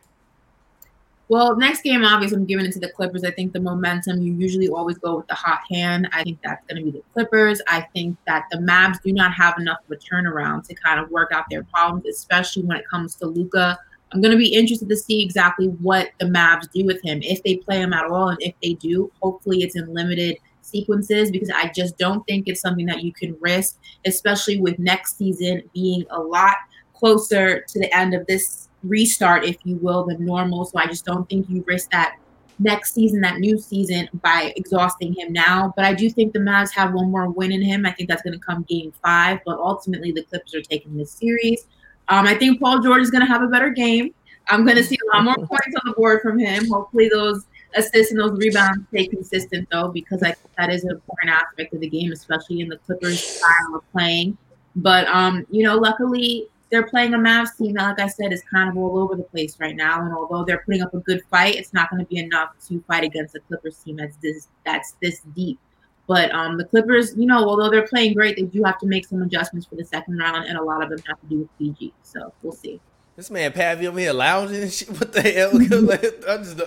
Well, 1.29 1.55
next 1.55 1.81
game, 1.81 2.03
obviously, 2.03 2.39
I'm 2.39 2.45
giving 2.45 2.65
it 2.65 2.73
to 2.73 2.79
the 2.79 2.89
Clippers. 2.89 3.23
I 3.23 3.31
think 3.31 3.53
the 3.53 3.61
momentum, 3.61 4.21
you 4.21 4.33
usually 4.33 4.67
always 4.67 4.97
go 4.97 5.15
with 5.15 5.27
the 5.27 5.33
hot 5.33 5.61
hand. 5.71 6.09
I 6.11 6.23
think 6.23 6.39
that's 6.43 6.61
going 6.67 6.83
to 6.83 6.91
be 6.91 6.97
the 6.97 7.03
Clippers. 7.13 7.61
I 7.69 7.87
think 7.93 8.17
that 8.27 8.47
the 8.51 8.57
Mavs 8.57 9.01
do 9.01 9.13
not 9.13 9.33
have 9.33 9.57
enough 9.57 9.77
of 9.89 9.91
a 9.91 9.95
turnaround 9.95 10.67
to 10.67 10.75
kind 10.75 10.99
of 10.99 11.09
work 11.09 11.31
out 11.31 11.45
their 11.49 11.63
problems, 11.63 12.05
especially 12.05 12.63
when 12.63 12.75
it 12.75 12.83
comes 12.89 13.15
to 13.15 13.27
Luka. 13.27 13.79
I'm 14.11 14.19
going 14.19 14.33
to 14.33 14.37
be 14.37 14.53
interested 14.53 14.89
to 14.89 14.97
see 14.97 15.23
exactly 15.23 15.67
what 15.67 16.09
the 16.19 16.25
Mavs 16.25 16.69
do 16.73 16.83
with 16.83 17.01
him, 17.01 17.21
if 17.23 17.41
they 17.43 17.55
play 17.55 17.79
him 17.79 17.93
at 17.93 18.07
all. 18.11 18.27
And 18.27 18.41
if 18.41 18.55
they 18.61 18.73
do, 18.73 19.09
hopefully 19.21 19.63
it's 19.63 19.77
in 19.77 19.93
limited 19.93 20.37
sequences 20.67 21.31
because 21.31 21.49
I 21.49 21.71
just 21.75 21.97
don't 21.97 22.25
think 22.27 22.47
it's 22.47 22.61
something 22.61 22.85
that 22.87 23.03
you 23.03 23.13
can 23.13 23.35
risk, 23.39 23.77
especially 24.05 24.59
with 24.59 24.79
next 24.79 25.17
season 25.17 25.63
being 25.73 26.05
a 26.09 26.19
lot 26.19 26.55
closer 26.93 27.61
to 27.61 27.79
the 27.79 27.95
end 27.95 28.13
of 28.13 28.25
this 28.27 28.69
restart, 28.83 29.43
if 29.45 29.57
you 29.63 29.75
will, 29.77 30.05
than 30.05 30.23
normal. 30.25 30.65
So 30.65 30.79
I 30.79 30.87
just 30.87 31.05
don't 31.05 31.27
think 31.29 31.49
you 31.49 31.63
risk 31.67 31.91
that 31.91 32.17
next 32.59 32.93
season, 32.93 33.21
that 33.21 33.39
new 33.39 33.57
season, 33.57 34.09
by 34.21 34.53
exhausting 34.55 35.13
him 35.13 35.31
now. 35.31 35.73
But 35.75 35.85
I 35.85 35.93
do 35.93 36.09
think 36.09 36.33
the 36.33 36.39
Mavs 36.39 36.71
have 36.73 36.93
one 36.93 37.11
more 37.11 37.29
win 37.29 37.51
in 37.51 37.61
him. 37.61 37.85
I 37.85 37.91
think 37.91 38.09
that's 38.09 38.21
going 38.21 38.37
to 38.37 38.45
come 38.45 38.63
game 38.63 38.93
five. 39.03 39.39
But 39.45 39.59
ultimately, 39.59 40.11
the 40.11 40.23
Clippers 40.23 40.55
are 40.55 40.61
taking 40.61 40.97
this 40.97 41.11
series. 41.11 41.67
Um, 42.09 42.25
I 42.25 42.35
think 42.35 42.59
Paul 42.59 42.81
George 42.81 43.01
is 43.01 43.11
going 43.11 43.25
to 43.25 43.31
have 43.31 43.43
a 43.43 43.47
better 43.47 43.69
game. 43.69 44.13
I'm 44.49 44.63
going 44.63 44.77
to 44.77 44.83
see 44.83 44.97
a 45.13 45.17
lot 45.17 45.25
more 45.25 45.35
points 45.47 45.75
on 45.75 45.81
the 45.85 45.93
board 45.95 46.21
from 46.21 46.39
him. 46.39 46.67
Hopefully, 46.69 47.09
those 47.09 47.45
assists 47.77 48.11
and 48.11 48.19
those 48.19 48.37
rebounds 48.37 48.87
stay 48.89 49.07
consistent, 49.07 49.67
though, 49.71 49.89
because 49.89 50.23
I 50.23 50.31
think 50.31 50.55
that 50.57 50.69
is 50.69 50.83
an 50.83 50.91
important 50.91 51.31
aspect 51.31 51.73
of 51.73 51.81
the 51.81 51.89
game, 51.89 52.11
especially 52.11 52.61
in 52.61 52.69
the 52.69 52.77
Clippers' 52.77 53.23
style 53.23 53.75
of 53.75 53.91
playing. 53.91 54.37
But 54.75 55.07
um, 55.07 55.45
you 55.49 55.63
know, 55.63 55.77
luckily 55.77 56.47
they're 56.69 56.87
playing 56.87 57.13
a 57.13 57.17
Mavs 57.17 57.55
team 57.57 57.73
that, 57.73 57.97
like 57.97 57.99
I 57.99 58.07
said, 58.07 58.33
is 58.33 58.43
kind 58.43 58.69
of 58.69 58.77
all 58.77 58.99
over 58.99 59.15
the 59.15 59.23
place 59.23 59.57
right 59.59 59.75
now. 59.75 60.03
And 60.03 60.13
although 60.13 60.43
they're 60.43 60.63
putting 60.65 60.81
up 60.81 60.93
a 60.93 60.99
good 60.99 61.21
fight, 61.31 61.55
it's 61.55 61.73
not 61.73 61.89
going 61.89 62.03
to 62.03 62.09
be 62.09 62.17
enough 62.17 62.49
to 62.67 62.83
fight 62.87 63.03
against 63.03 63.35
a 63.35 63.39
Clippers 63.41 63.77
team 63.77 63.97
that's 63.97 64.17
this 64.17 64.47
that's 64.65 64.95
this 65.01 65.21
deep. 65.35 65.59
But 66.07 66.31
um, 66.31 66.57
the 66.57 66.65
Clippers, 66.65 67.15
you 67.17 67.25
know, 67.25 67.37
although 67.37 67.69
they're 67.69 67.87
playing 67.87 68.13
great, 68.13 68.37
they 68.37 68.43
do 68.43 68.63
have 68.63 68.79
to 68.79 68.85
make 68.85 69.05
some 69.05 69.21
adjustments 69.21 69.67
for 69.67 69.75
the 69.75 69.83
second 69.83 70.17
round, 70.17 70.45
and 70.45 70.57
a 70.57 70.63
lot 70.63 70.81
of 70.81 70.89
them 70.89 70.99
have 71.07 71.19
to 71.21 71.27
do 71.27 71.39
with 71.39 71.57
PG. 71.57 71.93
So 72.03 72.33
we'll 72.41 72.53
see. 72.53 72.79
This 73.15 73.31
man 73.31 73.51
Pavi 73.51 73.85
over 73.85 73.99
here 73.99 74.13
lounging 74.13 74.61
and 74.61 74.71
shit. 74.71 74.89
What 74.89 75.11
the 75.11 75.21
hell? 75.21 75.51
I 76.29 76.37
just, 76.37 76.61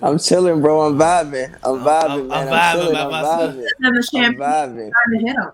I'm 0.00 0.18
chilling, 0.18 0.60
bro. 0.60 0.82
I'm 0.82 0.98
vibing. 0.98 1.54
I'm 1.64 1.78
vibing, 1.80 2.10
I'm- 2.10 2.28
man. 2.28 2.48
I'm 2.48 2.48
I'm, 2.48 2.52
vibing 2.52 2.82
chilling. 2.82 2.96
I'm 2.96 3.10
vibing. 3.10 4.16
I'm 4.24 4.34
vibing. 4.34 4.90
trying 4.90 5.18
to 5.20 5.26
hit 5.26 5.36
him. 5.36 5.50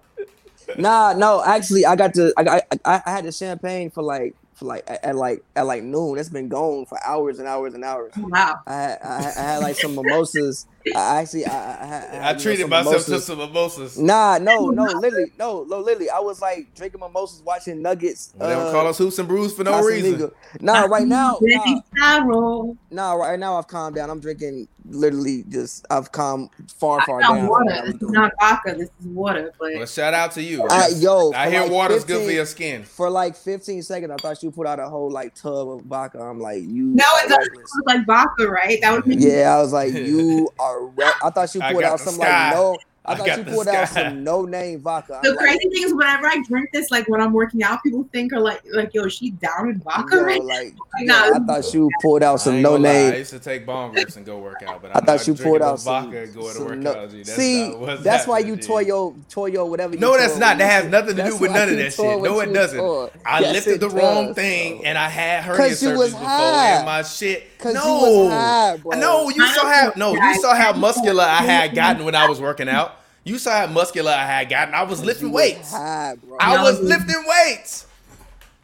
Nah, 0.77 1.15
no, 1.15 1.43
actually, 1.45 1.87
I 1.87 1.97
got 1.97 2.15
to. 2.15 2.33
I 2.37 2.43
got. 2.45 2.63
I, 2.85 3.03
I 3.07 3.11
had 3.11 3.25
the 3.25 3.33
champagne 3.33 3.91
for 3.91 4.03
like 4.03 4.35
for 4.55 4.67
like 4.67 4.85
at, 4.87 5.03
at 5.05 5.17
like 5.17 5.43
at 5.57 5.67
like 5.67 5.83
noon. 5.83 6.19
It's 6.19 6.29
been 6.29 6.49
gone 6.49 6.85
for 6.85 6.99
hours 7.07 7.39
and 7.39 7.49
hours 7.49 7.75
and 7.75 7.85
hours. 7.85 8.13
Oh, 8.19 8.27
wow. 8.29 8.57
I 8.67 8.97
I, 9.03 9.33
I 9.37 9.41
had 9.41 9.59
like 9.59 9.77
some 9.77 9.95
mimosas. 9.95 10.67
I 10.97 11.21
actually 11.21 11.47
I, 11.47 11.51
I, 11.53 12.19
I, 12.19 12.31
I 12.31 12.35
treated 12.35 12.63
some 12.63 12.71
myself 12.71 13.05
to 13.07 13.21
some 13.21 13.39
mimosas. 13.39 13.99
Nah, 13.99 14.39
no, 14.39 14.71
no, 14.71 14.85
literally, 14.85 15.33
no, 15.39 15.65
no, 15.65 15.81
literally. 15.81 16.11
I 16.11 16.21
was 16.21 16.41
like 16.41 16.75
drinking 16.75 17.01
mimosas, 17.01 17.43
watching 17.43 17.83
Nuggets. 17.83 18.29
They 18.39 18.49
don't 18.49 18.69
uh, 18.69 18.73
call 18.73 18.87
us 18.87 18.99
hoops 18.99 19.19
and 19.19 19.29
brews 19.29 19.55
for 19.55 19.65
no 19.65 19.83
reason. 19.83 20.15
Casamigo. 20.19 20.33
Nah, 20.61 20.85
right 20.85 21.07
now, 21.07 21.39
nah, 21.41 22.73
nah, 22.91 23.13
right 23.15 23.39
now 23.39 23.57
I've 23.57 23.69
calmed 23.69 23.97
down. 23.97 24.11
I'm 24.11 24.21
drinking 24.21 24.69
literally 24.91 25.45
just 25.49 25.87
I've 25.91 26.13
calmed 26.13 26.51
far, 26.77 27.01
far 27.03 27.21
down. 27.21 27.39
from 27.39 27.47
water. 27.49 27.65
what 27.65 27.73
I 27.73 27.83
was 27.83 27.93
This 27.95 28.03
is 28.03 28.11
not 28.11 28.33
vodka. 28.41 28.75
This 28.75 28.91
is 29.01 29.07
water. 29.07 29.53
But 29.59 29.75
Well, 29.75 29.87
shout 29.87 30.15
out 30.15 30.33
to 30.33 30.43
you. 30.43 30.65
Uh, 30.65 30.87
yo, 30.97 31.33
I 31.33 31.47
for 31.47 31.51
hear 31.51 31.63
like 31.63 31.71
water's 31.71 32.05
good 32.05 32.25
for 32.25 32.33
your 32.33 32.47
skin. 32.47 32.85
For 32.85 33.11
like 33.11 33.37
15 33.37 33.83
seconds, 33.83 34.13
I 34.13 34.17
thought 34.17 34.43
you 34.43 34.51
put 34.51 34.67
out 34.67 34.81
a 34.81 34.89
whole 34.89 35.11
like 35.11 35.35
tub 35.35 35.71
of 35.71 35.83
vodka. 35.83 36.21
I'm 36.21 36.41
like, 36.41 36.63
you. 36.63 36.87
no, 36.87 37.05
are 37.05 37.25
it 37.25 37.29
doesn't 37.29 37.53
reckless. 37.53 37.71
look 37.77 37.87
like 37.87 38.07
vodka, 38.07 38.49
right? 38.49 38.81
That 38.81 38.93
would 38.93 39.07
make 39.07 39.19
Yeah, 39.21 39.55
I 39.55 39.61
was 39.61 39.73
like, 39.73 39.93
you 39.93 40.49
are. 40.59 40.78
Re- 40.79 41.13
I 41.23 41.31
thought 41.31 41.55
you 41.55 41.61
I 41.63 41.73
put 41.73 41.83
got 41.83 41.93
out 41.93 41.99
the 41.99 42.05
some 42.05 42.15
sky. 42.15 42.49
like 42.51 42.55
no. 42.57 42.79
I 43.05 43.13
I 43.13 43.17
thought 43.17 43.27
got 43.27 43.39
you 43.39 43.45
the 43.45 43.53
put 43.53 43.69
out 43.69 43.89
some 43.89 44.23
no 44.23 44.45
name 44.45 44.81
vodka. 44.81 45.15
I'm 45.17 45.23
The 45.23 45.31
like, 45.31 45.39
crazy 45.39 45.69
thing 45.71 45.83
is, 45.85 45.95
whenever 45.95 46.27
I 46.27 46.43
drink 46.47 46.69
this, 46.75 46.91
like 46.91 47.09
when 47.09 47.23
I'm 47.23 47.33
working 47.33 47.63
out, 47.63 47.83
people 47.83 48.07
think 48.13 48.35
are 48.35 48.41
like, 48.41 48.61
like, 48.71 48.93
yo, 48.93 49.09
she 49.09 49.31
down 49.31 49.71
in 49.71 49.79
vodka 49.79 50.17
yo, 50.17 50.23
right 50.25 50.45
like, 50.45 50.75
Nah, 51.01 51.27
yo, 51.29 51.33
I 51.33 51.39
thought 51.39 51.65
she 51.65 51.89
pulled 52.03 52.23
out 52.23 52.39
some 52.43 52.61
no 52.61 52.73
gonna 52.77 52.89
I 52.91 53.17
used 53.17 53.31
to 53.31 53.39
take 53.39 53.65
bong 53.65 53.95
rips 53.95 54.17
and 54.17 54.27
go 54.27 54.41
work 54.41 54.63
out, 54.67 54.83
but 54.83 54.91
I 54.91 54.99
I'm 54.99 55.07
thought 55.07 55.17
not 55.21 55.27
you 55.27 55.35
pulled 55.35 55.61
no 55.61 55.67
out 55.69 55.81
some. 55.81 56.05
vodka 56.05 56.23
and 56.25 56.35
go 56.35 56.53
to 56.53 56.65
work 56.65 56.79
no- 56.79 56.91
out. 56.91 57.11
That's 57.11 57.33
See, 57.33 57.69
not 57.71 57.79
what's 57.79 58.03
that's 58.03 58.27
why 58.27 58.41
you 58.41 58.57
toyo, 58.57 58.61
G. 58.61 58.67
tore 58.67 58.83
your 58.83 59.15
tore 59.31 59.49
your 59.49 59.71
whatever. 59.71 59.95
You 59.95 60.01
No, 60.01 60.19
that's 60.19 60.37
not. 60.37 60.59
That 60.59 60.71
has 60.71 60.91
nothing 60.91 61.17
to 61.17 61.25
do 61.25 61.37
with 61.39 61.51
none 61.51 61.71
of 61.71 61.77
that 61.79 61.95
shit. 61.95 62.23
No, 62.23 62.41
it 62.41 62.53
doesn't. 62.53 63.13
I 63.25 63.41
lifted 63.41 63.81
the 63.81 63.89
wrong 63.89 64.35
thing, 64.35 64.85
and 64.85 64.99
I 64.99 65.09
had 65.09 65.45
hernia 65.45 65.57
'Cause 65.69 65.83
you 65.83 65.97
was 65.97 66.13
surgeries 66.13 66.19
before, 66.21 66.29
and 66.29 66.85
my 66.85 67.03
shit. 67.05 67.58
'Cause 67.59 67.75
you 67.75 67.81
no, 67.81 67.95
was 68.25 68.31
high, 68.33 68.77
bro. 68.77 68.99
no, 68.99 69.29
you 69.31 69.47
saw 69.49 69.67
how 69.67 69.93
no, 69.97 70.15
you 70.15 70.41
saw 70.41 70.55
how 70.55 70.73
muscular 70.73 71.25
I 71.25 71.43
had 71.43 71.75
gotten 71.75 72.05
when 72.05 72.15
I 72.15 72.29
was 72.29 72.41
working 72.41 72.69
out. 72.69 72.93
You 73.25 73.39
saw 73.39 73.51
how 73.53 73.67
muscular 73.67 74.11
I 74.13 74.25
had 74.25 74.49
gotten. 74.49 74.75
I 74.75 74.83
was 74.85 74.99
'Cause 75.01 75.07
lifting 75.07 75.33
was 75.33 75.43
weights. 75.43 75.71
high, 75.73 76.15
bro. 76.23 76.37
I 76.41 76.63
was 76.63 76.81
lifting 76.81 77.25
weights. 77.27 77.85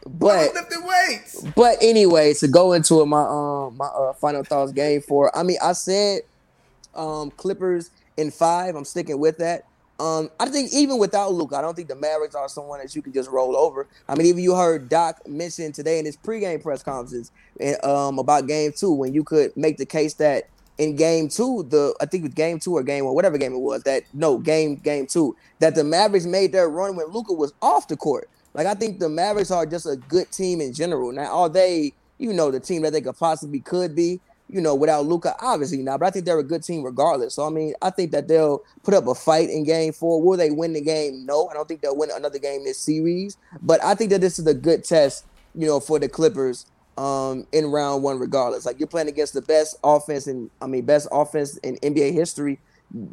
I 0.05 0.09
But 0.09 0.37
was 0.37 0.53
lifting 0.53 0.83
weights. 0.87 1.41
But 1.55 1.77
anyway, 1.81 2.33
to 2.35 2.47
go 2.47 2.73
into 2.73 3.01
it, 3.01 3.05
my 3.07 3.21
um 3.23 3.75
my 3.77 3.85
uh, 3.87 4.13
final 4.13 4.43
thoughts 4.43 4.71
game 4.71 5.01
four. 5.01 5.35
I 5.37 5.43
mean, 5.43 5.57
I 5.61 5.73
said 5.73 6.21
um 6.95 7.31
Clippers 7.31 7.89
in 8.17 8.31
five. 8.31 8.75
I'm 8.75 8.85
sticking 8.85 9.19
with 9.19 9.37
that. 9.39 9.65
Um, 9.99 10.29
I 10.39 10.49
think 10.49 10.73
even 10.73 10.97
without 10.97 11.31
Luke, 11.33 11.53
I 11.53 11.61
don't 11.61 11.73
think 11.73 11.87
the 11.87 11.95
Mavericks 11.95 12.35
are 12.35 12.49
someone 12.49 12.79
that 12.81 12.93
you 12.95 13.01
can 13.01 13.13
just 13.13 13.29
roll 13.29 13.55
over. 13.55 13.87
I 14.09 14.15
mean, 14.15 14.27
even 14.27 14.43
you 14.43 14.53
heard 14.55 14.89
Doc 14.89 15.25
mention 15.27 15.71
today 15.71 15.99
in 15.99 16.05
his 16.05 16.17
pregame 16.17 16.61
press 16.61 16.83
conferences 16.83 17.31
and, 17.59 17.83
um 17.85 18.19
about 18.19 18.47
game 18.47 18.73
two 18.75 18.91
when 18.91 19.13
you 19.13 19.23
could 19.23 19.55
make 19.55 19.77
the 19.77 19.85
case 19.85 20.15
that 20.15 20.49
in 20.77 20.97
game 20.97 21.29
two, 21.29 21.65
the 21.69 21.95
I 22.01 22.05
think 22.05 22.25
it 22.25 22.27
was 22.27 22.33
game 22.33 22.59
two 22.59 22.73
or 22.73 22.83
game 22.83 23.05
one, 23.05 23.15
whatever 23.15 23.37
game 23.37 23.53
it 23.53 23.59
was, 23.59 23.83
that 23.83 24.03
no 24.13 24.37
game 24.37 24.75
game 24.75 25.07
two, 25.07 25.35
that 25.59 25.75
the 25.75 25.83
Mavericks 25.85 26.25
made 26.25 26.51
their 26.51 26.67
run 26.67 26.97
when 26.97 27.07
Luka 27.07 27.31
was 27.31 27.53
off 27.61 27.87
the 27.87 27.95
court. 27.95 28.29
Like 28.53 28.67
I 28.67 28.73
think 28.73 28.99
the 28.99 29.07
Mavericks 29.07 29.51
are 29.51 29.65
just 29.65 29.85
a 29.85 29.95
good 29.95 30.31
team 30.31 30.59
in 30.59 30.73
general. 30.73 31.13
Now, 31.13 31.33
are 31.43 31.49
they, 31.49 31.93
you 32.17 32.33
know, 32.33 32.51
the 32.51 32.59
team 32.59 32.81
that 32.81 32.91
they 32.91 33.01
could 33.01 33.17
possibly 33.17 33.61
could 33.61 33.95
be, 33.95 34.19
you 34.49 34.61
know, 34.61 34.75
without 34.75 35.05
Luka? 35.05 35.35
Obviously 35.39 35.81
not, 35.81 35.99
but 35.99 36.07
I 36.07 36.09
think 36.11 36.25
they're 36.25 36.39
a 36.39 36.43
good 36.43 36.63
team 36.63 36.83
regardless. 36.83 37.35
So 37.35 37.45
I 37.45 37.49
mean, 37.49 37.73
I 37.81 37.89
think 37.89 38.11
that 38.11 38.27
they'll 38.27 38.63
put 38.83 38.93
up 38.93 39.07
a 39.07 39.15
fight 39.15 39.49
in 39.49 39.63
game 39.63 39.93
four. 39.93 40.21
Will 40.21 40.37
they 40.37 40.51
win 40.51 40.73
the 40.73 40.81
game? 40.81 41.25
No, 41.25 41.47
I 41.47 41.53
don't 41.53 41.67
think 41.67 41.81
they'll 41.81 41.97
win 41.97 42.11
another 42.13 42.39
game 42.39 42.63
this 42.63 42.77
series. 42.77 43.37
But 43.61 43.83
I 43.83 43.95
think 43.95 44.11
that 44.11 44.21
this 44.21 44.39
is 44.39 44.47
a 44.47 44.53
good 44.53 44.83
test, 44.83 45.25
you 45.53 45.67
know, 45.67 45.79
for 45.79 45.99
the 45.99 46.09
Clippers 46.09 46.65
um 46.97 47.45
in 47.51 47.65
round 47.67 48.03
one 48.03 48.19
regardless. 48.19 48.65
Like 48.65 48.79
you're 48.79 48.87
playing 48.87 49.09
against 49.09 49.33
the 49.33 49.41
best 49.41 49.77
offense 49.83 50.27
and 50.27 50.49
I 50.61 50.67
mean 50.67 50.85
best 50.85 51.07
offense 51.11 51.57
in 51.57 51.75
NBA 51.77 52.13
history 52.13 52.59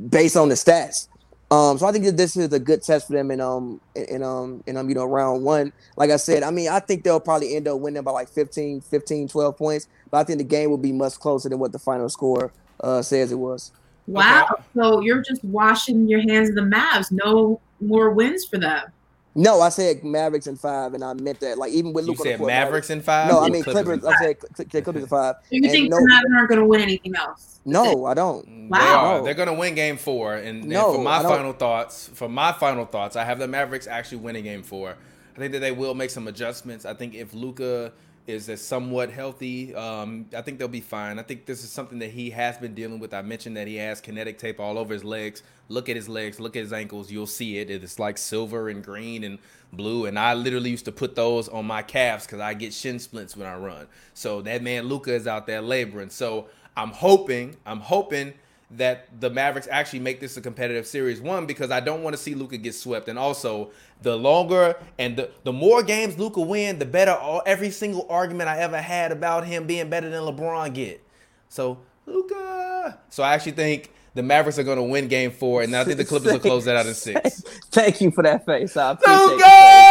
based 0.09 0.37
on 0.37 0.49
the 0.49 0.55
stats. 0.55 1.09
Um, 1.53 1.77
so 1.77 1.87
I 1.87 1.93
think 1.93 2.07
that 2.07 2.17
this 2.17 2.35
is 2.35 2.51
a 2.51 2.59
good 2.59 2.83
test 2.83 3.09
for 3.09 3.13
them 3.13 3.31
in 3.31 3.39
um 3.39 3.79
in, 3.95 4.05
in 4.05 4.23
um 4.23 4.65
in 4.67 4.79
um 4.79 4.89
you 4.89 4.95
know 4.95 5.05
round 5.05 5.45
one. 5.45 5.71
Like 5.99 6.09
I 6.09 6.17
said, 6.17 6.43
I 6.43 6.51
mean 6.51 6.71
I 6.71 6.81
think 6.81 7.05
they'll 7.05 7.21
probably 7.21 7.55
end 7.55 7.69
up 7.69 7.79
winning 7.79 8.03
by 8.03 8.11
like 8.11 8.31
15, 8.31 8.81
15, 8.81 9.29
12 9.29 9.57
points, 9.59 9.87
but 10.11 10.17
I 10.17 10.25
think 10.25 10.39
the 10.39 10.45
game 10.45 10.71
will 10.71 10.79
be 10.79 10.93
much 10.93 11.19
closer 11.19 11.51
than 11.51 11.59
what 11.59 11.73
the 11.73 11.79
final 11.79 12.09
score 12.09 12.55
uh 12.81 13.03
says 13.03 13.33
it 13.33 13.39
was. 13.39 13.71
Wow. 14.07 14.49
So 14.75 15.03
you're 15.03 15.21
just 15.21 15.45
washing 15.45 16.09
your 16.09 16.23
hands 16.23 16.49
of 16.49 16.55
the 16.55 16.63
Mavs. 16.63 17.13
No 17.13 17.61
more 17.83 18.09
wins 18.11 18.47
for 18.47 18.57
them. 18.59 18.91
No, 19.35 19.61
I 19.63 19.71
said 19.71 20.05
Mavericks 20.05 20.47
in 20.47 20.57
five, 20.57 20.93
and 20.95 21.03
I 21.03 21.15
meant 21.15 21.41
that. 21.41 21.57
Like 21.57 21.73
even 21.73 21.93
with 21.93 22.05
Luka. 22.05 22.19
You 22.19 22.19
Luka 22.19 22.21
on 22.21 22.25
the 22.27 22.31
said 22.33 22.39
court, 22.39 22.49
Mavericks 22.49 22.91
in 22.91 23.01
five. 23.01 23.29
No, 23.31 23.41
I 23.41 23.49
mean 23.49 23.63
Clippers 23.63 23.83
Clippers. 24.01 24.05
I 24.05 24.17
said 24.25 24.37
Cl- 24.57 24.69
Cl- 24.71 24.83
Clippers 24.85 25.03
in 25.05 25.09
five. 25.09 25.35
So 25.43 25.47
you 25.51 25.63
And 25.65 25.71
think 25.73 25.91
no, 25.91 25.97
the 25.97 26.03
Mavs 26.05 26.37
aren't 26.37 26.49
going 26.51 26.61
to 26.61 26.67
win 26.67 26.81
anything 26.83 27.15
else? 27.17 27.61
no, 27.65 28.05
I 28.07 28.15
don't. 28.15 28.45
They 28.45 28.67
Wow. 28.79 29.17
are. 29.19 29.23
They're 29.25 29.35
gonna 29.35 29.55
win 29.55 29.75
game 29.75 29.97
four. 29.97 30.35
And, 30.35 30.61
and 30.63 30.67
No, 30.69 30.95
for 30.95 31.03
my 31.03 31.23
final 31.23 31.53
thoughts, 31.53 32.11
for 32.13 32.29
my 32.29 32.53
final 32.53 32.85
thoughts, 32.85 33.17
I 33.17 33.25
have 33.25 33.39
the 33.39 33.47
Mavericks 33.49 33.87
actually 33.87 34.19
winning 34.19 34.45
game 34.45 34.63
four. 34.63 34.97
I 35.35 35.39
think 35.39 35.53
that 35.53 35.61
they 35.61 35.73
will 35.73 35.95
make 35.95 36.11
some 36.11 36.29
adjustments. 36.29 36.85
I 36.85 36.93
think 36.95 37.15
if 37.15 37.33
Luka 37.33 37.93
is 38.27 38.49
a 38.49 38.57
somewhat 38.57 39.11
healthy, 39.11 39.75
um, 39.75 40.27
I 40.37 40.43
think 40.43 40.59
they'll 40.59 40.69
be 40.69 40.81
fine. 40.81 41.19
I 41.19 41.23
think 41.23 41.47
this 41.47 41.65
is 41.65 41.71
something 41.71 41.99
that 41.99 42.11
he 42.11 42.31
has 42.31 42.57
been 42.57 42.75
dealing 42.75 42.99
with. 42.99 43.13
I 43.13 43.23
mentioned 43.23 43.57
that 43.57 43.67
he 43.67 43.77
has 43.77 44.01
kinetic 44.01 44.39
tape 44.39 44.61
all 44.61 44.79
over 44.79 44.95
his 44.95 45.05
legs. 45.05 45.43
Look 45.69 45.89
at 45.89 45.97
his 45.97 46.09
legs, 46.09 46.39
look 46.39 46.55
at 46.57 46.63
his 46.63 46.73
ankles. 46.73 47.11
You'll 47.11 47.27
see 47.27 47.59
it. 47.59 47.71
It's 47.71 47.99
like 47.99 48.19
silver 48.19 48.69
and 48.69 48.85
green 48.85 49.25
and 49.25 49.39
blue. 49.73 50.07
And 50.07 50.19
I 50.19 50.35
literally 50.35 50.71
used 50.71 50.85
to 50.85 50.93
put 50.93 51.15
those 51.15 51.49
on 51.49 51.67
my 51.67 51.83
calves 51.83 52.27
because 52.27 52.41
I 52.41 52.55
get 52.55 52.73
shin 52.73 52.99
splints 52.99 53.37
when 53.37 53.47
I 53.47 53.57
run. 53.57 53.87
So 54.15 54.41
that 54.43 54.63
man 54.63 54.85
Luka 54.85 55.13
is 55.13 55.27
out 55.27 55.47
there 55.47 55.63
laboring. 55.63 56.11
So 56.11 56.49
I'm 56.77 56.91
hoping, 56.91 57.57
I'm 57.67 57.81
hoping 57.81 58.35
that 58.77 59.09
the 59.21 59.31
Mavericks 59.31 59.69
actually 59.71 60.01
make 60.01 60.21
this 60.21 60.37
a 60.37 60.41
competitive 60.41 60.87
series. 60.87 61.21
One, 61.21 61.47
because 61.47 61.71
I 61.71 61.81
don't 61.81 62.03
want 62.03 62.17
to 62.17 62.23
see 62.23 62.35
Luka 62.35 62.57
get 62.57 62.75
swept, 62.75 63.09
and 63.09 63.19
also 63.19 63.71
the 64.03 64.17
longer 64.17 64.77
and 64.99 65.17
the, 65.17 65.31
the 65.45 65.53
more 65.53 65.83
games 65.83 66.19
Luka 66.19 66.41
win, 66.41 66.79
the 66.79 66.87
better 66.87 67.13
all 67.13 67.43
every 67.47 67.71
single 67.71 68.07
argument 68.09 68.49
I 68.49 68.59
ever 68.59 68.81
had 68.81 69.13
about 69.13 69.47
him 69.47 69.67
being 69.67 69.91
better 69.91 70.09
than 70.09 70.23
LeBron 70.23 70.75
get. 70.75 71.05
So 71.49 71.79
Luka. 72.07 72.99
So 73.11 73.23
I 73.23 73.35
actually 73.35 73.53
think 73.53 73.93
the 74.15 74.23
Mavericks 74.23 74.59
are 74.59 74.65
going 74.65 74.79
to 74.79 74.83
win 74.83 75.09
Game 75.09 75.31
Four, 75.31 75.63
and 75.63 75.75
I 75.75 75.85
think 75.85 75.97
the 75.97 76.05
Clippers 76.05 76.33
will 76.33 76.41
close 76.41 76.65
that 76.65 76.77
out 76.77 76.87
in 76.87 76.95
six. 76.95 77.41
Thank 77.71 78.01
you 78.01 78.11
for 78.11 78.23
that 78.23 78.45
face. 78.45 78.77
I 78.77 78.93
appreciate 78.93 79.27
Luka. 79.27 79.82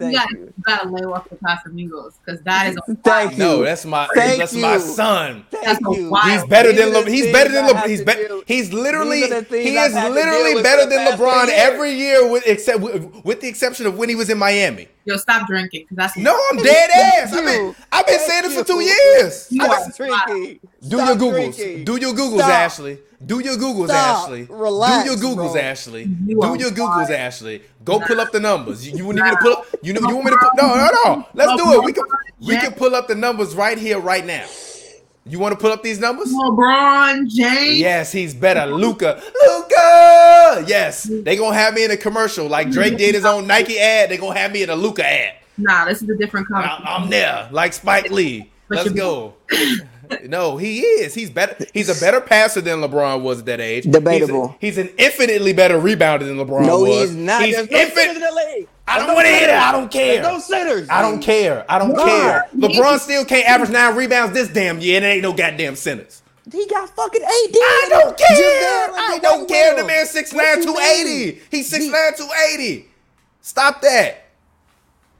The 0.00 0.06
face. 0.06 0.12
You 0.12 0.18
got 0.18 0.30
you. 0.32 0.38
you 0.56 0.62
got 0.64 0.82
to 0.82 0.88
lay 0.88 1.02
off 1.02 1.28
the 1.28 1.36
Casamigos 1.36 2.14
because 2.24 2.40
that 2.42 2.68
is 2.68 2.76
a 2.88 2.94
Thank 3.04 3.32
you. 3.32 3.38
No, 3.38 3.62
that's 3.62 3.84
my 3.84 4.08
Thank 4.14 4.38
that's 4.38 4.54
my 4.54 4.78
son. 4.78 5.44
Thank 5.50 5.64
That's 5.64 5.80
you. 5.96 6.14
He's 6.24 6.44
better 6.46 6.70
These 6.72 6.78
than 6.80 6.88
are 6.88 6.92
the 6.92 7.00
Le- 7.02 7.10
he's 7.10 7.32
better 7.32 7.52
than 7.52 7.64
I 7.64 7.68
Le- 7.82 7.88
he's 7.88 8.00
to 8.00 8.06
be- 8.06 8.42
he's 8.54 8.72
literally 8.72 9.20
These 9.20 9.30
are 9.32 9.40
the 9.40 9.44
things 9.46 9.64
he 9.68 9.76
is 9.76 9.92
had 9.92 10.08
to 10.08 10.14
deal 10.14 10.14
literally 10.14 10.62
better 10.62 10.86
than 10.88 11.06
LeBron 11.06 11.46
years. 11.46 11.58
every 11.58 11.92
year 11.92 12.28
with 12.30 12.42
except 12.46 12.80
with, 12.80 13.24
with 13.24 13.40
the 13.40 13.48
exception 13.48 13.86
of 13.86 13.96
when 13.96 14.08
he 14.08 14.14
was 14.16 14.28
in 14.30 14.38
Miami. 14.38 14.88
Yo, 15.04 15.16
stop 15.16 15.46
drinking 15.46 15.82
because 15.88 15.96
that's 15.96 16.16
No, 16.16 16.38
I'm 16.50 16.56
dead 16.58 16.90
ass. 16.90 17.32
I've 17.32 17.44
been. 17.44 17.74
I've 17.90 18.06
been 18.06 18.20
saying 18.20 18.42
this 18.42 18.54
for 18.58 18.64
two 18.64 18.80
years. 18.80 19.48
You 19.50 19.64
are 19.64 19.90
drinking. 19.96 20.60
do 20.86 20.96
your 20.98 21.16
Googles. 21.16 21.84
Do 21.84 21.96
your 21.96 22.12
Googles, 22.12 22.40
Ashley. 22.42 22.98
Do 23.24 23.40
your 23.40 23.56
Googles, 23.56 23.88
Stop. 23.88 24.24
Ashley. 24.24 24.44
Relax, 24.48 25.04
Do 25.04 25.10
your 25.10 25.18
Googles, 25.18 25.52
bro. 25.52 25.60
Ashley. 25.60 26.02
You 26.02 26.40
Do 26.40 26.56
your 26.58 26.70
Googles, 26.70 26.86
wild. 26.88 27.10
Ashley. 27.10 27.62
Go 27.84 27.98
pull 28.00 28.20
up 28.20 28.30
the 28.30 28.40
numbers. 28.40 28.86
You, 28.86 28.96
you 28.96 29.12
need 29.12 29.22
me 29.22 29.30
to 29.30 29.36
pull 29.40 29.52
up? 29.52 29.66
You 29.82 29.94
know 29.94 30.00
you 30.08 30.14
want 30.14 30.26
me 30.26 30.30
to 30.32 30.36
put? 30.38 30.50
No, 30.56 30.74
no, 30.74 30.88
no. 31.04 31.26
Let's 31.34 31.62
do 31.62 31.72
it. 31.72 31.84
We 31.84 31.92
can 31.92 32.04
we 32.40 32.56
can 32.56 32.72
pull 32.72 32.94
up 32.94 33.08
the 33.08 33.14
numbers 33.14 33.54
right 33.54 33.78
here, 33.78 33.98
right 33.98 34.24
now. 34.24 34.46
You 35.26 35.38
want 35.38 35.52
to 35.52 35.60
pull 35.60 35.70
up 35.70 35.82
these 35.82 35.98
numbers? 36.00 36.32
LeBron 36.32 37.28
James. 37.28 37.78
Yes, 37.78 38.10
he's 38.10 38.34
better. 38.34 38.66
Luka. 38.66 39.22
Luka. 39.46 40.64
Yes. 40.66 41.04
They 41.04 41.36
gonna 41.36 41.54
have 41.54 41.74
me 41.74 41.84
in 41.84 41.90
a 41.90 41.96
commercial 41.96 42.48
like 42.48 42.70
Drake 42.70 42.96
did 42.98 43.14
his 43.14 43.24
own 43.24 43.46
Nike 43.46 43.78
ad. 43.78 44.10
They 44.10 44.16
gonna 44.16 44.38
have 44.38 44.52
me 44.52 44.62
in 44.62 44.70
a 44.70 44.74
Luka 44.76 45.06
ad. 45.06 45.34
Nah, 45.58 45.84
this 45.84 46.02
is 46.02 46.08
a 46.08 46.16
different 46.16 46.46
I- 46.52 46.66
conversation. 46.68 46.86
I'm 46.86 47.10
there, 47.10 47.48
like 47.52 47.72
Spike 47.72 48.10
Lee. 48.10 48.50
Let's 48.68 48.90
go. 48.90 49.34
No, 50.24 50.56
he 50.56 50.80
is. 50.80 51.14
He's 51.14 51.30
better. 51.30 51.64
He's 51.72 51.88
a 51.88 52.00
better 52.04 52.20
passer 52.20 52.60
than 52.60 52.80
LeBron 52.80 53.22
was 53.22 53.40
at 53.40 53.46
that 53.46 53.60
age. 53.60 53.84
Debatable. 53.84 54.56
He's, 54.60 54.76
a- 54.78 54.82
he's 54.82 54.90
an 54.90 54.96
infinitely 54.98 55.52
better 55.52 55.78
rebounder 55.78 56.20
than 56.20 56.36
LeBron 56.36 56.66
No, 56.66 56.80
was. 56.80 56.88
he 56.88 56.94
is 57.00 57.14
not. 57.16 57.42
He's 57.44 57.54
There's 57.56 57.70
no 57.70 57.78
infin- 58.02 58.14
in 58.16 58.20
the 58.20 58.32
league. 58.56 58.68
I 58.88 58.98
don't 58.98 59.06
no 59.08 59.14
want 59.14 59.26
to 59.26 59.32
centers. 59.32 59.46
that. 59.48 59.68
I 59.68 59.72
don't 59.72 59.90
care. 59.92 60.06
There's 60.22 60.26
no 60.26 60.38
centers. 60.40 60.88
I 60.90 61.00
don't 61.02 61.20
care. 61.22 61.64
I 61.68 61.78
don't 61.78 61.94
God. 61.94 62.06
care. 62.06 62.48
LeBron 62.56 62.98
still 62.98 63.24
can't 63.24 63.46
average 63.48 63.70
nine 63.70 63.94
rebounds 63.94 64.34
this 64.34 64.48
damn 64.48 64.80
year, 64.80 64.96
and 64.96 65.04
it 65.04 65.08
ain't 65.08 65.22
no 65.22 65.32
goddamn 65.32 65.76
centers. 65.76 66.22
He 66.50 66.66
got 66.66 66.88
fucking 66.96 67.22
AD. 67.22 67.28
I 67.30 67.86
don't 67.90 68.18
care. 68.18 68.26
I 68.28 69.18
don't 69.22 69.48
care. 69.48 69.76
The 69.76 69.84
man 69.84 70.06
6'9", 70.06 70.64
280. 70.64 71.40
He's 71.52 71.70
He- 71.72 71.88
6'9", 71.88 72.16
280. 72.16 72.88
Stop 73.42 73.80
that. 73.82 74.24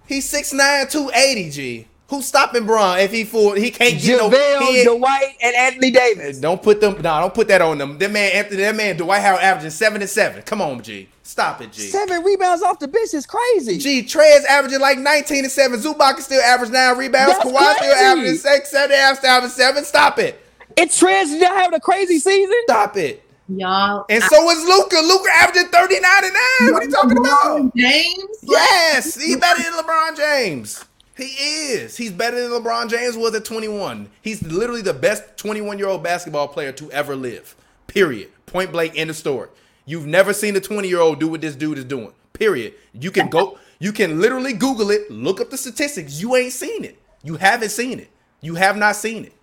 He's 0.07 0.29
6'9", 0.33 0.91
280, 0.91 1.51
G. 1.51 1.87
Who's 2.11 2.27
stopping 2.27 2.67
Bron 2.67 2.99
if 2.99 3.13
he 3.13 3.23
full? 3.23 3.53
He 3.53 3.71
can't 3.71 4.01
get 4.03 4.19
no. 4.19 4.29
JaVale, 4.29 4.59
he 4.63 4.79
ain't- 4.81 4.99
Dwight, 4.99 5.37
and 5.41 5.55
Anthony 5.55 5.91
Davis. 5.93 6.39
Don't 6.39 6.61
put 6.61 6.81
them. 6.81 6.95
No, 6.97 7.21
don't 7.21 7.33
put 7.33 7.47
that 7.49 7.63
on 7.63 7.79
them. 7.79 7.99
That 7.99 8.11
man, 8.11 8.33
Anthony. 8.33 8.63
That 8.63 8.75
man, 8.75 8.97
Dwight 8.97 9.23
Howard 9.23 9.41
averaging 9.43 9.71
seven 9.71 10.01
and 10.03 10.11
seven. 10.11 10.43
Come 10.43 10.61
on, 10.61 10.83
G. 10.83 11.09
Stop 11.23 11.61
it, 11.63 11.71
G. 11.71 11.83
Seven 11.83 12.25
rebounds 12.25 12.65
off 12.65 12.81
the 12.81 12.89
bench 12.89 13.15
is 13.15 13.25
crazy. 13.27 13.79
G. 13.79 14.03
Trey's 14.03 14.45
averaging 14.47 14.81
like 14.81 14.99
nineteen 14.99 15.45
and 15.45 15.53
seven. 15.53 15.79
Zubac 15.79 16.19
is 16.19 16.25
still 16.25 16.43
averaging 16.43 16.75
nine 16.75 16.99
rebounds. 16.99 17.35
That's 17.39 17.49
Kawhi 17.49 17.75
still 17.77 17.95
averaging 17.95 18.37
six, 18.39 18.71
seven, 18.73 18.97
half, 18.97 19.21
seven, 19.21 19.49
seven. 19.49 19.85
Stop 19.85 20.19
it. 20.19 20.45
It 20.77 20.89
Trez 20.89 21.31
did 21.31 21.43
having 21.45 21.75
a 21.75 21.81
crazy 21.81 22.19
season. 22.19 22.57
Stop 22.65 22.97
it. 22.97 23.23
Y'all. 23.49 24.05
And 24.09 24.23
so 24.25 24.51
is 24.51 24.65
Luka. 24.65 24.97
Luka 25.05 25.29
averaging 25.37 25.69
thirty 25.71 26.01
nine 26.01 26.25
and 26.25 26.35
nine. 26.35 26.73
What 26.73 26.83
are 26.83 26.87
you 26.87 26.91
talking 26.91 27.19
about? 27.19 27.77
James? 27.77 28.25
Yes, 28.43 29.15
he's 29.21 29.37
better 29.37 29.63
than 29.63 29.73
LeBron 29.75 30.17
James. 30.17 30.85
He 31.21 31.27
is. 31.27 31.99
He's 31.99 32.13
better 32.13 32.41
than 32.41 32.51
LeBron 32.51 32.89
James 32.89 33.15
was 33.15 33.35
at 33.35 33.45
21. 33.45 34.09
He's 34.23 34.43
literally 34.43 34.81
the 34.81 34.95
best 34.95 35.37
21 35.37 35.79
year 35.79 35.89
old 35.89 36.03
basketball 36.03 36.49
player 36.49 36.73
to 36.73 36.91
ever 36.93 37.15
live. 37.15 37.55
Period. 37.87 38.31
Point 38.47 38.73
blank. 38.73 38.95
End 38.97 39.11
of 39.11 39.17
story. 39.17 39.51
You've 39.85 40.07
never 40.07 40.33
seen 40.33 40.57
a 40.57 40.61
20 40.61 40.89
year 40.89 41.01
old 41.01 41.21
do 41.21 41.29
what 41.29 41.43
this 41.43 41.57
dude 41.57 41.77
is 41.77 41.85
doing. 41.85 42.13
Period. 42.33 42.73
You 42.95 43.11
can 43.11 43.29
go. 43.29 43.59
You 43.79 43.93
can 43.93 44.19
literally 44.19 44.55
Google 44.55 44.91
it. 44.91 45.11
Look 45.11 45.43
up 45.43 45.51
the 45.51 45.59
statistics. 45.59 46.21
You 46.21 46.37
ain't 46.37 46.55
seen 46.55 46.85
it. 46.85 46.99
You 47.23 47.37
haven't 47.37 47.71
seen 47.71 47.99
it. 47.99 48.09
You 48.41 48.55
have 48.55 48.79
not 48.79 48.97
seen 48.97 49.25
it. 49.27 49.35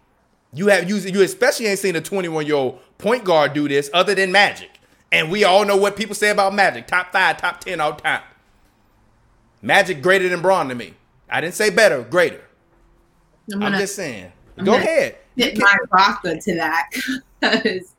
You 0.53 0.67
have 0.67 0.89
you, 0.89 0.95
you 0.95 1.21
especially 1.21 1.67
ain't 1.67 1.77
seen 1.77 1.95
a 1.95 2.01
21 2.01 2.47
year 2.47 2.55
old 2.55 2.79
point 2.97 3.23
guard 3.23 3.53
do 3.53 3.67
this 3.67 3.91
other 3.93 4.15
than 4.15 4.31
Magic. 4.31 4.71
And 5.11 5.29
we 5.29 5.43
all 5.43 5.63
know 5.63 5.77
what 5.77 5.95
people 5.95 6.15
say 6.15 6.31
about 6.31 6.55
Magic. 6.55 6.87
Top 6.87 7.11
five, 7.11 7.37
top 7.37 7.59
10 7.59 7.79
all 7.79 7.93
time. 7.93 8.23
Magic 9.61 10.01
greater 10.01 10.27
than 10.27 10.41
Bron 10.41 10.69
to 10.69 10.75
me. 10.75 10.95
I 11.29 11.41
didn't 11.41 11.55
say 11.55 11.69
better, 11.69 12.03
greater. 12.03 12.41
I'm 13.53 13.63
I'm 13.63 13.73
just 13.79 13.95
saying. 13.95 14.31
I'm 14.57 14.65
Go 14.65 14.75
ahead. 14.75 15.17
You 15.35 15.45
hit 15.45 15.55
can, 15.55 15.63
my 15.63 15.75
vodka 15.91 16.39
to 16.39 16.55
that 16.55 16.89
because 17.41 17.93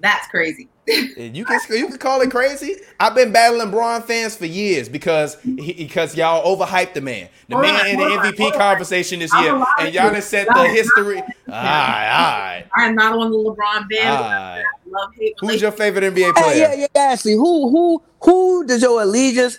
that's 0.00 0.26
crazy. 0.28 0.68
you 0.86 1.44
can 1.44 1.60
you 1.70 1.86
can 1.88 1.98
call 1.98 2.20
it 2.22 2.30
crazy. 2.30 2.74
I've 2.98 3.14
been 3.14 3.30
battling 3.30 3.70
Bron 3.70 4.02
fans 4.02 4.36
for 4.36 4.46
years 4.46 4.88
because 4.88 5.36
he, 5.42 5.74
because 5.74 6.16
y'all 6.16 6.44
overhyped 6.56 6.94
the 6.94 7.00
man. 7.00 7.28
The 7.48 7.54
Hold 7.54 7.66
man 7.66 7.80
on, 7.80 7.86
in 7.86 7.98
the 7.98 8.04
hold 8.04 8.18
on, 8.18 8.32
MVP 8.32 8.38
hold 8.38 8.54
conversation 8.54 9.20
this 9.20 9.32
I'm 9.32 9.44
year, 9.44 9.64
and 9.78 9.94
y'all 9.94 10.08
to. 10.08 10.12
done 10.14 10.22
set 10.22 10.48
the 10.48 10.68
history. 10.68 11.18
All 11.20 11.24
right, 11.54 12.64
I 12.76 12.86
am 12.86 12.94
not 12.96 13.12
on 13.16 13.30
the 13.30 13.36
LeBron 13.36 13.88
band. 13.88 14.08
all 14.08 14.22
right. 14.24 14.64
Love 14.86 15.10
hate. 15.18 15.34
Who's 15.40 15.60
your 15.62 15.72
favorite 15.72 16.02
NBA 16.04 16.32
Hey, 16.36 16.42
player? 16.42 16.56
yeah, 16.74 16.74
yeah, 16.94 17.00
Ashley. 17.00 17.34
Who, 17.34 17.70
who, 17.70 18.02
who 18.22 18.66
does 18.66 18.82
your 18.82 19.02
allegiance 19.02 19.58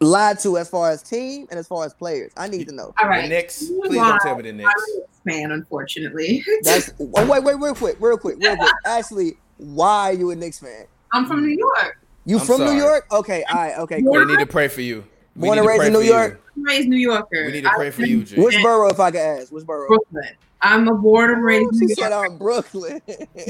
uh, 0.00 0.06
lie 0.06 0.34
to 0.34 0.58
as 0.58 0.68
far 0.68 0.90
as 0.90 1.02
team 1.02 1.46
and 1.50 1.58
as 1.58 1.66
far 1.66 1.84
as 1.84 1.94
players? 1.94 2.32
I 2.36 2.48
need 2.48 2.68
to 2.68 2.74
know. 2.74 2.92
All 3.00 3.08
right, 3.08 3.16
The 3.16 3.22
right. 3.22 3.28
Knicks. 3.28 3.64
Please 3.68 3.98
on. 3.98 4.10
don't 4.10 4.20
tell 4.20 4.36
me 4.36 4.42
the 4.42 4.52
Knicks. 4.52 4.70
I'm 4.70 4.94
a 4.94 4.98
Knicks 4.98 5.20
fan, 5.26 5.52
unfortunately. 5.52 6.44
That's 6.62 6.92
oh, 7.00 7.26
wait, 7.26 7.42
wait, 7.44 7.56
real 7.58 7.74
quick, 7.74 7.96
real 8.00 8.18
quick, 8.18 8.36
real 8.38 8.56
quick. 8.56 8.72
Ashley, 8.84 9.36
why 9.58 10.10
are 10.10 10.12
you 10.14 10.30
a 10.30 10.36
Knicks 10.36 10.58
fan? 10.58 10.86
I'm 11.12 11.26
from 11.26 11.42
New 11.46 11.56
York. 11.56 11.98
You 12.24 12.38
I'm 12.38 12.46
from 12.46 12.58
sorry. 12.58 12.70
New 12.74 12.76
York? 12.76 13.06
Okay, 13.12 13.42
all 13.44 13.56
right, 13.56 13.78
okay, 13.78 14.02
cool. 14.02 14.12
They 14.14 14.24
need 14.24 14.38
to 14.38 14.46
pray 14.46 14.68
for 14.68 14.82
you. 14.82 15.04
We 15.36 15.46
Born 15.46 15.56
need 15.56 15.60
and 15.60 15.66
to 15.66 15.70
raised 15.70 15.84
in 15.84 15.92
New. 15.92 16.00
York? 16.00 16.42
I'm 16.56 16.62
raised 16.64 16.88
New 16.88 16.96
Yorker. 16.96 17.46
We 17.46 17.52
need 17.52 17.64
to 17.64 17.70
pray 17.70 17.86
I 17.86 17.90
for 17.90 18.02
you, 18.02 18.20
in 18.20 18.26
G. 18.26 18.40
Which 18.40 18.56
borough, 18.62 18.90
if 18.90 19.00
I 19.00 19.10
could 19.10 19.20
ask? 19.20 19.52
Which 19.52 19.64
borough? 19.64 19.88
Brooklyn. 19.88 20.34
I'm 20.62 20.88
a 20.88 20.94
born 20.94 21.30
and 21.30 21.42
raised 21.44 21.74
She 21.78 21.86
New 21.86 21.94
said 21.94 22.12
I'm 22.12 22.36
Brooklyn. 22.36 23.00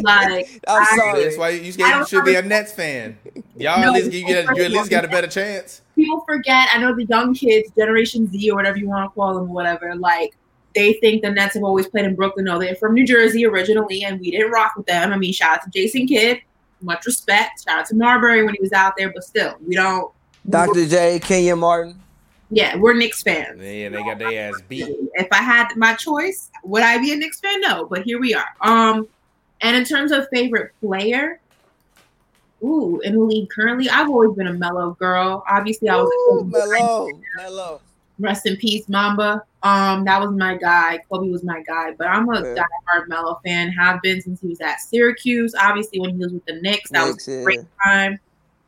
Like, 0.03 0.61
I'm 0.69 0.83
I- 0.83 0.97
sorry. 0.97 1.25
That's 1.25 1.37
why 1.37 1.49
you, 1.51 1.73
you, 1.73 2.07
should 2.07 2.25
be 2.25 2.37
a 2.37 2.43
Nets 2.43 2.73
fan. 2.73 3.19
Y'all 3.57 3.81
No, 3.81 3.89
at 3.89 4.05
least 4.05 4.13
you, 4.13 4.27
get, 4.27 4.57
you 4.57 4.63
at 4.65 4.71
least 4.71 4.91
got 4.91 5.05
a 5.05 5.09
better 5.09 5.27
chance. 5.27 5.83
people 5.97 6.21
forget. 6.27 6.69
I 6.73 6.79
know 6.79 6.95
the 6.95 7.05
young 7.07 7.35
kids, 7.35 7.71
Generation 7.77 8.31
Z 8.31 8.51
or 8.51 8.57
whatever 8.57 8.79
you 8.79 8.89
want 8.89 9.11
to 9.11 9.15
call 9.15 9.35
them, 9.35 9.49
whatever. 9.49 9.95
Like 9.97 10.37
they 10.75 10.95
think 10.95 11.23
the 11.23 11.31
Nets 11.31 11.55
have 11.55 11.65
always 11.65 11.89
played 11.89 12.05
in 12.05 12.15
Brooklyn. 12.15 12.45
No, 12.45 12.59
they're 12.59 12.77
from 12.77 12.95
New 12.95 13.07
Jersey 13.07 13.45
originally, 13.45 14.05
and 14.05 14.21
we 14.21 14.31
didn't 14.31 14.53
rock 14.53 14.75
with 14.77 14.87
them. 14.87 15.13
I 15.13 15.17
mean, 15.17 15.33
shout 15.33 15.55
out 15.59 15.63
to 15.65 15.71
Jason 15.71 16.07
Kidd, 16.07 16.41
much 16.81 17.05
respect. 17.07 17.65
Shout 17.65 17.81
out 17.81 17.87
to 17.87 17.97
Marbury 17.97 18.45
when 18.45 18.55
he 18.55 18.61
was 18.61 18.73
out 18.73 18.95
there, 18.97 19.13
but 19.13 19.25
still, 19.25 19.57
we 19.67 19.75
don't. 19.75 20.13
Dr. 20.49 20.87
J, 20.87 21.19
Kenyon 21.19 21.59
Martin. 21.59 22.01
Yeah, 22.51 22.77
we're 22.77 22.95
Knicks 22.95 23.23
fans. 23.23 23.61
Yeah, 23.63 23.89
they 23.91 24.03
got 24.03 24.19
their 24.19 24.49
ass 24.51 24.61
beat. 24.69 24.89
If 25.15 25.29
I 25.31 25.37
had 25.37 25.69
my 25.77 25.95
choice, 25.95 26.51
would 26.65 26.83
I 26.83 26.99
be 26.99 27.13
a 27.13 27.17
Knicks 27.17 27.41
fan? 27.41 27.61
No, 27.61 27.87
but 27.87 28.03
here 28.03 28.21
we 28.21 28.35
are. 28.35 28.49
Um, 28.61 29.07
and 29.61 29.77
in 29.77 29.85
terms 29.85 30.11
of 30.11 30.27
favorite 30.33 30.73
player, 30.81 31.39
ooh, 32.63 33.01
in 33.05 33.15
the 33.15 33.21
league 33.21 33.51
currently, 33.51 33.89
I've 33.89 34.09
always 34.09 34.37
been 34.37 34.49
a 34.49 34.53
Melo 34.55 34.93
girl. 34.99 35.45
Obviously, 35.49 35.89
I 35.89 35.97
was 35.97 36.11
Ooh, 36.13 36.45
Melo, 36.45 37.09
Melo. 37.37 37.81
rest 38.19 38.47
in 38.47 38.57
peace, 38.57 38.89
Mamba. 38.89 39.45
Um, 39.63 40.05
that 40.07 40.21
was 40.21 40.31
my 40.33 40.57
guy. 40.57 40.99
Kobe 41.11 41.31
was 41.31 41.45
my 41.45 41.63
guy, 41.63 41.93
but 41.93 42.09
I'm 42.09 42.29
a 42.31 42.41
Yeah. 42.41 42.65
diehard 42.65 43.09
Melo 43.09 43.39
fan. 43.45 43.71
Have 43.71 44.01
been 44.03 44.21
since 44.23 44.41
he 44.41 44.49
was 44.49 44.61
at 44.61 44.81
Syracuse. 44.81 45.55
Obviously, 45.55 46.01
when 46.01 46.11
he 46.11 46.17
was 46.17 46.33
with 46.33 46.45
the 46.47 46.61
Knicks, 46.61 46.91
that 46.91 47.07
Knicks, 47.07 47.27
was 47.27 47.29
a 47.29 47.39
yeah. 47.39 47.45
great 47.45 47.61
time. 47.85 48.19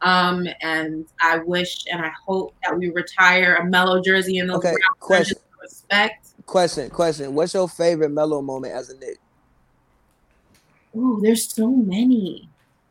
Um, 0.02 0.46
and 0.60 1.06
I 1.20 1.38
wish 1.38 1.84
and 1.90 2.04
I 2.04 2.10
hope 2.26 2.54
that 2.62 2.76
we 2.76 2.90
retire 2.90 3.56
a 3.56 3.64
Melo 3.64 4.02
jersey 4.02 4.38
in 4.38 4.48
those 4.48 4.58
Okay, 4.58 4.68
round 4.68 5.00
question. 5.00 5.38
respect. 5.60 6.28
Question, 6.46 6.90
question. 6.90 7.34
What's 7.34 7.54
your 7.54 7.68
favorite 7.68 8.10
Melo 8.10 8.42
moment 8.42 8.74
as 8.74 8.90
a 8.90 8.98
Knick? 8.98 9.18
Oh, 10.96 11.20
there's 11.22 11.48
so 11.48 11.68
many. 11.70 12.48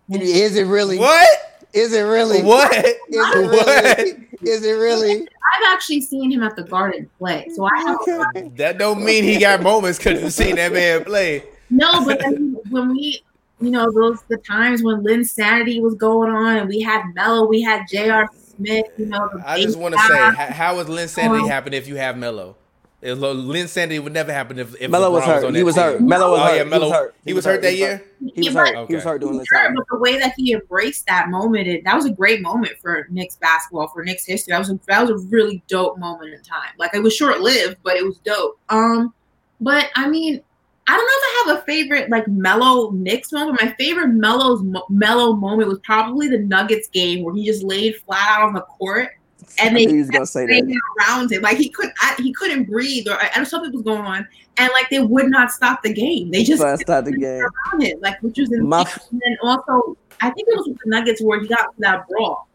Is 0.10 0.56
it 0.56 0.64
really? 0.64 0.98
What? 0.98 1.30
Is 1.74 1.94
it 1.94 2.02
really? 2.02 2.42
What? 2.44 2.74
Is 2.74 2.96
it 3.10 3.36
really? 3.36 4.28
Is 4.42 4.66
it 4.66 4.72
really? 4.72 5.22
I've 5.22 5.74
actually 5.74 6.02
seen 6.02 6.32
him 6.32 6.44
at 6.44 6.56
the 6.56 6.64
Garden 6.64 7.10
play, 7.18 7.48
so 7.54 7.66
I 7.66 7.78
have 7.78 8.00
a 8.08 8.12
lot 8.18 8.36
Okay. 8.36 8.52
That 8.56 8.78
don't 8.78 9.04
mean 9.04 9.24
he 9.24 9.38
got 9.40 9.62
moments 9.62 9.98
because 9.98 10.22
you've 10.22 10.34
seen 10.34 10.56
that 10.56 10.74
man 10.74 11.04
play. 11.04 11.44
No, 11.70 12.04
but 12.06 12.20
then 12.20 12.58
when 12.70 12.90
we, 12.92 13.22
you 13.62 13.72
know, 13.72 13.92
those 13.92 14.22
the 14.28 14.38
times 14.38 14.84
when 14.84 15.04
Linsanity 15.04 15.82
was 15.82 15.96
going 15.96 16.32
on, 16.32 16.58
and 16.58 16.70
we 16.70 16.82
had 16.82 17.04
Melo, 17.14 17.46
we 17.48 17.62
had 17.62 17.86
J.R. 17.90 18.28
Smith, 18.58 18.86
you 18.98 19.06
know. 19.08 19.30
I 19.46 19.62
just 19.62 19.78
want 19.78 19.94
to 19.96 20.00
say, 20.02 20.18
how, 20.18 20.34
how 20.34 20.76
would 20.78 20.88
Linsanity 20.88 21.44
Um, 21.44 21.48
happen 21.50 21.74
if 21.74 21.88
you 21.88 21.96
have 21.96 22.18
Melo? 22.18 22.56
It- 23.02 23.18
Linsanity 23.18 24.00
would 24.04 24.14
never 24.14 24.32
happen 24.32 24.60
if, 24.60 24.80
if 24.80 24.92
Melo 24.92 25.10
was 25.12 25.24
LeBron 25.24 25.26
hurt. 25.26 25.44
on 25.46 25.54
He 25.56 25.60
that 25.62 25.66
was 25.66 25.76
team. 25.76 25.84
hurt. 25.84 26.02
Melo 26.02 26.32
was 26.32 26.40
Oh 26.40 26.44
hurt. 26.44 26.56
yeah, 26.58 26.64
Melo. 26.66 26.86
He 26.86 26.90
was 26.90 26.94
hurt. 27.00 27.16
He 27.26 27.34
was 27.34 27.46
hurt 27.46 27.62
that 27.64 27.76
year. 27.76 28.04
He 28.36 28.42
was 28.48 28.54
hurt. 28.54 28.88
He 28.90 28.96
was 28.96 29.04
hurt 29.04 29.22
doing 29.22 29.38
this 29.40 29.48
time. 29.52 29.74
but 29.74 29.86
the 29.90 29.98
way 29.98 30.20
that 30.20 30.34
he 30.38 30.54
embraced 30.54 31.08
that 31.08 31.30
moment, 31.30 31.68
it, 31.68 31.84
that 31.84 31.96
was 31.96 32.06
a 32.06 32.12
great 32.12 32.42
moment 32.44 32.74
for 32.80 33.08
Knicks 33.10 33.38
basketball, 33.38 33.88
for 33.88 34.04
Knicks 34.04 34.26
history. 34.28 34.52
That 34.52 34.60
was 34.60 34.70
a, 34.70 34.80
that 34.88 35.02
was 35.02 35.10
a 35.10 35.28
really 35.30 35.64
dope 35.68 35.98
moment 35.98 36.34
in 36.36 36.44
time. 36.44 36.70
Like 36.78 36.94
it 36.94 37.02
was 37.02 37.16
short 37.16 37.40
lived, 37.42 37.78
but 37.84 37.96
it 37.96 38.06
was 38.06 38.20
dope. 38.20 38.60
Um, 38.70 39.14
but 39.60 39.88
I 39.96 40.08
mean, 40.08 40.42
I 40.88 40.98
don't 40.98 41.06
know 41.06 41.12
if 41.14 41.24
I 41.24 41.52
have 41.52 41.58
a 41.60 41.66
favorite 41.66 42.10
like 42.10 42.28
Melo 42.28 42.92
Knicks 42.92 43.32
moment. 43.32 43.60
but 43.60 43.66
My 43.68 43.74
favorite 43.76 44.10
Melo's 44.10 44.64
Melo 44.90 45.34
moment 45.34 45.70
was 45.70 45.80
probably 45.84 46.28
the 46.28 46.40
Nuggets 46.40 46.90
game 46.90 47.24
where 47.24 47.34
he 47.36 47.46
just 47.46 47.64
laid 47.64 47.96
flat 48.02 48.40
out 48.40 48.48
on 48.48 48.54
the 48.54 48.62
court 48.62 49.12
and 49.60 49.76
they 49.76 49.88
was 49.88 50.10
gonna 50.10 50.26
say 50.26 50.46
that. 50.46 50.80
around 51.00 51.32
him. 51.32 51.42
Like 51.42 51.58
he 51.58 51.70
couldn't, 51.70 51.94
I, 52.02 52.16
he 52.18 52.34
couldn't 52.34 52.66
breathe, 52.66 53.08
or 53.08 53.14
I, 53.14 53.26
I 53.26 53.30
don't 53.30 53.38
know 53.40 53.44
something 53.46 53.72
was 53.72 53.82
going 53.82 54.02
on, 54.02 54.28
and 54.58 54.70
like 54.74 54.90
they 54.90 55.00
would 55.00 55.30
not 55.30 55.52
stop 55.52 55.84
the 55.84 55.94
game. 55.94 56.32
They 56.32 56.44
just 56.44 56.62
start 56.82 57.06
the 57.06 57.12
game. 57.12 57.42
around 57.42 57.82
him, 57.82 58.00
like 58.02 58.22
which 58.22 58.38
was 58.38 58.52
insane. 58.52 58.68
My- 58.68 58.82
and 59.12 59.22
then 59.22 59.38
also, 59.44 59.98
I 60.22 60.30
think 60.30 60.48
it 60.48 60.58
was 60.58 60.68
with 60.68 60.78
the 60.84 60.90
Nuggets 60.90 61.22
where 61.22 61.40
he 61.42 61.48
got 61.48 61.70
that 61.80 62.08
brawl, 62.08 62.48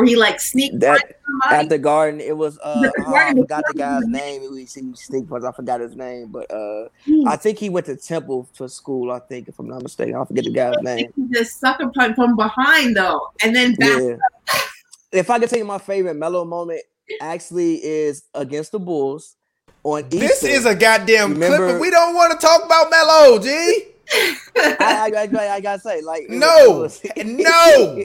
where 0.00 0.08
he 0.08 0.16
like 0.16 0.40
sneaked 0.40 0.80
That- 0.80 0.98
somebody. 1.26 1.56
At 1.64 1.68
the 1.68 1.78
garden, 1.78 2.20
it 2.20 2.36
was 2.36 2.58
uh, 2.58 2.82
At 2.84 2.92
the 2.92 3.04
oh, 3.06 3.10
I 3.10 3.12
Garden, 3.12 3.42
forgot 3.42 3.64
the 3.68 3.78
guy's 3.78 4.06
name. 4.06 4.42
We 4.52 4.66
see 4.66 4.82
sneak 4.94 5.28
punch. 5.28 5.44
I 5.44 5.52
forgot 5.52 5.80
his 5.80 5.94
name, 5.94 6.28
but 6.32 6.50
uh, 6.50 6.88
Hmm. 7.06 7.28
I 7.28 7.36
think 7.36 7.58
he 7.58 7.68
went 7.70 7.86
to 7.86 7.96
Temple 7.96 8.48
for 8.54 8.66
school. 8.68 9.12
I 9.12 9.20
think, 9.20 9.48
if 9.48 9.58
I'm 9.58 9.68
not 9.68 9.82
mistaken, 9.82 10.16
I 10.16 10.24
forget 10.24 10.44
the 10.44 10.50
guy's 10.52 10.74
name. 10.82 11.12
He 11.16 11.26
just 11.32 11.60
sucker 11.60 11.88
punch 11.94 12.16
from 12.16 12.34
behind 12.36 12.96
though, 12.96 13.28
and 13.42 13.54
then 13.54 13.74
back. 13.76 14.00
Yeah. 14.00 14.16
If 15.12 15.30
I 15.30 15.38
could 15.38 15.48
tell 15.50 15.58
you 15.58 15.64
my 15.64 15.78
favorite 15.78 16.14
Melo 16.14 16.44
moment, 16.44 16.80
actually 17.20 17.76
is 17.84 18.22
against 18.34 18.72
the 18.72 18.78
Bulls 18.80 19.36
on 19.82 20.08
This 20.08 20.42
is 20.44 20.66
a 20.66 20.74
goddamn 20.74 21.34
clip, 21.36 21.50
Remember- 21.50 21.72
but 21.74 21.80
we 21.80 21.90
don't 21.90 22.14
want 22.14 22.38
to 22.38 22.44
talk 22.46 22.64
about 22.64 22.90
Melo, 22.90 23.38
G. 23.38 23.84
I, 24.56 25.10
I, 25.16 25.28
I, 25.38 25.48
I 25.54 25.60
gotta 25.60 25.80
say, 25.80 26.02
like, 26.02 26.28
No. 26.28 26.80
was- 26.80 27.00
No. 27.16 28.04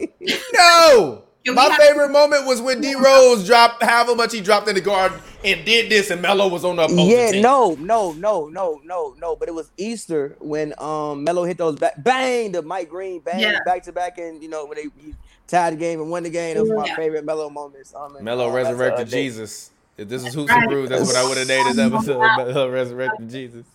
No. 0.53 1.23
Can 1.45 1.53
My 1.55 1.63
have- 1.65 1.75
favorite 1.75 2.09
moment 2.09 2.45
was 2.47 2.59
when 2.61 2.81
D 2.81 2.95
Rose 2.95 3.45
dropped 3.45 3.83
however 3.83 4.15
much 4.15 4.33
he 4.33 4.41
dropped 4.41 4.67
in 4.67 4.73
the 4.75 4.81
garden 4.81 5.19
and 5.43 5.63
did 5.63 5.91
this, 5.91 6.09
and 6.09 6.21
Melo 6.21 6.47
was 6.47 6.65
on 6.65 6.75
the 6.77 6.83
opposing 6.85 7.07
Yeah, 7.07 7.31
team. 7.33 7.41
no, 7.43 7.75
no, 7.79 8.13
no, 8.13 8.47
no, 8.47 8.81
no, 8.83 9.15
no. 9.19 9.35
But 9.35 9.47
it 9.49 9.53
was 9.53 9.69
Easter 9.77 10.35
when 10.39 10.73
um 10.79 11.23
Melo 11.23 11.43
hit 11.43 11.57
those 11.59 11.75
back 11.75 11.93
bang 12.03 12.51
the 12.51 12.61
Mike 12.63 12.89
Breen 12.89 13.19
bang 13.19 13.39
Yeah. 13.39 13.59
back 13.63 13.83
to 13.83 13.91
back 13.91 14.17
and 14.17 14.41
you 14.41 14.49
know 14.49 14.65
when 14.65 14.77
they 14.77 14.83
he 15.05 15.13
tied 15.47 15.73
the 15.73 15.77
game 15.77 16.01
and 16.01 16.09
won 16.09 16.23
the 16.23 16.31
game. 16.31 16.55
Those 16.57 16.67
were 16.69 16.77
my 16.77 16.87
Yeah. 16.87 16.95
favorite 16.95 17.23
Melo 17.25 17.49
moments. 17.51 17.93
Um, 17.95 18.15
and, 18.15 18.27
uh, 18.27 18.45
uh, 18.47 18.49
resurrected 18.49 19.07
Jesus. 19.09 19.69
If 19.97 20.09
this 20.09 20.25
is 20.25 20.33
Who's 20.33 20.49
Right. 20.49 20.63
and 20.63 20.69
Brews, 20.69 20.89
that's 20.89 21.05
what 21.07 21.15
I 21.15 21.23
would 21.27 21.37
have 21.37 21.47
named 21.47 21.69
this 21.77 21.77
episode. 21.93 22.19
Melo 22.37 22.69
resurrected 22.69 23.29
Jesus. 23.29 23.65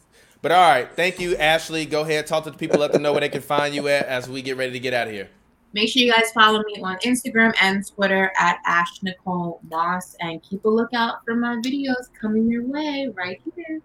But 0.42 0.50
all 0.52 0.68
right, 0.70 0.88
thank 0.96 1.20
you, 1.20 1.36
Ashley. 1.36 1.84
Go 1.86 2.00
ahead, 2.00 2.26
talk 2.26 2.44
to 2.44 2.50
the 2.50 2.56
people, 2.58 2.80
let 2.80 2.92
them 2.92 3.02
know 3.02 3.12
where 3.12 3.20
they 3.20 3.28
can 3.28 3.42
find 3.42 3.74
you 3.74 3.86
at 3.88 4.06
as 4.06 4.28
we 4.28 4.42
get 4.42 4.56
ready 4.56 4.72
to 4.72 4.80
get 4.80 4.92
out 4.92 5.06
of 5.06 5.12
here. 5.12 5.28
Make 5.72 5.88
sure 5.88 6.02
you 6.02 6.12
guys 6.12 6.32
follow 6.32 6.62
me 6.64 6.82
on 6.82 6.98
Instagram 6.98 7.54
and 7.60 7.86
Twitter 7.86 8.32
at 8.38 8.58
Ash 8.66 9.02
Nicole 9.02 9.60
Moss 9.70 10.16
and 10.20 10.42
keep 10.42 10.64
a 10.64 10.68
lookout 10.68 11.24
for 11.24 11.36
my 11.36 11.56
videos 11.56 12.08
coming 12.20 12.50
your 12.50 12.64
way 12.64 13.08
right 13.14 13.40
here. 13.54 13.80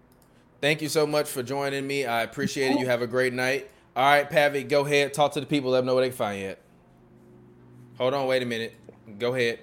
Thank 0.60 0.82
you 0.82 0.88
so 0.88 1.06
much 1.06 1.28
for 1.28 1.42
joining 1.44 1.86
me. 1.86 2.04
I 2.04 2.22
appreciate 2.22 2.72
it. 2.72 2.80
You 2.80 2.86
have 2.86 3.02
a 3.02 3.06
great 3.06 3.32
night. 3.32 3.70
All 3.94 4.04
right, 4.04 4.28
Pavy, 4.28 4.64
go 4.64 4.84
ahead. 4.84 5.14
Talk 5.14 5.32
to 5.34 5.40
the 5.40 5.46
people. 5.46 5.70
Let 5.70 5.78
them 5.78 5.86
know 5.86 5.94
where 5.94 6.04
they 6.04 6.08
can 6.08 6.16
find 6.16 6.40
you 6.40 6.48
at. 6.48 6.58
Hold 7.98 8.14
on, 8.14 8.26
wait 8.26 8.42
a 8.42 8.46
minute. 8.46 8.74
Go 9.18 9.34
ahead. 9.34 9.60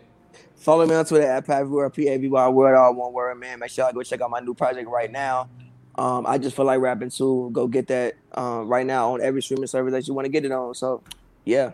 Follow 0.55 0.85
me 0.85 0.95
on 0.95 1.03
Twitter 1.05 1.27
at 1.27 1.45
Pavy 1.45 1.67
World, 1.67 1.93
P 1.93 2.07
A 2.07 2.17
V 2.17 2.29
Y 2.29 2.47
Word, 2.47 2.75
all 2.75 2.95
one 2.95 3.11
word, 3.11 3.35
man. 3.35 3.59
Make 3.59 3.69
sure 3.69 3.83
I 3.83 3.91
go 3.91 4.01
check 4.01 4.21
out 4.21 4.29
my 4.29 4.39
new 4.39 4.53
project 4.53 4.89
right 4.89 5.11
now. 5.11 5.49
Um, 5.95 6.25
I 6.25 6.37
just 6.37 6.55
feel 6.55 6.65
like 6.65 6.79
rapping 6.79 7.09
too. 7.09 7.49
Go 7.51 7.67
get 7.67 7.87
that 7.87 8.15
um, 8.31 8.69
right 8.69 8.85
now 8.85 9.13
on 9.13 9.21
every 9.21 9.41
streaming 9.41 9.67
service 9.67 9.91
that 9.91 10.07
you 10.07 10.13
want 10.13 10.25
to 10.25 10.29
get 10.29 10.45
it 10.45 10.51
on. 10.53 10.73
So, 10.73 11.03
yeah. 11.43 11.73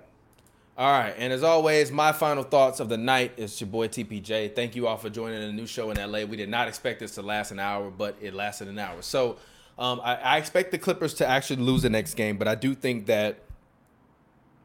All 0.80 0.90
right, 0.90 1.14
and 1.18 1.34
as 1.34 1.44
always, 1.44 1.92
my 1.92 2.14
final 2.14 2.42
thoughts 2.42 2.80
of 2.80 2.88
the 2.88 2.96
night 2.96 3.34
is 3.36 3.60
your 3.60 3.70
boy 3.70 3.90
TPJ. 3.90 4.56
Thank 4.56 4.78
you 4.78 4.88
all 4.88 4.96
for 4.96 5.10
joining 5.10 5.44
a 5.44 5.52
new 5.52 5.68
show 5.68 5.92
in 5.92 5.98
LA. 5.98 6.24
We 6.24 6.38
did 6.38 6.48
not 6.48 6.70
expect 6.70 7.02
this 7.02 7.16
to 7.16 7.22
last 7.22 7.52
an 7.52 7.60
hour, 7.60 7.92
but 7.92 8.16
it 8.22 8.34
lasted 8.34 8.70
an 8.70 8.80
hour. 8.80 9.02
So 9.02 9.36
um, 9.78 10.00
I, 10.02 10.16
I 10.16 10.38
expect 10.38 10.72
the 10.72 10.78
Clippers 10.78 11.14
to 11.16 11.28
actually 11.28 11.62
lose 11.62 11.82
the 11.82 11.90
next 11.90 12.14
game, 12.14 12.38
but 12.38 12.48
I 12.48 12.56
do 12.56 12.74
think 12.76 13.08
that 13.08 13.40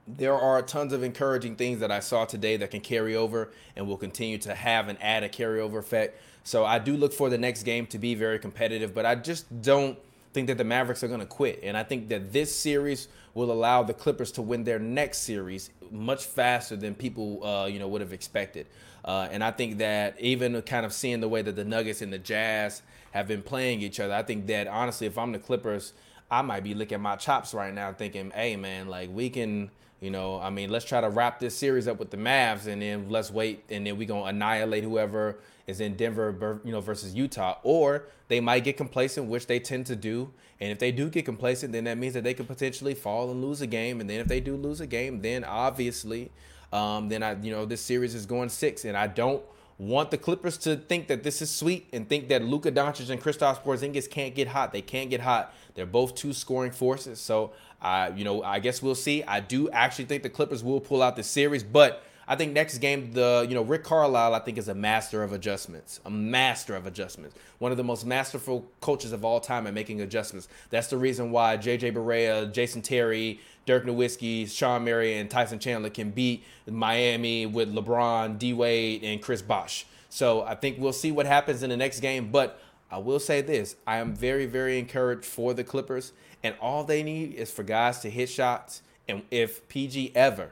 there 0.07 0.37
are 0.37 0.63
tons 0.63 0.93
of 0.93 1.03
encouraging 1.03 1.57
things 1.57 1.81
that 1.81 1.91
I 1.91 1.99
saw 1.99 2.25
today 2.25 2.59
that 2.59 2.71
can 2.71 2.81
carry 2.81 3.17
over 3.17 3.51
and 3.75 3.89
will 3.89 3.99
continue 3.99 4.39
to 4.39 4.55
have 4.55 4.87
and 4.87 4.97
add 5.03 5.25
a 5.25 5.29
carryover 5.29 5.81
effect. 5.81 6.17
So 6.45 6.65
I 6.65 6.79
do 6.79 6.97
look 6.97 7.13
for 7.13 7.29
the 7.29 7.39
next 7.39 7.65
game 7.65 7.89
to 7.89 7.99
be 7.99 8.15
very 8.15 8.39
competitive, 8.39 8.95
but 8.95 9.05
I 9.05 9.17
just 9.17 9.63
don't 9.63 9.99
think 10.35 10.49
that 10.49 10.59
the 10.59 10.65
Mavericks 10.65 11.03
are 11.03 11.09
going 11.09 11.21
to 11.21 11.27
quit. 11.27 11.61
And 11.63 11.77
I 11.77 11.85
think 11.85 12.09
that 12.09 12.33
this 12.33 12.55
series 12.55 13.09
will 13.33 13.51
allow 13.51 13.83
the 13.83 13.95
Clippers 13.95 14.33
to 14.33 14.43
win 14.43 14.65
their 14.65 14.79
next 14.79 15.19
series 15.19 15.71
much 15.91 16.27
faster 16.27 16.77
than 16.77 16.95
people, 16.95 17.45
uh, 17.45 17.67
you 17.67 17.79
know, 17.79 17.89
would 17.89 18.01
have 18.01 18.13
expected. 18.13 18.67
Uh, 19.05 19.29
and 19.31 19.43
I 19.45 19.51
think 19.51 19.79
that 19.79 20.21
even 20.21 20.61
kind 20.63 20.85
of 20.85 20.93
seeing 20.93 21.21
the 21.21 21.29
way 21.29 21.43
that 21.43 21.57
the 21.57 21.65
Nuggets 21.65 22.03
and 22.03 22.13
the 22.13 22.19
Jazz 22.19 22.83
have 23.13 23.29
been 23.29 23.43
playing 23.43 23.81
each 23.81 24.01
other, 24.01 24.15
I 24.15 24.23
think 24.23 24.47
that 24.49 24.67
honestly, 24.67 25.07
if 25.07 25.17
I'm 25.17 25.33
the 25.33 25.39
Clippers, 25.39 25.93
I 26.31 26.43
might 26.43 26.65
be 26.65 26.75
licking 26.75 27.01
my 27.01 27.17
chops 27.17 27.55
right 27.55 27.73
now, 27.73 27.93
thinking, 27.93 28.31
"Hey, 28.31 28.57
man, 28.57 28.89
like 28.89 29.11
we 29.13 29.31
can." 29.31 29.71
You 30.01 30.11
know, 30.11 30.39
I 30.39 30.51
mean, 30.51 30.69
let's 30.69 30.85
try 30.85 31.01
to 31.01 31.09
wrap 31.09 31.39
this 31.39 31.57
series 31.57 31.89
up 31.89 31.99
with 31.99 32.11
the 32.11 32.19
Mavs, 32.19 32.67
and 32.67 32.83
then 32.83 33.09
let's 33.09 33.31
wait, 33.31 33.65
and 33.71 33.87
then 33.87 33.97
we 33.97 34.05
gonna 34.05 34.25
annihilate 34.25 34.85
whoever 34.85 35.39
is 35.67 35.81
in 35.81 35.97
Denver, 35.97 36.61
you 36.65 36.73
know, 36.73 36.81
versus 36.81 37.15
Utah. 37.15 37.59
Or 37.63 38.05
they 38.29 38.41
might 38.41 38.65
get 38.65 38.77
complacent, 38.77 39.29
which 39.29 39.47
they 39.47 39.59
tend 39.59 39.87
to 39.87 39.97
do. 39.97 40.33
And 40.61 40.71
if 40.71 40.79
they 40.79 40.93
do 40.93 41.09
get 41.11 41.25
complacent, 41.25 41.73
then 41.73 41.85
that 41.85 41.99
means 41.99 42.15
that 42.15 42.25
they 42.25 42.35
could 42.35 42.49
potentially 42.49 42.95
fall 42.95 43.31
and 43.31 43.43
lose 43.43 43.61
a 43.61 43.67
game. 43.67 44.01
And 44.01 44.09
then 44.09 44.21
if 44.21 44.29
they 44.29 44.41
do 44.41 44.57
lose 44.57 44.81
a 44.81 44.87
game, 44.87 45.23
then 45.23 45.45
obviously, 45.45 46.31
um, 46.73 47.09
then 47.09 47.23
I, 47.23 47.41
you 47.41 47.51
know, 47.51 47.65
this 47.65 47.81
series 47.81 48.15
is 48.15 48.27
going 48.27 48.49
six. 48.49 48.85
And 48.85 48.97
I 48.97 49.07
don't 49.07 49.43
want 49.79 50.11
the 50.11 50.19
Clippers 50.19 50.57
to 50.59 50.77
think 50.77 51.09
that 51.09 51.23
this 51.23 51.43
is 51.43 51.51
sweet 51.51 51.89
and 51.93 52.09
think 52.09 52.29
that 52.29 52.45
Luka 52.45 52.71
Doncic 52.71 53.11
and 53.11 53.21
Kristaps 53.21 53.63
Porzingis 53.63 54.09
can't 54.09 54.35
get 54.35 54.49
hot. 54.49 54.73
They 54.73 54.83
can't 54.83 55.11
get 55.11 55.21
hot. 55.21 55.53
They're 55.75 55.87
both 55.87 56.15
two 56.15 56.33
scoring 56.33 56.71
forces. 56.71 57.21
So, 57.21 57.53
I, 57.83 58.09
you 58.11 58.25
know, 58.25 58.43
I 58.43 58.61
guess 58.61 58.83
we'll 58.83 58.95
see. 58.95 59.25
I 59.25 59.41
do 59.41 59.69
actually 59.71 60.05
think 60.05 60.23
the 60.23 60.31
Clippers 60.31 60.63
will 60.63 60.81
pull 60.81 61.03
out 61.03 61.17
the 61.17 61.25
series, 61.25 61.65
but 61.65 62.05
I 62.27 62.37
think 62.37 62.53
next 62.53 62.79
game, 62.79 63.13
the 63.13 63.47
you 63.49 63.55
know 63.55 63.63
Rick 63.63 63.85
Carlisle, 63.85 64.35
I 64.35 64.39
think 64.39 64.59
is 64.59 64.69
a 64.69 64.75
master 64.75 65.23
of 65.23 65.33
adjustments, 65.33 66.01
a 66.05 66.11
master 66.11 66.75
of 66.75 66.87
adjustments, 66.87 67.37
one 67.59 67.71
of 67.71 67.77
the 67.77 67.85
most 67.85 68.07
masterful 68.07 68.67
coaches 68.81 69.13
of 69.13 69.25
all 69.25 69.41
time 69.41 69.67
at 69.67 69.75
making 69.75 70.01
adjustments. 70.01 70.49
That's 70.71 70.89
the 70.89 70.97
reason 70.97 71.31
why 71.31 71.57
J.J. 71.57 71.93
Barea, 71.93 72.51
Jason 72.53 72.83
Terry, 72.83 73.41
Dirk 73.67 73.85
Nowitzki, 73.85 74.51
Shawn 74.51 74.85
Marion, 74.85 75.21
and 75.21 75.31
Tyson 75.31 75.59
Chandler 75.59 75.91
can 75.91 76.11
beat 76.11 76.45
Miami 76.67 77.47
with 77.47 77.75
LeBron, 77.75 78.39
D 78.39 78.53
Wade, 78.53 79.05
and 79.05 79.21
Chris 79.21 79.43
Bosh. 79.43 79.87
So 80.09 80.43
I 80.43 80.55
think 80.55 80.79
we'll 80.79 80.93
see 80.93 81.13
what 81.13 81.27
happens 81.27 81.63
in 81.63 81.71
the 81.71 81.77
next 81.77 82.01
game, 82.01 82.31
but. 82.31 82.61
I 82.91 82.99
will 82.99 83.19
say 83.19 83.41
this 83.41 83.75
I 83.89 83.97
am 83.97 84.15
very, 84.15 84.47
very 84.47 84.79
encouraged 84.79 85.25
for 85.25 85.53
the 85.53 85.65
Clippers, 85.65 86.13
and 86.45 86.55
all 86.61 86.85
they 86.85 87.03
need 87.03 87.35
is 87.35 87.51
for 87.51 87.65
guys 87.65 87.99
to 88.01 88.11
hit 88.11 88.29
shots. 88.29 88.83
And 89.09 89.23
if 89.33 89.67
PG 89.69 90.13
ever 90.15 90.51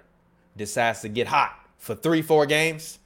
decides 0.57 1.03
to 1.03 1.09
get 1.09 1.29
hot, 1.29 1.62
for 1.83 1.97
three, 1.97 2.23
four 2.23 2.47
games, 2.47 3.01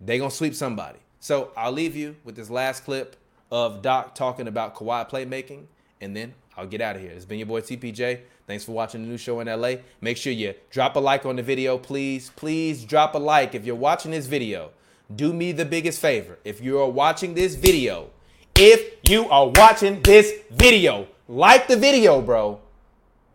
they 0.00 0.18
gonna 0.18 0.32
sweep 0.32 0.52
somebody. 0.52 0.98
So 1.20 1.52
I'll 1.56 1.70
leave 1.70 1.94
you 1.94 2.16
with 2.24 2.34
this 2.34 2.50
last 2.50 2.84
clip 2.84 3.14
of 3.52 3.82
Doc 3.82 4.16
talking 4.16 4.48
about 4.48 4.74
Kawhi 4.74 5.08
playmaking, 5.08 5.66
and 6.00 6.16
then 6.16 6.34
I'll 6.56 6.66
get 6.66 6.80
out 6.80 6.96
of 6.96 7.02
here. 7.02 7.12
It's 7.12 7.24
been 7.24 7.38
your 7.38 7.46
boy 7.46 7.60
TPJ. 7.60 8.22
Thanks 8.48 8.64
for 8.64 8.72
watching 8.72 9.02
the 9.02 9.08
new 9.08 9.16
show 9.16 9.38
in 9.38 9.46
LA. 9.46 9.74
Make 10.00 10.16
sure 10.16 10.32
you 10.32 10.54
drop 10.70 10.96
a 10.96 10.98
like 10.98 11.24
on 11.24 11.36
the 11.36 11.42
video, 11.44 11.78
please. 11.78 12.32
Please 12.34 12.84
drop 12.84 13.14
a 13.14 13.18
like 13.18 13.54
if 13.54 13.64
you're 13.64 13.76
watching 13.76 14.10
this 14.10 14.26
video. 14.26 14.72
Do 15.14 15.32
me 15.32 15.52
the 15.52 15.64
biggest 15.64 16.00
favor. 16.00 16.40
If 16.44 16.60
you 16.60 16.80
are 16.80 16.90
watching 16.90 17.34
this 17.34 17.54
video, 17.54 18.10
if 18.56 19.08
you 19.08 19.28
are 19.28 19.46
watching 19.50 20.02
this 20.02 20.32
video, 20.50 21.06
like 21.28 21.68
the 21.68 21.76
video, 21.76 22.20
bro. 22.20 22.60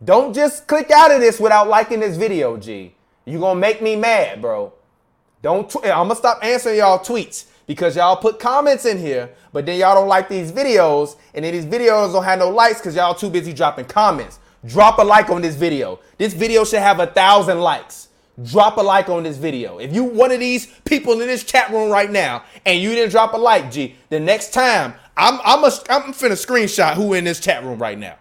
Don't 0.04 0.34
just 0.34 0.66
click 0.66 0.90
out 0.90 1.10
of 1.10 1.20
this 1.20 1.40
without 1.40 1.66
liking 1.66 2.00
this 2.00 2.18
video, 2.18 2.58
G. 2.58 2.95
You 3.26 3.40
gonna 3.40 3.60
make 3.60 3.82
me 3.82 3.96
mad, 3.96 4.40
bro. 4.40 4.72
Don't. 5.42 5.68
Tw- 5.68 5.84
I'm 5.84 6.08
gonna 6.08 6.16
stop 6.16 6.42
answering 6.42 6.78
y'all 6.78 7.00
tweets 7.00 7.46
because 7.66 7.96
y'all 7.96 8.16
put 8.16 8.38
comments 8.38 8.84
in 8.86 8.98
here, 8.98 9.30
but 9.52 9.66
then 9.66 9.78
y'all 9.78 9.94
don't 9.94 10.08
like 10.08 10.28
these 10.28 10.52
videos, 10.52 11.16
and 11.34 11.44
then 11.44 11.52
these 11.52 11.66
videos 11.66 12.12
don't 12.12 12.24
have 12.24 12.38
no 12.38 12.48
likes 12.48 12.78
because 12.78 12.94
y'all 12.94 13.14
too 13.14 13.28
busy 13.28 13.52
dropping 13.52 13.86
comments. 13.86 14.38
Drop 14.64 14.98
a 14.98 15.02
like 15.02 15.28
on 15.28 15.42
this 15.42 15.56
video. 15.56 15.98
This 16.18 16.32
video 16.32 16.64
should 16.64 16.80
have 16.80 17.00
a 17.00 17.06
thousand 17.06 17.60
likes. 17.60 18.08
Drop 18.44 18.76
a 18.76 18.80
like 18.80 19.08
on 19.08 19.22
this 19.22 19.38
video. 19.38 19.78
If 19.78 19.92
you 19.92 20.04
one 20.04 20.30
of 20.30 20.40
these 20.40 20.66
people 20.84 21.12
in 21.12 21.18
this 21.20 21.42
chat 21.42 21.70
room 21.70 21.90
right 21.90 22.10
now 22.10 22.44
and 22.64 22.80
you 22.80 22.90
didn't 22.90 23.10
drop 23.10 23.32
a 23.34 23.36
like, 23.36 23.70
G, 23.70 23.96
the 24.10 24.20
next 24.20 24.52
time 24.52 24.94
I'm 25.16 25.40
I'm 25.44 25.64
a, 25.64 25.70
I'm 25.88 26.12
finna 26.12 26.32
screenshot 26.32 26.94
who 26.94 27.14
in 27.14 27.24
this 27.24 27.40
chat 27.40 27.64
room 27.64 27.78
right 27.78 27.98
now. 27.98 28.16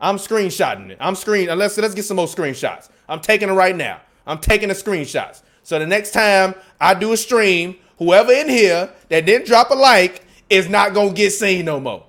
I'm 0.00 0.16
screenshotting 0.16 0.90
it. 0.90 0.98
I'm 1.00 1.14
screen. 1.14 1.48
Let's 1.56 1.76
let's 1.76 1.94
get 1.94 2.04
some 2.04 2.16
more 2.16 2.26
screenshots. 2.26 2.88
I'm 3.08 3.20
taking 3.20 3.48
it 3.48 3.52
right 3.52 3.76
now. 3.76 4.00
I'm 4.26 4.38
taking 4.38 4.68
the 4.68 4.74
screenshots. 4.74 5.42
So 5.62 5.78
the 5.78 5.86
next 5.86 6.12
time 6.12 6.54
I 6.80 6.94
do 6.94 7.12
a 7.12 7.16
stream, 7.16 7.76
whoever 7.98 8.32
in 8.32 8.48
here 8.48 8.90
that 9.08 9.26
didn't 9.26 9.46
drop 9.46 9.70
a 9.70 9.74
like 9.74 10.24
is 10.50 10.68
not 10.68 10.94
gonna 10.94 11.12
get 11.12 11.30
seen 11.30 11.64
no 11.64 11.80
more. 11.80 12.04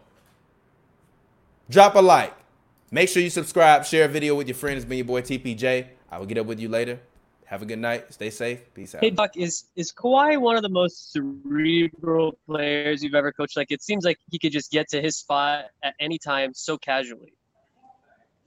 Drop 1.69 1.95
a 1.95 2.01
like. 2.01 2.33
Make 2.91 3.09
sure 3.09 3.21
you 3.21 3.29
subscribe, 3.29 3.85
share 3.85 4.05
a 4.05 4.07
video 4.07 4.35
with 4.35 4.47
your 4.47 4.55
friends. 4.55 4.77
It's 4.77 4.85
been 4.85 4.99
your 4.99 5.05
boy 5.05 5.21
TPJ. 5.21 5.87
I 6.11 6.19
will 6.19 6.25
get 6.25 6.37
up 6.37 6.45
with 6.45 6.59
you 6.59 6.69
later. 6.69 6.99
Have 7.45 7.61
a 7.61 7.65
good 7.65 7.79
night. 7.79 8.11
Stay 8.11 8.31
safe. 8.31 8.73
Peace 8.73 8.95
out. 8.95 9.03
Hey 9.03 9.11
Buck, 9.11 9.37
is 9.37 9.65
is 9.75 9.91
Kawhi 9.91 10.39
one 10.39 10.55
of 10.55 10.63
the 10.63 10.69
most 10.69 11.11
cerebral 11.11 12.39
players 12.47 13.03
you've 13.03 13.13
ever 13.13 13.31
coached? 13.31 13.55
Like 13.55 13.71
it 13.71 13.83
seems 13.83 14.03
like 14.03 14.17
he 14.31 14.39
could 14.39 14.51
just 14.51 14.71
get 14.71 14.89
to 14.89 15.01
his 15.01 15.17
spot 15.17 15.65
at 15.83 15.93
any 15.99 16.17
time 16.17 16.53
so 16.55 16.77
casually. 16.77 17.33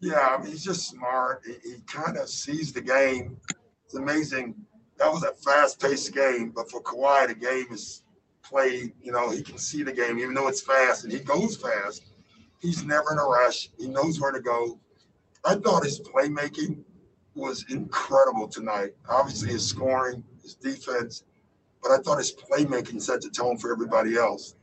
Yeah, 0.00 0.36
I 0.36 0.42
mean, 0.42 0.52
he's 0.52 0.64
just 0.64 0.88
smart. 0.88 1.42
He, 1.44 1.70
he 1.70 1.80
kind 1.86 2.16
of 2.16 2.28
sees 2.28 2.72
the 2.72 2.80
game 2.80 3.38
it's 3.88 3.94
amazing. 3.94 4.54
That 4.98 5.10
was 5.10 5.22
a 5.22 5.32
fast-paced 5.32 6.12
game, 6.12 6.52
but 6.54 6.70
for 6.70 6.82
Kawhi, 6.82 7.28
the 7.28 7.34
game 7.34 7.68
is 7.70 8.02
played. 8.42 8.92
You 9.00 9.12
know, 9.12 9.30
he 9.30 9.42
can 9.42 9.56
see 9.56 9.82
the 9.82 9.94
game, 9.94 10.18
even 10.18 10.34
though 10.34 10.48
it's 10.48 10.60
fast, 10.60 11.04
and 11.04 11.12
he 11.12 11.20
goes 11.20 11.56
fast. 11.56 12.02
He's 12.60 12.84
never 12.84 13.12
in 13.12 13.18
a 13.18 13.24
rush. 13.24 13.70
He 13.78 13.88
knows 13.88 14.20
where 14.20 14.30
to 14.30 14.40
go. 14.40 14.78
I 15.42 15.54
thought 15.54 15.84
his 15.84 16.00
playmaking 16.00 16.82
was 17.34 17.64
incredible 17.70 18.46
tonight. 18.46 18.90
Obviously, 19.08 19.52
his 19.52 19.66
scoring, 19.66 20.22
his 20.42 20.54
defense, 20.54 21.24
but 21.82 21.90
I 21.90 21.96
thought 22.02 22.18
his 22.18 22.34
playmaking 22.34 23.00
set 23.00 23.22
the 23.22 23.30
tone 23.30 23.56
for 23.56 23.72
everybody 23.72 24.18
else. 24.18 24.54